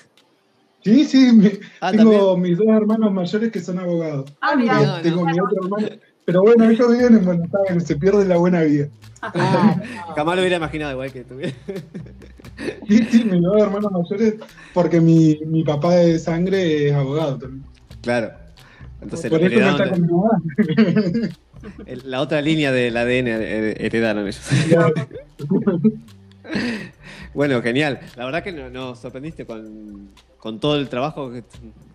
Sí, 0.84 1.04
sí, 1.04 1.32
mi- 1.32 1.50
Ah, 1.80 1.90
tengo 1.90 2.36
mis 2.36 2.56
dos 2.56 2.68
hermanos 2.68 3.12
mayores 3.12 3.50
que 3.50 3.60
son 3.60 3.78
abogados. 3.80 4.32
Ah, 4.40 4.54
mira. 4.54 4.74
No, 4.74 4.86
no. 4.96 5.02
tengo 5.02 5.24
mi 5.26 5.32
otro 5.32 5.56
hermano. 5.64 5.88
Pero 6.24 6.42
bueno, 6.42 6.68
ellos 6.70 6.90
viven 6.90 7.14
en 7.16 7.24
Buenos 7.24 7.48
Aires, 7.68 7.84
se 7.84 7.96
pierde 7.96 8.24
la 8.24 8.36
buena 8.36 8.60
vida. 8.62 8.88
Ah, 9.22 9.80
Jamás 10.14 10.36
lo 10.36 10.42
hubiera 10.42 10.56
imaginado 10.56 10.92
igual 10.92 11.12
que 11.12 11.24
tuviera. 11.24 11.52
Sí, 12.88 13.04
sí, 13.10 13.24
mis 13.24 13.42
dos 13.42 13.60
hermanos 13.60 13.90
mayores, 13.92 14.34
porque 14.72 15.00
mi, 15.00 15.38
mi 15.46 15.62
papá 15.64 15.94
de 15.94 16.18
sangre 16.18 16.88
es 16.88 16.94
abogado 16.94 17.38
también. 17.38 17.64
Claro. 18.02 18.30
Entonces 19.02 19.30
Por 19.30 19.42
eso 19.42 19.60
no 19.60 19.70
está 19.70 19.84
de- 19.84 19.90
con 19.90 20.02
mi 20.02 20.08
mamá. 20.08 20.40
El- 21.86 22.10
la 22.10 22.20
otra 22.20 22.40
línea 22.40 22.72
del 22.72 22.96
ADN 22.96 23.26
her- 23.28 23.76
heredaron 23.80 24.26
ellos. 24.26 24.40
Bueno, 27.34 27.60
genial. 27.60 28.00
La 28.16 28.24
verdad 28.24 28.42
que 28.42 28.52
no- 28.52 28.70
nos 28.70 28.98
sorprendiste 29.00 29.44
con, 29.46 30.10
con 30.38 30.58
todo 30.60 30.76
el 30.76 30.88
trabajo. 30.88 31.30
que- 31.32 31.44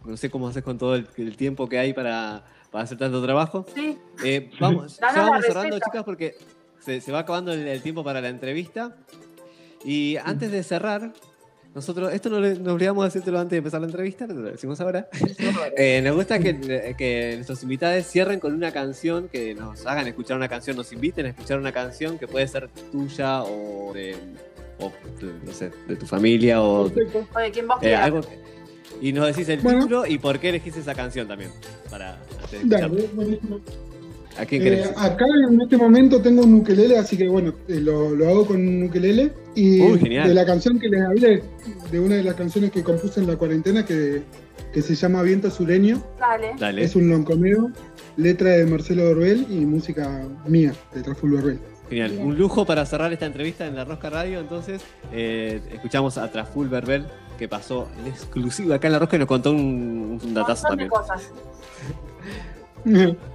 no 0.06 0.18
sé 0.18 0.30
cómo 0.30 0.48
haces 0.48 0.64
con 0.64 0.78
todo 0.78 0.96
el, 0.96 1.08
el 1.18 1.36
tiempo 1.38 1.68
que 1.70 1.80
hay 1.80 1.94
para, 1.94 2.44
para 2.72 2.84
hacer 2.84 2.98
tanto 2.98 3.22
trabajo. 3.24 3.66
Sí, 3.74 3.98
Eh, 4.24 4.50
vamos, 4.60 4.98
ya 5.02 5.08
vamos 5.14 5.46
cerrando, 5.46 5.70
receta. 5.78 5.86
chicas, 5.86 6.04
porque 6.04 6.36
se, 6.80 7.02
se 7.02 7.12
va 7.12 7.20
acabando 7.20 7.54
el, 7.54 7.68
el 7.68 7.82
tiempo 7.82 8.04
para 8.04 8.22
la 8.22 8.30
entrevista. 8.30 8.96
Y 9.84 10.18
antes 10.18 10.52
de 10.52 10.62
cerrar, 10.64 11.14
nosotros, 11.74 12.14
esto 12.14 12.30
no 12.30 12.40
le- 12.40 12.60
nos 12.60 12.74
olvidamos 12.74 13.04
de 13.04 13.08
decírtelo 13.08 13.40
antes 13.40 13.52
de 13.52 13.58
empezar 13.60 13.80
la 13.82 13.88
entrevista, 13.88 14.28
pero 14.28 14.42
lo 14.42 14.52
decimos 14.52 14.80
ahora. 14.82 15.08
Eh, 15.78 16.02
nos 16.04 16.16
gusta 16.16 16.38
que, 16.40 16.96
que 16.98 17.34
nuestros 17.36 17.64
invitados 17.64 18.06
cierren 18.06 18.40
con 18.40 18.54
una 18.54 18.72
canción, 18.72 19.30
que 19.30 19.56
nos 19.56 19.86
hagan 19.86 20.06
escuchar 20.08 20.36
una 20.38 20.50
canción, 20.50 20.76
nos 20.76 20.92
inviten 20.92 21.26
a 21.26 21.30
escuchar 21.30 21.60
una 21.60 21.72
canción 21.72 22.18
que 22.20 22.28
puede 22.28 22.48
ser 22.48 22.70
tuya 22.92 23.44
o 23.44 23.94
de, 23.94 24.16
o, 24.80 24.92
no 25.46 25.52
sé, 25.54 25.72
de 25.88 25.96
tu 25.96 26.06
familia 26.06 26.62
o 26.62 26.90
Perfecto. 26.90 27.26
o 27.34 27.40
de 27.40 27.52
quien 27.52 27.68
vos 27.68 27.78
eh, 27.82 27.96
algo. 27.96 28.22
y 29.02 29.14
nos 29.14 29.28
decís 29.28 29.48
el 29.50 29.60
Bueno. 29.62 29.80
título 29.80 30.06
y 30.06 30.18
por 30.18 30.40
qué 30.40 30.50
elegís 30.50 30.76
esa 30.76 30.94
canción 30.94 31.28
también. 31.28 31.52
Para 31.90 32.18
antes 32.44 32.62
de. 32.70 32.78
Dale, 32.78 33.10
buenísimo. 33.14 33.60
¿A 34.40 34.46
quién 34.46 34.62
Eh, 34.62 34.66
querés? 34.66 34.92
acá 34.98 35.26
en 35.50 35.62
este 35.62 35.78
momento 35.78 36.22
tengo 36.22 36.44
un 36.44 36.54
ukelele, 36.56 36.98
así 36.98 37.18
que 37.18 37.28
bueno, 37.28 37.54
eh, 37.68 37.80
lo, 37.82 38.12
lo 38.16 38.30
hago 38.30 38.46
con 38.48 38.66
un 38.68 38.84
ukelele. 38.84 39.32
Y 39.56 39.82
Uy, 39.82 40.00
genial. 40.00 40.28
de 40.30 40.34
la 40.34 40.46
canción 40.46 40.80
que 40.80 40.88
les 40.88 41.02
hablé, 41.02 41.44
de 41.92 42.00
una 42.00 42.16
de 42.16 42.24
las 42.24 42.36
canciones 42.36 42.72
que 42.72 42.84
compuse 42.84 43.20
en 43.20 43.28
la 43.28 43.36
cuarentena, 43.36 43.86
que, 43.86 44.24
que 44.74 44.82
se 44.82 44.96
llama 44.96 45.22
Viento 45.24 45.52
Sureño, 45.52 46.02
Dale. 46.20 46.52
Dale. 46.58 46.84
es 46.84 46.96
un 46.96 47.10
loncomeo, 47.10 47.72
letra 48.16 48.52
de 48.52 48.66
Marcelo 48.66 49.04
Dorbel 49.06 49.46
y 49.50 49.66
música 49.66 50.24
mía, 50.48 50.74
de 50.94 51.02
Traful 51.04 51.32
Dorbel. 51.32 51.60
Genial. 51.90 52.18
Un 52.22 52.38
lujo 52.38 52.66
para 52.66 52.86
cerrar 52.86 53.12
esta 53.12 53.26
entrevista 53.26 53.68
en 53.68 53.76
la 53.76 53.84
Rosca 53.84 54.10
Radio. 54.10 54.40
Entonces, 54.40 54.82
eh, 55.12 55.60
escuchamos 55.74 56.18
a 56.18 56.32
Traful 56.32 56.70
Berbel, 56.70 57.06
que 57.38 57.50
pasó 57.50 57.90
en 58.00 58.08
exclusiva 58.08 58.76
acá 58.78 58.88
en 58.88 58.94
la 58.94 59.00
Rosca 59.00 59.18
y 59.18 59.20
nos 59.20 59.28
contó 59.28 59.52
un, 59.52 60.18
un 60.24 60.34
datazo 60.34 60.70
montón 60.70 60.78
de 60.78 60.90
también. 60.90 60.90
cosas. 60.90 61.32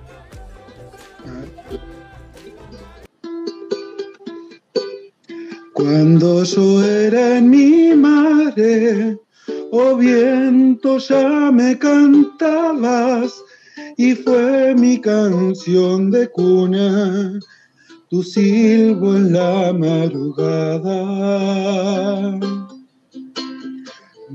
Cuando 5.73 6.43
era 6.82 7.39
en 7.39 7.51
mi 7.51 7.94
madre, 7.94 9.19
oh 9.70 9.97
viento, 9.97 10.98
ya 10.98 11.51
me 11.53 11.78
cantabas 11.78 13.35
y 13.97 14.15
fue 14.15 14.74
mi 14.74 15.01
canción 15.01 16.11
de 16.11 16.28
cuna, 16.31 17.39
tu 18.09 18.23
silbo 18.23 19.16
en 19.16 19.32
la 19.32 19.73
madrugada. 19.73 20.97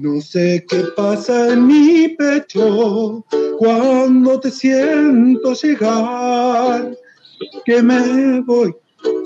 No 0.01 0.19
sé 0.19 0.65
qué 0.67 0.83
pasa 0.97 1.53
en 1.53 1.67
mi 1.67 2.07
pecho 2.17 3.23
cuando 3.59 4.39
te 4.39 4.49
siento 4.49 5.53
llegar, 5.53 6.97
que 7.65 7.83
me 7.83 8.41
voy 8.41 8.75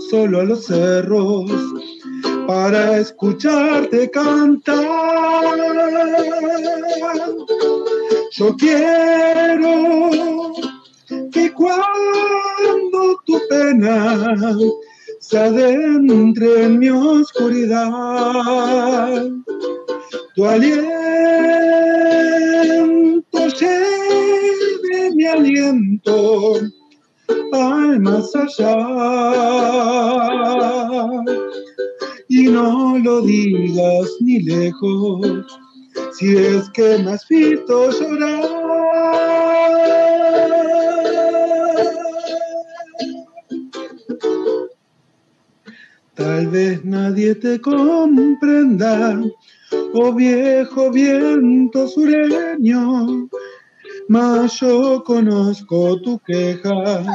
solo 0.10 0.42
a 0.42 0.44
los 0.44 0.66
cerros 0.66 1.50
para 2.46 2.98
escucharte 2.98 4.12
cantar. 4.12 4.76
Yo 8.32 8.54
quiero 8.58 10.10
que 11.32 11.54
cuando 11.54 13.18
tu 13.26 13.40
pena 13.48 14.36
se 15.22 15.38
adentre 15.38 16.64
en 16.64 16.80
mi 16.80 16.90
oscuridad, 16.90 17.86
tu 20.36 20.46
aliento 20.46 20.86
lleve 23.60 25.12
mi 25.16 25.26
aliento 25.26 26.60
al 27.54 28.00
más 28.02 28.36
allá. 28.36 28.72
Y 32.28 32.48
no 32.48 32.98
lo 32.98 33.22
digas 33.22 34.10
ni 34.20 34.42
lejos, 34.42 35.46
si 36.18 36.36
es 36.36 36.70
que 36.72 36.98
me 36.98 37.12
has 37.12 37.26
visto 37.30 37.92
llorar. 37.92 38.66
Tal 46.16 46.48
vez 46.48 46.84
nadie 46.86 47.36
te 47.36 47.60
comprenda, 47.60 49.22
oh 49.98 50.14
viejo 50.14 50.92
viento 50.92 51.88
sureño, 51.88 53.30
mas 54.10 54.60
yo 54.60 55.02
conozco 55.06 56.00
tu 56.02 56.20
queja 56.20 57.06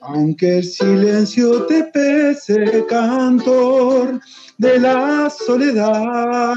Aunque 0.02 0.58
el 0.58 0.64
silencio 0.64 1.66
te 1.66 1.84
pese, 1.92 2.86
cantor 2.88 4.20
de 4.58 4.78
la 4.78 5.28
soledad, 5.30 6.54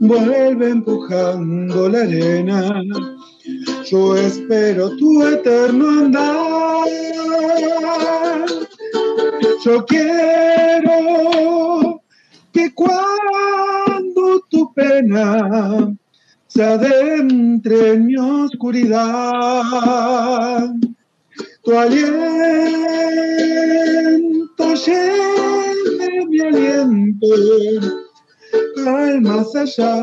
vuelve 0.00 0.70
empujando 0.70 1.88
la 1.88 2.00
arena. 2.00 2.82
Yo 3.90 4.16
espero 4.16 4.96
tu 4.96 5.24
eterno 5.24 5.88
andar. 5.88 6.86
Yo 9.64 9.84
quiero 9.86 10.90
que 12.52 12.74
cuando 12.74 14.40
tu 14.50 14.72
pena 14.74 15.94
se 16.48 16.62
adentre 16.62 17.92
en 17.92 18.06
mi 18.06 18.16
oscuridad, 18.16 19.04
tu 21.62 21.78
aliento 21.78 22.16
llene 24.86 26.26
mi 26.28 26.40
aliento 26.40 27.26
al 28.86 29.20
más 29.20 29.54
allá. 29.54 29.96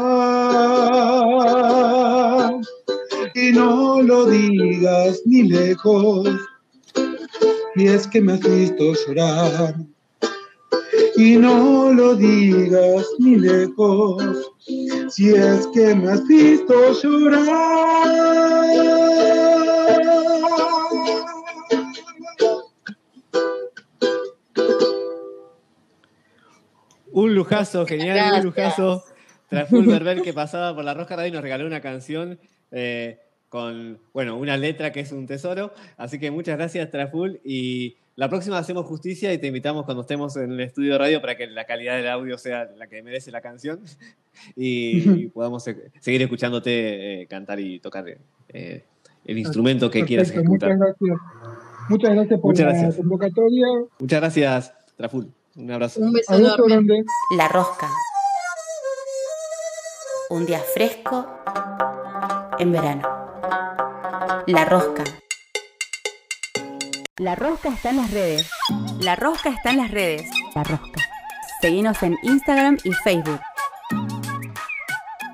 Y 3.36 3.52
no 3.52 4.02
lo 4.02 4.26
digas 4.26 5.22
ni 5.26 5.44
lejos, 5.44 6.30
y 7.76 7.88
es 7.88 8.08
que 8.08 8.22
me 8.22 8.34
has 8.34 8.40
visto 8.42 8.94
llorar. 9.08 9.76
Y 11.16 11.38
no 11.38 11.92
lo 11.94 12.16
digas 12.16 13.06
ni 13.20 13.38
lejos, 13.38 14.52
si 15.10 15.30
es 15.34 15.68
que 15.74 15.96
me 15.96 16.12
has 16.12 16.28
visto 16.28 16.74
llorar. 17.02 18.44
Un 27.12 27.36
lujazo, 27.36 27.86
genial, 27.86 28.16
Gracias. 28.18 28.40
un 28.40 28.46
lujazo. 28.46 29.04
Traful 29.50 29.86
Berbel 29.86 30.24
que 30.24 30.34
pasaba 30.34 30.74
por 30.74 30.84
la 30.84 30.96
Rosca 30.96 31.16
Radio 31.16 31.30
y 31.30 31.32
nos 31.32 31.44
regaló 31.44 31.68
una 31.68 31.80
canción 31.80 32.40
eh, 32.72 33.20
con, 33.54 34.00
bueno, 34.14 34.36
una 34.36 34.58
letra 34.58 34.92
que 34.92 35.02
es 35.02 35.12
un 35.12 35.28
tesoro. 35.28 35.76
Así 35.96 36.18
que 36.18 36.32
muchas 36.32 36.58
gracias, 36.58 36.90
Traful. 36.90 37.40
Y 37.44 37.98
la 38.16 38.28
próxima 38.28 38.58
hacemos 38.58 38.88
justicia 38.88 39.32
y 39.32 39.38
te 39.38 39.46
invitamos 39.46 39.86
cuando 39.86 40.02
estemos 40.02 40.36
en 40.38 40.54
el 40.54 40.60
estudio 40.62 40.94
de 40.94 40.98
radio 40.98 41.22
para 41.22 41.38
que 41.38 41.46
la 41.46 41.64
calidad 41.66 41.96
del 41.96 42.08
audio 42.08 42.40
sea 42.40 42.72
la 42.76 42.88
que 42.88 43.04
merece 43.04 43.30
la 43.30 43.42
canción 43.42 43.80
y, 44.56 45.08
y 45.08 45.28
podamos 45.36 45.68
eh, 45.68 45.92
seguir 46.00 46.24
escuchándote 46.24 47.22
eh, 47.22 47.28
cantar 47.28 47.60
y 47.60 47.78
tocar 47.80 48.06
eh, 48.50 48.84
el 49.24 49.38
instrumento 49.38 49.92
que 49.92 50.04
quieras 50.04 50.32
Perfecto, 50.32 50.50
muchas 50.50 50.70
ejecutar. 50.72 50.96
gracias. 50.98 51.90
Muchas 51.90 52.10
gracias 52.16 52.40
por 52.40 52.50
Muchas 52.50 52.66
la 52.66 52.72
gracias. 52.72 52.96
convocatoria. 52.96 53.68
Muchas 54.00 54.20
gracias, 54.20 54.74
Traful. 54.98 55.32
Un 55.58 55.70
abrazo. 55.70 56.00
Un 56.00 56.12
beso 56.12 56.34
enorme. 56.34 56.66
grande. 56.74 57.04
La 57.38 57.48
rosca. 57.50 57.88
Un 60.32 60.44
día 60.48 60.60
fresco 60.74 61.28
en 62.58 62.72
verano. 62.72 63.23
La 64.48 64.66
rosca. 64.66 65.04
La 67.18 67.36
rosca 67.36 67.70
está 67.70 67.92
en 67.92 67.98
las 67.98 68.12
redes. 68.12 68.52
La 69.00 69.16
rosca 69.16 69.50
está 69.50 69.70
en 69.72 69.78
las 69.78 69.92
redes. 69.92 70.30
La 70.54 70.64
rosca. 70.64 71.02
Seguinos 71.62 72.04
en 72.04 72.18
Instagram 72.24 72.78
y 72.84 72.92
Facebook. 72.92 73.40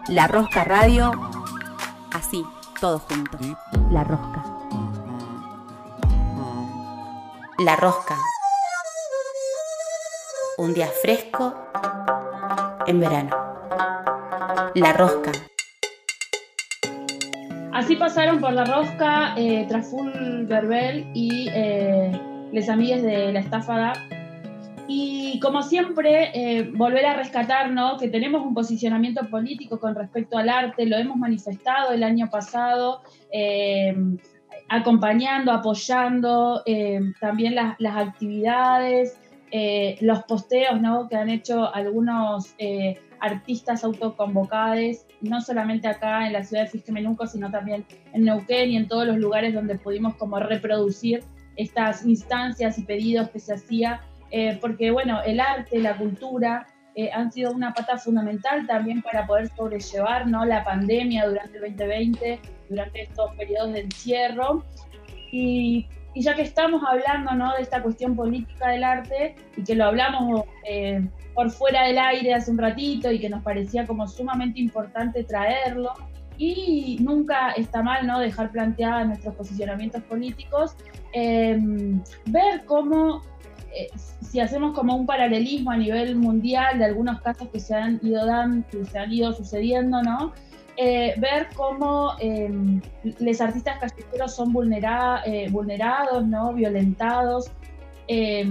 La 0.07 0.27
rosca 0.27 0.63
radio. 0.63 1.11
Así, 2.13 2.45
todos 2.79 3.01
juntos. 3.03 3.41
La 3.89 4.03
rosca. 4.03 4.45
La 7.57 7.75
rosca. 7.77 8.15
Un 10.57 10.73
día 10.75 10.89
fresco 11.01 11.55
en 12.85 12.99
verano. 12.99 13.29
La 14.75 14.93
rosca. 14.93 15.31
Así 17.79 17.95
pasaron 17.95 18.41
por 18.41 18.51
la 18.51 18.65
rosca 18.65 19.33
eh, 19.37 19.65
Traful 19.69 20.45
Berbel 20.47 21.07
y 21.13 21.47
eh, 21.47 22.11
les 22.51 22.67
amigues 22.67 23.01
de 23.01 23.31
la 23.31 23.39
estafada. 23.39 23.93
Y 24.85 25.39
como 25.39 25.63
siempre, 25.63 26.29
eh, 26.33 26.69
volver 26.75 27.05
a 27.05 27.13
rescatar 27.13 27.71
¿no? 27.71 27.95
que 27.97 28.09
tenemos 28.09 28.45
un 28.45 28.53
posicionamiento 28.53 29.29
político 29.29 29.79
con 29.79 29.95
respecto 29.95 30.37
al 30.37 30.49
arte, 30.49 30.85
lo 30.87 30.97
hemos 30.97 31.15
manifestado 31.15 31.93
el 31.93 32.03
año 32.03 32.29
pasado, 32.29 32.99
eh, 33.31 33.95
acompañando, 34.67 35.53
apoyando 35.53 36.63
eh, 36.65 36.99
también 37.21 37.55
las, 37.55 37.77
las 37.79 37.95
actividades, 37.95 39.17
los 40.01 40.23
posteos 40.23 40.81
¿no? 40.81 41.07
que 41.07 41.15
han 41.15 41.29
hecho 41.29 41.73
algunos 41.73 42.55
artistas 43.19 43.83
autoconvocados, 43.83 45.05
no 45.21 45.41
solamente 45.41 45.87
acá 45.87 46.27
en 46.27 46.33
la 46.33 46.43
ciudad 46.43 46.63
de 46.63 46.69
Fisquemenuco, 46.69 47.27
sino 47.27 47.51
también 47.51 47.85
en 48.13 48.23
Neuquén 48.23 48.71
y 48.71 48.77
en 48.77 48.87
todos 48.87 49.05
los 49.07 49.17
lugares 49.17 49.53
donde 49.53 49.75
pudimos 49.75 50.15
como 50.15 50.39
reproducir 50.39 51.23
estas 51.55 52.05
instancias 52.05 52.77
y 52.77 52.83
pedidos 52.83 53.29
que 53.29 53.39
se 53.39 53.53
hacía, 53.53 54.01
eh, 54.31 54.57
porque 54.61 54.91
bueno, 54.91 55.21
el 55.23 55.39
arte, 55.39 55.79
la 55.79 55.97
cultura, 55.97 56.67
eh, 56.95 57.09
han 57.13 57.31
sido 57.31 57.51
una 57.51 57.73
pata 57.73 57.97
fundamental 57.97 58.65
también 58.67 59.01
para 59.01 59.25
poder 59.25 59.47
sobrellevar 59.49 60.27
¿no? 60.27 60.43
la 60.43 60.63
pandemia 60.63 61.27
durante 61.27 61.57
el 61.57 61.75
2020, 61.75 62.39
durante 62.69 63.01
estos 63.03 63.35
periodos 63.35 63.73
de 63.73 63.79
encierro. 63.81 64.63
Y, 65.31 65.87
y 66.13 66.21
ya 66.21 66.35
que 66.35 66.41
estamos 66.41 66.81
hablando 66.87 67.33
¿no? 67.33 67.55
de 67.55 67.61
esta 67.61 67.81
cuestión 67.81 68.15
política 68.15 68.69
del 68.69 68.83
arte 68.83 69.35
y 69.55 69.63
que 69.63 69.75
lo 69.75 69.85
hablamos 69.85 70.43
eh, 70.67 71.07
por 71.33 71.49
fuera 71.51 71.85
del 71.85 71.97
aire 71.97 72.33
hace 72.33 72.51
un 72.51 72.57
ratito 72.57 73.11
y 73.11 73.19
que 73.19 73.29
nos 73.29 73.43
parecía 73.43 73.85
como 73.85 74.07
sumamente 74.07 74.59
importante 74.59 75.23
traerlo, 75.23 75.93
y 76.39 76.97
nunca 77.01 77.51
está 77.51 77.83
mal 77.83 78.07
¿no? 78.07 78.19
dejar 78.19 78.51
planteadas 78.51 79.05
nuestros 79.05 79.35
posicionamientos 79.35 80.01
políticos, 80.03 80.73
eh, 81.13 81.59
ver 82.27 82.63
cómo, 82.65 83.21
eh, 83.75 83.89
si 84.21 84.39
hacemos 84.39 84.73
como 84.73 84.95
un 84.95 85.05
paralelismo 85.05 85.71
a 85.71 85.77
nivel 85.77 86.15
mundial 86.15 86.79
de 86.79 86.85
algunos 86.85 87.21
casos 87.21 87.49
que 87.49 87.59
se 87.59 87.75
han 87.75 87.99
ido 88.01 88.25
dando, 88.25 88.65
que 88.69 88.85
se 88.85 88.97
han 88.97 89.11
ido 89.11 89.33
sucediendo, 89.33 90.01
¿no? 90.01 90.31
Eh, 90.81 91.13
ver 91.17 91.49
cómo 91.55 92.13
eh, 92.21 92.49
los 93.19 93.41
artistas 93.41 93.79
callejeros 93.79 94.33
son 94.33 94.53
vulnera- 94.53 95.21
eh, 95.25 95.49
vulnerados, 95.51 96.23
violentados. 96.55 97.51
Eh, 98.07 98.49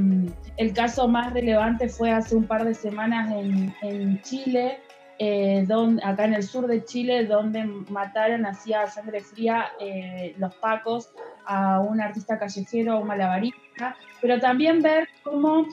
el 0.58 0.72
caso 0.74 1.08
más 1.08 1.32
relevante 1.32 1.88
fue 1.88 2.12
hace 2.12 2.36
un 2.36 2.46
par 2.46 2.66
de 2.66 2.74
semanas 2.74 3.32
en, 3.32 4.20
Chile, 4.20 4.78
eh, 5.18 5.64
donde, 5.66 6.04
acá 6.04 6.26
en 6.26 6.34
el 6.34 6.42
sur 6.42 6.66
de 6.66 6.84
Chile, 6.84 7.24
donde 7.24 7.64
mataron 7.64 8.44
así 8.44 8.74
a 8.74 8.86
sangre 8.86 9.22
fría 9.22 9.64
los 10.36 10.54
pacos 10.56 11.08
a 11.46 11.80
un 11.80 11.98
artista 11.98 12.38
callejero, 12.38 12.92
a 12.92 12.98
un 12.98 13.06
malabarista, 13.06 13.96
pero 14.20 14.38
también 14.38 14.82
ver 14.82 15.08
cómo 15.22 15.64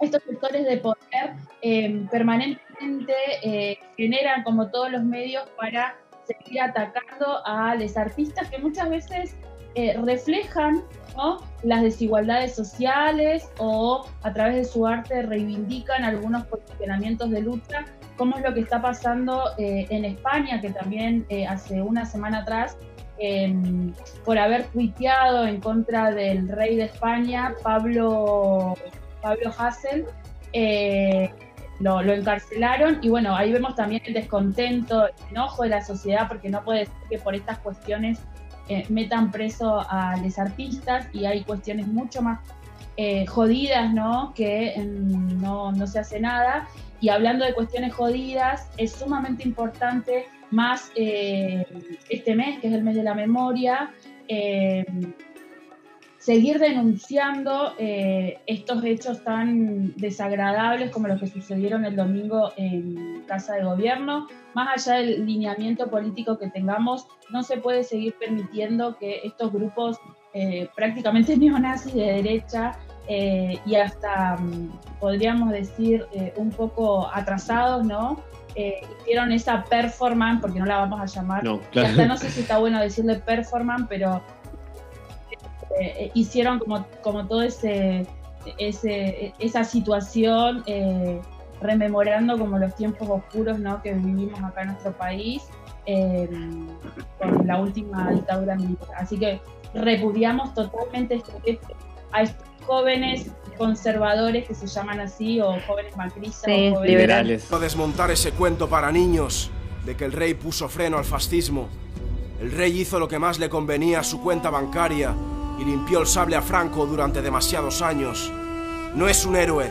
estos 0.00 0.22
sectores 0.22 0.64
de 0.64 0.78
poder 0.78 1.34
eh, 1.60 2.06
permanentemente 2.10 2.69
eh, 3.42 3.78
generan 3.96 4.42
como 4.42 4.70
todos 4.70 4.90
los 4.90 5.02
medios 5.02 5.48
para 5.58 5.96
seguir 6.26 6.60
atacando 6.60 7.44
a 7.44 7.74
los 7.74 7.96
artistas 7.96 8.48
que 8.50 8.58
muchas 8.58 8.88
veces 8.88 9.36
eh, 9.74 9.96
reflejan 10.02 10.82
las 11.62 11.82
desigualdades 11.82 12.54
sociales 12.54 13.50
o 13.58 14.06
a 14.22 14.32
través 14.32 14.56
de 14.56 14.64
su 14.64 14.86
arte 14.86 15.22
reivindican 15.22 16.02
algunos 16.02 16.46
posicionamientos 16.46 17.30
de 17.30 17.42
lucha, 17.42 17.84
como 18.16 18.36
es 18.36 18.42
lo 18.42 18.54
que 18.54 18.60
está 18.60 18.80
pasando 18.80 19.50
eh, 19.58 19.86
en 19.90 20.04
España, 20.04 20.60
que 20.60 20.70
también 20.70 21.26
hace 21.48 21.82
una 21.82 22.06
semana 22.06 22.38
atrás, 22.38 22.78
eh, 23.18 23.54
por 24.24 24.38
haber 24.38 24.64
tuiteado 24.68 25.46
en 25.46 25.60
contra 25.60 26.10
del 26.10 26.48
rey 26.48 26.76
de 26.76 26.84
España, 26.84 27.54
Pablo, 27.62 28.74
Pablo 29.20 29.52
Hassel, 29.58 30.06
lo, 31.80 32.02
lo 32.02 32.12
encarcelaron 32.12 32.98
y 33.02 33.08
bueno, 33.08 33.34
ahí 33.34 33.52
vemos 33.52 33.74
también 33.74 34.02
el 34.04 34.14
descontento, 34.14 35.06
el 35.06 35.12
enojo 35.30 35.62
de 35.64 35.70
la 35.70 35.82
sociedad, 35.82 36.28
porque 36.28 36.48
no 36.48 36.62
puede 36.62 36.86
ser 36.86 36.94
que 37.08 37.18
por 37.18 37.34
estas 37.34 37.58
cuestiones 37.58 38.20
eh, 38.68 38.84
metan 38.88 39.32
preso 39.32 39.80
a 39.88 40.16
los 40.22 40.38
artistas 40.38 41.08
y 41.12 41.24
hay 41.24 41.42
cuestiones 41.42 41.88
mucho 41.88 42.22
más 42.22 42.38
eh, 42.96 43.26
jodidas, 43.26 43.92
¿no? 43.92 44.32
Que 44.36 44.74
mm, 44.78 45.40
no, 45.40 45.72
no 45.72 45.86
se 45.86 45.98
hace 45.98 46.20
nada. 46.20 46.68
Y 47.00 47.08
hablando 47.08 47.44
de 47.44 47.54
cuestiones 47.54 47.94
jodidas, 47.94 48.68
es 48.76 48.92
sumamente 48.92 49.42
importante 49.42 50.26
más 50.50 50.92
eh, 50.94 51.66
este 52.10 52.34
mes, 52.34 52.60
que 52.60 52.68
es 52.68 52.74
el 52.74 52.84
mes 52.84 52.94
de 52.94 53.02
la 53.02 53.14
memoria, 53.14 53.90
seguir 56.20 56.58
denunciando 56.58 57.72
eh, 57.78 58.38
estos 58.46 58.84
hechos 58.84 59.24
tan 59.24 59.96
desagradables 59.96 60.90
como 60.90 61.08
los 61.08 61.18
que 61.18 61.26
sucedieron 61.26 61.86
el 61.86 61.96
domingo 61.96 62.52
en 62.58 63.24
Casa 63.26 63.54
de 63.54 63.64
Gobierno. 63.64 64.28
Más 64.54 64.86
allá 64.86 64.98
del 64.98 65.24
lineamiento 65.24 65.88
político 65.88 66.38
que 66.38 66.48
tengamos, 66.50 67.06
no 67.30 67.42
se 67.42 67.56
puede 67.56 67.84
seguir 67.84 68.14
permitiendo 68.20 68.98
que 68.98 69.20
estos 69.24 69.50
grupos 69.50 69.98
eh, 70.34 70.68
prácticamente 70.76 71.36
neonazis 71.38 71.94
de 71.94 72.12
derecha 72.12 72.78
eh, 73.08 73.58
y 73.64 73.76
hasta, 73.76 74.36
mm, 74.36 74.70
podríamos 75.00 75.50
decir, 75.50 76.06
eh, 76.12 76.34
un 76.36 76.50
poco 76.50 77.10
atrasados, 77.12 77.84
¿no? 77.84 78.20
Eh, 78.54 78.82
hicieron 79.00 79.32
esa 79.32 79.64
performance, 79.64 80.40
porque 80.42 80.58
no 80.58 80.66
la 80.66 80.78
vamos 80.78 81.00
a 81.00 81.06
llamar, 81.06 81.42
No, 81.42 81.54
y 81.56 81.58
claro. 81.72 81.88
hasta 81.88 82.06
no 82.06 82.16
sé 82.18 82.30
si 82.30 82.40
está 82.40 82.58
bueno 82.58 82.78
decirle 82.78 83.16
performance, 83.16 83.86
pero 83.88 84.22
eh, 85.78 86.10
hicieron 86.14 86.58
como, 86.58 86.84
como 87.02 87.26
todo 87.26 87.42
ese, 87.42 88.06
ese 88.58 89.32
esa 89.38 89.64
situación 89.64 90.62
eh, 90.66 91.20
rememorando 91.60 92.38
como 92.38 92.58
los 92.58 92.74
tiempos 92.74 93.08
oscuros 93.08 93.58
¿no? 93.58 93.80
que 93.82 93.92
vivimos 93.92 94.42
acá 94.42 94.62
en 94.62 94.68
nuestro 94.68 94.92
país 94.92 95.42
eh, 95.86 96.28
con 97.18 97.46
la 97.46 97.58
última 97.58 98.10
dictadura 98.10 98.56
militar. 98.56 98.88
Así 98.96 99.18
que 99.18 99.40
repudiamos 99.74 100.54
totalmente 100.54 101.22
este 101.44 101.60
a 102.12 102.22
estos 102.22 102.46
jóvenes 102.66 103.30
conservadores 103.56 104.48
que 104.48 104.54
se 104.54 104.66
llaman 104.66 105.00
así 105.00 105.40
o 105.40 105.54
jóvenes 105.66 105.96
macristas 105.96 106.44
Sí, 106.44 106.68
o 106.68 106.74
jóvenes 106.74 106.90
Liberales. 106.90 107.52
A 107.52 107.58
desmontar 107.58 108.10
ese 108.10 108.32
cuento 108.32 108.68
para 108.68 108.90
niños 108.90 109.50
de 109.84 109.96
que 109.96 110.04
el 110.04 110.12
rey 110.12 110.34
puso 110.34 110.68
freno 110.68 110.98
al 110.98 111.04
fascismo. 111.04 111.68
El 112.40 112.50
rey 112.50 112.80
hizo 112.80 112.98
lo 112.98 113.06
que 113.06 113.18
más 113.18 113.38
le 113.38 113.48
convenía 113.48 114.00
a 114.00 114.04
su 114.04 114.20
cuenta 114.20 114.50
bancaria 114.50 115.14
y 115.60 115.64
limpió 115.64 116.00
el 116.00 116.06
sable 116.06 116.36
a 116.36 116.42
Franco 116.42 116.86
durante 116.86 117.20
demasiados 117.20 117.82
años. 117.82 118.32
No 118.94 119.08
es 119.08 119.26
un 119.26 119.36
héroe, 119.36 119.70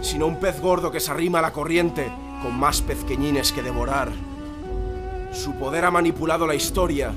sino 0.00 0.26
un 0.26 0.40
pez 0.40 0.60
gordo 0.60 0.90
que 0.90 1.00
se 1.00 1.10
arrima 1.10 1.40
a 1.40 1.42
la 1.42 1.52
corriente 1.52 2.10
con 2.42 2.58
más 2.58 2.80
pezqueñines 2.80 3.52
que 3.52 3.62
devorar. 3.62 4.10
Su 5.32 5.54
poder 5.56 5.84
ha 5.84 5.90
manipulado 5.90 6.46
la 6.46 6.54
historia 6.54 7.12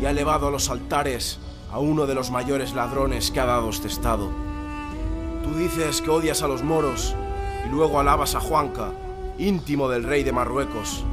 y 0.00 0.04
ha 0.04 0.10
elevado 0.10 0.48
a 0.48 0.50
los 0.50 0.68
altares 0.68 1.38
a 1.72 1.78
uno 1.78 2.06
de 2.06 2.14
los 2.14 2.30
mayores 2.30 2.74
ladrones 2.74 3.30
que 3.30 3.40
ha 3.40 3.46
dado 3.46 3.70
este 3.70 3.88
estado. 3.88 4.28
Tú 5.42 5.54
dices 5.54 6.02
que 6.02 6.10
odias 6.10 6.42
a 6.42 6.48
los 6.48 6.62
moros 6.62 7.14
y 7.66 7.70
luego 7.70 7.98
alabas 7.98 8.34
a 8.34 8.40
Juanca, 8.40 8.90
íntimo 9.38 9.88
del 9.88 10.04
rey 10.04 10.24
de 10.24 10.32
Marruecos, 10.32 11.04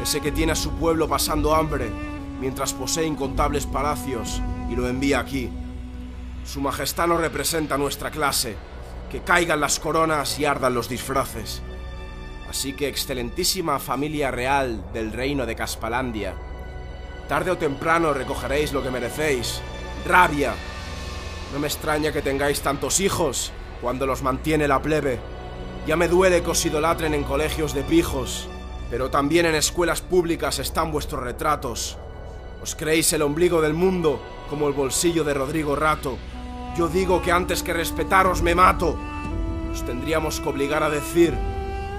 ese 0.00 0.20
que 0.20 0.30
tiene 0.30 0.52
a 0.52 0.56
su 0.56 0.70
pueblo 0.70 1.08
pasando 1.08 1.54
hambre 1.54 1.90
mientras 2.40 2.72
posee 2.72 3.06
incontables 3.06 3.66
palacios 3.66 4.40
y 4.70 4.76
lo 4.76 4.88
envía 4.88 5.18
aquí. 5.18 5.50
Su 6.50 6.60
majestad 6.60 7.06
no 7.06 7.16
representa 7.16 7.78
nuestra 7.78 8.10
clase, 8.10 8.56
que 9.08 9.20
caigan 9.20 9.60
las 9.60 9.78
coronas 9.78 10.36
y 10.40 10.46
ardan 10.46 10.74
los 10.74 10.88
disfraces. 10.88 11.62
Así 12.48 12.72
que, 12.72 12.88
excelentísima 12.88 13.78
familia 13.78 14.32
real 14.32 14.82
del 14.92 15.12
reino 15.12 15.46
de 15.46 15.54
Caspalandia, 15.54 16.34
tarde 17.28 17.52
o 17.52 17.56
temprano 17.56 18.12
recogeréis 18.12 18.72
lo 18.72 18.82
que 18.82 18.90
merecéis, 18.90 19.60
rabia. 20.04 20.52
No 21.52 21.60
me 21.60 21.68
extraña 21.68 22.10
que 22.10 22.20
tengáis 22.20 22.62
tantos 22.62 22.98
hijos 22.98 23.52
cuando 23.80 24.04
los 24.04 24.24
mantiene 24.24 24.66
la 24.66 24.82
plebe. 24.82 25.20
Ya 25.86 25.94
me 25.94 26.08
duele 26.08 26.42
que 26.42 26.50
os 26.50 26.66
idolatren 26.66 27.14
en 27.14 27.22
colegios 27.22 27.74
de 27.74 27.84
pijos, 27.84 28.48
pero 28.90 29.08
también 29.08 29.46
en 29.46 29.54
escuelas 29.54 30.00
públicas 30.00 30.58
están 30.58 30.90
vuestros 30.90 31.22
retratos. 31.22 31.96
Os 32.60 32.74
creéis 32.74 33.12
el 33.12 33.22
ombligo 33.22 33.62
del 33.62 33.74
mundo, 33.74 34.20
como 34.48 34.66
el 34.66 34.74
bolsillo 34.74 35.22
de 35.22 35.32
Rodrigo 35.32 35.76
Rato. 35.76 36.18
Yo 36.76 36.88
digo 36.88 37.20
que 37.20 37.32
antes 37.32 37.62
que 37.62 37.72
respetaros 37.72 38.42
me 38.42 38.54
mato. 38.54 38.96
Os 39.72 39.84
tendríamos 39.84 40.40
que 40.40 40.48
obligar 40.48 40.82
a 40.82 40.90
decir, 40.90 41.34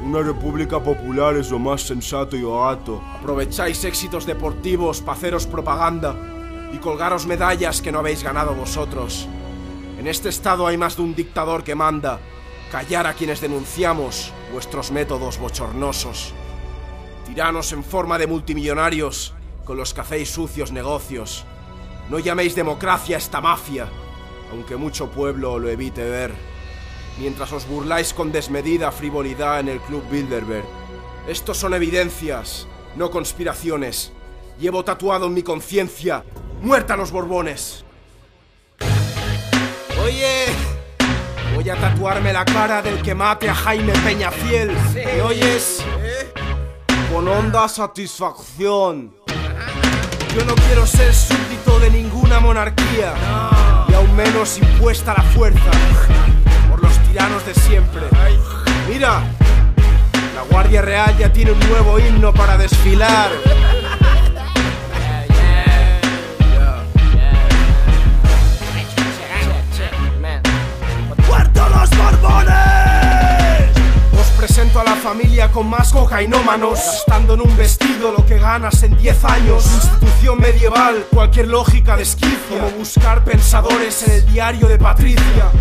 una 0.04 0.22
república 0.22 0.80
popular 0.80 1.36
es 1.36 1.52
lo 1.52 1.60
más 1.60 1.82
sensato 1.82 2.36
y 2.36 2.44
barato. 2.44 3.02
Aprovecháis 3.20 3.84
éxitos 3.86 4.26
deportivos 4.26 5.02
para 5.02 5.18
haceros 5.18 5.46
propaganda 5.46 6.16
y 6.74 6.78
colgaros 6.78 7.28
medallas 7.28 7.82
que 7.82 7.92
no 7.92 8.00
habéis 8.00 8.24
ganado 8.24 8.56
vosotros. 8.56 9.28
En 10.00 10.08
este 10.08 10.30
estado 10.30 10.66
hay 10.66 10.78
más 10.78 10.96
de 10.96 11.04
un 11.04 11.16
dictador 11.16 11.64
que 11.64 11.76
manda 11.76 12.20
callar 12.72 13.06
a 13.06 13.14
quienes 13.14 13.42
denunciamos 13.42 14.32
vuestros 14.54 14.92
métodos 14.92 15.38
bochornosos. 15.38 16.34
Tiranos 17.26 17.74
en 17.74 17.84
forma 17.84 18.18
de 18.18 18.28
multimillonarios 18.28 19.34
con 19.66 19.76
los 19.78 19.94
que 19.94 20.02
hacéis 20.02 20.32
sucios 20.32 20.72
negocios. 20.72 21.46
No 22.10 22.18
llaméis 22.18 22.56
democracia 22.56 23.18
a 23.18 23.20
esta 23.20 23.42
mafia, 23.42 23.88
aunque 24.52 24.76
mucho 24.76 25.10
pueblo 25.10 25.58
lo 25.58 25.70
evite 25.70 26.08
ver. 26.08 26.34
Mientras 27.18 27.52
os 27.54 27.68
burláis 27.68 28.14
con 28.14 28.32
desmedida 28.32 28.92
frivolidad 28.92 29.60
en 29.60 29.70
el 29.70 29.80
Club 29.80 30.04
Bilderberg. 30.10 30.66
Estos 31.28 31.58
son 31.58 31.74
evidencias, 31.74 32.68
no 32.96 33.10
conspiraciones. 33.12 34.12
Llevo 34.60 34.84
tatuado 34.84 35.28
en 35.28 35.34
mi 35.34 35.44
conciencia, 35.44 36.24
muerta 36.62 36.94
a 36.94 36.98
los 36.98 37.12
Borbones. 37.12 37.86
Oye, 40.04 40.46
voy 41.56 41.70
a 41.70 41.76
tatuarme 41.76 42.34
la 42.34 42.46
cara 42.46 42.82
del 42.82 43.02
que 43.02 43.14
mate 43.14 43.50
a 43.50 43.56
Jaime 43.56 43.94
Peñafiel. 44.04 44.72
¿Me 44.94 45.22
oyes? 45.22 45.84
Con 47.12 47.28
honda 47.28 47.68
satisfacción. 47.68 49.14
Yo 50.36 50.46
no 50.46 50.56
quiero 50.56 50.88
ser 50.88 51.14
súbdito 51.14 51.78
de 51.80 51.92
ninguna 51.92 52.40
monarquía, 52.40 53.14
y 53.92 53.94
aún 53.94 54.16
menos 54.16 54.58
impuesta 54.58 55.14
la 55.14 55.24
fuerza 55.24 55.70
por 56.70 56.82
los 56.82 56.98
tiranos 57.00 57.46
de 57.46 57.54
siempre. 57.54 58.02
Mira, 58.88 59.22
la 60.34 60.42
Guardia 60.50 60.82
Real 60.82 61.18
ya 61.18 61.32
tiene 61.32 61.52
un 61.52 61.60
nuevo 61.60 62.00
himno 62.00 62.34
para 62.34 62.58
desfilar. 62.58 63.30
¡Puerto 71.28 71.70
los 71.70 71.90
Borbones! 71.90 72.71
Os 74.42 74.48
presento 74.48 74.80
a 74.80 74.84
la 74.84 74.96
familia 74.96 75.52
con 75.52 75.70
más 75.70 75.92
cocainómanos 75.92 76.80
Gastando 76.80 77.36
en 77.36 77.42
un 77.42 77.58
vestido 77.58 78.12
lo 78.12 78.26
que 78.26 78.40
ganas 78.40 78.82
en 78.82 78.98
10 78.98 79.24
años. 79.26 79.66
Institución 79.72 80.40
medieval, 80.40 81.06
cualquier 81.12 81.48
lógica 81.48 81.96
desquicia 81.96 82.38
Como 82.50 82.72
buscar 82.72 83.24
pensadores 83.24 84.02
en 84.08 84.14
el 84.14 84.26
diario 84.26 84.68
de 84.68 84.80
Patricia. 84.80 85.52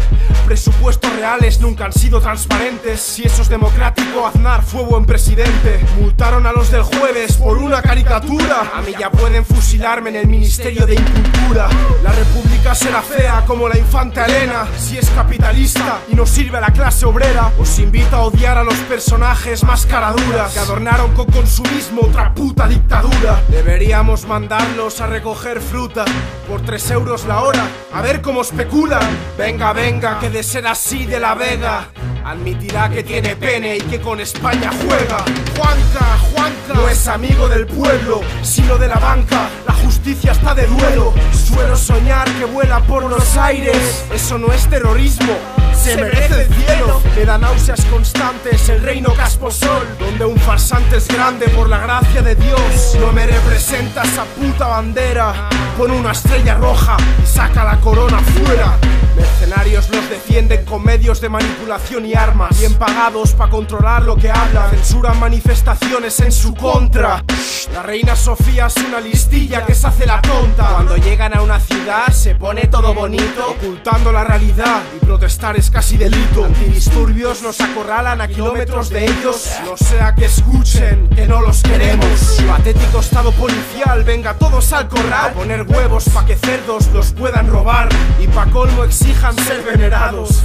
Presupuestos 0.47 1.13
reales 1.15 1.61
nunca 1.61 1.85
han 1.85 1.93
sido 1.93 2.21
transparentes. 2.21 3.01
Si 3.01 3.23
eso 3.23 3.43
es 3.43 3.49
democrático, 3.49 4.27
Aznar 4.27 4.63
fue 4.63 4.83
buen 4.83 5.05
presidente. 5.05 5.79
Multaron 6.01 6.45
a 6.45 6.53
los 6.53 6.73
del 6.73 6.83
jueves 6.83 7.37
por 7.37 7.59
una 7.59 7.81
caricatura. 7.81 8.73
A 8.75 8.83
mí 8.83 8.93
ya 8.99 9.13
pueden 9.13 9.45
fusilarme 9.45 10.11
en 10.11 10.17
el 10.17 10.27
Ministerio 10.27 10.87
de 10.87 10.95
Incultura. 10.95 11.69
La 12.03 12.11
república 12.11 12.75
será 12.75 13.01
fea 13.01 13.45
como 13.47 13.69
la 13.69 13.79
infanta 13.79 14.27
Elena. 14.27 14.67
Si 14.77 14.99
es 14.99 15.09
capitalista 15.11 16.01
y 16.11 16.17
no 16.17 16.27
sirve 16.27 16.59
a 16.59 16.63
la 16.63 16.73
clase 16.73 17.07
obrera 17.07 17.53
Os 17.59 17.79
invito 17.79 18.17
a 18.17 18.23
odiar 18.23 18.59
a 18.59 18.65
los 18.65 18.70
personajes 18.79 19.65
más 19.65 19.87
caraduras 19.87 20.53
Que 20.53 20.61
adornaron 20.61 21.13
con 21.15 21.27
consumismo 21.27 22.03
otra 22.03 22.35
puta 22.35 22.69
dictadura. 22.69 23.43
Deberíamos 23.49 24.27
mandarlos 24.27 25.01
a 25.01 25.07
recoger 25.07 25.61
fruta 25.61 26.05
Por 26.49 26.63
3 26.63 26.91
euros 26.93 27.25
la 27.27 27.43
hora, 27.43 27.67
a 27.93 28.01
ver 28.03 28.21
cómo 28.21 28.43
especulan. 28.43 29.03
Venga, 29.37 29.73
venga, 29.73 30.19
que 30.19 30.31
de 30.31 30.43
ser 30.43 30.67
así 30.67 31.07
de 31.07 31.21
la 31.21 31.35
vega 31.35 31.89
Admitirá 32.25 32.91
que 32.91 33.03
tiene 33.03 33.35
pene 33.35 33.77
y 33.77 33.81
que 33.81 34.01
con 34.01 34.21
España 34.21 34.71
juega. 34.85 35.25
Juanca, 35.57 36.19
Juanca 36.33 36.75
No 36.75 36.89
es 36.89 37.09
amigo 37.09 37.49
del 37.49 37.67
pueblo, 37.67 38.21
sino 38.43 38.77
de 38.77 38.89
la 38.89 38.99
banca. 38.99 39.49
La 39.67 39.73
justicia 39.75 40.33
está 40.33 40.55
de 40.55 40.67
duelo. 40.67 41.15
Suelo 41.33 41.77
soñar 41.77 42.31
que 42.35 42.45
vuela 42.45 42.81
por 42.81 43.05
los 43.05 43.37
aires. 43.37 44.05
Eso 44.13 44.39
no 44.39 44.53
es 44.53 44.69
terrorismo. 44.69 45.35
Se 45.75 45.97
merece 45.97 46.43
el 46.43 46.55
cielo. 46.55 47.01
Me 47.17 47.25
da 47.25 47.39
náuseas 47.39 47.85
constantes 47.87 48.60
el 48.69 48.83
reino 48.83 49.13
casposol 49.15 49.87
Donde 49.99 50.25
un 50.25 50.37
farsante 50.39 50.97
es 50.97 51.09
grande 51.09 51.49
por 51.49 51.69
la 51.69 51.79
gracia 51.79 52.23
de 52.23 52.35
Dios. 52.35 52.97
No 53.01 53.13
me 53.13 53.27
representa 53.27 54.03
esa 54.03 54.25
puta 54.25 54.67
bandera 54.67 55.49
Pon 55.79 55.91
una 55.91 56.13
estrella 56.13 56.57
roja 56.57 56.97
y 57.23 57.27
saca 57.27 57.65
la 57.65 57.81
corona 57.81 58.19
fuera. 58.19 58.77
Mercenarios 59.17 59.89
los 59.91 60.09
defienden 60.09 60.65
con 60.65 60.85
medios 60.85 61.21
de 61.21 61.29
manipulación 61.29 62.07
y 62.07 62.15
armas 62.15 62.59
Bien 62.59 62.75
pagados 62.75 63.33
para 63.33 63.51
controlar 63.51 64.03
lo 64.03 64.17
que 64.17 64.31
hablan. 64.31 64.71
Censuran 64.71 65.19
manifestaciones 65.19 66.21
en 66.21 66.33
su 66.33 66.55
contra. 66.55 67.25
La 67.73 67.83
reina 67.83 68.15
Sofía 68.15 68.67
es 68.67 68.77
una 68.77 69.01
listilla 69.01 69.65
que 69.65 69.75
se 69.75 69.87
hace 69.87 70.07
la 70.07 70.21
tonta. 70.21 70.69
Cuando 70.75 70.97
llegan 70.97 71.35
a 71.37 71.43
una 71.43 71.59
ciudad 71.61 72.09
se 72.13 72.35
pone 72.35 72.67
todo 72.67 72.93
bonito. 72.93 73.57
Ocultando 73.59 74.13
la 74.13 74.25
realidad 74.25 74.83
y 74.97 75.05
protestar 75.05 75.57
es 75.57 75.71
casi 75.71 75.97
delito. 75.97 76.45
Antidisturbios 76.45 77.43
nos 77.43 77.61
acorralan 77.61 78.21
a 78.21 78.29
kilómetros 78.29 78.50
de 78.55 79.05
ellos. 79.05 79.49
No 79.65 79.77
sea 79.77 80.15
que 80.15 80.25
escuchen 80.25 81.09
que 81.09 81.27
no 81.27 81.41
los 81.41 81.63
queremos. 81.63 82.39
Patético 82.49 83.01
estado 83.01 83.31
policial, 83.33 84.03
venga 84.03 84.35
todos 84.35 84.73
al 84.73 84.89
corral. 84.89 85.33
Poner 85.33 85.63
huevos 85.63 86.09
pa' 86.09 86.27
que 86.27 86.37
cerdos 86.37 86.89
los 86.93 87.13
puedan 87.13 87.49
robar. 87.49 87.89
Y 88.19 88.27
pa' 88.27 88.47
colmo 88.47 88.85
exijan 88.85 89.37
ser 89.37 89.63
venerados. 89.63 90.43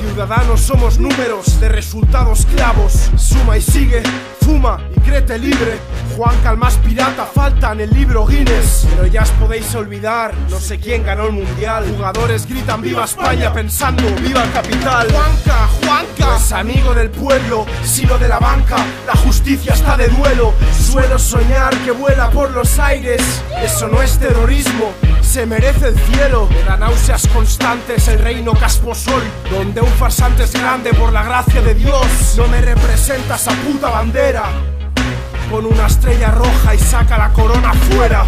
Ciudadanos 0.00 0.60
somos 0.60 0.98
números 0.98 1.60
de 1.60 1.68
resultados 1.68 2.46
clavos. 2.46 3.10
Suma 3.16 3.58
y 3.58 3.62
sigue, 3.62 4.02
fuma 4.40 4.80
y 4.96 5.00
créete 5.00 5.38
libre 5.38 5.78
Juanca 6.18 6.50
el 6.50 6.56
más 6.56 6.76
pirata 6.78 7.26
falta 7.26 7.70
en 7.70 7.82
el 7.82 7.90
libro 7.90 8.26
Guinness. 8.26 8.88
Pero 8.90 9.06
ya 9.06 9.22
os 9.22 9.30
podéis 9.30 9.72
olvidar, 9.76 10.34
no 10.50 10.58
sé 10.58 10.80
quién 10.80 11.04
ganó 11.04 11.26
el 11.26 11.32
mundial. 11.32 11.84
Jugadores 11.96 12.44
gritan 12.44 12.82
viva 12.82 13.04
España 13.04 13.52
pensando 13.52 14.02
viva 14.20 14.42
el 14.42 14.50
capital 14.50 15.06
Juanca, 15.12 15.68
Juanca 15.80 16.36
es 16.36 16.50
amigo 16.50 16.92
del 16.92 17.10
pueblo, 17.10 17.64
sino 17.84 18.18
de 18.18 18.26
la 18.26 18.40
banca. 18.40 18.78
La 19.06 19.14
justicia 19.14 19.74
está 19.74 19.96
de 19.96 20.08
duelo. 20.08 20.54
Suelo 20.76 21.20
soñar 21.20 21.72
que 21.84 21.92
vuela 21.92 22.28
por 22.30 22.50
los 22.50 22.80
aires. 22.80 23.22
Eso 23.62 23.86
no 23.86 24.02
es 24.02 24.18
terrorismo 24.18 24.92
se 25.22 25.46
merece 25.46 25.88
el 25.88 25.98
cielo. 26.00 26.48
Me 26.50 26.64
da 26.64 26.76
náuseas 26.76 27.28
constantes 27.28 28.08
el 28.08 28.18
reino 28.18 28.54
casposol 28.54 29.22
Donde 29.50 29.82
un 29.82 29.92
farsante 29.92 30.44
es 30.44 30.52
grande 30.52 30.92
por 30.94 31.12
la 31.12 31.22
gracia 31.22 31.60
de 31.60 31.74
Dios. 31.74 32.34
No 32.36 32.48
me 32.48 32.60
representa 32.60 33.36
esa 33.36 33.52
puta 33.52 33.90
bandera 33.90 34.77
Con 35.50 35.64
una 35.64 35.86
estrella 35.86 36.30
roja 36.30 36.74
y 36.74 36.78
saca 36.78 37.16
la 37.16 37.32
corona 37.32 37.72
fuera. 37.72 38.24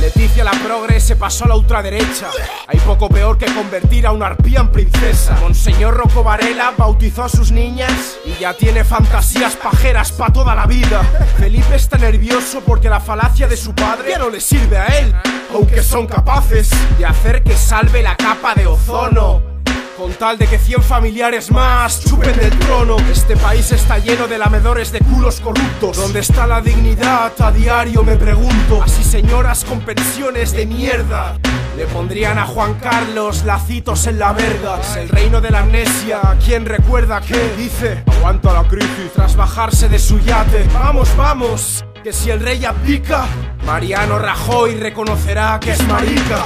Leticia 0.00 0.44
la 0.44 0.52
progre 0.52 0.98
se 1.00 1.16
pasó 1.16 1.44
a 1.44 1.48
la 1.48 1.56
ultraderecha. 1.56 2.28
Hay 2.66 2.78
poco 2.80 3.08
peor 3.08 3.36
que 3.38 3.46
convertir 3.52 4.06
a 4.06 4.12
una 4.12 4.26
arpía 4.26 4.60
en 4.60 4.68
princesa. 4.70 5.36
Monseñor 5.40 5.94
Rocco 5.94 6.22
Varela 6.22 6.72
bautizó 6.76 7.24
a 7.24 7.28
sus 7.28 7.52
niñas 7.52 8.16
Y 8.24 8.40
ya 8.40 8.54
tiene 8.54 8.84
fantasías 8.84 9.56
pajeras 9.56 10.12
pa' 10.12 10.32
toda 10.32 10.54
la 10.54 10.66
vida. 10.66 11.02
Felipe 11.36 11.74
está 11.76 11.98
nervioso 11.98 12.60
porque 12.66 12.88
la 12.88 13.00
falacia 13.00 13.46
de 13.46 13.56
su 13.56 13.74
padre 13.74 14.10
ya 14.10 14.18
no 14.18 14.30
le 14.30 14.40
sirve 14.40 14.78
a 14.78 14.86
él 14.86 15.14
Aunque 15.54 15.82
son 15.82 16.06
capaces 16.06 16.70
de 16.98 17.06
hacer 17.06 17.42
que 17.42 17.56
salve 17.56 18.02
la 18.02 18.16
capa 18.16 18.54
de 18.54 18.66
ozono 18.66 19.51
con 19.96 20.12
tal 20.14 20.38
de 20.38 20.46
que 20.46 20.58
100 20.58 20.82
familiares 20.82 21.50
más 21.50 22.04
chupen 22.04 22.36
del 22.36 22.56
trono 22.60 22.96
Este 23.10 23.36
país 23.36 23.70
está 23.72 23.98
lleno 23.98 24.26
de 24.26 24.38
lamedores 24.38 24.92
de 24.92 25.00
culos 25.00 25.40
corruptos. 25.40 25.96
¿Dónde 25.96 26.20
está 26.20 26.46
la 26.46 26.60
dignidad? 26.60 27.32
A 27.40 27.52
diario 27.52 28.02
me 28.02 28.16
pregunto. 28.16 28.82
Así 28.82 29.02
señoras 29.02 29.64
con 29.64 29.80
pensiones 29.80 30.52
de 30.52 30.66
mierda 30.66 31.36
le 31.76 31.86
pondrían 31.86 32.38
a 32.38 32.46
Juan 32.46 32.74
Carlos 32.74 33.44
lacitos 33.44 34.06
en 34.06 34.18
la 34.18 34.32
verga. 34.32 34.78
Es 34.80 34.96
el 34.96 35.08
reino 35.08 35.40
de 35.40 35.50
la 35.50 35.60
amnesia 35.60 36.20
¿Quién 36.44 36.66
recuerda 36.66 37.20
que 37.20 37.38
dice? 37.56 38.02
Aguanta 38.18 38.52
la 38.52 38.68
crisis 38.68 39.12
tras 39.14 39.36
bajarse 39.36 39.88
de 39.88 39.98
su 39.98 40.18
yate. 40.20 40.66
Vamos, 40.74 41.08
vamos 41.16 41.84
que 42.02 42.12
si 42.12 42.30
el 42.30 42.40
rey 42.40 42.64
abdica, 42.64 43.26
Mariano 43.64 44.18
Rajoy 44.18 44.74
reconocerá 44.74 45.60
que 45.60 45.72
es 45.72 45.86
marica. 45.86 46.42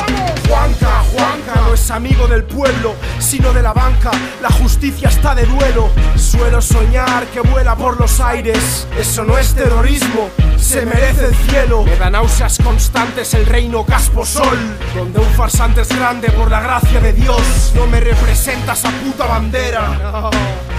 Juanca, 0.46 1.02
Juanca 1.12 1.60
no 1.66 1.74
es 1.74 1.90
amigo 1.90 2.26
del 2.26 2.44
pueblo, 2.44 2.94
sino 3.18 3.52
de 3.52 3.62
la 3.62 3.72
banca. 3.72 4.10
La 4.42 4.50
justicia 4.50 5.08
está 5.08 5.34
de 5.34 5.46
duelo. 5.46 5.90
Suelo 6.16 6.60
soñar 6.60 7.26
que 7.28 7.40
vuela 7.40 7.74
por 7.74 7.98
los 7.98 8.20
aires. 8.20 8.86
Eso 8.98 9.24
no 9.24 9.38
es 9.38 9.54
terrorismo, 9.54 10.28
se 10.58 10.84
merece 10.84 11.26
el 11.26 11.34
cielo. 11.34 11.84
Me 11.84 11.96
da 11.96 12.10
náuseas 12.10 12.58
constantes 12.62 13.32
el 13.32 13.46
reino 13.46 13.84
casposol, 13.84 14.58
donde 14.94 15.20
un 15.20 15.30
farsante 15.34 15.80
es 15.80 15.88
grande 15.88 16.30
por 16.30 16.50
la 16.50 16.60
gracia 16.60 17.00
de 17.00 17.14
Dios. 17.14 17.72
No 17.74 17.86
me 17.86 18.00
representa 18.00 18.74
esa 18.74 18.90
puta 18.90 19.24
bandera. 19.24 20.30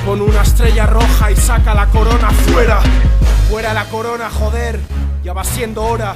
Con 0.06 0.22
una 0.22 0.42
estrella 0.44 0.86
roja 0.86 1.32
y 1.32 1.36
saca 1.36 1.74
la 1.74 1.88
corona 1.88 2.30
fuera. 2.30 2.80
Fuera 3.50 3.74
la 3.74 3.86
corona, 3.86 4.30
joder. 4.30 4.67
Ya 5.24 5.34
va 5.34 5.44
siendo 5.44 5.84
hora. 5.84 6.14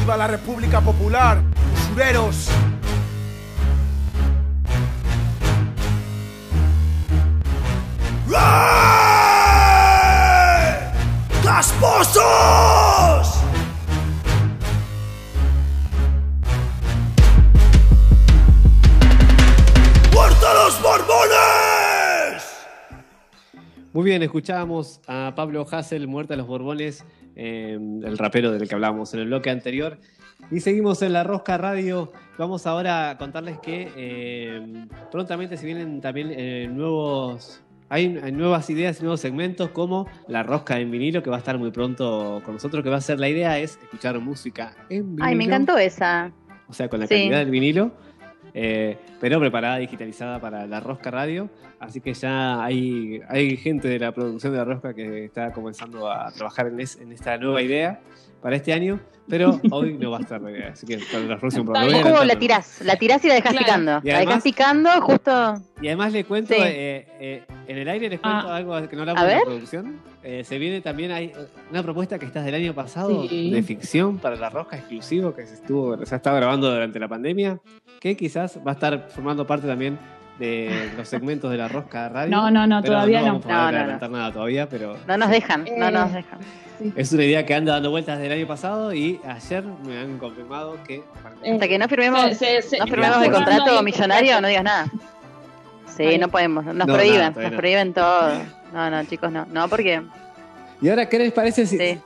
Viva 0.00 0.16
la 0.16 0.26
República 0.26 0.80
Popular. 0.80 1.40
Usureros. 1.74 2.48
¡Casposos! 11.44 12.22
¡Muerta 20.12 20.54
los 20.54 20.82
Borbones! 20.82 22.42
Muy 23.92 24.04
bien, 24.04 24.22
escuchábamos 24.22 25.00
a 25.06 25.34
Pablo 25.36 25.64
Hassel, 25.70 26.08
Muerta 26.08 26.34
los 26.34 26.46
Borbones, 26.48 27.04
eh, 27.36 27.78
el 28.04 28.18
rapero 28.18 28.50
del 28.52 28.68
que 28.68 28.74
hablábamos 28.74 29.12
en 29.14 29.20
el 29.20 29.26
bloque 29.26 29.50
anterior. 29.50 29.98
Y 30.50 30.60
seguimos 30.60 31.00
en 31.02 31.12
la 31.12 31.22
Rosca 31.22 31.56
Radio. 31.56 32.12
Vamos 32.36 32.66
ahora 32.66 33.10
a 33.10 33.18
contarles 33.18 33.58
que 33.60 33.90
eh, 33.96 34.86
prontamente 35.10 35.56
se 35.56 35.64
vienen 35.66 36.00
también 36.00 36.30
eh, 36.32 36.68
nuevos. 36.70 37.62
Hay, 37.88 38.18
hay 38.22 38.32
nuevas 38.32 38.68
ideas 38.70 38.98
y 38.98 39.02
nuevos 39.02 39.20
segmentos 39.20 39.70
como 39.70 40.08
la 40.26 40.42
rosca 40.42 40.80
en 40.80 40.90
vinilo 40.90 41.22
que 41.22 41.30
va 41.30 41.36
a 41.36 41.38
estar 41.38 41.58
muy 41.58 41.70
pronto 41.70 42.40
con 42.44 42.54
nosotros. 42.54 42.82
Que 42.82 42.90
va 42.90 42.96
a 42.96 43.00
ser 43.02 43.20
la 43.20 43.28
idea 43.28 43.58
es 43.58 43.78
escuchar 43.82 44.18
música 44.18 44.74
en 44.88 45.10
vinilo. 45.16 45.24
Ay, 45.24 45.36
me 45.36 45.44
encantó 45.44 45.78
esa. 45.78 46.32
O 46.68 46.72
sea, 46.72 46.88
con 46.88 47.00
la 47.00 47.06
Sí. 47.06 47.14
calidad 47.14 47.38
del 47.38 47.50
vinilo, 47.50 47.92
eh, 48.54 48.98
pero 49.20 49.38
preparada, 49.40 49.76
digitalizada 49.78 50.38
para 50.40 50.66
la 50.66 50.80
Rosca 50.80 51.10
Radio. 51.10 51.48
Así 51.80 52.00
que 52.00 52.14
ya 52.14 52.62
hay, 52.62 53.20
hay 53.28 53.56
gente 53.56 53.88
de 53.88 53.98
la 53.98 54.12
producción 54.12 54.52
de 54.52 54.58
la 54.58 54.64
Rosca 54.64 54.94
que 54.94 55.24
está 55.24 55.52
comenzando 55.52 56.10
a 56.10 56.30
trabajar 56.32 56.68
en, 56.68 56.80
es- 56.80 56.98
en 57.00 57.12
esta 57.12 57.36
nueva 57.38 57.60
idea 57.62 58.00
para 58.42 58.56
este 58.56 58.72
año, 58.72 58.98
pero 59.28 59.60
hoy 59.70 59.94
no 59.98 60.10
va 60.10 60.18
a 60.18 60.20
estar 60.20 60.40
la 60.42 60.50
idea. 60.50 60.70
Así 60.72 60.86
que 60.86 60.98
para 61.10 61.24
la 61.24 61.38
próxima 61.38 61.62
Un 61.62 62.02
poco 62.02 62.24
la 62.24 62.36
tirás, 62.36 62.80
la 62.82 62.96
tirás 62.96 63.24
y 63.24 63.28
la 63.28 63.34
dejás 63.34 63.52
Claro. 63.52 63.64
picando. 63.66 64.00
Y 64.02 64.08
la 64.10 64.16
además- 64.16 64.26
dejás 64.26 64.42
picando 64.42 64.90
justo. 65.02 65.54
Y 65.80 65.86
además 65.86 66.12
le 66.12 66.24
cuento, 66.24 66.54
Sí. 66.54 66.60
eh, 66.62 67.06
eh, 67.20 67.42
En 67.68 67.78
el 67.78 67.88
aire 67.88 68.08
les 68.10 68.18
cuento 68.20 68.48
Ah. 68.48 68.56
algo 68.56 68.88
que 68.88 68.96
no 68.96 69.02
hablamos 69.02 69.22
de 69.24 69.34
la 69.36 69.40
producción. 69.42 70.00
Eh, 70.24 70.42
se 70.44 70.58
viene 70.58 70.80
también, 70.80 71.12
hay 71.12 71.32
una 71.70 71.82
propuesta 71.82 72.18
que 72.18 72.26
está 72.26 72.42
del 72.42 72.54
año 72.56 72.74
pasado 72.74 73.26
Sí. 73.28 73.50
de 73.50 73.62
ficción 73.62 74.18
para 74.18 74.34
la 74.36 74.50
rosca 74.50 74.76
exclusivo 74.76 75.32
que 75.34 75.46
se 75.46 75.54
estuvo, 75.54 76.04
se 76.04 76.14
ha 76.14 76.16
estado 76.16 76.36
grabando 76.36 76.70
durante 76.70 76.98
la 76.98 77.08
pandemia, 77.08 77.60
que 78.00 78.16
quizás 78.16 78.58
va 78.66 78.72
a 78.72 78.74
estar 78.74 79.08
formando 79.10 79.46
parte 79.46 79.66
también 79.68 79.96
de 80.46 80.90
los 80.96 81.08
segmentos 81.08 81.50
de 81.50 81.56
la 81.56 81.68
rosca 81.68 82.08
radio. 82.08 82.30
No, 82.30 82.50
no, 82.50 82.66
no, 82.66 82.80
Pero 82.82 82.94
todavía 82.94 83.20
no. 83.20 83.26
no. 83.26 83.32
vamos 83.40 83.44
a 83.44 83.48
poder 83.48 83.56
No, 83.56 83.70
no, 83.72 83.78
adelantar 83.78 84.10
nada 84.10 84.32
todavía, 84.32 84.68
pero 84.68 84.96
No 85.06 85.16
nos 85.16 85.30
dejan, 85.30 85.64
no 85.78 85.88
Eh, 85.88 85.92
nos 85.92 86.12
dejan. 86.12 86.38
es 86.96 87.12
una 87.12 87.24
idea 87.24 87.46
que 87.46 87.54
anda 87.54 87.74
dando 87.74 87.90
vueltas 87.90 88.18
desde 88.18 88.32
el 88.32 88.38
año 88.40 88.48
pasado 88.48 88.92
y 88.92 89.20
ayer 89.26 89.62
me 89.86 89.98
han 89.98 90.18
confirmado 90.18 90.76
que 90.86 90.96
Eh, 91.44 91.52
Hasta 91.52 91.68
que 91.68 91.78
no 91.78 91.88
firmemos, 91.88 92.36
se- 92.36 92.62
se- 92.62 92.78
no 92.78 92.86
firmemos 92.86 93.22
el 93.24 93.30
contrato 93.32 93.82
millonario, 93.82 94.40
no 94.40 94.48
digas 94.48 94.64
nada. 94.64 94.86
Sí, 95.96 96.16
no 96.18 96.28
podemos, 96.28 96.64
nos 96.64 96.74
No, 96.74 96.86
nada, 96.86 96.98
prohíben, 96.98 97.18
todavía 97.32 97.42
nos 97.42 97.52
no. 97.52 97.56
prohíben 97.58 97.92
todo. 97.94 98.32
No, 98.72 98.90
no, 98.90 99.04
chicos, 99.04 99.30
no. 99.30 99.46
No, 99.52 99.68
porque 99.68 100.02
¿Y 100.80 100.88
ahora 100.88 101.08
qué 101.08 101.18
les 101.18 101.32
parece 101.32 101.66
si, 101.66 101.76
Sí. 101.78 102.00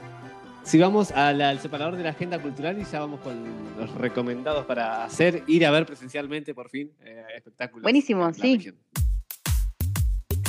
Si 0.66 0.78
vamos 0.78 1.12
al, 1.12 1.40
al 1.40 1.60
separador 1.60 1.96
de 1.96 2.02
la 2.02 2.10
agenda 2.10 2.40
cultural 2.40 2.76
y 2.80 2.84
ya 2.84 2.98
vamos 2.98 3.20
con 3.20 3.36
los 3.78 3.94
recomendados 3.94 4.66
para 4.66 5.04
hacer, 5.04 5.44
ir 5.46 5.64
a 5.64 5.70
ver 5.70 5.86
presencialmente 5.86 6.54
por 6.54 6.68
fin 6.68 6.90
eh, 7.04 7.22
espectáculos? 7.36 7.84
Buenísimo, 7.84 8.32
sí. 8.34 8.56
región? 8.56 8.76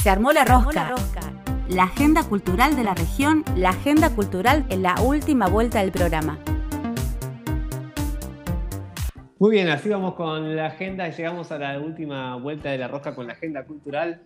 Se 0.02 0.10
armó 0.10 0.32
la 0.32 0.44
rosca. 0.44 0.96
La 1.70 1.84
agenda 1.84 2.24
cultural 2.24 2.76
de 2.76 2.84
la 2.84 2.96
región, 2.96 3.44
la 3.56 3.70
agenda 3.70 4.10
cultural 4.10 4.66
en 4.70 4.82
la 4.82 5.00
última 5.02 5.48
vuelta 5.48 5.82
del 5.82 5.92
programa. 5.92 6.40
Muy 9.38 9.52
bien, 9.52 9.70
así 9.70 9.90
vamos 9.90 10.16
con 10.16 10.56
la 10.56 10.66
agenda 10.66 11.08
y 11.08 11.12
llegamos 11.12 11.52
a 11.52 11.60
la 11.60 11.80
última 11.80 12.38
vuelta 12.38 12.72
de 12.72 12.80
la 12.80 12.88
rosca 12.88 13.14
con 13.14 13.28
la 13.28 13.34
agenda 13.34 13.66
cultural. 13.66 14.22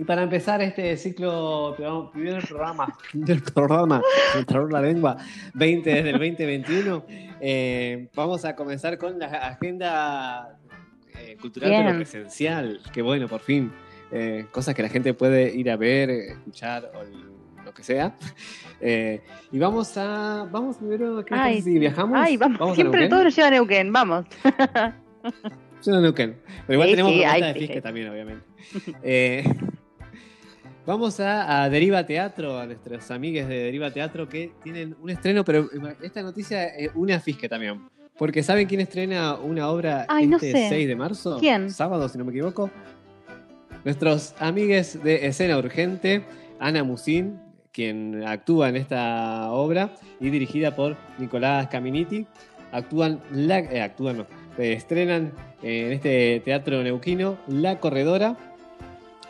Y 0.00 0.04
para 0.04 0.22
empezar 0.22 0.62
este 0.62 0.96
ciclo, 0.96 1.76
primer 2.10 2.42
programa, 2.48 2.86
primer 3.12 3.42
programa, 3.42 4.00
me 4.34 4.72
la 4.72 4.80
lengua, 4.80 5.18
20 5.52 5.90
desde 5.90 6.08
el 6.08 6.18
2021, 6.18 7.04
eh, 7.38 8.08
vamos 8.14 8.46
a 8.46 8.56
comenzar 8.56 8.96
con 8.96 9.18
la 9.18 9.26
agenda 9.26 10.58
eh, 11.18 11.36
cultural 11.38 11.68
pero 11.70 11.82
Bien. 11.82 11.96
presencial. 11.96 12.80
Qué 12.94 13.02
bueno, 13.02 13.28
por 13.28 13.42
fin. 13.42 13.70
Eh, 14.10 14.46
cosas 14.50 14.74
que 14.74 14.80
la 14.82 14.88
gente 14.88 15.12
puede 15.12 15.54
ir 15.54 15.70
a 15.70 15.76
ver, 15.76 16.08
escuchar 16.08 16.90
o 16.94 17.62
lo 17.62 17.74
que 17.74 17.82
sea. 17.82 18.14
Eh, 18.80 19.20
y 19.52 19.58
vamos 19.58 19.94
a, 19.98 20.48
vamos 20.50 20.78
primero, 20.78 21.22
¿qué 21.26 21.34
Ay, 21.34 21.60
si 21.60 21.78
viajamos? 21.78 22.18
Ay, 22.18 22.38
vamos, 22.38 22.74
siempre 22.74 23.06
todo 23.06 23.24
nos 23.24 23.36
lleva 23.36 23.48
a 23.48 23.50
Neuquén, 23.50 23.92
vamos. 23.92 24.24
Yo 25.84 25.92
no 25.92 26.00
Neuquén. 26.00 26.40
Pero 26.66 26.72
igual 26.72 26.88
Sí, 26.88 26.92
tenemos 26.92 27.12
sí, 27.12 27.18
propuesta 27.18 27.34
hay 27.34 27.42
de 27.42 27.52
que- 27.52 27.66
Fisque 27.66 27.82
también, 27.82 28.08
obviamente. 28.08 28.46
Eh, 29.02 29.44
vamos 30.90 31.20
a, 31.20 31.62
a 31.62 31.70
Deriva 31.70 32.04
Teatro, 32.04 32.58
a 32.58 32.66
nuestros 32.66 33.08
amigues 33.12 33.46
de 33.46 33.62
Deriva 33.62 33.92
Teatro 33.92 34.28
que 34.28 34.50
tienen 34.60 34.96
un 35.00 35.08
estreno, 35.08 35.44
pero 35.44 35.68
esta 36.02 36.20
noticia 36.20 36.66
es 36.66 36.90
una 36.96 37.20
Fisque 37.20 37.48
también. 37.48 37.88
Porque 38.18 38.42
¿saben 38.42 38.66
quién 38.66 38.80
estrena 38.80 39.36
una 39.36 39.68
obra 39.68 40.04
Ay, 40.08 40.26
no 40.26 40.36
este 40.36 40.50
sé. 40.50 40.68
6 40.68 40.88
de 40.88 40.96
marzo? 40.96 41.38
¿Quién? 41.38 41.70
Sábado, 41.70 42.08
si 42.08 42.18
no 42.18 42.24
me 42.24 42.32
equivoco. 42.32 42.70
Nuestros 43.84 44.34
amigues 44.40 45.00
de 45.02 45.26
Escena 45.26 45.56
Urgente, 45.58 46.24
Ana 46.58 46.82
Musín, 46.82 47.38
quien 47.72 48.24
actúa 48.26 48.68
en 48.68 48.76
esta 48.76 49.52
obra 49.52 49.94
y 50.18 50.28
dirigida 50.30 50.74
por 50.74 50.96
Nicolás 51.18 51.68
Caminiti. 51.68 52.26
Actúan, 52.72 53.20
la, 53.32 53.60
eh, 53.60 53.80
actúan 53.80 54.18
no, 54.18 54.26
eh, 54.58 54.72
estrenan 54.72 55.32
eh, 55.62 55.86
en 55.86 55.92
este 55.92 56.42
teatro 56.44 56.82
neuquino 56.82 57.38
La 57.46 57.78
Corredora, 57.78 58.36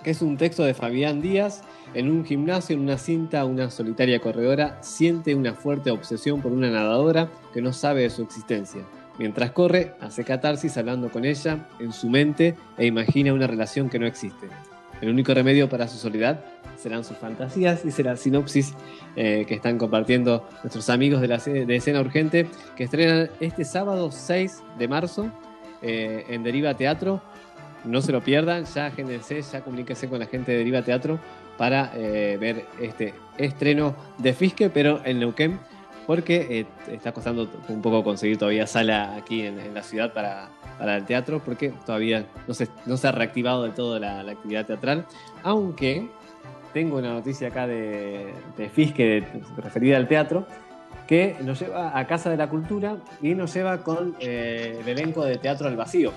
que 0.02 0.10
es 0.10 0.22
un 0.22 0.36
texto 0.36 0.64
de 0.64 0.74
Fabián 0.74 1.20
Díaz. 1.20 1.62
En 1.94 2.10
un 2.10 2.24
gimnasio, 2.24 2.74
en 2.74 2.82
una 2.82 2.98
cinta, 2.98 3.44
una 3.44 3.70
solitaria 3.70 4.20
corredora 4.20 4.78
siente 4.82 5.34
una 5.34 5.54
fuerte 5.54 5.90
obsesión 5.90 6.40
por 6.40 6.52
una 6.52 6.70
nadadora 6.70 7.28
que 7.52 7.62
no 7.62 7.72
sabe 7.72 8.02
de 8.02 8.10
su 8.10 8.22
existencia. 8.22 8.82
Mientras 9.18 9.50
corre, 9.50 9.94
hace 10.00 10.24
catarsis 10.24 10.76
hablando 10.76 11.10
con 11.10 11.24
ella 11.24 11.68
en 11.78 11.92
su 11.92 12.08
mente 12.08 12.56
e 12.78 12.86
imagina 12.86 13.34
una 13.34 13.46
relación 13.46 13.90
que 13.90 13.98
no 13.98 14.06
existe. 14.06 14.48
El 15.00 15.08
único 15.08 15.34
remedio 15.34 15.68
para 15.68 15.88
su 15.88 15.98
soledad 15.98 16.44
serán 16.76 17.04
sus 17.04 17.16
fantasías, 17.16 17.84
dice 17.84 18.02
la 18.02 18.16
sinopsis 18.16 18.74
eh, 19.16 19.44
que 19.46 19.54
están 19.54 19.78
compartiendo 19.78 20.48
nuestros 20.62 20.88
amigos 20.90 21.20
de 21.20 21.28
la 21.28 21.38
de 21.38 21.76
escena 21.76 22.00
urgente, 22.00 22.46
que 22.76 22.84
estrenan 22.84 23.30
este 23.40 23.64
sábado 23.64 24.10
6 24.10 24.62
de 24.78 24.88
marzo 24.88 25.30
eh, 25.82 26.24
en 26.28 26.42
Deriva 26.42 26.74
Teatro. 26.76 27.22
No 27.84 28.02
se 28.02 28.12
lo 28.12 28.20
pierdan, 28.22 28.64
ya 28.64 28.86
agéndense, 28.86 29.40
ya 29.42 29.62
comuníquense 29.62 30.08
con 30.08 30.18
la 30.18 30.26
gente 30.26 30.52
de 30.52 30.58
Deriva 30.58 30.82
Teatro 30.82 31.18
para 31.56 31.92
eh, 31.94 32.36
ver 32.40 32.66
este 32.80 33.14
estreno 33.38 33.94
de 34.18 34.32
Fisque, 34.32 34.70
pero 34.70 35.00
en 35.04 35.20
Neuquén, 35.20 35.58
porque 36.06 36.46
eh, 36.60 36.66
está 36.92 37.12
costando 37.12 37.48
un 37.68 37.82
poco 37.82 38.02
conseguir 38.02 38.38
todavía 38.38 38.66
sala 38.66 39.16
aquí 39.16 39.42
en, 39.42 39.74
la 39.74 39.82
ciudad 39.82 40.12
para, 40.12 40.50
el 40.96 41.04
teatro, 41.04 41.40
porque 41.44 41.72
todavía 41.84 42.26
no 42.48 42.54
se, 42.54 42.66
se 42.66 43.08
ha 43.08 43.12
reactivado 43.12 43.64
del 43.64 43.72
todo 43.72 43.98
la, 43.98 44.20
actividad 44.20 44.66
teatral, 44.66 45.06
aunque 45.42 46.08
tengo 46.72 46.98
una 46.98 47.12
noticia 47.12 47.48
acá 47.48 47.66
de, 47.66 48.32
de 48.56 48.68
Fisque 48.68 49.26
referida 49.56 49.96
al 49.96 50.08
teatro, 50.08 50.46
que 51.10 51.34
nos 51.42 51.58
lleva 51.58 51.98
a 51.98 52.06
Casa 52.06 52.30
de 52.30 52.36
la 52.36 52.48
Cultura 52.48 52.96
y 53.20 53.34
nos 53.34 53.52
lleva 53.52 53.82
con 53.82 54.14
eh, 54.20 54.78
el 54.80 54.88
elenco 54.88 55.24
de 55.24 55.38
Teatro 55.38 55.66
al 55.66 55.74
Vacío. 55.76 56.12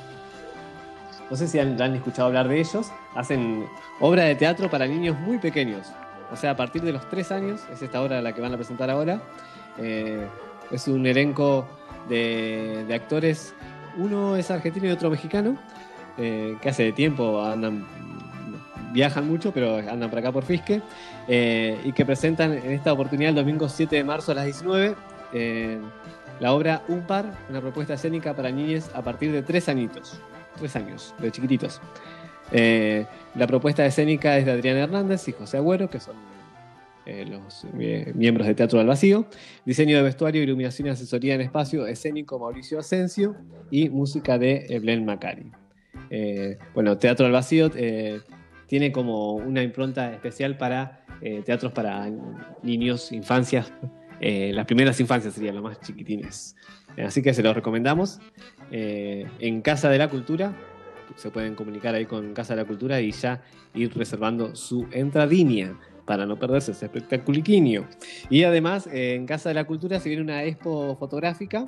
No 1.30 1.38
sé 1.38 1.48
si 1.48 1.60
han, 1.60 1.82
han 1.82 1.96
escuchado 1.96 2.28
hablar 2.28 2.48
de 2.48 2.60
ellos. 2.60 2.92
Hacen 3.16 3.66
obra 4.00 4.24
de 4.24 4.36
teatro 4.36 4.70
para 4.70 4.88
niños 4.88 5.18
muy 5.20 5.38
pequeños. 5.38 5.88
O 6.32 6.36
sea, 6.36 6.52
a 6.52 6.56
partir 6.56 6.82
de 6.82 6.92
los 6.92 7.08
tres 7.10 7.32
años, 7.32 7.62
es 7.72 7.82
esta 7.82 8.02
obra 8.02 8.22
la 8.22 8.34
que 8.34 8.42
van 8.42 8.54
a 8.54 8.58
presentar 8.58 8.90
ahora. 8.90 9.22
Eh, 9.78 10.28
es 10.72 10.88
un 10.88 11.06
elenco 11.06 11.68
de, 12.10 12.86
actores. 12.94 13.54
Uno 13.98 14.36
es 14.36 14.50
argentino 14.50 14.88
y 14.88 14.92
otro 14.92 15.10
mexicano, 15.10 15.58
eh, 16.18 16.58
que 16.62 16.70
hace 16.70 16.92
tiempo 16.92 17.44
andan, 17.44 17.86
viajan 18.92 19.28
mucho, 19.28 19.52
pero 19.52 19.78
andan 19.78 20.10
por 20.10 20.20
acá 20.20 20.32
por 20.32 20.44
Fisque. 20.44 20.82
eh, 21.28 21.80
y 21.84 21.92
que 21.92 22.06
presentan 22.06 22.54
en 22.54 22.72
esta 22.72 22.92
oportunidad 22.92 23.30
el 23.30 23.36
domingo 23.36 23.70
7 23.70 23.96
de 23.96 24.04
marzo 24.04 24.32
a 24.32 24.36
las 24.36 24.46
19 24.46 24.96
eh, 25.34 25.80
la 26.40 26.54
obra 26.54 26.84
Un 26.88 27.02
Par, 27.02 27.26
una 27.50 27.62
propuesta 27.62 27.94
escénica 27.94 28.36
para 28.36 28.52
niños 28.52 28.90
a 28.94 29.02
partir 29.02 29.32
de 29.32 29.42
tres 29.44 29.70
añitos, 29.70 30.20
tres 30.58 30.76
años, 30.76 31.14
de 31.20 31.32
chiquititos. 31.32 31.82
Eh, 32.52 33.06
la 33.36 33.48
propuesta 33.48 33.86
escénica 33.86 34.38
es 34.38 34.46
de 34.46 34.52
Adrián 34.52 34.78
Hernández 34.78 35.28
y 35.28 35.32
José 35.32 35.58
Agüero, 35.58 35.90
que 35.90 36.00
son 36.00 36.16
eh, 37.06 37.26
los 37.26 37.66
eh, 37.80 38.12
miembros 38.16 38.48
de 38.48 38.56
Teatro 38.56 38.80
al 38.80 38.88
Vacío. 38.88 39.26
Diseño 39.66 39.98
de 39.98 40.04
vestuario, 40.04 40.44
iluminación 40.44 40.88
y 40.88 40.92
asesoría 40.92 41.36
en 41.36 41.42
espacio 41.42 41.88
escénico 41.88 42.40
Mauricio 42.40 42.80
Asensio 42.80 43.36
y 43.72 43.90
música 43.90 44.38
de 44.38 44.66
Eblen 44.70 45.04
Macari. 45.04 45.52
Eh, 46.10 46.58
bueno, 46.74 46.98
Teatro 46.98 47.26
al 47.26 47.32
Vacío 47.32 47.72
eh, 47.76 48.22
tiene 48.68 48.92
como 48.92 49.34
una 49.34 49.64
impronta 49.64 50.14
especial 50.14 50.58
para 50.58 51.06
eh, 51.22 51.42
teatros 51.46 51.72
para 51.72 52.10
niños, 52.62 53.12
infancias. 53.12 53.72
eh, 54.20 54.52
las 54.54 54.66
primeras 54.66 55.00
infancias 55.00 55.34
serían 55.34 55.56
los 55.56 55.64
más 55.64 55.80
chiquitines. 55.82 56.56
Eh, 56.96 57.04
así 57.04 57.22
que 57.22 57.34
se 57.34 57.44
los 57.44 57.56
recomendamos. 57.56 58.20
Eh, 58.76 59.28
en 59.38 59.62
Casa 59.62 59.88
de 59.88 60.00
la 60.00 60.10
Cultura, 60.10 60.52
se 61.16 61.30
pueden 61.30 61.54
comunicar 61.54 61.94
ahí 61.94 62.08
con 62.08 62.34
Casa 62.34 62.56
de 62.56 62.64
la 62.64 62.68
Cultura 62.68 63.00
y 63.00 63.12
ya 63.12 63.44
ir 63.76 63.96
reservando 63.96 64.56
su 64.56 64.88
entradinha 64.92 65.80
para 66.06 66.26
no 66.26 66.40
perderse 66.40 66.72
ese 66.72 66.86
espectaculiquinio. 66.86 67.86
Y 68.32 68.46
además, 68.46 68.88
eh, 68.88 69.14
en 69.14 69.28
Casa 69.28 69.50
de 69.50 69.56
la 69.56 69.66
Cultura 69.66 70.00
se 70.00 70.10
viene 70.10 70.24
una 70.24 70.44
expo 70.44 70.98
fotográfica. 70.98 71.68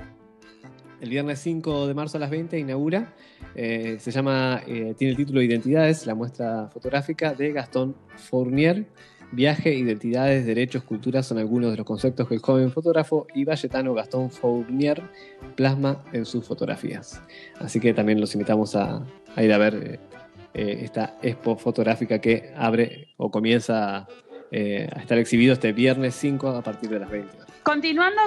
El 1.00 1.12
viernes 1.12 1.38
5 1.42 1.86
de 1.86 1.94
marzo 1.94 2.18
a 2.18 2.22
las 2.22 2.32
20 2.32 2.58
inaugura. 2.58 3.14
Eh, 3.54 3.98
se 4.00 4.10
llama, 4.10 4.64
tiene 4.66 5.12
el 5.12 5.16
título 5.16 5.44
Identidades, 5.44 6.08
la 6.08 6.16
muestra 6.16 6.70
fotográfica 6.74 7.36
de 7.36 7.52
Gastón 7.52 7.96
Fournier. 8.18 8.88
Viaje, 9.32 9.74
identidades, 9.74 10.46
derechos, 10.46 10.84
culturas 10.84 11.26
son 11.26 11.38
algunos 11.38 11.72
de 11.72 11.78
los 11.78 11.86
conceptos 11.86 12.28
que 12.28 12.36
el 12.36 12.42
joven 12.42 12.72
fotógrafo 12.72 13.28
y 13.34 13.44
valletano 13.44 13.94
Gastón 13.94 14.30
Fournier 14.30 15.02
plasma 15.56 16.04
en 16.14 16.26
sus 16.26 16.46
fotografías. 16.46 17.22
Así 17.60 17.80
que 17.80 17.94
también 17.94 18.22
los 18.22 18.34
invitamos 18.34 18.76
a, 18.76 19.04
ir 19.38 19.52
a 19.52 19.58
ver 19.58 19.76
eh, 19.76 20.00
eh, 20.54 20.80
esta 20.84 21.18
expo 21.22 21.58
fotográfica 21.58 22.20
que 22.20 22.54
abre 22.56 23.10
o 23.18 23.30
comienza 23.30 24.08
eh, 24.52 24.88
a 24.96 25.00
estar 25.00 25.18
exhibido 25.18 25.54
este 25.54 25.74
viernes 25.74 26.16
5 26.16 26.50
a 26.50 26.62
partir 26.62 26.90
de 26.90 27.00
las 27.00 27.10
20. 27.10 27.46
Continuando 27.64 28.22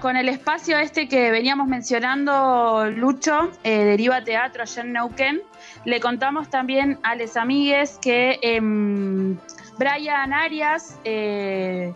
con, 0.00 0.16
el 0.16 0.28
espacio 0.28 0.76
este 0.76 1.06
que 1.06 1.30
veníamos 1.30 1.68
mencionando, 1.68 2.90
Lucho, 2.90 3.52
Deriva 3.62 4.24
Teatro 4.24 4.62
allá 4.62 4.82
en 4.82 4.92
Neuquén, 4.92 5.40
le 5.84 6.00
contamos 6.00 6.50
también 6.50 6.98
a 7.04 7.14
les 7.14 7.36
amigues 7.36 7.98
que 8.02 8.40
em, 8.42 9.38
Brian 9.78 10.32
Arias, 10.32 10.98
eh, 11.04 11.92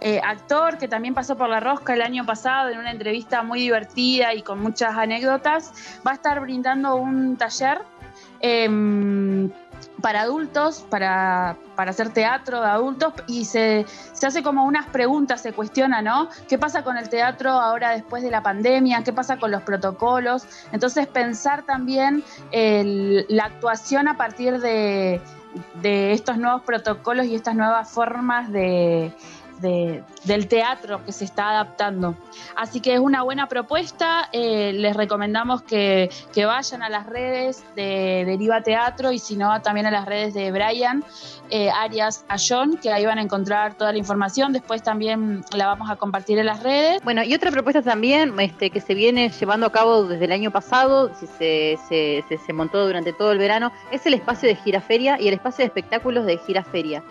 eh, 0.00 0.20
actor 0.24 0.78
que 0.78 0.88
también 0.88 1.14
pasó 1.14 1.36
por 1.36 1.48
La 1.48 1.60
Rosca 1.60 1.92
el 1.94 2.02
año 2.02 2.24
pasado 2.24 2.70
en 2.70 2.78
una 2.78 2.90
entrevista 2.90 3.42
muy 3.42 3.60
divertida 3.60 4.32
y 4.34 4.42
con 4.42 4.60
muchas 4.60 4.96
anécdotas, 4.96 5.98
va 6.06 6.12
a 6.12 6.14
estar 6.14 6.40
brindando 6.40 6.96
un 6.96 7.36
taller 7.36 7.82
em, 8.40 9.50
para 10.00 10.22
adultos, 10.22 10.86
para, 10.88 11.56
para 11.76 11.90
hacer 11.90 12.10
teatro 12.10 12.62
de 12.62 12.66
adultos, 12.68 13.12
y 13.26 13.44
se, 13.44 13.84
se 14.14 14.26
hace 14.26 14.42
como 14.42 14.64
unas 14.64 14.86
preguntas, 14.86 15.42
se 15.42 15.52
cuestiona, 15.52 16.00
¿no? 16.00 16.30
¿Qué 16.48 16.56
pasa 16.56 16.82
con 16.82 16.96
el 16.96 17.10
teatro 17.10 17.50
ahora 17.50 17.90
después 17.90 18.22
de 18.22 18.30
la 18.30 18.42
pandemia? 18.42 19.04
¿Qué 19.04 19.12
pasa 19.12 19.36
con 19.36 19.50
los 19.50 19.62
protocolos? 19.62 20.46
Entonces 20.72 21.06
pensar 21.06 21.64
también 21.64 22.24
la 22.52 23.44
actuación 23.44 24.08
a 24.08 24.16
partir 24.16 24.60
de, 24.60 25.20
de 25.74 26.12
estos 26.12 26.36
nuevos 26.38 26.62
protocolos 26.62 27.26
y 27.26 27.34
estas 27.34 27.54
nuevas 27.54 27.90
formas 27.90 28.50
de, 28.52 29.12
de- 29.60 30.02
del 30.24 30.48
teatro 30.48 31.04
que 31.04 31.12
se 31.12 31.24
está 31.24 31.50
adaptando. 31.50 32.14
Así 32.56 32.80
que 32.80 32.94
es 32.94 33.00
una 33.00 33.22
buena 33.22 33.46
propuesta. 33.48 34.28
eh, 34.32 34.72
les 34.74 34.96
recomendamos 34.96 35.62
que, 35.62 36.10
vayan 36.46 36.82
a 36.82 36.88
las 36.88 37.06
redes 37.06 37.64
de 37.76 38.24
Deriva 38.26 38.62
Teatro 38.62 39.12
y 39.12 39.18
si 39.18 39.36
no, 39.36 39.60
también 39.62 39.86
a 39.86 39.90
las 39.90 40.06
redes 40.06 40.34
de 40.34 40.50
Brian 40.50 41.04
eh, 41.50 41.70
Arias 41.70 42.24
Ayón, 42.28 42.76
que 42.78 42.92
ahí 42.92 43.04
van 43.06 43.18
a 43.18 43.22
encontrar 43.22 43.74
toda 43.74 43.92
la 43.92 43.98
información. 43.98 44.52
Después 44.52 44.82
también 44.82 45.44
la 45.54 45.66
vamos 45.66 45.90
a 45.90 45.96
compartir 45.96 46.38
en 46.38 46.46
las 46.46 46.62
redes. 46.62 47.02
Bueno, 47.04 47.22
y 47.22 47.34
otra 47.34 47.50
propuesta 47.50 47.82
también 47.82 48.38
este, 48.40 48.70
que 48.70 48.80
se 48.80 48.94
viene 48.94 49.28
llevando 49.30 49.66
a 49.66 49.72
cabo 49.72 50.04
desde 50.04 50.24
el 50.26 50.32
año 50.32 50.50
pasado, 50.50 51.10
se- 51.38 51.78
se 51.88 52.52
montó 52.52 52.84
durante 52.86 53.12
todo 53.12 53.32
el 53.32 53.38
verano, 53.38 53.72
es 53.90 54.06
el 54.06 54.14
espacio 54.14 54.48
de 54.48 54.56
Giraferia 54.56 55.20
y 55.20 55.28
el 55.28 55.34
espacio 55.34 55.62
de 55.62 55.66
espectáculos 55.66 56.24
de 56.26 56.38
Giraferia. 56.38 57.02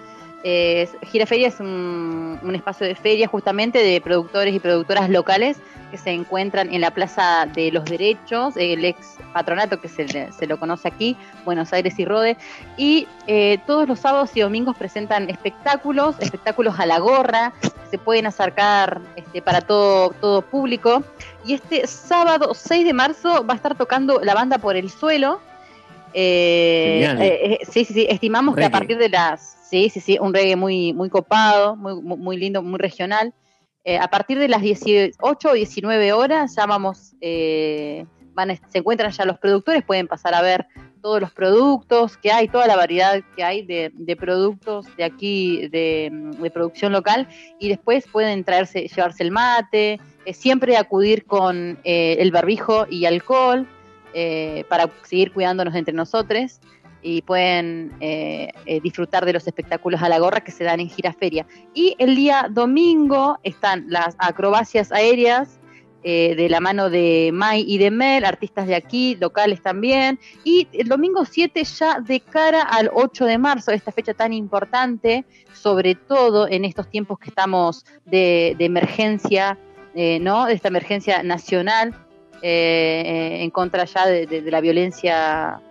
Eh, 0.43 0.87
Giraferia 1.03 1.47
es 1.47 1.59
un, 1.59 2.39
un 2.41 2.55
espacio 2.55 2.87
de 2.87 2.95
feria 2.95 3.27
justamente 3.27 3.79
de 3.79 3.99
productores 3.99 4.53
y 4.53 4.59
productoras 4.59 5.09
locales 5.09 5.57
que 5.91 5.97
se 5.97 6.11
encuentran 6.11 6.73
en 6.73 6.81
la 6.81 6.91
Plaza 6.91 7.47
de 7.53 7.71
los 7.71 7.83
Derechos, 7.85 8.55
el 8.57 8.85
ex 8.85 9.17
patronato 9.33 9.81
que 9.81 9.87
se, 9.87 10.31
se 10.31 10.47
lo 10.47 10.59
conoce 10.59 10.87
aquí, 10.87 11.17
Buenos 11.45 11.73
Aires 11.73 11.97
y 11.97 12.05
Rode, 12.05 12.37
y 12.77 13.07
eh, 13.27 13.57
todos 13.65 13.87
los 13.87 13.99
sábados 13.99 14.31
y 14.35 14.41
domingos 14.41 14.77
presentan 14.77 15.29
espectáculos, 15.29 16.15
espectáculos 16.19 16.79
a 16.79 16.85
la 16.85 16.99
gorra, 16.99 17.53
se 17.89 17.97
pueden 17.97 18.27
acercar 18.27 19.01
este, 19.15 19.41
para 19.41 19.61
todo, 19.61 20.11
todo 20.21 20.41
público. 20.41 21.03
Y 21.45 21.53
este 21.53 21.87
sábado 21.87 22.53
6 22.53 22.85
de 22.85 22.93
marzo 22.93 23.45
va 23.45 23.53
a 23.53 23.57
estar 23.57 23.75
tocando 23.75 24.21
la 24.23 24.33
banda 24.33 24.57
Por 24.57 24.75
el 24.75 24.89
Suelo. 24.89 25.41
Eh, 26.13 27.03
eh, 27.19 27.57
eh, 27.61 27.65
sí, 27.69 27.85
sí, 27.85 27.93
sí, 27.93 28.07
estimamos 28.09 28.55
que 28.55 28.65
a 28.65 28.69
partir 28.69 28.97
de 28.97 29.09
las... 29.09 29.57
Sí, 29.69 29.89
sí, 29.89 29.99
sí, 29.99 30.17
un 30.19 30.33
reggae 30.33 30.55
muy, 30.55 30.93
muy 30.93 31.09
copado, 31.09 31.75
muy, 31.75 32.01
muy, 32.01 32.37
lindo, 32.37 32.61
muy 32.61 32.79
regional. 32.79 33.33
Eh, 33.83 33.97
a 33.97 34.07
partir 34.09 34.39
de 34.39 34.47
las 34.47 34.61
18 34.61 35.49
o 35.49 35.53
19 35.53 36.13
horas 36.13 36.55
ya 36.55 36.65
vamos, 36.65 37.13
eh, 37.21 38.05
van 38.33 38.59
se 38.69 38.79
encuentran 38.79 39.11
ya 39.11 39.25
los 39.25 39.39
productores, 39.39 39.83
pueden 39.83 40.07
pasar 40.07 40.33
a 40.33 40.41
ver 40.41 40.67
todos 41.01 41.21
los 41.21 41.31
productos 41.31 42.17
que 42.17 42.31
hay, 42.31 42.47
toda 42.47 42.67
la 42.67 42.75
variedad 42.75 43.21
que 43.35 43.43
hay 43.43 43.65
de, 43.65 43.91
de 43.93 44.15
productos 44.15 44.85
de 44.97 45.03
aquí, 45.03 45.67
de, 45.69 46.09
de 46.11 46.51
producción 46.51 46.91
local, 46.91 47.27
y 47.59 47.69
después 47.69 48.05
pueden 48.11 48.43
traerse, 48.43 48.87
llevarse 48.87 49.23
el 49.23 49.31
mate, 49.31 49.99
eh, 50.25 50.33
siempre 50.33 50.77
acudir 50.77 51.25
con 51.25 51.79
eh, 51.83 52.17
el 52.19 52.31
barbijo 52.31 52.85
y 52.89 53.05
alcohol 53.05 53.67
eh, 54.13 54.63
para 54.69 54.89
seguir 55.03 55.31
cuidándonos 55.31 55.75
entre 55.75 55.93
nosotros 55.93 56.59
y 57.01 57.21
pueden 57.21 57.93
eh, 57.99 58.49
eh, 58.65 58.81
disfrutar 58.81 59.26
de 59.26 59.34
los 59.34 59.47
espectáculos 59.47 60.01
a 60.01 60.09
la 60.09 60.19
gorra 60.19 60.41
que 60.41 60.51
se 60.51 60.63
dan 60.63 60.80
en 60.80 60.89
Giraferia. 60.89 61.45
Y 61.73 61.95
el 61.99 62.15
día 62.15 62.47
domingo 62.49 63.38
están 63.43 63.85
las 63.88 64.15
acrobacias 64.19 64.91
aéreas 64.91 65.59
eh, 66.01 66.34
de 66.35 66.47
la 66.47 66.61
mano 66.61 66.89
de 66.89 67.31
Mai 67.34 67.65
y 67.67 67.77
de 67.77 67.91
Mel, 67.91 68.23
artistas 68.23 68.67
de 68.67 68.76
aquí, 68.76 69.17
locales 69.19 69.61
también. 69.61 70.19
Y 70.43 70.67
el 70.73 70.88
domingo 70.88 71.26
7 71.26 71.63
ya 71.63 71.99
de 71.99 72.21
cara 72.21 72.61
al 72.61 72.89
8 72.93 73.26
de 73.26 73.38
marzo, 73.38 73.71
esta 73.71 73.91
fecha 73.91 74.13
tan 74.13 74.34
importante, 74.34 75.26
sobre 75.53 75.95
todo 75.95 76.47
en 76.47 76.63
estos 76.63 76.89
tiempos 76.89 77.19
que 77.19 77.30
estamos 77.30 77.85
de, 78.05 78.55
emergencia, 78.59 79.57
eh, 79.93 80.19
¿no? 80.19 80.45
De 80.45 80.53
esta 80.53 80.69
emergencia 80.69 81.23
nacional 81.23 81.93
en 82.41 83.49
contra 83.49 83.84
ya 83.84 84.07
de 84.07 84.41
la 84.49 84.61
violencia 84.61 85.61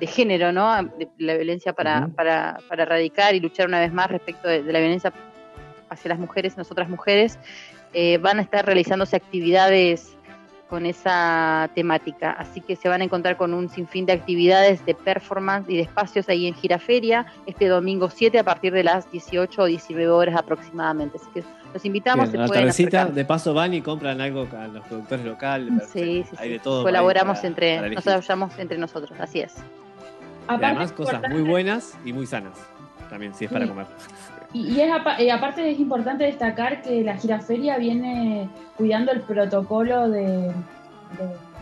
de 0.00 0.06
género, 0.06 0.50
¿no? 0.52 0.82
De 0.98 1.08
la 1.18 1.34
violencia 1.34 1.72
para, 1.74 2.08
para, 2.16 2.58
para 2.68 2.82
erradicar 2.84 3.34
y 3.34 3.40
luchar 3.40 3.66
una 3.68 3.78
vez 3.80 3.92
más 3.92 4.10
respecto 4.10 4.48
de, 4.48 4.62
de 4.62 4.72
la 4.72 4.78
violencia 4.80 5.12
hacia 5.90 6.08
las 6.08 6.18
mujeres, 6.18 6.56
nosotras 6.56 6.88
mujeres, 6.88 7.38
eh, 7.92 8.18
van 8.18 8.38
a 8.38 8.42
estar 8.42 8.64
realizándose 8.64 9.16
actividades 9.16 10.16
con 10.68 10.86
esa 10.86 11.68
temática. 11.74 12.30
Así 12.30 12.60
que 12.60 12.76
se 12.76 12.88
van 12.88 13.00
a 13.00 13.04
encontrar 13.04 13.36
con 13.36 13.52
un 13.54 13.68
sinfín 13.68 14.06
de 14.06 14.12
actividades 14.12 14.86
de 14.86 14.94
performance 14.94 15.68
y 15.68 15.74
de 15.76 15.82
espacios 15.82 16.28
ahí 16.28 16.46
en 16.46 16.54
Giraferia 16.54 17.26
este 17.46 17.66
domingo 17.66 18.08
7 18.08 18.38
a 18.38 18.44
partir 18.44 18.72
de 18.72 18.84
las 18.84 19.10
18 19.10 19.62
o 19.62 19.64
19 19.64 20.08
horas 20.10 20.36
aproximadamente. 20.36 21.18
Así 21.20 21.26
que 21.34 21.42
los 21.74 21.84
invitamos, 21.84 22.30
Bien, 22.30 22.42
se 22.44 22.48
pueden 22.48 22.62
tardecita, 22.62 23.06
de 23.06 23.24
paso 23.24 23.52
van 23.52 23.74
y 23.74 23.82
compran 23.82 24.20
algo 24.20 24.46
a 24.56 24.68
los 24.68 24.84
productores 24.86 25.26
locales. 25.26 25.72
Sí, 25.92 26.24
sí, 26.30 26.36
Hay 26.38 26.46
sí. 26.46 26.52
de 26.54 26.58
todo. 26.60 26.84
Colaboramos 26.84 27.38
para- 27.38 27.48
entre, 27.48 27.74
para 27.76 27.88
nos 27.88 28.06
elegir. 28.06 28.12
apoyamos 28.12 28.58
entre 28.60 28.78
nosotros, 28.78 29.18
así 29.20 29.40
es. 29.40 29.54
Y 30.48 30.64
además 30.64 30.92
cosas 30.92 31.22
muy 31.30 31.42
buenas 31.42 31.96
y 32.04 32.12
muy 32.12 32.26
sanas. 32.26 32.58
También, 33.08 33.34
si 33.34 33.44
es 33.46 33.50
para 33.52 33.66
comer. 33.66 33.86
Y, 34.52 34.68
y 34.72 34.80
es 34.80 34.90
eh, 35.18 35.30
aparte 35.32 35.68
es 35.70 35.78
importante 35.80 36.24
destacar 36.24 36.82
que 36.82 37.02
la 37.02 37.16
giraferia 37.16 37.76
viene 37.78 38.48
cuidando 38.76 39.12
el 39.12 39.20
protocolo 39.22 40.08
de, 40.08 40.22
de- 40.22 40.52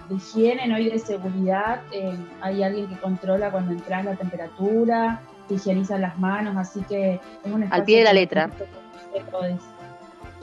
de 0.08 0.14
higiene 0.14 0.66
¿no? 0.68 0.78
y 0.78 0.88
de 0.90 0.98
seguridad. 0.98 1.80
Eh, 1.92 2.16
hay 2.40 2.62
alguien 2.62 2.86
que 2.88 2.96
controla 2.96 3.50
cuando 3.50 3.72
entras 3.72 4.04
la 4.04 4.14
temperatura, 4.14 5.20
te 5.48 5.54
higieniza 5.54 5.98
las 5.98 6.18
manos, 6.18 6.56
así 6.56 6.80
que 6.88 7.20
es 7.44 7.52
un 7.52 7.62
espacio 7.62 7.84
pie 7.84 7.98
de 7.98 8.04
la 8.04 8.10
que- 8.10 8.14
letra. 8.14 8.50
que. 9.12 9.56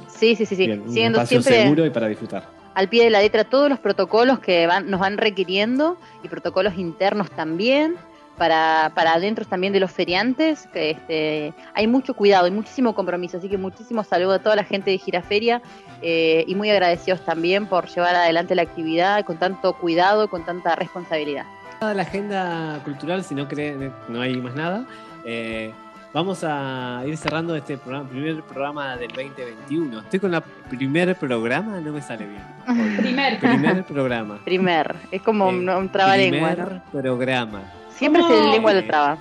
Sí, 0.08 0.36
sí, 0.36 0.46
sí, 0.46 0.56
sí. 0.56 0.66
Bien, 0.68 0.82
un 0.82 0.88
Siguiendo 0.90 1.20
espacio 1.20 1.42
siempre 1.42 1.64
seguro 1.64 1.86
y 1.86 1.90
para 1.90 2.08
disfrutar. 2.08 2.44
al 2.74 2.88
pie 2.90 3.04
de 3.06 3.10
la 3.10 3.20
letra 3.22 3.44
todos 3.44 3.70
los 3.70 3.80
protocolos 3.80 4.40
que 4.40 4.66
van, 4.68 4.90
nos 4.90 5.00
van 5.00 5.18
requiriendo 5.18 5.98
y 6.24 6.28
protocolos 6.30 6.76
internos 6.78 7.30
también. 7.32 7.96
Para, 8.38 8.92
para 8.94 9.14
adentro 9.14 9.46
también 9.46 9.72
de 9.72 9.80
los 9.80 9.92
feriantes, 9.92 10.68
que 10.74 10.92
este, 10.92 11.54
hay 11.74 11.88
mucho 11.88 12.14
cuidado 12.14 12.48
y 12.48 12.52
muchísimo 12.52 12.94
compromiso, 12.94 13.38
así 13.38 13.48
que 13.48 13.58
muchísimo 13.58 14.04
saludo 14.04 14.34
a 14.34 14.40
toda 14.40 14.56
la 14.58 14.64
gente 14.66 14.92
de 14.92 14.98
Giraferia 14.98 15.62
eh, 16.02 16.44
y 16.46 16.54
muy 16.56 16.70
agradecidos 16.70 17.24
también 17.24 17.66
por 17.68 17.88
llevar 17.88 18.14
adelante 18.16 18.54
la 18.56 18.64
actividad 18.64 19.24
con 19.24 19.38
tanto 19.38 19.74
cuidado, 19.74 20.28
con 20.30 20.44
tanta 20.46 20.76
responsabilidad. 20.76 21.46
Toda 21.80 21.94
la 21.94 22.02
agenda 22.04 22.80
cultural, 22.84 23.24
si 23.24 23.36
no 23.36 23.48
cree, 23.48 23.92
no 24.10 24.20
hay 24.22 24.36
más 24.38 24.54
nada. 24.56 24.86
eh, 25.26 25.72
vamos 26.14 26.44
a 26.44 27.02
ir 27.06 27.18
cerrando 27.18 27.56
este 27.56 27.78
programa, 27.78 28.10
primer 28.10 28.42
programa 28.44 28.96
del 28.98 29.10
2021. 29.10 30.00
Estoy 30.00 30.20
con 30.20 30.32
la 30.32 30.42
primer 30.42 31.16
programa, 31.16 31.80
no 31.82 31.92
me 31.92 32.02
sale 32.02 32.26
bien. 32.26 32.44
Primer. 32.98 33.40
Primer 33.40 33.84
programa. 33.84 34.40
Primer, 34.44 34.96
es 35.12 35.22
como 35.22 35.50
Eh, 35.50 35.54
un, 35.56 35.70
un 35.70 35.90
trabalengua. 35.90 36.50
¿no? 36.52 36.56
Primer 36.56 36.82
programa. 36.92 37.62
Siempre 37.96 38.22
¿Cómo? 38.22 38.34
se 38.34 38.44
lengua 38.52 38.74
del 38.74 38.88
traba. 38.88 39.18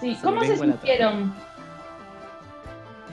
Sí, 0.00 0.16
¿cómo 0.22 0.42
se 0.44 0.56
sintieron? 0.56 1.32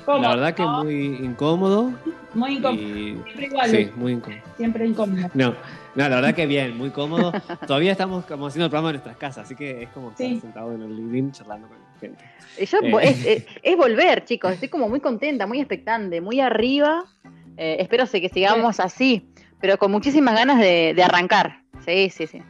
¿Cómo? 0.06 0.18
La 0.24 0.30
verdad 0.30 0.53
que 0.56 0.66
muy 0.66 1.06
incómodo. 1.24 1.91
Muy 2.34 2.58
incómodo. 2.58 2.82
y- 2.82 3.22
Siempre 3.24 3.45
igual, 3.45 3.70
Sí, 3.70 3.91
muy 3.95 4.12
incómodo. 4.14 4.41
siempre 4.58 4.88
incómodo. 4.88 5.30
No, 5.36 5.49
no, 5.95 6.10
la 6.10 6.16
verdad 6.16 6.34
que 6.34 6.45
bien, 6.48 6.78
muy 6.78 6.90
cómodo. 6.90 7.32
Todavía 7.68 7.91
estamos 7.91 8.26
como 8.26 8.48
haciendo 8.48 8.66
el 8.66 8.70
programa 8.72 8.90
en 8.90 8.95
nuestras 8.95 9.18
casas, 9.18 9.45
así 9.45 9.56
que 9.56 9.84
es 9.84 9.90
como 9.90 10.12
estar 10.12 10.26
Sí. 10.26 10.40
sentado 10.40 10.74
en 10.74 10.82
el 10.82 10.95
living 10.95 11.32
charlando 11.32 11.68
con 11.68 11.78
gente. 11.99 12.24
Eh, 12.58 12.66
Yo, 12.66 12.80
Eh. 12.82 12.91
es, 13.03 13.26
es- 13.26 13.45
es 13.62 13.78
volver, 13.78 14.24
chicos. 14.26 14.53
Estoy 14.53 14.70
como 14.70 14.90
muy 14.90 15.02
contenta, 15.02 15.45
muy 15.45 15.60
expectante, 15.60 16.20
muy 16.22 16.40
arriba. 16.40 17.03
Eh, 17.58 17.78
espero 17.80 18.06
que 18.10 18.30
sigamos 18.30 18.80
así, 18.80 19.30
pero 19.60 19.78
con 19.78 19.91
muchísimas 19.91 20.34
ganas 20.34 20.58
de, 20.60 20.94
de 20.95 21.03
arrancar. 21.03 21.62
Sí, 21.86 22.10
sí, 22.10 22.26
sí. 22.28 22.41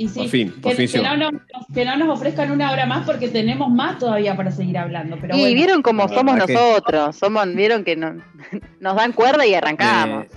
Y 0.00 0.08
sí, 0.08 0.20
Por 0.20 0.28
fin, 0.28 0.50
por 0.62 0.74
que, 0.74 0.86
fin 0.88 1.02
que 1.02 1.06
no 1.06 1.16
nos, 1.18 1.32
que 1.74 1.84
no 1.84 1.96
nos 1.98 2.08
ofrezcan 2.08 2.50
una 2.52 2.70
hora 2.72 2.86
más 2.86 3.04
porque 3.04 3.28
tenemos 3.28 3.70
más 3.70 3.98
todavía 3.98 4.34
para 4.34 4.50
seguir 4.50 4.78
hablando. 4.78 5.18
Pero 5.20 5.36
y 5.36 5.40
bueno. 5.40 5.54
vieron 5.54 5.82
cómo 5.82 6.08
somos 6.08 6.36
nosotros. 6.38 7.16
Somos, 7.16 7.54
vieron 7.54 7.84
que 7.84 7.96
no- 7.96 8.14
nos 8.80 8.96
dan 8.96 9.12
cuerda 9.12 9.46
y 9.46 9.52
arrancamos. 9.54 10.24
Eh, 10.24 10.28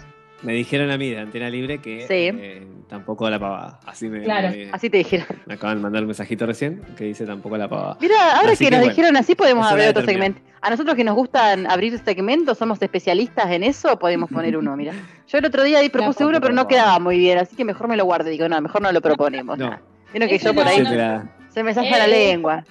me 0.41 0.51
dijeron 0.53 0.91
a 0.91 0.97
mí 0.97 1.09
de 1.11 1.19
Antena 1.19 1.49
Libre 1.49 1.77
que 1.77 2.01
Sí. 2.01 2.37
eh, 2.37 2.67
tampoco 2.93 3.27
la 3.27 3.39
pavada. 3.39 3.79
Así 3.87 4.07
me, 4.07 4.21
Claro. 4.21 4.49
me- 4.49 4.69
Así 4.71 4.87
te 4.87 4.97
dijeron. 4.97 5.25
me 5.47 5.55
acaban 5.55 5.77
de 5.77 5.81
mandar 5.83 6.03
un 6.03 6.07
mensajito 6.09 6.45
recién 6.45 6.81
que 6.95 7.05
dice 7.05 7.25
tampoco 7.25 7.57
la 7.57 7.67
pavada. 7.67 7.97
Mira, 7.99 8.37
ahora 8.37 8.51
Así 8.51 8.59
que, 8.63 8.65
que 8.65 8.71
nos 8.71 8.79
bueno, 8.81 8.89
dijeron 8.95 9.17
así, 9.17 9.33
podemos 9.33 9.65
abrir 9.65 9.87
otro 9.89 10.05
segmento. 10.05 10.39
A 10.61 10.69
nosotros 10.69 10.95
que 10.95 11.03
nos 11.03 11.15
gustan 11.15 11.65
abrir 11.69 11.97
segmentos, 11.97 12.57
somos 12.59 12.79
especialistas 12.81 13.49
en 13.49 13.63
eso, 13.63 13.97
podemos 13.97 14.29
poner 14.29 14.55
uno, 14.55 14.77
mira. 14.77 14.93
Yo 15.27 15.39
el 15.39 15.45
otro 15.45 15.63
día 15.63 15.79
ahí 15.79 15.89
propuse 15.89 16.23
uno, 16.23 16.39
pero 16.39 16.53
no 16.53 16.67
quedaba 16.67 16.99
muy 16.99 17.17
bien, 17.17 17.39
así 17.39 17.55
que 17.55 17.65
mejor 17.65 17.87
me 17.87 17.97
lo 17.97 18.05
guardé. 18.05 18.29
Digo, 18.29 18.47
no, 18.47 18.61
mejor 18.61 18.81
no 18.83 18.91
lo 18.91 19.01
proponemos. 19.01 19.57
No. 19.57 19.75
Vieron 20.13 20.29
que 20.29 20.37
yo 20.37 20.53
por 20.53 20.67
ahí 20.67 20.83
la- 20.83 21.27
se 21.49 21.63
me 21.63 21.73
zafa 21.73 21.97
la 21.97 22.05
Eh, 22.05 22.09
lengua. 22.29 22.63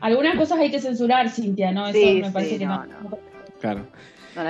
Algunas 0.00 0.34
cosas 0.36 0.58
hay 0.58 0.70
que 0.72 0.80
censurar, 0.80 1.28
Cintia, 1.30 1.70
¿no? 1.72 1.86
Eso 1.86 1.98
Sí, 1.98 2.20
me 2.22 2.30
parece 2.30 2.52
sí, 2.52 2.58
que 2.58 2.66
no. 2.66 2.84
no, 2.84 3.10
no. 3.10 3.18
Claro. 3.60 3.86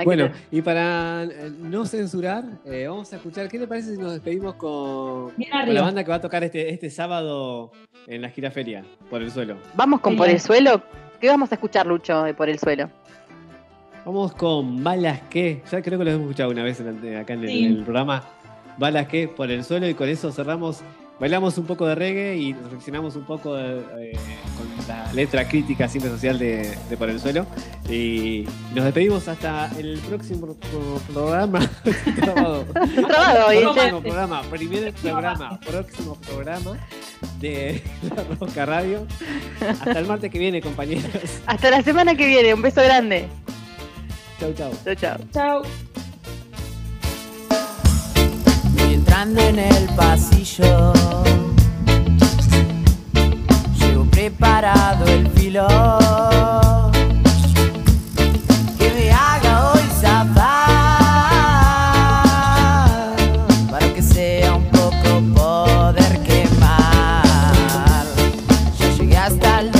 Bueno, 0.03 0.29
y 0.51 0.61
para 0.61 1.23
eh, 1.23 1.51
no 1.59 1.85
censurar, 1.85 2.43
eh, 2.65 2.87
vamos 2.87 3.11
a 3.13 3.15
escuchar. 3.17 3.47
¿Qué 3.49 3.57
le 3.59 3.67
parece 3.67 3.95
si 3.95 4.01
nos 4.01 4.13
despedimos 4.13 4.55
con, 4.55 5.33
la 5.37 5.81
banda 5.81 6.03
que 6.03 6.09
va 6.09 6.15
a 6.15 6.21
tocar 6.21 6.43
este, 6.43 6.69
este 6.69 6.89
sábado 6.89 7.71
en 8.07 8.21
la 8.21 8.29
giraferia, 8.29 8.83
por 9.09 9.21
el 9.21 9.31
suelo? 9.31 9.57
Vamos 9.75 10.01
con. 10.01 10.15
Por 10.15 10.29
el 10.29 10.39
Suelo. 10.39 10.83
¿Qué 11.19 11.27
vamos 11.27 11.51
a 11.51 11.55
escuchar, 11.55 11.85
Lucho, 11.85 12.23
de 12.23 12.33
Por 12.33 12.49
el 12.49 12.57
Suelo? 12.57 12.89
Vamos 14.05 14.33
con 14.33 14.83
Balas 14.83 15.21
que, 15.29 15.61
ya 15.71 15.81
creo 15.81 15.99
que 15.99 16.05
lo 16.05 16.11
hemos 16.11 16.23
escuchado 16.23 16.49
una 16.49 16.63
vez 16.63 16.79
en 16.79 17.17
acá 17.17 17.33
en 17.33 17.43
el, 17.43 17.49
Sí. 17.49 17.65
en 17.65 17.71
el 17.73 17.83
programa. 17.83 18.23
Balas 18.77 19.07
que 19.07 19.27
por 19.27 19.51
el 19.51 19.63
suelo 19.63 19.87
y 19.87 19.93
con 19.93 20.09
eso 20.09 20.31
cerramos. 20.31 20.81
Bailamos 21.21 21.55
un 21.59 21.65
poco 21.67 21.85
de 21.85 21.93
reggae 21.93 22.35
y 22.35 22.53
reflexionamos 22.53 23.15
un 23.15 23.25
poco 23.25 23.53
de, 23.53 23.77
eh, 23.99 24.17
con 24.57 24.87
la 24.87 25.13
letra 25.13 25.47
crítica 25.47 25.87
siempre 25.87 26.09
social 26.09 26.39
de, 26.39 26.75
de 26.89 26.97
Por 26.97 27.11
el 27.11 27.19
Suelo. 27.19 27.45
Y 27.87 28.45
nos 28.73 28.85
despedimos 28.85 29.27
hasta 29.27 29.69
el 29.77 29.99
próximo 29.99 30.47
pro- 30.55 30.99
programa. 31.13 31.59
Trabado. 32.15 32.65
Próximo 32.65 34.01
programa, 34.01 34.41
primer 34.49 34.93
programa, 34.93 35.59
próximo 35.59 36.15
programa 36.27 36.77
de 37.39 37.83
La 38.15 38.23
Roca 38.39 38.65
Radio. 38.65 39.05
Hasta 39.69 39.99
el 39.99 40.07
martes 40.07 40.31
que 40.31 40.39
viene, 40.39 40.59
compañeros. 40.59 41.05
Hasta 41.45 41.69
la 41.69 41.83
semana 41.83 42.15
que 42.15 42.25
viene. 42.25 42.51
Un 42.55 42.63
beso 42.63 42.81
grande. 42.81 43.27
Chau, 44.39 44.51
chau. 44.53 44.71
Chau, 44.83 44.95
chau. 44.95 45.17
Chao. 45.31 45.90
Entrando 49.11 49.41
en 49.41 49.59
el 49.59 49.89
pasillo. 49.93 50.93
Llevo 53.77 54.05
preparado 54.05 55.05
el 55.05 55.27
filo. 55.31 55.67
Que 58.79 58.89
me 58.95 59.11
haga 59.11 59.71
hoy 59.73 59.81
zafar. 59.99 60.31
Para 63.69 63.93
que 63.93 64.01
sea 64.01 64.55
un 64.55 64.65
poco 64.67 65.21
poder 65.35 66.17
quemar. 66.23 68.05
Ya 68.79 68.87
llegué 68.97 69.17
hasta 69.17 69.59
el 69.59 69.71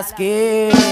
que 0.00 0.91